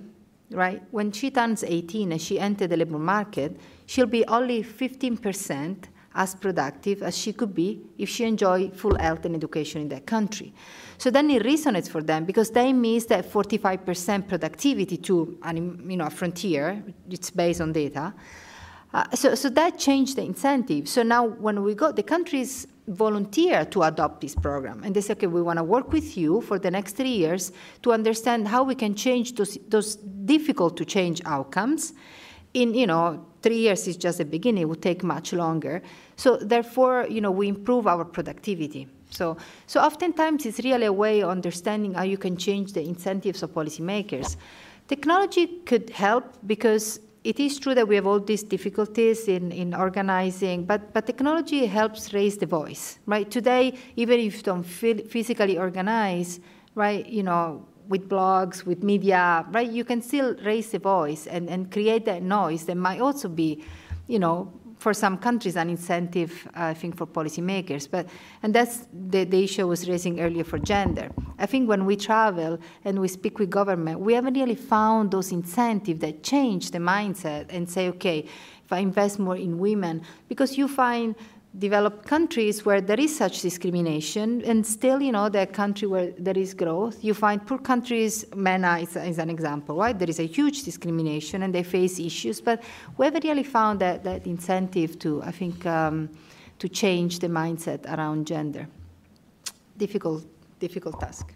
right, 0.52 0.82
when 0.92 1.12
she 1.12 1.32
turns 1.32 1.64
18 1.64 2.12
and 2.12 2.22
she 2.22 2.40
enters 2.40 2.68
the 2.68 2.78
labor 2.78 3.00
market, 3.00 3.58
she'll 3.86 4.08
be 4.08 4.26
only 4.28 4.64
15% 4.64 5.86
as 6.14 6.36
productive 6.36 7.02
as 7.04 7.18
she 7.18 7.32
could 7.32 7.56
be 7.56 7.82
if 7.98 8.10
she 8.10 8.26
enjoyed 8.26 8.76
full 8.76 8.98
health 8.98 9.24
and 9.26 9.36
education 9.36 9.82
in 9.82 9.90
that 9.90 10.06
country. 10.06 10.54
So 10.98 11.10
then 11.10 11.30
it 11.32 11.44
resonates 11.44 11.90
for 11.90 12.04
them 12.04 12.26
because 12.26 12.52
they 12.52 12.74
miss 12.74 13.06
that 13.06 13.32
45% 13.32 14.28
productivity 14.28 14.98
to 14.98 15.38
you 15.54 15.98
know, 15.98 16.06
a 16.06 16.10
frontier, 16.10 16.84
it's 17.10 17.32
based 17.32 17.62
on 17.62 17.72
data. 17.72 18.14
Uh, 18.94 19.10
so, 19.16 19.36
so 19.36 19.50
that 19.50 19.80
changed 19.80 20.18
the 20.18 20.22
incentive. 20.22 20.88
So 20.88 21.04
now 21.04 21.26
when 21.26 21.64
we 21.64 21.76
go, 21.76 21.92
the 21.92 22.04
countries 22.04 22.68
volunteer 22.88 23.64
to 23.66 23.84
adopt 23.84 24.22
this 24.22 24.36
program. 24.36 24.84
And 24.84 24.96
they 24.96 25.02
say, 25.02 25.14
okay, 25.14 25.28
we 25.28 25.42
want 25.42 25.58
to 25.58 25.64
work 25.64 25.94
with 25.94 26.18
you 26.18 26.42
for 26.42 26.60
the 26.60 26.70
next 26.70 26.98
three 26.98 27.16
years 27.16 27.52
to 27.84 27.94
understand 27.94 28.48
how 28.48 28.64
we 28.64 28.76
can 28.76 28.96
change 28.96 29.36
those, 29.36 29.58
those 29.70 29.96
difficult 29.96 30.76
to 30.78 30.86
change 30.86 31.22
outcomes. 31.26 31.94
In, 32.54 32.74
you 32.74 32.88
know, 32.88 33.26
three 33.42 33.60
years 33.60 33.88
is 33.88 33.96
just 33.96 34.18
the 34.18 34.26
beginning, 34.26 34.64
it 34.64 34.66
would 34.66 34.82
take 34.82 35.04
much 35.04 35.32
longer. 35.32 35.82
So 36.18 36.38
therefore, 36.38 37.08
you 37.10 37.22
know, 37.22 37.32
we 37.32 37.48
improve 37.48 37.88
our 37.88 38.04
productivity. 38.04 38.88
So, 39.10 39.38
so 39.68 39.80
oftentimes 39.80 40.46
it's 40.46 40.60
really 40.60 40.86
a 40.86 40.94
way 40.94 41.22
of 41.22 41.30
understanding 41.30 41.94
how 41.94 42.04
you 42.04 42.18
can 42.18 42.36
change 42.36 42.74
the 42.74 42.82
incentives 42.82 43.44
of 43.44 43.52
policymakers. 43.52 44.36
Technology 44.88 45.48
could 45.66 45.90
help 45.92 46.26
because 46.46 47.00
it 47.24 47.40
is 47.40 47.60
true 47.60 47.76
that 47.76 47.88
we 47.88 47.96
have 47.96 48.08
all 48.08 48.20
these 48.20 48.44
difficulties 48.44 49.28
in, 49.28 49.52
in 49.52 49.74
organizing, 49.76 50.66
but, 50.66 50.92
but 50.94 51.06
technology 51.06 51.66
helps 51.68 52.14
raise 52.14 52.38
the 52.38 52.48
voice, 52.48 52.98
right? 53.06 53.30
Today, 53.30 53.78
even 53.96 54.20
if 54.20 54.38
you 54.38 54.44
don't 54.44 54.64
physically 54.64 55.58
organize, 55.58 56.40
right, 56.74 57.06
you 57.06 57.22
know, 57.22 57.68
with 57.88 58.10
blogs, 58.10 58.66
with 58.66 58.84
media, 58.84 59.46
right, 59.52 59.70
you 59.70 59.84
can 59.84 60.02
still 60.02 60.36
raise 60.44 60.72
the 60.72 60.80
voice 60.80 61.28
and, 61.28 61.50
and 61.50 61.72
create 61.72 62.06
that 62.06 62.24
noise 62.24 62.66
that 62.66 62.76
might 62.76 63.02
also 63.02 63.28
be, 63.28 63.64
you 64.08 64.18
know, 64.18 64.52
for 64.82 64.96
some 64.96 65.16
countries 65.16 65.56
an 65.58 65.70
incentive, 65.70 66.48
I 66.56 66.74
think, 66.74 66.98
for 66.98 67.06
policymakers. 67.06 67.88
But 67.88 68.08
and 68.42 68.52
that's 68.52 68.88
the, 68.92 69.26
the 69.26 69.44
issue 69.44 69.62
I 69.62 69.66
was 69.66 69.88
raising 69.88 70.20
earlier 70.20 70.44
for 70.44 70.58
gender. 70.58 71.12
I 71.38 71.46
think 71.46 71.70
when 71.70 71.86
we 71.86 71.96
travel 71.96 72.58
and 72.84 73.00
we 73.00 73.08
speak 73.08 73.38
with 73.38 73.52
government, 73.52 74.00
we 74.00 74.16
haven't 74.16 74.34
really 74.34 74.56
found 74.56 75.12
those 75.12 75.32
incentives 75.32 76.00
that 76.00 76.24
change 76.24 76.72
the 76.72 76.80
mindset 76.80 77.46
and 77.50 77.70
say, 77.70 77.90
okay, 77.90 78.26
if 78.66 78.74
I 78.74 78.80
invest 78.80 79.20
more 79.20 79.38
in 79.38 79.60
women, 79.60 80.02
because 80.28 80.58
you 80.58 80.68
find 80.68 81.14
developed 81.58 82.06
countries 82.06 82.66
where 82.66 82.80
there 82.80 83.00
is 83.00 83.16
such 83.16 83.42
discrimination, 83.42 84.42
and 84.46 84.66
still, 84.66 85.02
you 85.02 85.12
know, 85.12 85.28
the 85.28 85.46
country 85.48 85.88
where 85.88 86.12
there 86.18 86.38
is 86.38 86.54
growth, 86.54 87.04
you 87.04 87.14
find 87.14 87.46
poor 87.46 87.58
countries, 87.58 88.26
MENA 88.36 88.80
is, 88.80 88.96
is, 88.96 89.18
an 89.18 89.30
example, 89.30 89.76
right? 89.76 89.98
There 89.98 90.10
is 90.10 90.20
a 90.20 90.28
huge 90.28 90.64
discrimination 90.64 91.44
and 91.44 91.54
they 91.54 91.64
face 91.64 92.00
issues, 92.00 92.40
but 92.40 92.64
we 92.98 93.06
haven't 93.06 93.26
really 93.26 93.44
found 93.44 93.80
that, 93.82 94.04
that 94.04 94.26
incentive 94.26 94.98
to, 95.00 95.22
I 95.24 95.32
think, 95.32 95.66
um, 95.66 96.10
to 96.60 96.70
change 96.70 97.20
the 97.20 97.28
mindset 97.28 97.86
around 97.86 98.28
gender. 98.28 98.68
Difficult, 99.78 100.26
difficult 100.60 101.00
task. 101.00 101.34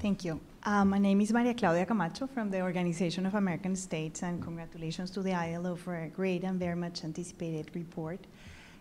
Thank 0.00 0.24
you. 0.24 0.40
Uh, 0.66 0.84
my 0.84 0.98
name 0.98 1.20
is 1.20 1.32
Maria 1.32 1.54
Claudia 1.54 1.86
Camacho 1.86 2.26
from 2.26 2.50
the 2.50 2.60
Organization 2.60 3.24
of 3.24 3.36
American 3.36 3.76
States, 3.76 4.24
and 4.24 4.42
congratulations 4.42 5.12
to 5.12 5.22
the 5.22 5.32
ILO 5.32 5.76
for 5.76 5.94
a 5.94 6.08
great 6.08 6.42
and 6.42 6.58
very 6.58 6.74
much 6.74 7.04
anticipated 7.04 7.70
report. 7.72 8.26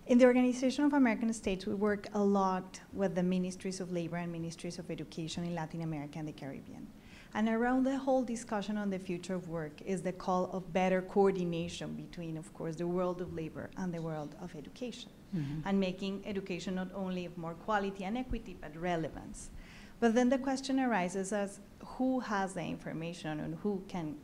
In 0.07 0.17
the 0.17 0.25
Organization 0.25 0.83
of 0.85 0.93
American 0.93 1.31
States, 1.31 1.67
we 1.67 1.75
work 1.75 2.07
a 2.15 2.23
lot 2.23 2.79
with 2.91 3.13
the 3.13 3.21
ministries 3.21 3.79
of 3.79 3.91
labor 3.91 4.15
and 4.15 4.31
ministries 4.31 4.79
of 4.79 4.89
education 4.89 5.43
in 5.43 5.53
Latin 5.53 5.83
America 5.83 6.17
and 6.17 6.27
the 6.27 6.31
Caribbean. 6.31 6.87
And 7.35 7.47
around 7.47 7.83
the 7.83 7.99
whole 7.99 8.23
discussion 8.23 8.77
on 8.77 8.89
the 8.89 8.97
future 8.97 9.35
of 9.35 9.47
work 9.47 9.79
is 9.85 10.01
the 10.01 10.13
call 10.13 10.49
of 10.53 10.73
better 10.73 11.03
coordination 11.03 11.93
between, 11.93 12.35
of 12.35 12.51
course, 12.55 12.77
the 12.77 12.87
world 12.87 13.21
of 13.21 13.35
labor 13.35 13.69
and 13.77 13.93
the 13.93 14.01
world 14.01 14.33
of 14.41 14.55
education, 14.55 15.11
mm-hmm. 15.35 15.59
and 15.65 15.79
making 15.79 16.23
education 16.25 16.73
not 16.73 16.89
only 16.95 17.25
of 17.25 17.37
more 17.37 17.53
quality 17.53 18.05
and 18.05 18.17
equity, 18.17 18.57
but 18.59 18.75
relevance. 18.75 19.51
But 19.99 20.13
then 20.13 20.29
the 20.29 20.37
question 20.37 20.79
arises 20.79 21.31
as 21.31 21.59
who 21.85 22.19
has 22.19 22.53
the 22.53 22.63
information 22.63 23.39
and 23.39 23.55
who 23.63 23.81
can 23.87 24.15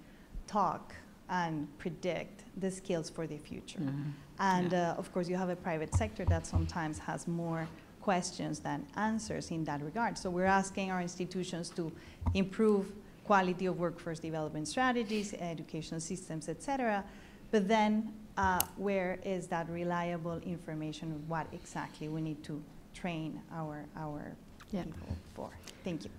talk 0.48 0.96
and 1.30 1.68
predict 1.78 2.44
the 2.60 2.70
skills 2.70 3.10
for 3.10 3.26
the 3.26 3.38
future. 3.38 3.80
Mm-hmm. 3.80 4.10
And 4.40 4.72
yeah. 4.72 4.92
uh, 4.92 4.96
of 4.96 5.14
course, 5.14 5.30
you 5.30 5.38
have 5.38 5.50
a 5.50 5.56
private 5.56 5.94
sector 5.96 6.26
that 6.26 6.46
sometimes 6.46 7.00
has 7.00 7.28
more 7.28 7.68
questions 8.02 8.60
than 8.60 8.86
answers 8.96 9.52
in 9.52 9.64
that 9.64 9.82
regard. 9.82 10.18
So 10.18 10.30
we're 10.30 10.46
asking 10.46 10.92
our 10.92 11.02
institutions 11.02 11.70
to 11.72 11.92
improve 12.34 12.92
quality 13.24 13.68
of 13.68 13.80
workforce 13.80 14.20
development 14.20 14.68
strategies, 14.68 15.34
educational 15.36 16.02
systems, 16.02 16.50
et 16.50 16.62
cetera. 16.62 17.04
But 17.52 17.68
then 17.68 18.12
uh, 18.38 18.66
where 18.76 19.20
is 19.24 19.48
that 19.48 19.70
reliable 19.70 20.40
information? 20.40 21.24
What 21.28 21.48
exactly 21.54 22.10
we 22.10 22.22
need 22.22 22.44
to 22.44 22.62
train 22.94 23.40
our, 23.54 23.86
our 23.96 24.36
yeah. 24.72 24.84
people 24.84 25.16
for? 25.36 25.50
Thank 25.84 26.04
you. 26.06 26.10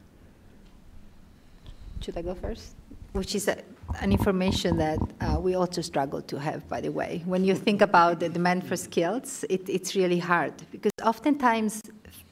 Should 2.01 2.17
I 2.17 2.23
go 2.23 2.35
first? 2.35 2.75
Which 3.13 3.35
is 3.35 3.49
a, 3.49 3.59
an 4.01 4.11
information 4.11 4.77
that 4.79 4.99
uh, 5.21 5.39
we 5.39 5.55
also 5.55 5.83
struggle 5.83 6.23
to 6.23 6.39
have, 6.39 6.69
by 6.69 6.81
the 6.81 6.91
way. 6.91 7.23
When 7.27 7.45
you 7.45 7.55
think 7.55 7.83
about 7.83 8.21
the 8.21 8.29
demand 8.29 8.67
for 8.67 8.77
skills, 8.77 9.45
it, 9.49 9.69
it's 9.69 9.95
really 9.95 10.19
hard 10.19 10.55
because 10.71 10.93
oftentimes 11.05 11.83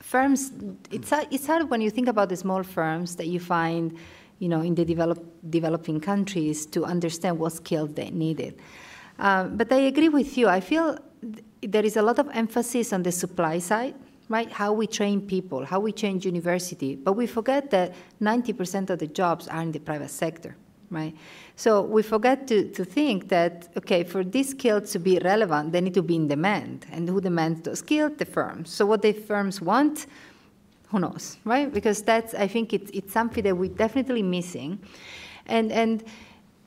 firms, 0.01 0.53
it's, 0.91 1.13
it's 1.31 1.47
hard 1.47 1.71
when 1.71 1.81
you 1.81 1.91
think 1.91 2.09
about 2.09 2.29
the 2.29 2.37
small 2.37 2.63
firms 2.63 3.17
that 3.17 3.29
you 3.29 3.39
find, 3.39 3.97
you 4.39 4.49
know, 4.49 4.61
in 4.63 4.75
the 4.75 4.85
develop, 4.85 5.25
developing 5.51 6.01
countries 6.01 6.67
to 6.67 6.85
understand 6.85 7.39
what 7.39 7.53
skills 7.53 7.93
they 7.95 8.11
needed. 8.11 8.59
Um, 9.19 9.57
but 9.57 9.71
I 9.73 9.81
agree 9.81 10.09
with 10.09 10.37
you. 10.37 10.49
I 10.49 10.61
feel 10.61 10.99
th- 11.21 11.45
there 11.61 11.85
is 11.85 11.97
a 11.97 12.03
lot 12.03 12.19
of 12.19 12.29
emphasis 12.33 12.93
on 12.93 13.03
the 13.03 13.13
supply 13.13 13.59
side, 13.59 13.95
right? 14.31 14.51
How 14.51 14.73
we 14.73 14.86
train 14.86 15.20
people, 15.20 15.66
how 15.66 15.81
we 15.81 15.93
change 15.93 16.24
university. 16.24 16.94
But 16.94 17.15
we 17.15 17.27
forget 17.27 17.70
that 17.73 17.93
90% 18.23 18.89
of 18.89 19.01
the 19.01 19.09
jobs 19.09 19.48
are 19.48 19.61
in 19.61 19.73
the 19.73 19.81
private 19.81 20.09
sector, 20.09 20.57
right? 20.89 21.15
So 21.57 21.82
we 21.82 22.02
forget 22.02 22.47
to, 22.47 22.70
to 22.70 22.85
think 22.85 23.28
that, 23.28 23.69
okay, 23.77 24.05
for 24.05 24.23
these 24.23 24.51
skills 24.51 24.93
to 24.93 25.01
be 25.01 25.19
relevant, 25.19 25.73
they 25.73 25.81
need 25.81 25.94
to 25.94 26.02
be 26.02 26.15
in 26.15 26.28
demand. 26.28 26.86
And 26.93 27.09
who 27.09 27.20
demands 27.20 27.62
those 27.62 27.81
skills? 27.81 28.12
The 28.19 28.24
firms. 28.24 28.70
So 28.70 28.86
what 28.86 29.02
the 29.02 29.12
firms 29.12 29.61
want, 29.61 30.07
who 30.90 31.01
knows, 31.01 31.36
right? 31.44 31.70
Because 31.70 32.01
that's, 32.01 32.32
I 32.32 32.47
think 32.47 32.73
it's, 32.73 32.90
it's 32.94 33.12
something 33.12 33.43
that 33.43 33.57
we're 33.57 33.74
definitely 33.74 34.23
missing. 34.23 34.78
And, 35.47 35.73
and 35.73 36.05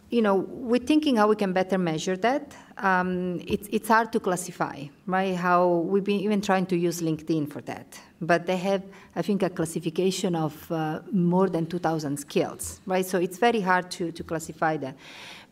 you 0.09 0.21
know, 0.21 0.35
we're 0.35 0.85
thinking 0.85 1.15
how 1.15 1.29
we 1.29 1.37
can 1.37 1.53
better 1.53 1.77
measure 1.77 2.17
that. 2.17 2.53
Um, 2.77 3.39
it's, 3.45 3.67
it's 3.71 3.87
hard 3.87 4.11
to 4.13 4.19
classify, 4.19 4.85
right? 5.05 5.35
How 5.35 5.67
we've 5.67 6.03
been 6.03 6.19
even 6.19 6.41
trying 6.41 6.65
to 6.67 6.75
use 6.77 7.01
LinkedIn 7.01 7.51
for 7.51 7.61
that. 7.61 7.99
But 8.19 8.45
they 8.45 8.57
have, 8.57 8.83
I 9.15 9.21
think, 9.21 9.43
a 9.43 9.49
classification 9.49 10.35
of 10.35 10.71
uh, 10.71 11.01
more 11.11 11.49
than 11.49 11.65
2,000 11.65 12.17
skills, 12.17 12.81
right? 12.85 13.05
So 13.05 13.19
it's 13.19 13.37
very 13.37 13.61
hard 13.61 13.91
to, 13.91 14.11
to 14.11 14.23
classify 14.23 14.77
that. 14.77 14.95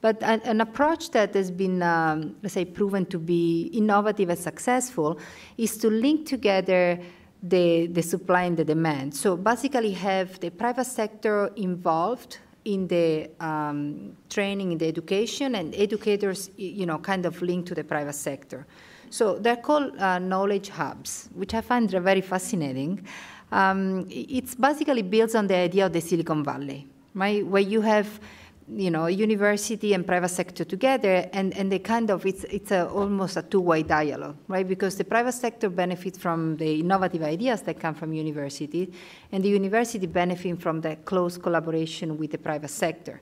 But 0.01 0.23
an, 0.23 0.41
an 0.45 0.61
approach 0.61 1.11
that 1.11 1.33
has 1.35 1.51
been, 1.51 1.83
um, 1.83 2.35
let's 2.41 2.55
say, 2.55 2.65
proven 2.65 3.05
to 3.07 3.19
be 3.19 3.69
innovative 3.73 4.29
and 4.29 4.39
successful 4.39 5.19
is 5.57 5.77
to 5.77 5.89
link 5.89 6.25
together 6.25 6.99
the, 7.43 7.87
the 7.87 8.01
supply 8.01 8.43
and 8.43 8.57
the 8.57 8.65
demand. 8.65 9.15
So 9.15 9.37
basically, 9.37 9.91
have 9.91 10.39
the 10.39 10.49
private 10.49 10.85
sector 10.85 11.51
involved 11.55 12.39
in 12.65 12.87
the 12.87 13.29
um, 13.39 14.15
training, 14.29 14.71
in 14.71 14.77
the 14.77 14.87
education, 14.87 15.55
and 15.55 15.73
educators, 15.75 16.49
you 16.57 16.85
know, 16.85 16.97
kind 16.97 17.25
of 17.25 17.41
linked 17.41 17.67
to 17.69 17.75
the 17.75 17.83
private 17.83 18.13
sector. 18.13 18.65
So 19.09 19.37
they're 19.37 19.57
called 19.57 19.97
uh, 19.97 20.19
knowledge 20.19 20.69
hubs, 20.69 21.29
which 21.33 21.53
I 21.53 21.61
find 21.61 21.89
very 21.89 22.21
fascinating. 22.21 23.05
Um, 23.51 24.07
it's 24.09 24.55
basically 24.55 25.01
built 25.01 25.35
on 25.35 25.47
the 25.47 25.55
idea 25.55 25.85
of 25.87 25.93
the 25.93 25.99
Silicon 25.99 26.43
Valley, 26.43 26.87
right, 27.13 27.45
where 27.45 27.61
you 27.61 27.81
have 27.81 28.19
you 28.67 28.89
know, 28.89 29.07
university 29.07 29.93
and 29.93 30.05
private 30.05 30.29
sector 30.29 30.63
together, 30.63 31.29
and, 31.33 31.53
and 31.57 31.71
they 31.71 31.79
kind 31.79 32.09
of, 32.09 32.25
it's, 32.25 32.43
it's 32.45 32.71
a, 32.71 32.87
almost 32.87 33.37
a 33.37 33.41
two-way 33.41 33.83
dialogue, 33.83 34.37
right? 34.47 34.67
Because 34.67 34.95
the 34.95 35.03
private 35.03 35.33
sector 35.33 35.69
benefits 35.69 36.17
from 36.17 36.55
the 36.57 36.79
innovative 36.79 37.23
ideas 37.23 37.61
that 37.63 37.79
come 37.79 37.95
from 37.95 38.13
university, 38.13 38.91
and 39.31 39.43
the 39.43 39.49
university 39.49 40.07
benefit 40.07 40.61
from 40.61 40.81
the 40.81 40.95
close 41.05 41.37
collaboration 41.37 42.17
with 42.17 42.31
the 42.31 42.37
private 42.37 42.69
sector. 42.69 43.21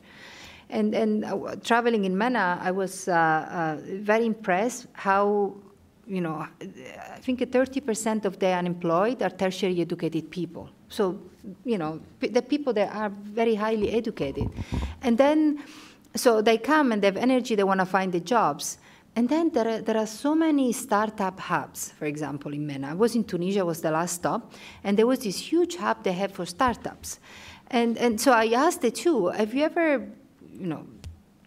And, 0.70 0.94
and 0.94 1.26
uh, 1.26 1.56
traveling 1.64 2.06
in 2.06 2.16
MENA, 2.16 2.60
I 2.62 2.72
was 2.72 3.08
uh, 3.08 3.14
uh, 3.14 3.78
very 3.84 4.26
impressed 4.26 4.86
how, 4.94 5.56
you 6.10 6.22
know, 6.22 6.48
I 6.60 7.20
think 7.22 7.40
30% 7.40 8.26
of 8.26 8.40
the 8.40 8.48
unemployed 8.48 9.22
are 9.22 9.30
tertiary 9.30 9.80
educated 9.80 10.32
people. 10.32 10.70
So 10.90 11.20
you 11.64 11.78
know, 11.78 12.02
the 12.20 12.42
people 12.42 12.74
that 12.74 12.94
are 12.94 13.10
very 13.10 13.56
highly 13.56 13.92
educated. 13.92 14.50
And 15.02 15.18
then, 15.18 15.64
so 16.16 16.42
they 16.42 16.58
come 16.58 16.92
and 16.92 17.02
they 17.02 17.08
have 17.08 17.18
energy, 17.18 17.56
they 17.56 17.64
want 17.64 17.80
to 17.80 17.86
find 17.86 18.12
the 18.12 18.20
jobs. 18.20 18.78
And 19.16 19.28
then 19.28 19.50
there 19.50 19.68
are, 19.68 19.82
there 19.82 19.98
are 19.98 20.08
so 20.08 20.36
many 20.36 20.72
startup 20.72 21.40
hubs, 21.40 21.92
for 21.92 22.06
example, 22.06 22.54
in 22.54 22.66
MENA. 22.66 22.90
I 22.90 22.94
was 22.94 23.16
in 23.16 23.24
Tunisia, 23.24 23.66
was 23.66 23.82
the 23.82 23.92
last 23.92 24.16
stop, 24.16 24.54
and 24.84 24.98
there 24.98 25.08
was 25.08 25.20
this 25.20 25.38
huge 25.38 25.76
hub 25.76 26.04
they 26.04 26.14
have 26.14 26.32
for 26.32 26.46
startups. 26.46 27.20
And, 27.68 27.98
and 27.98 28.20
so 28.20 28.32
I 28.32 28.48
asked 28.48 28.82
the 28.82 28.92
two, 28.92 29.28
have 29.28 29.54
you 29.54 29.64
ever, 29.64 30.08
you 30.54 30.68
know, 30.68 30.86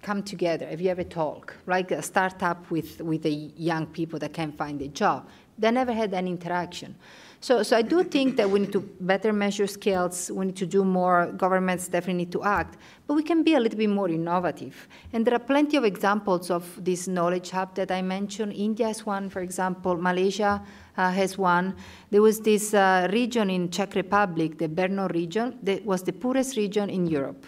come 0.03 0.23
together? 0.23 0.67
Have 0.67 0.81
you 0.81 0.91
ever 0.91 1.05
talked, 1.05 1.55
like 1.67 1.91
a 1.93 2.03
startup 2.03 2.71
with, 2.71 3.01
with 3.01 3.23
the 3.23 3.53
young 3.57 3.87
people 3.87 4.19
that 4.19 4.33
can't 4.33 4.57
find 4.57 4.83
a 4.83 4.89
job? 4.89 5.29
They 5.59 5.71
never 5.71 5.93
had 5.93 6.13
any 6.13 6.31
interaction. 6.31 6.97
So, 7.41 7.65
so 7.65 7.77
I 7.77 7.83
do 7.83 8.05
think 8.05 8.37
that 8.37 8.49
we 8.49 8.61
need 8.61 8.73
to 8.73 8.81
better 9.01 9.33
measure 9.33 9.67
skills. 9.67 10.31
We 10.33 10.47
need 10.47 10.57
to 10.57 10.67
do 10.67 10.85
more. 10.85 11.33
Governments 11.37 11.89
definitely 11.89 12.25
need 12.25 12.33
to 12.33 12.45
act, 12.45 12.77
but 13.07 13.15
we 13.15 13.25
can 13.25 13.43
be 13.43 13.55
a 13.55 13.61
little 13.61 13.77
bit 13.77 13.91
more 13.91 14.09
innovative. 14.09 14.89
And 15.13 15.27
there 15.27 15.35
are 15.35 15.41
plenty 15.41 15.77
of 15.77 15.85
examples 15.85 16.51
of 16.51 16.65
this 16.85 17.09
knowledge 17.09 17.51
hub 17.51 17.75
that 17.75 17.91
I 17.91 18.01
mentioned. 18.01 18.53
India 18.53 18.87
has 18.87 19.05
one, 19.05 19.29
for 19.29 19.41
example. 19.41 19.97
Malaysia 19.97 20.63
uh, 20.97 21.11
has 21.11 21.37
one. 21.37 21.75
There 22.11 22.23
was 22.23 22.39
this 22.39 22.75
uh, 22.75 23.09
region 23.13 23.51
in 23.51 23.71
Czech 23.71 23.97
Republic, 23.97 24.59
the 24.59 24.69
Brno 24.69 25.13
region, 25.13 25.59
that 25.65 25.85
was 25.85 26.05
the 26.05 26.13
poorest 26.13 26.57
region 26.57 26.91
in 26.91 27.09
Europe. 27.09 27.45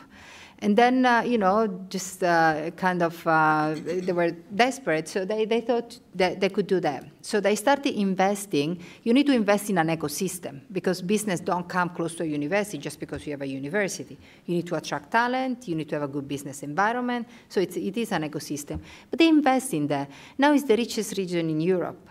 And 0.64 0.78
then, 0.78 1.04
uh, 1.04 1.20
you 1.20 1.36
know, 1.36 1.68
just 1.90 2.24
uh, 2.24 2.70
kind 2.70 3.02
of, 3.02 3.26
uh, 3.26 3.74
they 3.84 4.12
were 4.12 4.30
desperate, 4.30 5.06
so 5.06 5.26
they, 5.26 5.44
they 5.44 5.60
thought 5.60 5.98
that 6.14 6.40
they 6.40 6.48
could 6.48 6.66
do 6.66 6.80
that. 6.80 7.04
So 7.20 7.38
they 7.38 7.54
started 7.54 7.94
investing. 8.00 8.80
You 9.02 9.12
need 9.12 9.26
to 9.26 9.34
invest 9.34 9.68
in 9.68 9.76
an 9.76 9.88
ecosystem 9.88 10.62
because 10.72 11.02
business 11.02 11.40
don't 11.40 11.68
come 11.68 11.90
close 11.90 12.14
to 12.14 12.22
a 12.22 12.26
university 12.26 12.78
just 12.78 12.98
because 12.98 13.26
you 13.26 13.32
have 13.32 13.42
a 13.42 13.46
university. 13.46 14.16
You 14.46 14.54
need 14.54 14.66
to 14.68 14.76
attract 14.76 15.10
talent, 15.10 15.68
you 15.68 15.74
need 15.74 15.90
to 15.90 15.96
have 15.96 16.04
a 16.04 16.08
good 16.08 16.26
business 16.26 16.62
environment, 16.62 17.28
so 17.50 17.60
it's, 17.60 17.76
it 17.76 17.98
is 17.98 18.12
an 18.12 18.22
ecosystem. 18.22 18.80
But 19.10 19.18
they 19.18 19.28
invest 19.28 19.74
in 19.74 19.86
that. 19.88 20.10
Now 20.38 20.54
it's 20.54 20.64
the 20.64 20.76
richest 20.76 21.18
region 21.18 21.50
in 21.50 21.60
Europe, 21.60 22.08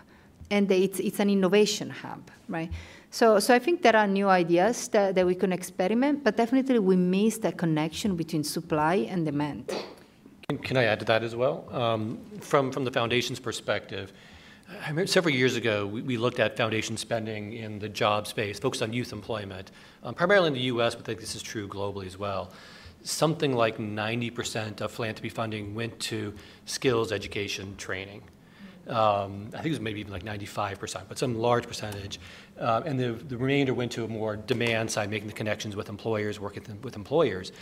and 0.48 0.70
it's, 0.70 1.00
it's 1.00 1.18
an 1.18 1.28
innovation 1.28 1.90
hub, 1.90 2.30
right? 2.48 2.70
So, 3.14 3.38
so 3.38 3.54
I 3.54 3.60
think 3.60 3.82
there 3.82 3.94
are 3.94 4.08
new 4.08 4.28
ideas 4.28 4.88
that, 4.88 5.14
that 5.14 5.24
we 5.24 5.36
can 5.36 5.52
experiment, 5.52 6.24
but 6.24 6.36
definitely 6.36 6.80
we 6.80 6.96
miss 6.96 7.38
the 7.38 7.52
connection 7.52 8.16
between 8.16 8.42
supply 8.42 9.06
and 9.08 9.24
demand. 9.24 9.72
Can, 10.48 10.58
can 10.58 10.76
I 10.76 10.82
add 10.82 10.98
to 10.98 11.04
that 11.04 11.22
as 11.22 11.36
well? 11.36 11.64
Um, 11.70 12.18
from, 12.40 12.72
from 12.72 12.82
the 12.82 12.90
foundation's 12.90 13.38
perspective, 13.38 14.12
I 14.68 14.88
remember 14.88 15.06
several 15.06 15.32
years 15.32 15.54
ago, 15.54 15.86
we, 15.86 16.02
we, 16.02 16.16
looked 16.16 16.40
at 16.40 16.56
foundation 16.56 16.96
spending 16.96 17.52
in 17.52 17.78
the 17.78 17.88
job 17.88 18.26
space, 18.26 18.58
focused 18.58 18.82
on 18.82 18.92
youth 18.92 19.12
employment, 19.12 19.70
um, 20.02 20.12
primarily 20.16 20.48
in 20.48 20.54
the 20.54 20.66
US, 20.72 20.96
but 20.96 21.04
I 21.04 21.06
think 21.06 21.20
this 21.20 21.36
is 21.36 21.42
true 21.42 21.68
globally 21.68 22.06
as 22.06 22.18
well. 22.18 22.50
Something 23.04 23.54
like 23.54 23.78
90% 23.78 24.80
of 24.80 24.90
philanthropy 24.90 25.28
funding 25.28 25.72
went 25.76 26.00
to 26.10 26.34
skills 26.64 27.12
education 27.12 27.76
training. 27.76 28.22
Um, 28.88 29.48
I 29.48 29.56
think 29.56 29.66
it 29.66 29.70
was 29.70 29.80
maybe 29.80 30.00
even 30.00 30.12
like 30.12 30.24
95%, 30.24 31.02
but 31.08 31.18
some 31.18 31.34
large 31.36 31.66
percentage. 31.66 32.20
Uh, 32.58 32.82
and 32.84 33.00
the, 33.00 33.12
the 33.12 33.36
remainder 33.36 33.72
went 33.72 33.92
to 33.92 34.04
a 34.04 34.08
more 34.08 34.36
demand 34.36 34.90
side, 34.90 35.10
making 35.10 35.28
the 35.28 35.34
connections 35.34 35.74
with 35.74 35.88
employers, 35.88 36.38
working 36.38 36.62
with 36.82 36.96
employers. 36.96 37.52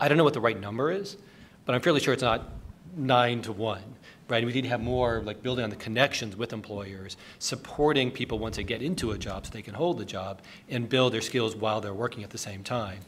I 0.00 0.08
don't 0.08 0.18
know 0.18 0.24
what 0.24 0.34
the 0.34 0.40
right 0.40 0.58
number 0.58 0.90
is, 0.90 1.16
but 1.64 1.74
I'm 1.74 1.80
fairly 1.80 2.00
sure 2.00 2.12
it's 2.12 2.22
not 2.22 2.50
nine 2.96 3.42
to 3.42 3.52
one, 3.52 3.82
right? 4.28 4.44
We 4.44 4.52
need 4.52 4.62
to 4.62 4.68
have 4.68 4.82
more 4.82 5.22
like 5.24 5.42
building 5.42 5.62
on 5.64 5.70
the 5.70 5.76
connections 5.76 6.36
with 6.36 6.52
employers, 6.52 7.16
supporting 7.38 8.10
people 8.10 8.38
once 8.38 8.56
they 8.56 8.64
get 8.64 8.82
into 8.82 9.12
a 9.12 9.18
job 9.18 9.46
so 9.46 9.52
they 9.52 9.62
can 9.62 9.74
hold 9.74 9.98
the 9.98 10.04
job 10.04 10.42
and 10.68 10.88
build 10.88 11.12
their 11.12 11.20
skills 11.20 11.54
while 11.54 11.80
they're 11.80 11.94
working 11.94 12.24
at 12.24 12.30
the 12.30 12.38
same 12.38 12.62
time. 12.62 12.98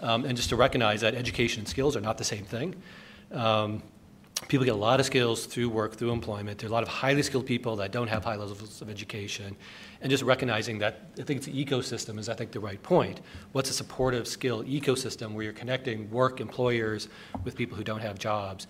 Um, 0.00 0.24
and 0.24 0.36
just 0.36 0.48
to 0.50 0.56
recognize 0.56 1.00
that 1.00 1.14
education 1.14 1.60
and 1.60 1.68
skills 1.68 1.96
are 1.96 2.00
not 2.00 2.18
the 2.18 2.24
same 2.24 2.44
thing. 2.44 2.74
Um, 3.30 3.82
people 4.48 4.64
get 4.64 4.74
a 4.74 4.78
lot 4.78 5.00
of 5.00 5.06
skills 5.06 5.46
through 5.46 5.68
work, 5.68 5.94
through 5.94 6.10
employment. 6.10 6.58
There 6.58 6.68
are 6.68 6.70
a 6.70 6.72
lot 6.72 6.82
of 6.82 6.88
highly 6.88 7.22
skilled 7.22 7.46
people 7.46 7.76
that 7.76 7.92
don't 7.92 8.08
have 8.08 8.24
high 8.24 8.36
levels 8.36 8.82
of 8.82 8.90
education. 8.90 9.56
And 10.00 10.10
just 10.10 10.22
recognizing 10.22 10.78
that, 10.78 11.06
I 11.18 11.22
think 11.22 11.38
it's 11.38 11.46
the 11.46 11.64
ecosystem 11.64 12.18
is, 12.18 12.28
I 12.28 12.34
think, 12.34 12.50
the 12.50 12.60
right 12.60 12.82
point. 12.82 13.20
What's 13.52 13.70
a 13.70 13.72
supportive 13.72 14.26
skill 14.26 14.64
ecosystem 14.64 15.32
where 15.32 15.44
you're 15.44 15.52
connecting 15.52 16.10
work, 16.10 16.40
employers 16.40 17.08
with 17.44 17.56
people 17.56 17.76
who 17.76 17.84
don't 17.84 18.00
have 18.00 18.18
jobs? 18.18 18.66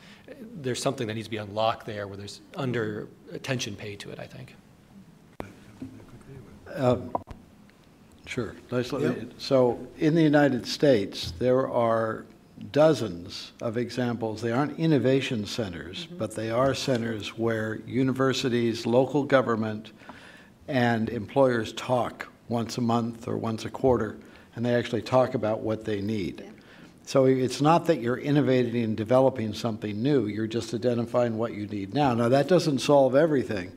There's 0.60 0.80
something 0.80 1.06
that 1.06 1.14
needs 1.14 1.26
to 1.26 1.30
be 1.30 1.38
unlocked 1.38 1.86
there 1.86 2.06
where 2.06 2.16
there's 2.16 2.42
under 2.56 3.08
attention 3.32 3.74
paid 3.74 3.98
to 4.00 4.10
it, 4.10 4.18
I 4.20 4.26
think. 4.26 4.54
Uh, 6.74 6.96
sure. 8.26 8.54
Yep. 8.70 9.32
So 9.38 9.86
in 9.98 10.14
the 10.14 10.22
United 10.22 10.66
States, 10.66 11.32
there 11.38 11.68
are 11.68 12.26
dozens 12.70 13.52
of 13.60 13.76
examples. 13.76 14.40
They 14.40 14.52
aren't 14.52 14.78
innovation 14.78 15.46
centers, 15.46 16.06
mm-hmm. 16.06 16.18
but 16.18 16.34
they 16.34 16.50
are 16.50 16.74
centers 16.74 17.36
where 17.36 17.76
universities, 17.86 18.86
local 18.86 19.24
government, 19.24 19.92
and 20.68 21.08
employers 21.08 21.72
talk 21.72 22.28
once 22.48 22.78
a 22.78 22.80
month 22.80 23.26
or 23.26 23.36
once 23.36 23.64
a 23.64 23.70
quarter, 23.70 24.18
and 24.54 24.64
they 24.64 24.74
actually 24.74 25.02
talk 25.02 25.34
about 25.34 25.60
what 25.60 25.84
they 25.84 26.00
need. 26.00 26.44
So 27.04 27.24
it's 27.26 27.60
not 27.60 27.86
that 27.86 28.00
you're 28.00 28.18
innovating 28.18 28.82
and 28.84 28.96
developing 28.96 29.54
something 29.54 30.00
new, 30.00 30.26
you're 30.26 30.46
just 30.46 30.72
identifying 30.72 31.36
what 31.36 31.52
you 31.52 31.66
need 31.66 31.94
now. 31.94 32.14
Now, 32.14 32.28
that 32.28 32.46
doesn't 32.46 32.78
solve 32.78 33.16
everything, 33.16 33.72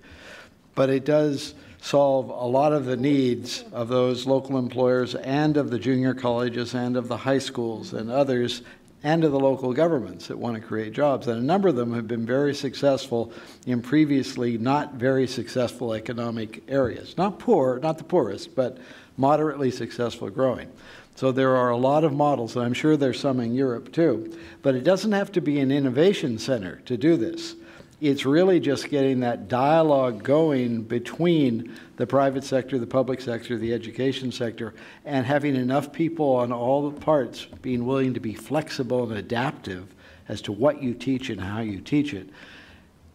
but 0.76 0.90
it 0.90 1.06
does 1.06 1.56
solve 1.86 2.30
a 2.30 2.48
lot 2.48 2.74
of 2.74 2.86
the 2.86 2.98
needs 2.98 3.64
of 3.72 3.90
those 3.90 4.26
local 4.26 4.58
employers 4.58 5.14
and 5.14 5.56
of 5.56 5.70
the 5.70 5.78
junior 5.78 6.16
colleges 6.16 6.74
and 6.74 6.98
of 6.98 7.08
the 7.08 7.18
high 7.18 7.38
schools 7.38 7.94
and 7.94 8.10
others 8.10 8.64
and 9.04 9.24
of 9.24 9.32
the 9.32 9.40
local 9.40 9.72
governments 9.72 10.28
that 10.28 10.36
want 10.40 10.56
to 10.56 10.62
create 10.62 10.94
jobs. 10.94 11.28
And 11.28 11.38
a 11.38 11.46
number 11.46 11.68
of 11.68 11.76
them 11.76 11.94
have 11.94 12.08
been 12.08 12.26
very 12.26 12.56
successful 12.56 13.32
in 13.68 13.84
previously 13.84 14.58
not 14.58 14.96
very 14.96 15.28
successful 15.28 15.94
economic 15.94 16.64
areas. 16.68 17.16
Not 17.20 17.38
poor, 17.38 17.78
not 17.78 18.00
the 18.00 18.04
poorest, 18.04 18.56
but 18.56 18.80
moderately 19.16 19.70
successful 19.70 20.32
growing. 20.32 20.72
So 21.14 21.32
there 21.32 21.56
are 21.56 21.70
a 21.70 21.78
lot 21.78 22.04
of 22.04 22.14
models, 22.14 22.56
and 22.56 22.66
I'm 22.66 22.74
sure 22.74 22.98
there's 22.98 23.20
some 23.20 23.40
in 23.40 23.54
Europe 23.54 23.92
too. 23.92 24.36
But 24.64 24.74
it 24.74 24.84
doesn't 24.84 25.12
have 25.12 25.32
to 25.34 25.40
be 25.40 25.60
an 25.60 25.72
innovation 25.72 26.40
center 26.40 26.82
to 26.86 26.98
do 26.98 27.16
this. 27.16 27.56
It's 28.02 28.26
really 28.26 28.60
just 28.60 28.90
getting 28.90 29.22
that 29.22 29.48
dialogue 29.48 30.22
going 30.22 30.84
between 30.84 31.76
the 31.96 32.06
private 32.06 32.44
sector, 32.44 32.78
the 32.78 32.86
public 32.86 33.22
sector, 33.22 33.58
the 33.58 33.74
education 33.74 34.32
sector, 34.32 34.74
and 35.06 35.26
having 35.26 35.56
enough 35.56 35.94
people 35.94 36.36
on 36.36 36.52
all 36.52 36.90
the 36.90 37.00
parts 37.00 37.46
being 37.62 37.86
willing 37.86 38.14
to 38.14 38.20
be 38.20 38.34
flexible 38.34 39.04
and 39.04 39.18
adaptive 39.18 39.94
as 40.28 40.42
to 40.42 40.52
what 40.52 40.84
you 40.84 40.94
teach 40.94 41.30
and 41.30 41.40
how 41.40 41.62
you 41.62 41.80
teach 41.80 42.14
it. 42.14 42.30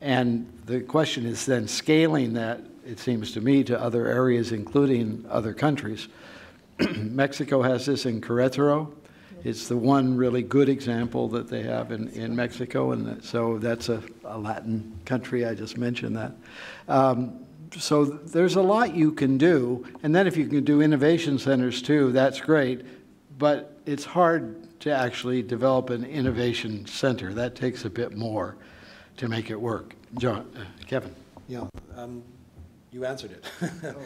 And 0.01 0.51
the 0.65 0.81
question 0.81 1.27
is 1.27 1.45
then 1.45 1.69
scaling 1.69 2.33
that, 2.35 2.63
it 2.87 2.99
seems 2.99 3.33
to 3.33 3.41
me, 3.43 3.63
to 3.65 3.79
other 3.79 4.07
areas, 4.07 4.51
including 4.53 5.27
other 5.29 5.53
countries. 5.53 6.09
Mexico 6.97 7.61
has 7.61 7.85
this 7.85 8.07
in 8.07 8.23
Querétaro. 8.23 8.95
It's 9.43 9.69
the 9.69 9.77
one 9.77 10.17
really 10.17 10.43
good 10.43 10.69
example 10.69 11.29
that 11.29 11.49
they 11.49 11.63
have 11.63 11.93
in, 11.93 12.09
in 12.09 12.37
Mexico, 12.37 12.93
and 12.93 13.23
so 13.25 13.59
that's 13.59 13.89
a, 13.89 14.03
a 14.25 14.39
Latin 14.39 14.99
country. 15.05 15.47
I 15.47 15.55
just 15.55 15.79
mentioned 15.79 16.17
that. 16.17 16.33
Um, 16.89 17.47
so 17.79 18.05
there's 18.05 18.57
a 18.57 18.63
lot 18.63 18.95
you 18.95 19.13
can 19.13 19.39
do, 19.39 19.87
and 20.03 20.15
then 20.15 20.27
if 20.27 20.37
you 20.37 20.47
can 20.47 20.65
do 20.65 20.83
innovation 20.83 21.39
centers 21.39 21.81
too, 21.81 22.13
that's 22.13 22.41
great. 22.41 22.85
But 23.39 23.79
it's 23.87 24.05
hard 24.05 24.79
to 24.81 24.91
actually 24.91 25.43
develop 25.43 25.91
an 25.91 26.05
innovation 26.05 26.87
center. 26.87 27.33
That 27.33 27.55
takes 27.55 27.85
a 27.85 27.91
bit 27.91 28.17
more 28.17 28.57
to 29.17 29.29
make 29.29 29.51
it 29.51 29.61
work. 29.61 29.95
John, 30.19 30.51
uh, 30.57 30.65
Kevin. 30.87 31.15
Yeah. 31.49 31.67
Um, 31.97 32.23
you 32.93 33.05
answered 33.05 33.31
it. 33.31 33.45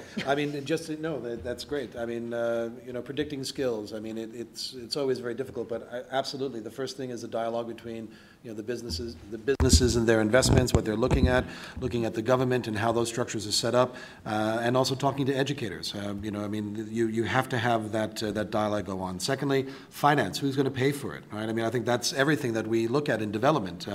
I 0.27 0.35
mean, 0.35 0.63
just 0.65 0.91
no, 0.91 1.19
that, 1.21 1.43
that's 1.43 1.65
great. 1.65 1.97
I 1.97 2.05
mean, 2.05 2.35
uh, 2.35 2.69
you 2.87 2.93
know, 2.93 3.01
predicting 3.01 3.43
skills. 3.43 3.95
I 3.95 3.99
mean, 3.99 4.19
it, 4.19 4.31
it's 4.35 4.75
it's 4.75 4.97
always 4.97 5.21
very 5.21 5.35
difficult, 5.35 5.69
but 5.71 5.89
I, 5.91 6.03
absolutely, 6.15 6.61
the 6.61 6.71
first 6.71 6.97
thing 6.97 7.11
is 7.11 7.25
a 7.25 7.29
dialogue 7.29 7.67
between 7.67 8.09
you 8.43 8.51
know 8.51 8.55
the 8.55 8.63
businesses, 8.63 9.17
the 9.31 9.39
businesses 9.39 9.97
and 9.97 10.07
their 10.07 10.21
investments, 10.21 10.75
what 10.75 10.85
they're 10.85 10.97
looking 10.97 11.29
at, 11.29 11.47
looking 11.81 12.05
at 12.05 12.13
the 12.13 12.21
government 12.21 12.67
and 12.67 12.77
how 12.77 12.93
those 12.93 13.09
structures 13.09 13.47
are 13.47 13.53
set 13.53 13.75
up, 13.75 13.97
uh, 14.27 14.59
and 14.61 14.77
also 14.77 14.95
talking 14.95 15.25
to 15.27 15.33
educators. 15.33 15.95
Uh, 15.95 16.15
you 16.23 16.31
know, 16.31 16.45
I 16.45 16.49
mean, 16.49 16.87
you 16.91 17.07
you 17.07 17.25
have 17.25 17.49
to 17.51 17.59
have 17.59 17.93
that 17.93 18.23
uh, 18.23 18.33
that 18.33 18.51
dialogue 18.51 18.85
go 18.85 19.01
on. 19.01 19.19
Secondly, 19.19 19.67
finance. 19.89 20.39
Who's 20.39 20.57
going 20.57 20.67
to 20.67 20.71
pay 20.71 20.93
for 20.93 21.15
it? 21.15 21.25
Right. 21.33 21.49
I 21.49 21.53
mean, 21.55 21.65
I 21.65 21.71
think 21.71 21.87
that's 21.87 22.13
everything 22.13 22.53
that 22.53 22.67
we 22.67 22.87
look 22.87 23.09
at 23.09 23.23
in 23.23 23.33
development. 23.33 23.89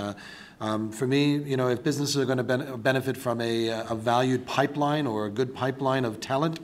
Um, 0.60 0.92
for 0.92 1.06
me, 1.06 1.36
you 1.36 1.56
know, 1.56 1.68
if 1.68 1.82
businesses 1.82 2.18
are 2.18 2.26
going 2.26 2.38
to 2.38 2.44
ben- 2.44 2.80
benefit 2.82 3.16
from 3.16 3.40
a, 3.40 3.68
a 3.68 3.94
valued 3.94 4.46
pipeline 4.46 5.06
or 5.06 5.24
a 5.24 5.30
good 5.30 5.54
pipeline 5.54 6.04
of 6.04 6.20
talent, 6.20 6.60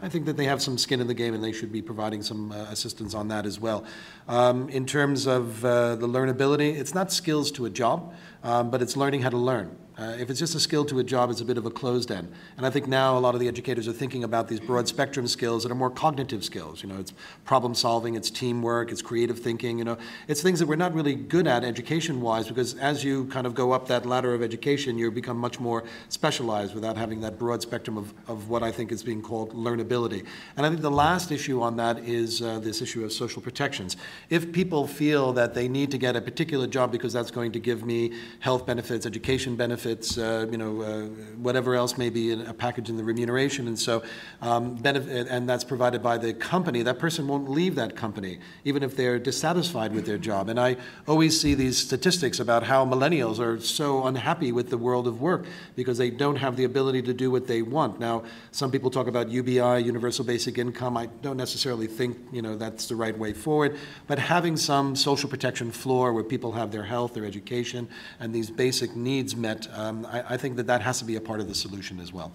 I 0.00 0.08
think 0.08 0.26
that 0.26 0.36
they 0.36 0.44
have 0.44 0.62
some 0.62 0.78
skin 0.78 1.00
in 1.00 1.06
the 1.06 1.14
game 1.14 1.34
and 1.34 1.42
they 1.42 1.52
should 1.52 1.72
be 1.72 1.82
providing 1.82 2.22
some 2.22 2.52
uh, 2.52 2.56
assistance 2.70 3.14
on 3.14 3.28
that 3.28 3.46
as 3.46 3.58
well. 3.58 3.84
Um, 4.28 4.68
in 4.68 4.86
terms 4.86 5.26
of 5.26 5.64
uh, 5.64 5.96
the 5.96 6.06
learnability, 6.06 6.76
it's 6.78 6.94
not 6.94 7.10
skills 7.10 7.50
to 7.52 7.64
a 7.64 7.70
job, 7.70 8.14
um, 8.44 8.70
but 8.70 8.82
it's 8.82 8.96
learning 8.96 9.22
how 9.22 9.30
to 9.30 9.38
learn. 9.38 9.76
Uh, 9.98 10.14
if 10.16 10.30
it's 10.30 10.38
just 10.38 10.54
a 10.54 10.60
skill 10.60 10.84
to 10.84 11.00
a 11.00 11.04
job, 11.04 11.28
it's 11.28 11.40
a 11.40 11.44
bit 11.44 11.58
of 11.58 11.66
a 11.66 11.70
closed 11.70 12.12
end. 12.12 12.32
And 12.56 12.64
I 12.64 12.70
think 12.70 12.86
now 12.86 13.18
a 13.18 13.20
lot 13.20 13.34
of 13.34 13.40
the 13.40 13.48
educators 13.48 13.88
are 13.88 13.92
thinking 13.92 14.22
about 14.22 14.46
these 14.46 14.60
broad 14.60 14.86
spectrum 14.86 15.26
skills 15.26 15.64
that 15.64 15.72
are 15.72 15.74
more 15.74 15.90
cognitive 15.90 16.44
skills. 16.44 16.84
You 16.84 16.88
know, 16.88 17.00
it's 17.00 17.12
problem 17.44 17.74
solving, 17.74 18.14
it's 18.14 18.30
teamwork, 18.30 18.92
it's 18.92 19.02
creative 19.02 19.40
thinking. 19.40 19.76
You 19.76 19.84
know, 19.84 19.98
it's 20.28 20.40
things 20.40 20.60
that 20.60 20.66
we're 20.66 20.76
not 20.76 20.94
really 20.94 21.16
good 21.16 21.48
at 21.48 21.64
education-wise 21.64 22.46
because 22.46 22.74
as 22.74 23.02
you 23.02 23.24
kind 23.26 23.44
of 23.44 23.56
go 23.56 23.72
up 23.72 23.88
that 23.88 24.06
ladder 24.06 24.34
of 24.34 24.42
education, 24.42 24.98
you 24.98 25.10
become 25.10 25.36
much 25.36 25.58
more 25.58 25.82
specialized 26.10 26.76
without 26.76 26.96
having 26.96 27.20
that 27.22 27.36
broad 27.36 27.60
spectrum 27.60 27.98
of, 27.98 28.14
of 28.28 28.48
what 28.48 28.62
I 28.62 28.70
think 28.70 28.92
is 28.92 29.02
being 29.02 29.20
called 29.20 29.52
learnability. 29.52 30.24
And 30.56 30.64
I 30.64 30.68
think 30.68 30.80
the 30.80 30.92
last 30.92 31.32
issue 31.32 31.60
on 31.60 31.76
that 31.78 31.98
is 31.98 32.40
uh, 32.40 32.60
this 32.60 32.80
issue 32.80 33.04
of 33.04 33.12
social 33.12 33.42
protections. 33.42 33.96
If 34.30 34.52
people 34.52 34.86
feel 34.86 35.32
that 35.32 35.54
they 35.54 35.66
need 35.66 35.90
to 35.90 35.98
get 35.98 36.14
a 36.14 36.20
particular 36.20 36.68
job 36.68 36.92
because 36.92 37.12
that's 37.12 37.32
going 37.32 37.50
to 37.50 37.58
give 37.58 37.84
me 37.84 38.12
health 38.38 38.64
benefits, 38.64 39.04
education 39.04 39.56
benefits, 39.56 39.87
benefits, 39.88 40.18
uh, 40.18 40.46
you 40.50 40.58
know, 40.58 40.82
uh, 40.82 41.06
whatever 41.36 41.74
else 41.74 41.96
may 41.96 42.10
be 42.10 42.30
in 42.30 42.42
a 42.42 42.52
package 42.52 42.90
in 42.90 42.96
the 42.96 43.04
remuneration. 43.04 43.68
And 43.68 43.78
so, 43.78 44.02
um, 44.42 44.74
benefit, 44.74 45.28
and 45.28 45.48
that's 45.48 45.64
provided 45.64 46.02
by 46.02 46.18
the 46.18 46.34
company. 46.34 46.82
That 46.82 46.98
person 46.98 47.26
won't 47.26 47.48
leave 47.48 47.74
that 47.76 47.96
company, 47.96 48.38
even 48.64 48.82
if 48.82 48.96
they're 48.96 49.18
dissatisfied 49.18 49.92
with 49.94 50.04
their 50.04 50.18
job. 50.18 50.48
And 50.48 50.60
I 50.60 50.76
always 51.06 51.40
see 51.40 51.54
these 51.54 51.78
statistics 51.78 52.38
about 52.38 52.64
how 52.64 52.84
millennials 52.84 53.38
are 53.38 53.60
so 53.60 54.06
unhappy 54.06 54.52
with 54.52 54.68
the 54.68 54.78
world 54.78 55.06
of 55.06 55.20
work 55.20 55.46
because 55.74 55.96
they 55.96 56.10
don't 56.10 56.36
have 56.36 56.56
the 56.56 56.64
ability 56.64 57.02
to 57.02 57.14
do 57.14 57.30
what 57.30 57.46
they 57.46 57.62
want. 57.62 57.98
Now, 57.98 58.24
some 58.50 58.70
people 58.70 58.90
talk 58.90 59.06
about 59.06 59.30
UBI, 59.30 59.82
universal 59.82 60.24
basic 60.24 60.58
income. 60.58 60.96
I 60.96 61.06
don't 61.22 61.36
necessarily 61.38 61.86
think, 61.86 62.18
you 62.30 62.42
know, 62.42 62.56
that's 62.56 62.86
the 62.88 62.96
right 62.96 63.16
way 63.16 63.32
forward. 63.32 63.78
But 64.06 64.18
having 64.18 64.56
some 64.56 64.94
social 64.96 65.30
protection 65.30 65.70
floor 65.70 66.12
where 66.12 66.24
people 66.24 66.52
have 66.52 66.70
their 66.72 66.84
health, 66.84 67.14
their 67.14 67.24
education, 67.24 67.88
and 68.20 68.34
these 68.34 68.50
basic 68.50 68.94
needs 68.94 69.34
met 69.34 69.66
um, 69.78 70.06
I, 70.10 70.34
I, 70.34 70.36
think 70.36 70.56
that 70.56 70.66
that 70.66 70.82
has 70.82 70.98
to 70.98 71.04
be 71.04 71.16
a 71.16 71.20
part 71.20 71.38
of 71.40 71.46
the 71.46 71.54
solution 71.54 72.00
as 72.00 72.12
well. 72.12 72.32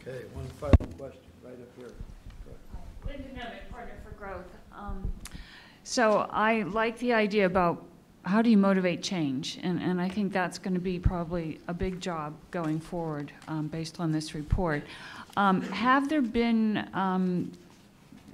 Okay, 0.00 0.24
one 0.32 0.46
final 0.58 0.94
question 0.96 1.20
right 1.42 1.52
up 1.52 1.68
here. 1.76 1.92
Linda 3.06 3.28
Nemeth, 3.38 3.70
Partner 3.70 3.94
for 4.02 4.14
Growth. 4.14 4.46
Um, 4.72 5.12
so 5.82 6.26
I 6.30 6.62
like 6.62 6.98
the 6.98 7.12
idea 7.12 7.44
about 7.44 7.84
how 8.24 8.40
do 8.40 8.48
you 8.48 8.56
motivate 8.56 9.02
change, 9.02 9.58
and, 9.62 9.82
and 9.82 10.00
I 10.00 10.08
think 10.08 10.32
that's 10.32 10.58
going 10.58 10.72
to 10.72 10.80
be 10.80 10.98
probably 10.98 11.60
a 11.68 11.74
big 11.74 12.00
job 12.00 12.34
going 12.50 12.80
forward 12.80 13.30
um, 13.48 13.68
based 13.68 14.00
on 14.00 14.10
this 14.10 14.34
report. 14.34 14.82
Um, 15.36 15.60
have 15.60 16.08
there 16.08 16.22
been 16.22 16.88
um, 16.94 17.52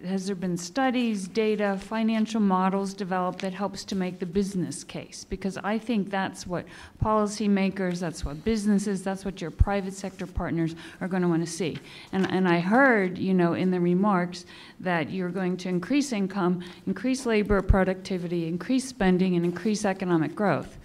has 0.04 0.26
there 0.26 0.36
been 0.36 0.56
studies, 0.56 1.28
data, 1.28 1.78
financial 1.80 2.40
models 2.40 2.94
developed 2.94 3.40
that 3.40 3.52
helps 3.52 3.84
to 3.84 3.94
make 3.94 4.18
the 4.18 4.26
business 4.26 4.82
case? 4.82 5.24
Because 5.28 5.58
I 5.58 5.78
think 5.78 6.10
that's 6.10 6.46
what 6.46 6.64
policymakers, 7.02 8.00
that's 8.00 8.24
what 8.24 8.44
businesses, 8.44 9.02
that's 9.02 9.24
what 9.24 9.40
your 9.40 9.50
private 9.50 9.94
sector 9.94 10.26
partners 10.26 10.74
are 11.00 11.08
going 11.08 11.22
to 11.22 11.28
want 11.28 11.44
to 11.44 11.50
see. 11.50 11.78
And, 12.12 12.30
and 12.30 12.48
I 12.48 12.60
heard, 12.60 13.18
you 13.18 13.34
know, 13.34 13.54
in 13.54 13.70
the 13.70 13.80
remarks 13.80 14.46
that 14.80 15.10
you're 15.10 15.30
going 15.30 15.56
to 15.58 15.68
increase 15.68 16.12
income, 16.12 16.62
increase 16.86 17.26
labor 17.26 17.60
productivity, 17.62 18.46
increase 18.48 18.86
spending, 18.86 19.36
and 19.36 19.44
increase 19.44 19.84
economic 19.84 20.34
growth 20.34 20.78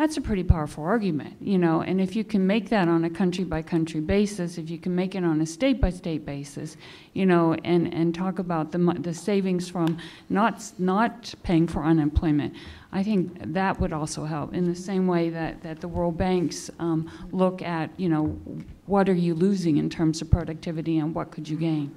that's 0.00 0.16
a 0.16 0.20
pretty 0.22 0.42
powerful 0.42 0.82
argument, 0.82 1.36
you 1.42 1.58
know. 1.58 1.82
And 1.82 2.00
if 2.00 2.16
you 2.16 2.24
can 2.24 2.46
make 2.46 2.70
that 2.70 2.88
on 2.88 3.04
a 3.04 3.10
country 3.10 3.44
by 3.44 3.60
country 3.60 4.00
basis, 4.00 4.56
if 4.56 4.70
you 4.70 4.78
can 4.78 4.94
make 4.94 5.14
it 5.14 5.22
on 5.22 5.42
a 5.42 5.46
state 5.46 5.78
by 5.78 5.90
state 5.90 6.24
basis, 6.24 6.78
you 7.12 7.26
know, 7.26 7.52
and, 7.64 7.92
and 7.92 8.14
talk 8.14 8.38
about 8.38 8.72
the, 8.72 8.78
the 9.00 9.12
savings 9.12 9.68
from 9.68 9.98
not, 10.30 10.64
not 10.78 11.34
paying 11.42 11.66
for 11.66 11.84
unemployment, 11.84 12.54
I 12.92 13.02
think 13.02 13.52
that 13.52 13.78
would 13.78 13.92
also 13.92 14.24
help 14.24 14.54
in 14.54 14.64
the 14.64 14.74
same 14.74 15.06
way 15.06 15.28
that, 15.28 15.62
that 15.64 15.82
the 15.82 15.88
World 15.88 16.16
Banks 16.16 16.70
um, 16.78 17.10
look 17.30 17.60
at, 17.60 17.90
you 17.98 18.08
know, 18.08 18.38
what 18.86 19.06
are 19.06 19.14
you 19.14 19.34
losing 19.34 19.76
in 19.76 19.90
terms 19.90 20.22
of 20.22 20.30
productivity 20.30 20.98
and 20.98 21.14
what 21.14 21.30
could 21.30 21.46
you 21.46 21.58
gain. 21.58 21.88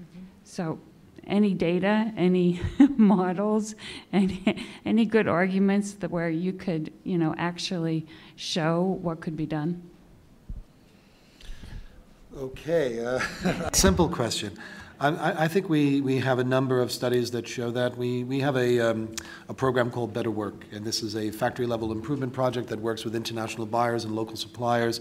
Mm-hmm. 0.00 0.20
So 0.44 0.78
any 1.28 1.54
data, 1.54 2.12
any 2.16 2.60
models, 2.96 3.74
any, 4.12 4.64
any 4.84 5.04
good 5.04 5.28
arguments 5.28 5.92
that 5.94 6.10
where 6.10 6.30
you 6.30 6.52
could, 6.52 6.92
you 7.04 7.18
know, 7.18 7.34
actually 7.38 8.06
show 8.36 8.98
what 9.02 9.20
could 9.20 9.36
be 9.36 9.46
done? 9.46 9.82
Okay, 12.36 13.04
uh, 13.04 13.20
simple 13.72 14.08
question. 14.08 14.56
I, 15.00 15.44
I, 15.44 15.48
think 15.48 15.68
we, 15.68 16.00
we 16.00 16.18
have 16.18 16.40
a 16.40 16.44
number 16.44 16.80
of 16.80 16.90
studies 16.90 17.30
that 17.30 17.46
show 17.46 17.70
that. 17.70 17.96
We, 17.96 18.24
we 18.24 18.40
have 18.40 18.56
a, 18.56 18.80
um, 18.80 19.14
a 19.48 19.54
program 19.54 19.92
called 19.92 20.12
Better 20.12 20.30
Work, 20.30 20.64
and 20.72 20.84
this 20.84 21.04
is 21.04 21.14
a 21.14 21.30
factory 21.30 21.66
level 21.66 21.92
improvement 21.92 22.32
project 22.32 22.68
that 22.70 22.80
works 22.80 23.04
with 23.04 23.14
international 23.14 23.64
buyers 23.64 24.04
and 24.04 24.16
local 24.16 24.34
suppliers 24.34 25.00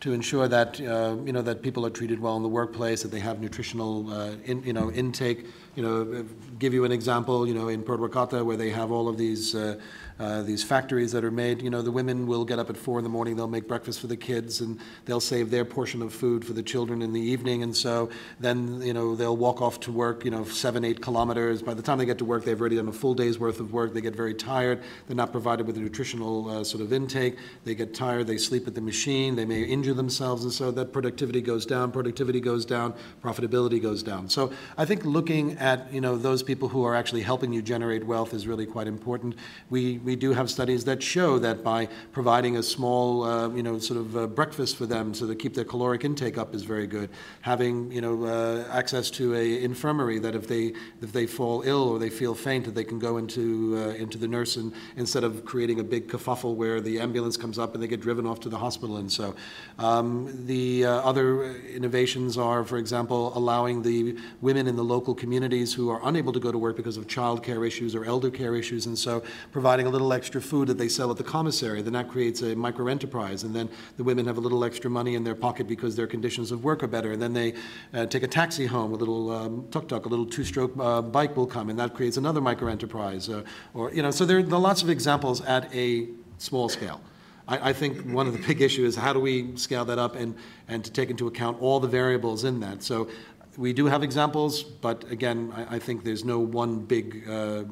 to 0.00 0.12
ensure 0.12 0.46
that 0.48 0.80
uh, 0.80 1.16
you 1.24 1.32
know 1.32 1.42
that 1.42 1.62
people 1.62 1.86
are 1.86 1.90
treated 1.90 2.20
well 2.20 2.36
in 2.36 2.42
the 2.42 2.48
workplace, 2.48 3.02
that 3.02 3.10
they 3.10 3.20
have 3.20 3.40
nutritional 3.40 4.12
uh, 4.12 4.32
in, 4.44 4.62
you 4.62 4.72
know 4.72 4.90
intake. 4.92 5.46
You 5.74 5.82
know, 5.82 6.24
give 6.58 6.72
you 6.72 6.84
an 6.84 6.92
example. 6.92 7.46
You 7.46 7.54
know, 7.54 7.68
in 7.68 7.82
Puerto 7.82 8.02
Rico, 8.02 8.44
where 8.44 8.56
they 8.56 8.70
have 8.70 8.90
all 8.90 9.08
of 9.08 9.16
these 9.18 9.54
uh, 9.54 9.78
uh, 10.18 10.42
these 10.42 10.62
factories 10.62 11.12
that 11.12 11.24
are 11.24 11.30
made. 11.30 11.62
You 11.62 11.70
know, 11.70 11.82
the 11.82 11.90
women 11.90 12.26
will 12.26 12.44
get 12.44 12.58
up 12.58 12.70
at 12.70 12.76
four 12.76 12.98
in 12.98 13.04
the 13.04 13.10
morning, 13.10 13.36
they'll 13.36 13.48
make 13.48 13.68
breakfast 13.68 14.00
for 14.00 14.06
the 14.06 14.16
kids, 14.16 14.60
and 14.60 14.78
they'll 15.04 15.20
save 15.20 15.50
their 15.50 15.64
portion 15.64 16.02
of 16.02 16.12
food 16.12 16.44
for 16.44 16.52
the 16.52 16.62
children 16.62 17.02
in 17.02 17.12
the 17.12 17.20
evening. 17.20 17.62
And 17.62 17.76
so 17.76 18.08
then, 18.40 18.80
you 18.82 18.94
know, 18.94 19.14
they'll 19.14 19.36
walk 19.36 19.60
off 19.60 19.80
to 19.80 19.92
work, 19.92 20.24
you 20.24 20.30
know, 20.30 20.44
seven, 20.44 20.84
eight 20.84 21.00
kilometers. 21.00 21.62
By 21.62 21.74
the 21.74 21.82
time 21.82 21.98
they 21.98 22.06
get 22.06 22.18
to 22.18 22.24
work, 22.24 22.44
they've 22.44 22.60
already 22.60 22.76
done 22.76 22.88
a 22.88 22.92
full 22.92 23.14
day's 23.14 23.38
worth 23.38 23.60
of 23.60 23.72
work. 23.72 23.94
They 23.94 24.00
get 24.00 24.16
very 24.16 24.34
tired. 24.34 24.82
They're 25.06 25.16
not 25.16 25.32
provided 25.32 25.66
with 25.66 25.76
a 25.76 25.80
nutritional 25.80 26.48
uh, 26.48 26.64
sort 26.64 26.82
of 26.82 26.92
intake. 26.92 27.36
They 27.64 27.74
get 27.74 27.94
tired. 27.94 28.26
They 28.26 28.38
sleep 28.38 28.66
at 28.66 28.74
the 28.74 28.80
machine. 28.80 29.36
They 29.36 29.44
may 29.44 29.62
injure 29.62 29.94
themselves. 29.94 30.44
And 30.44 30.52
so 30.52 30.70
that 30.72 30.92
productivity 30.92 31.40
goes 31.40 31.66
down. 31.66 31.92
Productivity 31.92 32.40
goes 32.40 32.64
down. 32.64 32.94
Profitability 33.22 33.80
goes 33.80 34.02
down. 34.02 34.28
So 34.28 34.52
I 34.78 34.84
think 34.84 35.04
looking 35.04 35.58
at, 35.58 35.92
you 35.92 36.00
know, 36.00 36.16
those 36.16 36.42
people 36.42 36.68
who 36.68 36.84
are 36.84 36.94
actually 36.94 37.22
helping 37.22 37.52
you 37.52 37.62
generate 37.62 38.04
wealth 38.04 38.34
is 38.34 38.46
really 38.46 38.66
quite 38.66 38.86
important. 38.86 39.34
We, 39.70 39.98
we 40.06 40.14
do 40.14 40.32
have 40.32 40.48
studies 40.48 40.84
that 40.84 41.02
show 41.02 41.36
that 41.40 41.64
by 41.64 41.88
providing 42.12 42.56
a 42.56 42.62
small, 42.62 43.24
uh, 43.24 43.48
you 43.48 43.62
know, 43.62 43.76
sort 43.80 43.98
of 43.98 44.16
uh, 44.16 44.26
breakfast 44.28 44.76
for 44.76 44.86
them 44.86 45.12
so 45.12 45.26
they 45.26 45.34
keep 45.34 45.52
their 45.52 45.64
caloric 45.64 46.04
intake 46.04 46.38
up 46.38 46.54
is 46.54 46.62
very 46.62 46.86
good. 46.86 47.10
Having, 47.40 47.90
you 47.90 48.00
know, 48.00 48.24
uh, 48.24 48.64
access 48.70 49.10
to 49.10 49.34
a 49.34 49.64
infirmary 49.64 50.20
that 50.20 50.36
if 50.36 50.46
they, 50.46 50.72
if 51.02 51.12
they 51.12 51.26
fall 51.26 51.62
ill 51.66 51.88
or 51.88 51.98
they 51.98 52.08
feel 52.08 52.36
faint, 52.36 52.64
that 52.66 52.76
they 52.76 52.84
can 52.84 53.00
go 53.00 53.16
into, 53.16 53.76
uh, 53.76 54.02
into 54.02 54.16
the 54.16 54.28
nurse 54.28 54.54
and 54.54 54.72
instead 54.96 55.24
of 55.24 55.44
creating 55.44 55.80
a 55.80 55.84
big 55.84 56.06
kerfuffle 56.06 56.54
where 56.54 56.80
the 56.80 57.00
ambulance 57.00 57.36
comes 57.36 57.58
up 57.58 57.74
and 57.74 57.82
they 57.82 57.88
get 57.88 58.00
driven 58.00 58.26
off 58.26 58.38
to 58.38 58.48
the 58.48 58.58
hospital. 58.58 58.98
And 58.98 59.10
so 59.10 59.34
um, 59.80 60.46
the 60.46 60.86
uh, 60.86 60.90
other 61.00 61.56
innovations 61.66 62.38
are, 62.38 62.62
for 62.64 62.78
example, 62.78 63.36
allowing 63.36 63.82
the 63.82 64.16
women 64.40 64.68
in 64.68 64.76
the 64.76 64.84
local 64.84 65.16
communities 65.16 65.74
who 65.74 65.90
are 65.90 66.00
unable 66.04 66.32
to 66.32 66.38
go 66.38 66.52
to 66.52 66.58
work 66.58 66.76
because 66.76 66.96
of 66.96 67.08
child 67.08 67.42
care 67.42 67.64
issues 67.64 67.96
or 67.96 68.04
elder 68.04 68.30
care 68.30 68.54
issues, 68.54 68.86
and 68.86 68.96
so 68.96 69.24
providing 69.50 69.86
a 69.86 69.95
little 69.96 70.12
extra 70.12 70.40
food 70.42 70.68
that 70.68 70.76
they 70.76 70.88
sell 70.88 71.10
at 71.10 71.16
the 71.16 71.24
commissary. 71.24 71.80
Then 71.80 71.94
that 71.94 72.08
creates 72.08 72.42
a 72.42 72.54
micro 72.54 72.88
enterprise, 72.88 73.44
and 73.44 73.54
then 73.54 73.68
the 73.96 74.04
women 74.04 74.26
have 74.26 74.36
a 74.36 74.40
little 74.40 74.62
extra 74.64 74.90
money 74.90 75.14
in 75.14 75.24
their 75.24 75.34
pocket 75.34 75.66
because 75.66 75.96
their 75.96 76.06
conditions 76.06 76.52
of 76.52 76.62
work 76.62 76.82
are 76.82 76.86
better. 76.86 77.12
And 77.12 77.22
then 77.22 77.32
they 77.32 77.54
uh, 77.94 78.06
take 78.06 78.22
a 78.22 78.28
taxi 78.28 78.66
home, 78.66 78.92
a 78.92 78.96
little 78.96 79.30
um, 79.30 79.66
tuk 79.70 79.88
tuk, 79.88 80.04
a 80.04 80.08
little 80.08 80.26
two 80.26 80.44
stroke 80.44 80.72
uh, 80.78 81.00
bike 81.00 81.36
will 81.36 81.46
come, 81.46 81.70
and 81.70 81.78
that 81.78 81.94
creates 81.94 82.16
another 82.16 82.40
micro 82.40 82.68
enterprise. 82.70 83.28
Uh, 83.28 83.42
or, 83.74 83.92
you 83.92 84.02
know, 84.02 84.10
so 84.10 84.24
there, 84.24 84.38
are 84.38 84.42
lots 84.42 84.82
of 84.82 84.90
examples 84.90 85.40
at 85.42 85.74
a 85.74 86.08
small 86.38 86.68
scale. 86.68 87.00
I, 87.48 87.70
I 87.70 87.72
think 87.72 88.02
one 88.12 88.26
of 88.26 88.32
the 88.32 88.46
big 88.46 88.60
issues 88.60 88.94
is 88.94 89.00
how 89.00 89.12
do 89.12 89.20
we 89.20 89.56
scale 89.56 89.84
that 89.86 89.98
up 89.98 90.16
and, 90.16 90.34
and 90.68 90.84
to 90.84 90.90
take 90.90 91.10
into 91.10 91.26
account 91.26 91.60
all 91.60 91.80
the 91.80 91.88
variables 91.88 92.44
in 92.44 92.60
that. 92.60 92.82
So 92.82 93.08
we 93.56 93.72
do 93.72 93.86
have 93.86 94.02
examples, 94.02 94.62
but 94.62 95.10
again, 95.10 95.52
I, 95.54 95.76
I 95.76 95.78
think 95.78 96.04
there's 96.04 96.24
no 96.24 96.38
one 96.38 96.80
big 96.80 97.24
uh, 97.28 97.32
uh, 97.32 97.64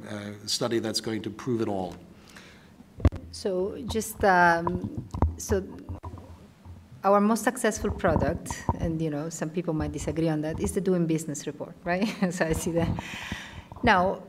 study 0.46 0.78
that's 0.78 1.00
going 1.00 1.22
to 1.22 1.30
prove 1.30 1.60
it 1.60 1.68
all. 1.68 1.94
So 3.32 3.76
just 3.86 4.22
um, 4.24 5.06
so 5.36 5.62
our 7.04 7.20
most 7.20 7.44
successful 7.44 7.90
product, 7.90 8.64
and 8.80 9.00
you 9.00 9.10
know 9.10 9.28
some 9.28 9.50
people 9.50 9.74
might 9.74 9.92
disagree 9.92 10.28
on 10.28 10.40
that, 10.42 10.60
is 10.60 10.72
the 10.72 10.80
doing 10.80 11.06
business 11.06 11.46
report, 11.46 11.74
right? 11.84 12.08
so 12.30 12.46
I 12.46 12.52
see 12.52 12.72
that. 12.72 12.88
Now, 13.82 14.22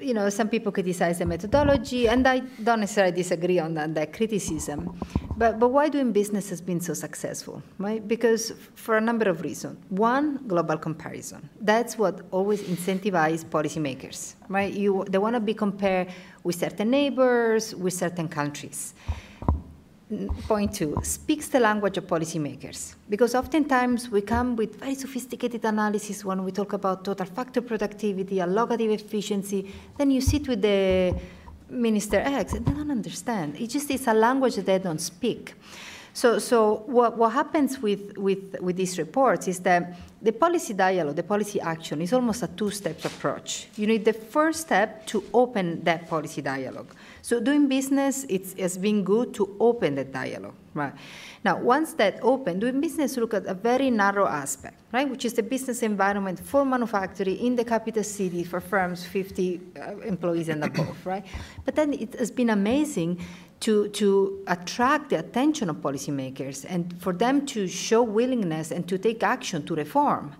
you 0.00 0.14
know, 0.14 0.28
some 0.30 0.48
people 0.48 0.72
criticize 0.72 1.18
the 1.18 1.26
methodology, 1.26 2.08
and 2.08 2.26
I 2.26 2.40
don't 2.40 2.80
necessarily 2.80 3.12
disagree 3.12 3.58
on 3.58 3.74
that, 3.74 3.94
that 3.94 4.12
criticism. 4.12 4.98
But, 5.36 5.58
but 5.58 5.68
why 5.68 5.88
doing 5.88 6.12
business 6.12 6.50
has 6.50 6.60
been 6.60 6.80
so 6.80 6.94
successful, 6.94 7.62
right? 7.78 8.06
Because 8.06 8.52
for 8.74 8.96
a 8.96 9.00
number 9.00 9.28
of 9.28 9.42
reasons. 9.42 9.78
One, 9.88 10.40
global 10.46 10.76
comparison. 10.76 11.48
That's 11.60 11.96
what 11.96 12.20
always 12.30 12.62
incentivizes 12.62 13.44
policymakers, 13.44 14.34
right? 14.48 14.72
You, 14.72 15.04
they 15.08 15.18
want 15.18 15.36
to 15.36 15.40
be 15.40 15.54
compared 15.54 16.08
with 16.42 16.56
certain 16.56 16.90
neighbors, 16.90 17.74
with 17.74 17.92
certain 17.92 18.28
countries. 18.28 18.94
Point 20.48 20.74
two 20.74 20.96
speaks 21.02 21.48
the 21.48 21.60
language 21.60 21.96
of 21.96 22.06
policymakers. 22.06 22.96
Because 23.08 23.36
oftentimes 23.36 24.10
we 24.10 24.22
come 24.22 24.56
with 24.56 24.80
very 24.80 24.96
sophisticated 24.96 25.64
analysis 25.64 26.24
when 26.24 26.44
we 26.44 26.50
talk 26.50 26.72
about 26.72 27.04
total 27.04 27.26
factor 27.26 27.60
productivity 27.60 28.36
allocative 28.36 28.92
efficiency. 28.92 29.72
Then 29.96 30.10
you 30.10 30.20
sit 30.20 30.48
with 30.48 30.62
the 30.62 31.14
minister 31.68 32.18
x 32.18 32.54
and 32.54 32.66
they 32.66 32.72
don't 32.72 32.90
understand. 32.90 33.54
It 33.60 33.68
just 33.68 33.88
is 33.90 34.08
a 34.08 34.14
language 34.14 34.56
that 34.56 34.66
they 34.66 34.80
don't 34.80 35.00
speak 35.00 35.54
so, 36.12 36.38
so 36.38 36.82
what, 36.86 37.16
what 37.16 37.32
happens 37.32 37.78
with, 37.78 38.16
with, 38.16 38.56
with 38.60 38.76
these 38.76 38.98
reports 38.98 39.48
is 39.48 39.60
that 39.60 39.96
the 40.22 40.32
policy 40.32 40.74
dialogue, 40.74 41.16
the 41.16 41.22
policy 41.22 41.60
action 41.60 42.02
is 42.02 42.12
almost 42.12 42.42
a 42.42 42.48
two-step 42.48 43.04
approach. 43.04 43.68
You 43.76 43.86
need 43.86 44.04
the 44.04 44.12
first 44.12 44.60
step 44.62 45.06
to 45.06 45.24
open 45.32 45.82
that 45.84 46.08
policy 46.08 46.42
dialogue. 46.42 46.94
So 47.22 47.40
doing 47.40 47.68
business, 47.68 48.26
it's, 48.28 48.54
it's 48.56 48.76
been 48.76 49.04
good 49.04 49.32
to 49.34 49.56
open 49.60 49.94
the 49.94 50.04
dialogue, 50.04 50.54
right? 50.74 50.92
Now, 51.42 51.58
once 51.58 51.94
that 51.94 52.18
open, 52.22 52.58
doing 52.58 52.80
business 52.80 53.16
look 53.16 53.32
at 53.32 53.46
a 53.46 53.54
very 53.54 53.90
narrow 53.90 54.26
aspect, 54.26 54.78
right, 54.92 55.08
which 55.08 55.24
is 55.24 55.32
the 55.32 55.42
business 55.42 55.82
environment 55.82 56.40
for 56.40 56.66
manufacturing 56.66 57.38
in 57.38 57.56
the 57.56 57.64
capital 57.64 58.04
city 58.04 58.44
for 58.44 58.60
firms 58.60 59.06
50 59.06 59.60
uh, 59.76 59.96
employees 60.00 60.50
and 60.50 60.62
above, 60.64 61.06
right? 61.06 61.24
But 61.64 61.76
then 61.76 61.94
it 61.94 62.14
has 62.18 62.30
been 62.30 62.50
amazing 62.50 63.24
to, 63.60 63.88
to 63.88 64.42
attract 64.46 65.10
the 65.10 65.18
attention 65.18 65.68
of 65.68 65.76
policymakers 65.76 66.64
and 66.68 66.98
for 67.00 67.12
them 67.12 67.44
to 67.46 67.68
show 67.68 68.02
willingness 68.02 68.70
and 68.70 68.88
to 68.88 68.98
take 68.98 69.22
action 69.22 69.64
to 69.66 69.74
reform. 69.74 70.34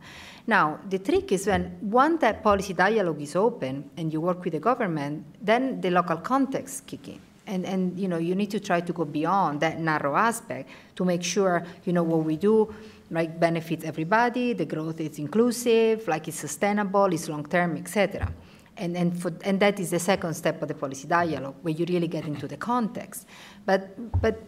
Now, 0.46 0.80
the 0.88 0.98
trick 0.98 1.30
is 1.32 1.46
when 1.46 1.76
once 1.82 2.22
that 2.22 2.42
policy 2.42 2.72
dialogue 2.72 3.20
is 3.20 3.36
open 3.36 3.90
and 3.96 4.12
you 4.12 4.20
work 4.20 4.42
with 4.42 4.54
the 4.54 4.60
government, 4.60 5.24
then 5.40 5.80
the 5.80 5.90
local 5.90 6.16
context 6.16 6.86
kick 6.86 7.08
in. 7.08 7.20
And, 7.46 7.66
and 7.66 7.98
you 7.98 8.06
know 8.06 8.18
you 8.18 8.36
need 8.36 8.50
to 8.52 8.60
try 8.60 8.80
to 8.80 8.92
go 8.92 9.04
beyond 9.04 9.60
that 9.60 9.80
narrow 9.80 10.14
aspect 10.14 10.70
to 10.94 11.04
make 11.04 11.24
sure 11.24 11.64
you 11.84 11.92
know 11.92 12.04
what 12.04 12.24
we 12.24 12.36
do 12.36 12.72
like 13.10 13.40
benefits 13.40 13.84
everybody 13.84 14.52
the 14.52 14.66
growth 14.66 15.00
is 15.00 15.18
inclusive 15.18 16.06
like 16.06 16.28
it's 16.28 16.38
sustainable 16.38 17.06
it's 17.06 17.28
long 17.28 17.44
term 17.44 17.76
etc 17.76 18.32
and, 18.80 18.96
and, 18.96 19.20
for, 19.20 19.32
and 19.44 19.60
that 19.60 19.78
is 19.78 19.90
the 19.90 19.98
second 19.98 20.34
step 20.34 20.60
of 20.62 20.68
the 20.68 20.74
policy 20.74 21.06
dialogue, 21.06 21.54
where 21.62 21.74
you 21.74 21.84
really 21.88 22.08
get 22.08 22.24
into 22.24 22.48
the 22.48 22.56
context. 22.56 23.26
But, 23.64 24.20
but 24.20 24.42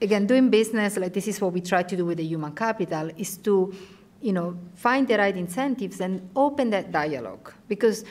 again, 0.00 0.26
doing 0.26 0.48
business, 0.48 0.96
like 0.96 1.12
this 1.12 1.28
is 1.28 1.40
what 1.40 1.52
we 1.52 1.60
try 1.60 1.82
to 1.82 1.96
do 1.96 2.06
with 2.06 2.18
the 2.18 2.24
human 2.24 2.52
capital, 2.52 3.10
is 3.16 3.36
to 3.38 3.74
you 4.24 4.32
know, 4.32 4.56
find 4.74 5.06
the 5.06 5.18
right 5.18 5.36
incentives 5.36 6.00
and 6.00 6.30
open 6.34 6.70
that 6.70 6.90
dialogue. 6.90 7.52
Because 7.68 8.04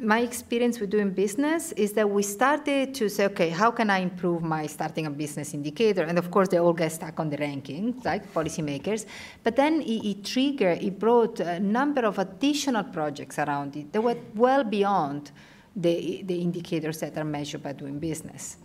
my 0.00 0.20
experience 0.20 0.80
with 0.80 0.90
doing 0.90 1.10
business 1.10 1.72
is 1.72 1.92
that 1.92 2.08
we 2.08 2.22
started 2.22 2.94
to 2.94 3.08
say, 3.08 3.26
okay, 3.26 3.50
how 3.50 3.70
can 3.70 3.90
I 3.90 3.98
improve 3.98 4.42
my 4.42 4.66
starting 4.66 5.06
a 5.06 5.10
business 5.10 5.52
indicator? 5.52 6.02
And 6.02 6.18
of 6.18 6.30
course, 6.30 6.48
they 6.48 6.58
all 6.58 6.72
get 6.72 6.92
stuck 6.92 7.20
on 7.20 7.28
the 7.28 7.36
rankings, 7.36 8.04
like 8.04 8.32
policymakers. 8.32 9.06
But 9.42 9.56
then 9.56 9.82
it, 9.82 10.04
it 10.04 10.24
triggered, 10.24 10.82
it 10.82 10.98
brought 10.98 11.40
a 11.40 11.60
number 11.60 12.02
of 12.02 12.18
additional 12.18 12.84
projects 12.84 13.38
around 13.38 13.76
it 13.76 13.92
that 13.92 14.00
went 14.00 14.20
well 14.34 14.64
beyond 14.64 15.32
the, 15.76 16.22
the 16.24 16.40
indicators 16.40 17.00
that 17.00 17.16
are 17.16 17.24
measured 17.24 17.62
by 17.62 17.72
doing 17.72 17.98
business. 17.98 18.56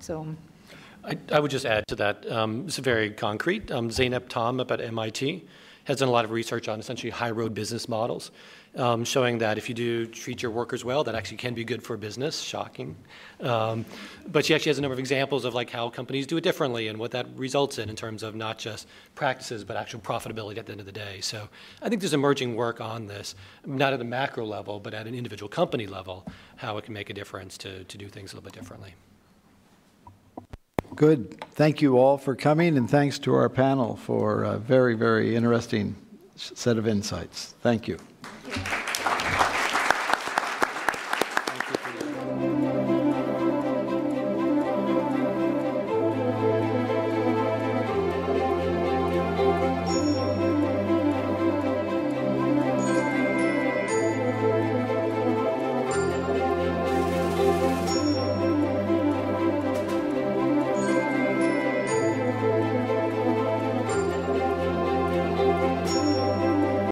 So. 0.00 0.26
I, 1.04 1.16
I 1.32 1.40
would 1.40 1.50
just 1.50 1.66
add 1.66 1.86
to 1.88 1.96
that. 1.96 2.30
Um, 2.30 2.64
it's 2.66 2.78
very 2.78 3.10
concrete. 3.10 3.70
Um, 3.70 3.88
Zeynep 3.90 4.28
Ton 4.28 4.60
up 4.60 4.70
at 4.70 4.80
MIT 4.80 5.46
has 5.84 5.98
done 5.98 6.08
a 6.08 6.12
lot 6.12 6.24
of 6.24 6.30
research 6.30 6.68
on 6.68 6.80
essentially 6.80 7.10
high 7.10 7.30
road 7.30 7.54
business 7.54 7.88
models 7.88 8.30
um, 8.78 9.04
showing 9.04 9.38
that 9.38 9.58
if 9.58 9.68
you 9.68 9.74
do 9.74 10.06
treat 10.06 10.42
your 10.42 10.50
workers 10.50 10.84
well, 10.84 11.04
that 11.04 11.14
actually 11.14 11.36
can 11.36 11.52
be 11.52 11.64
good 11.64 11.82
for 11.82 11.96
business. 11.96 12.40
Shocking, 12.40 12.96
um, 13.40 13.84
but 14.26 14.46
she 14.46 14.54
actually 14.54 14.70
has 14.70 14.78
a 14.78 14.80
number 14.80 14.92
of 14.94 14.98
examples 14.98 15.44
of 15.44 15.54
like 15.54 15.68
how 15.68 15.90
companies 15.90 16.26
do 16.26 16.36
it 16.36 16.42
differently 16.42 16.88
and 16.88 16.98
what 16.98 17.10
that 17.10 17.26
results 17.36 17.78
in 17.78 17.90
in 17.90 17.96
terms 17.96 18.22
of 18.22 18.34
not 18.34 18.58
just 18.58 18.86
practices 19.14 19.64
but 19.64 19.76
actual 19.76 20.00
profitability 20.00 20.56
at 20.56 20.66
the 20.66 20.72
end 20.72 20.80
of 20.80 20.86
the 20.86 20.92
day. 20.92 21.20
So 21.20 21.48
I 21.82 21.88
think 21.88 22.00
there's 22.00 22.14
emerging 22.14 22.54
work 22.54 22.80
on 22.80 23.06
this, 23.06 23.34
not 23.66 23.92
at 23.92 24.00
a 24.00 24.04
macro 24.04 24.46
level, 24.46 24.80
but 24.80 24.94
at 24.94 25.06
an 25.06 25.14
individual 25.14 25.48
company 25.48 25.86
level, 25.86 26.24
how 26.56 26.78
it 26.78 26.84
can 26.84 26.94
make 26.94 27.10
a 27.10 27.14
difference 27.14 27.58
to 27.58 27.84
to 27.84 27.98
do 27.98 28.08
things 28.08 28.32
a 28.32 28.36
little 28.36 28.50
bit 28.50 28.54
differently. 28.58 28.94
Good. 30.94 31.40
Thank 31.52 31.80
you 31.80 31.98
all 31.98 32.18
for 32.18 32.34
coming, 32.34 32.76
and 32.76 32.90
thanks 32.90 33.18
to 33.20 33.34
our 33.34 33.48
panel 33.48 33.96
for 33.96 34.42
a 34.42 34.58
very, 34.58 34.94
very 34.94 35.36
interesting 35.36 35.94
set 36.34 36.76
of 36.76 36.88
insights. 36.88 37.54
Thank 37.60 37.86
you. 37.86 37.98
Thank 38.50 38.72
you. 38.72 38.87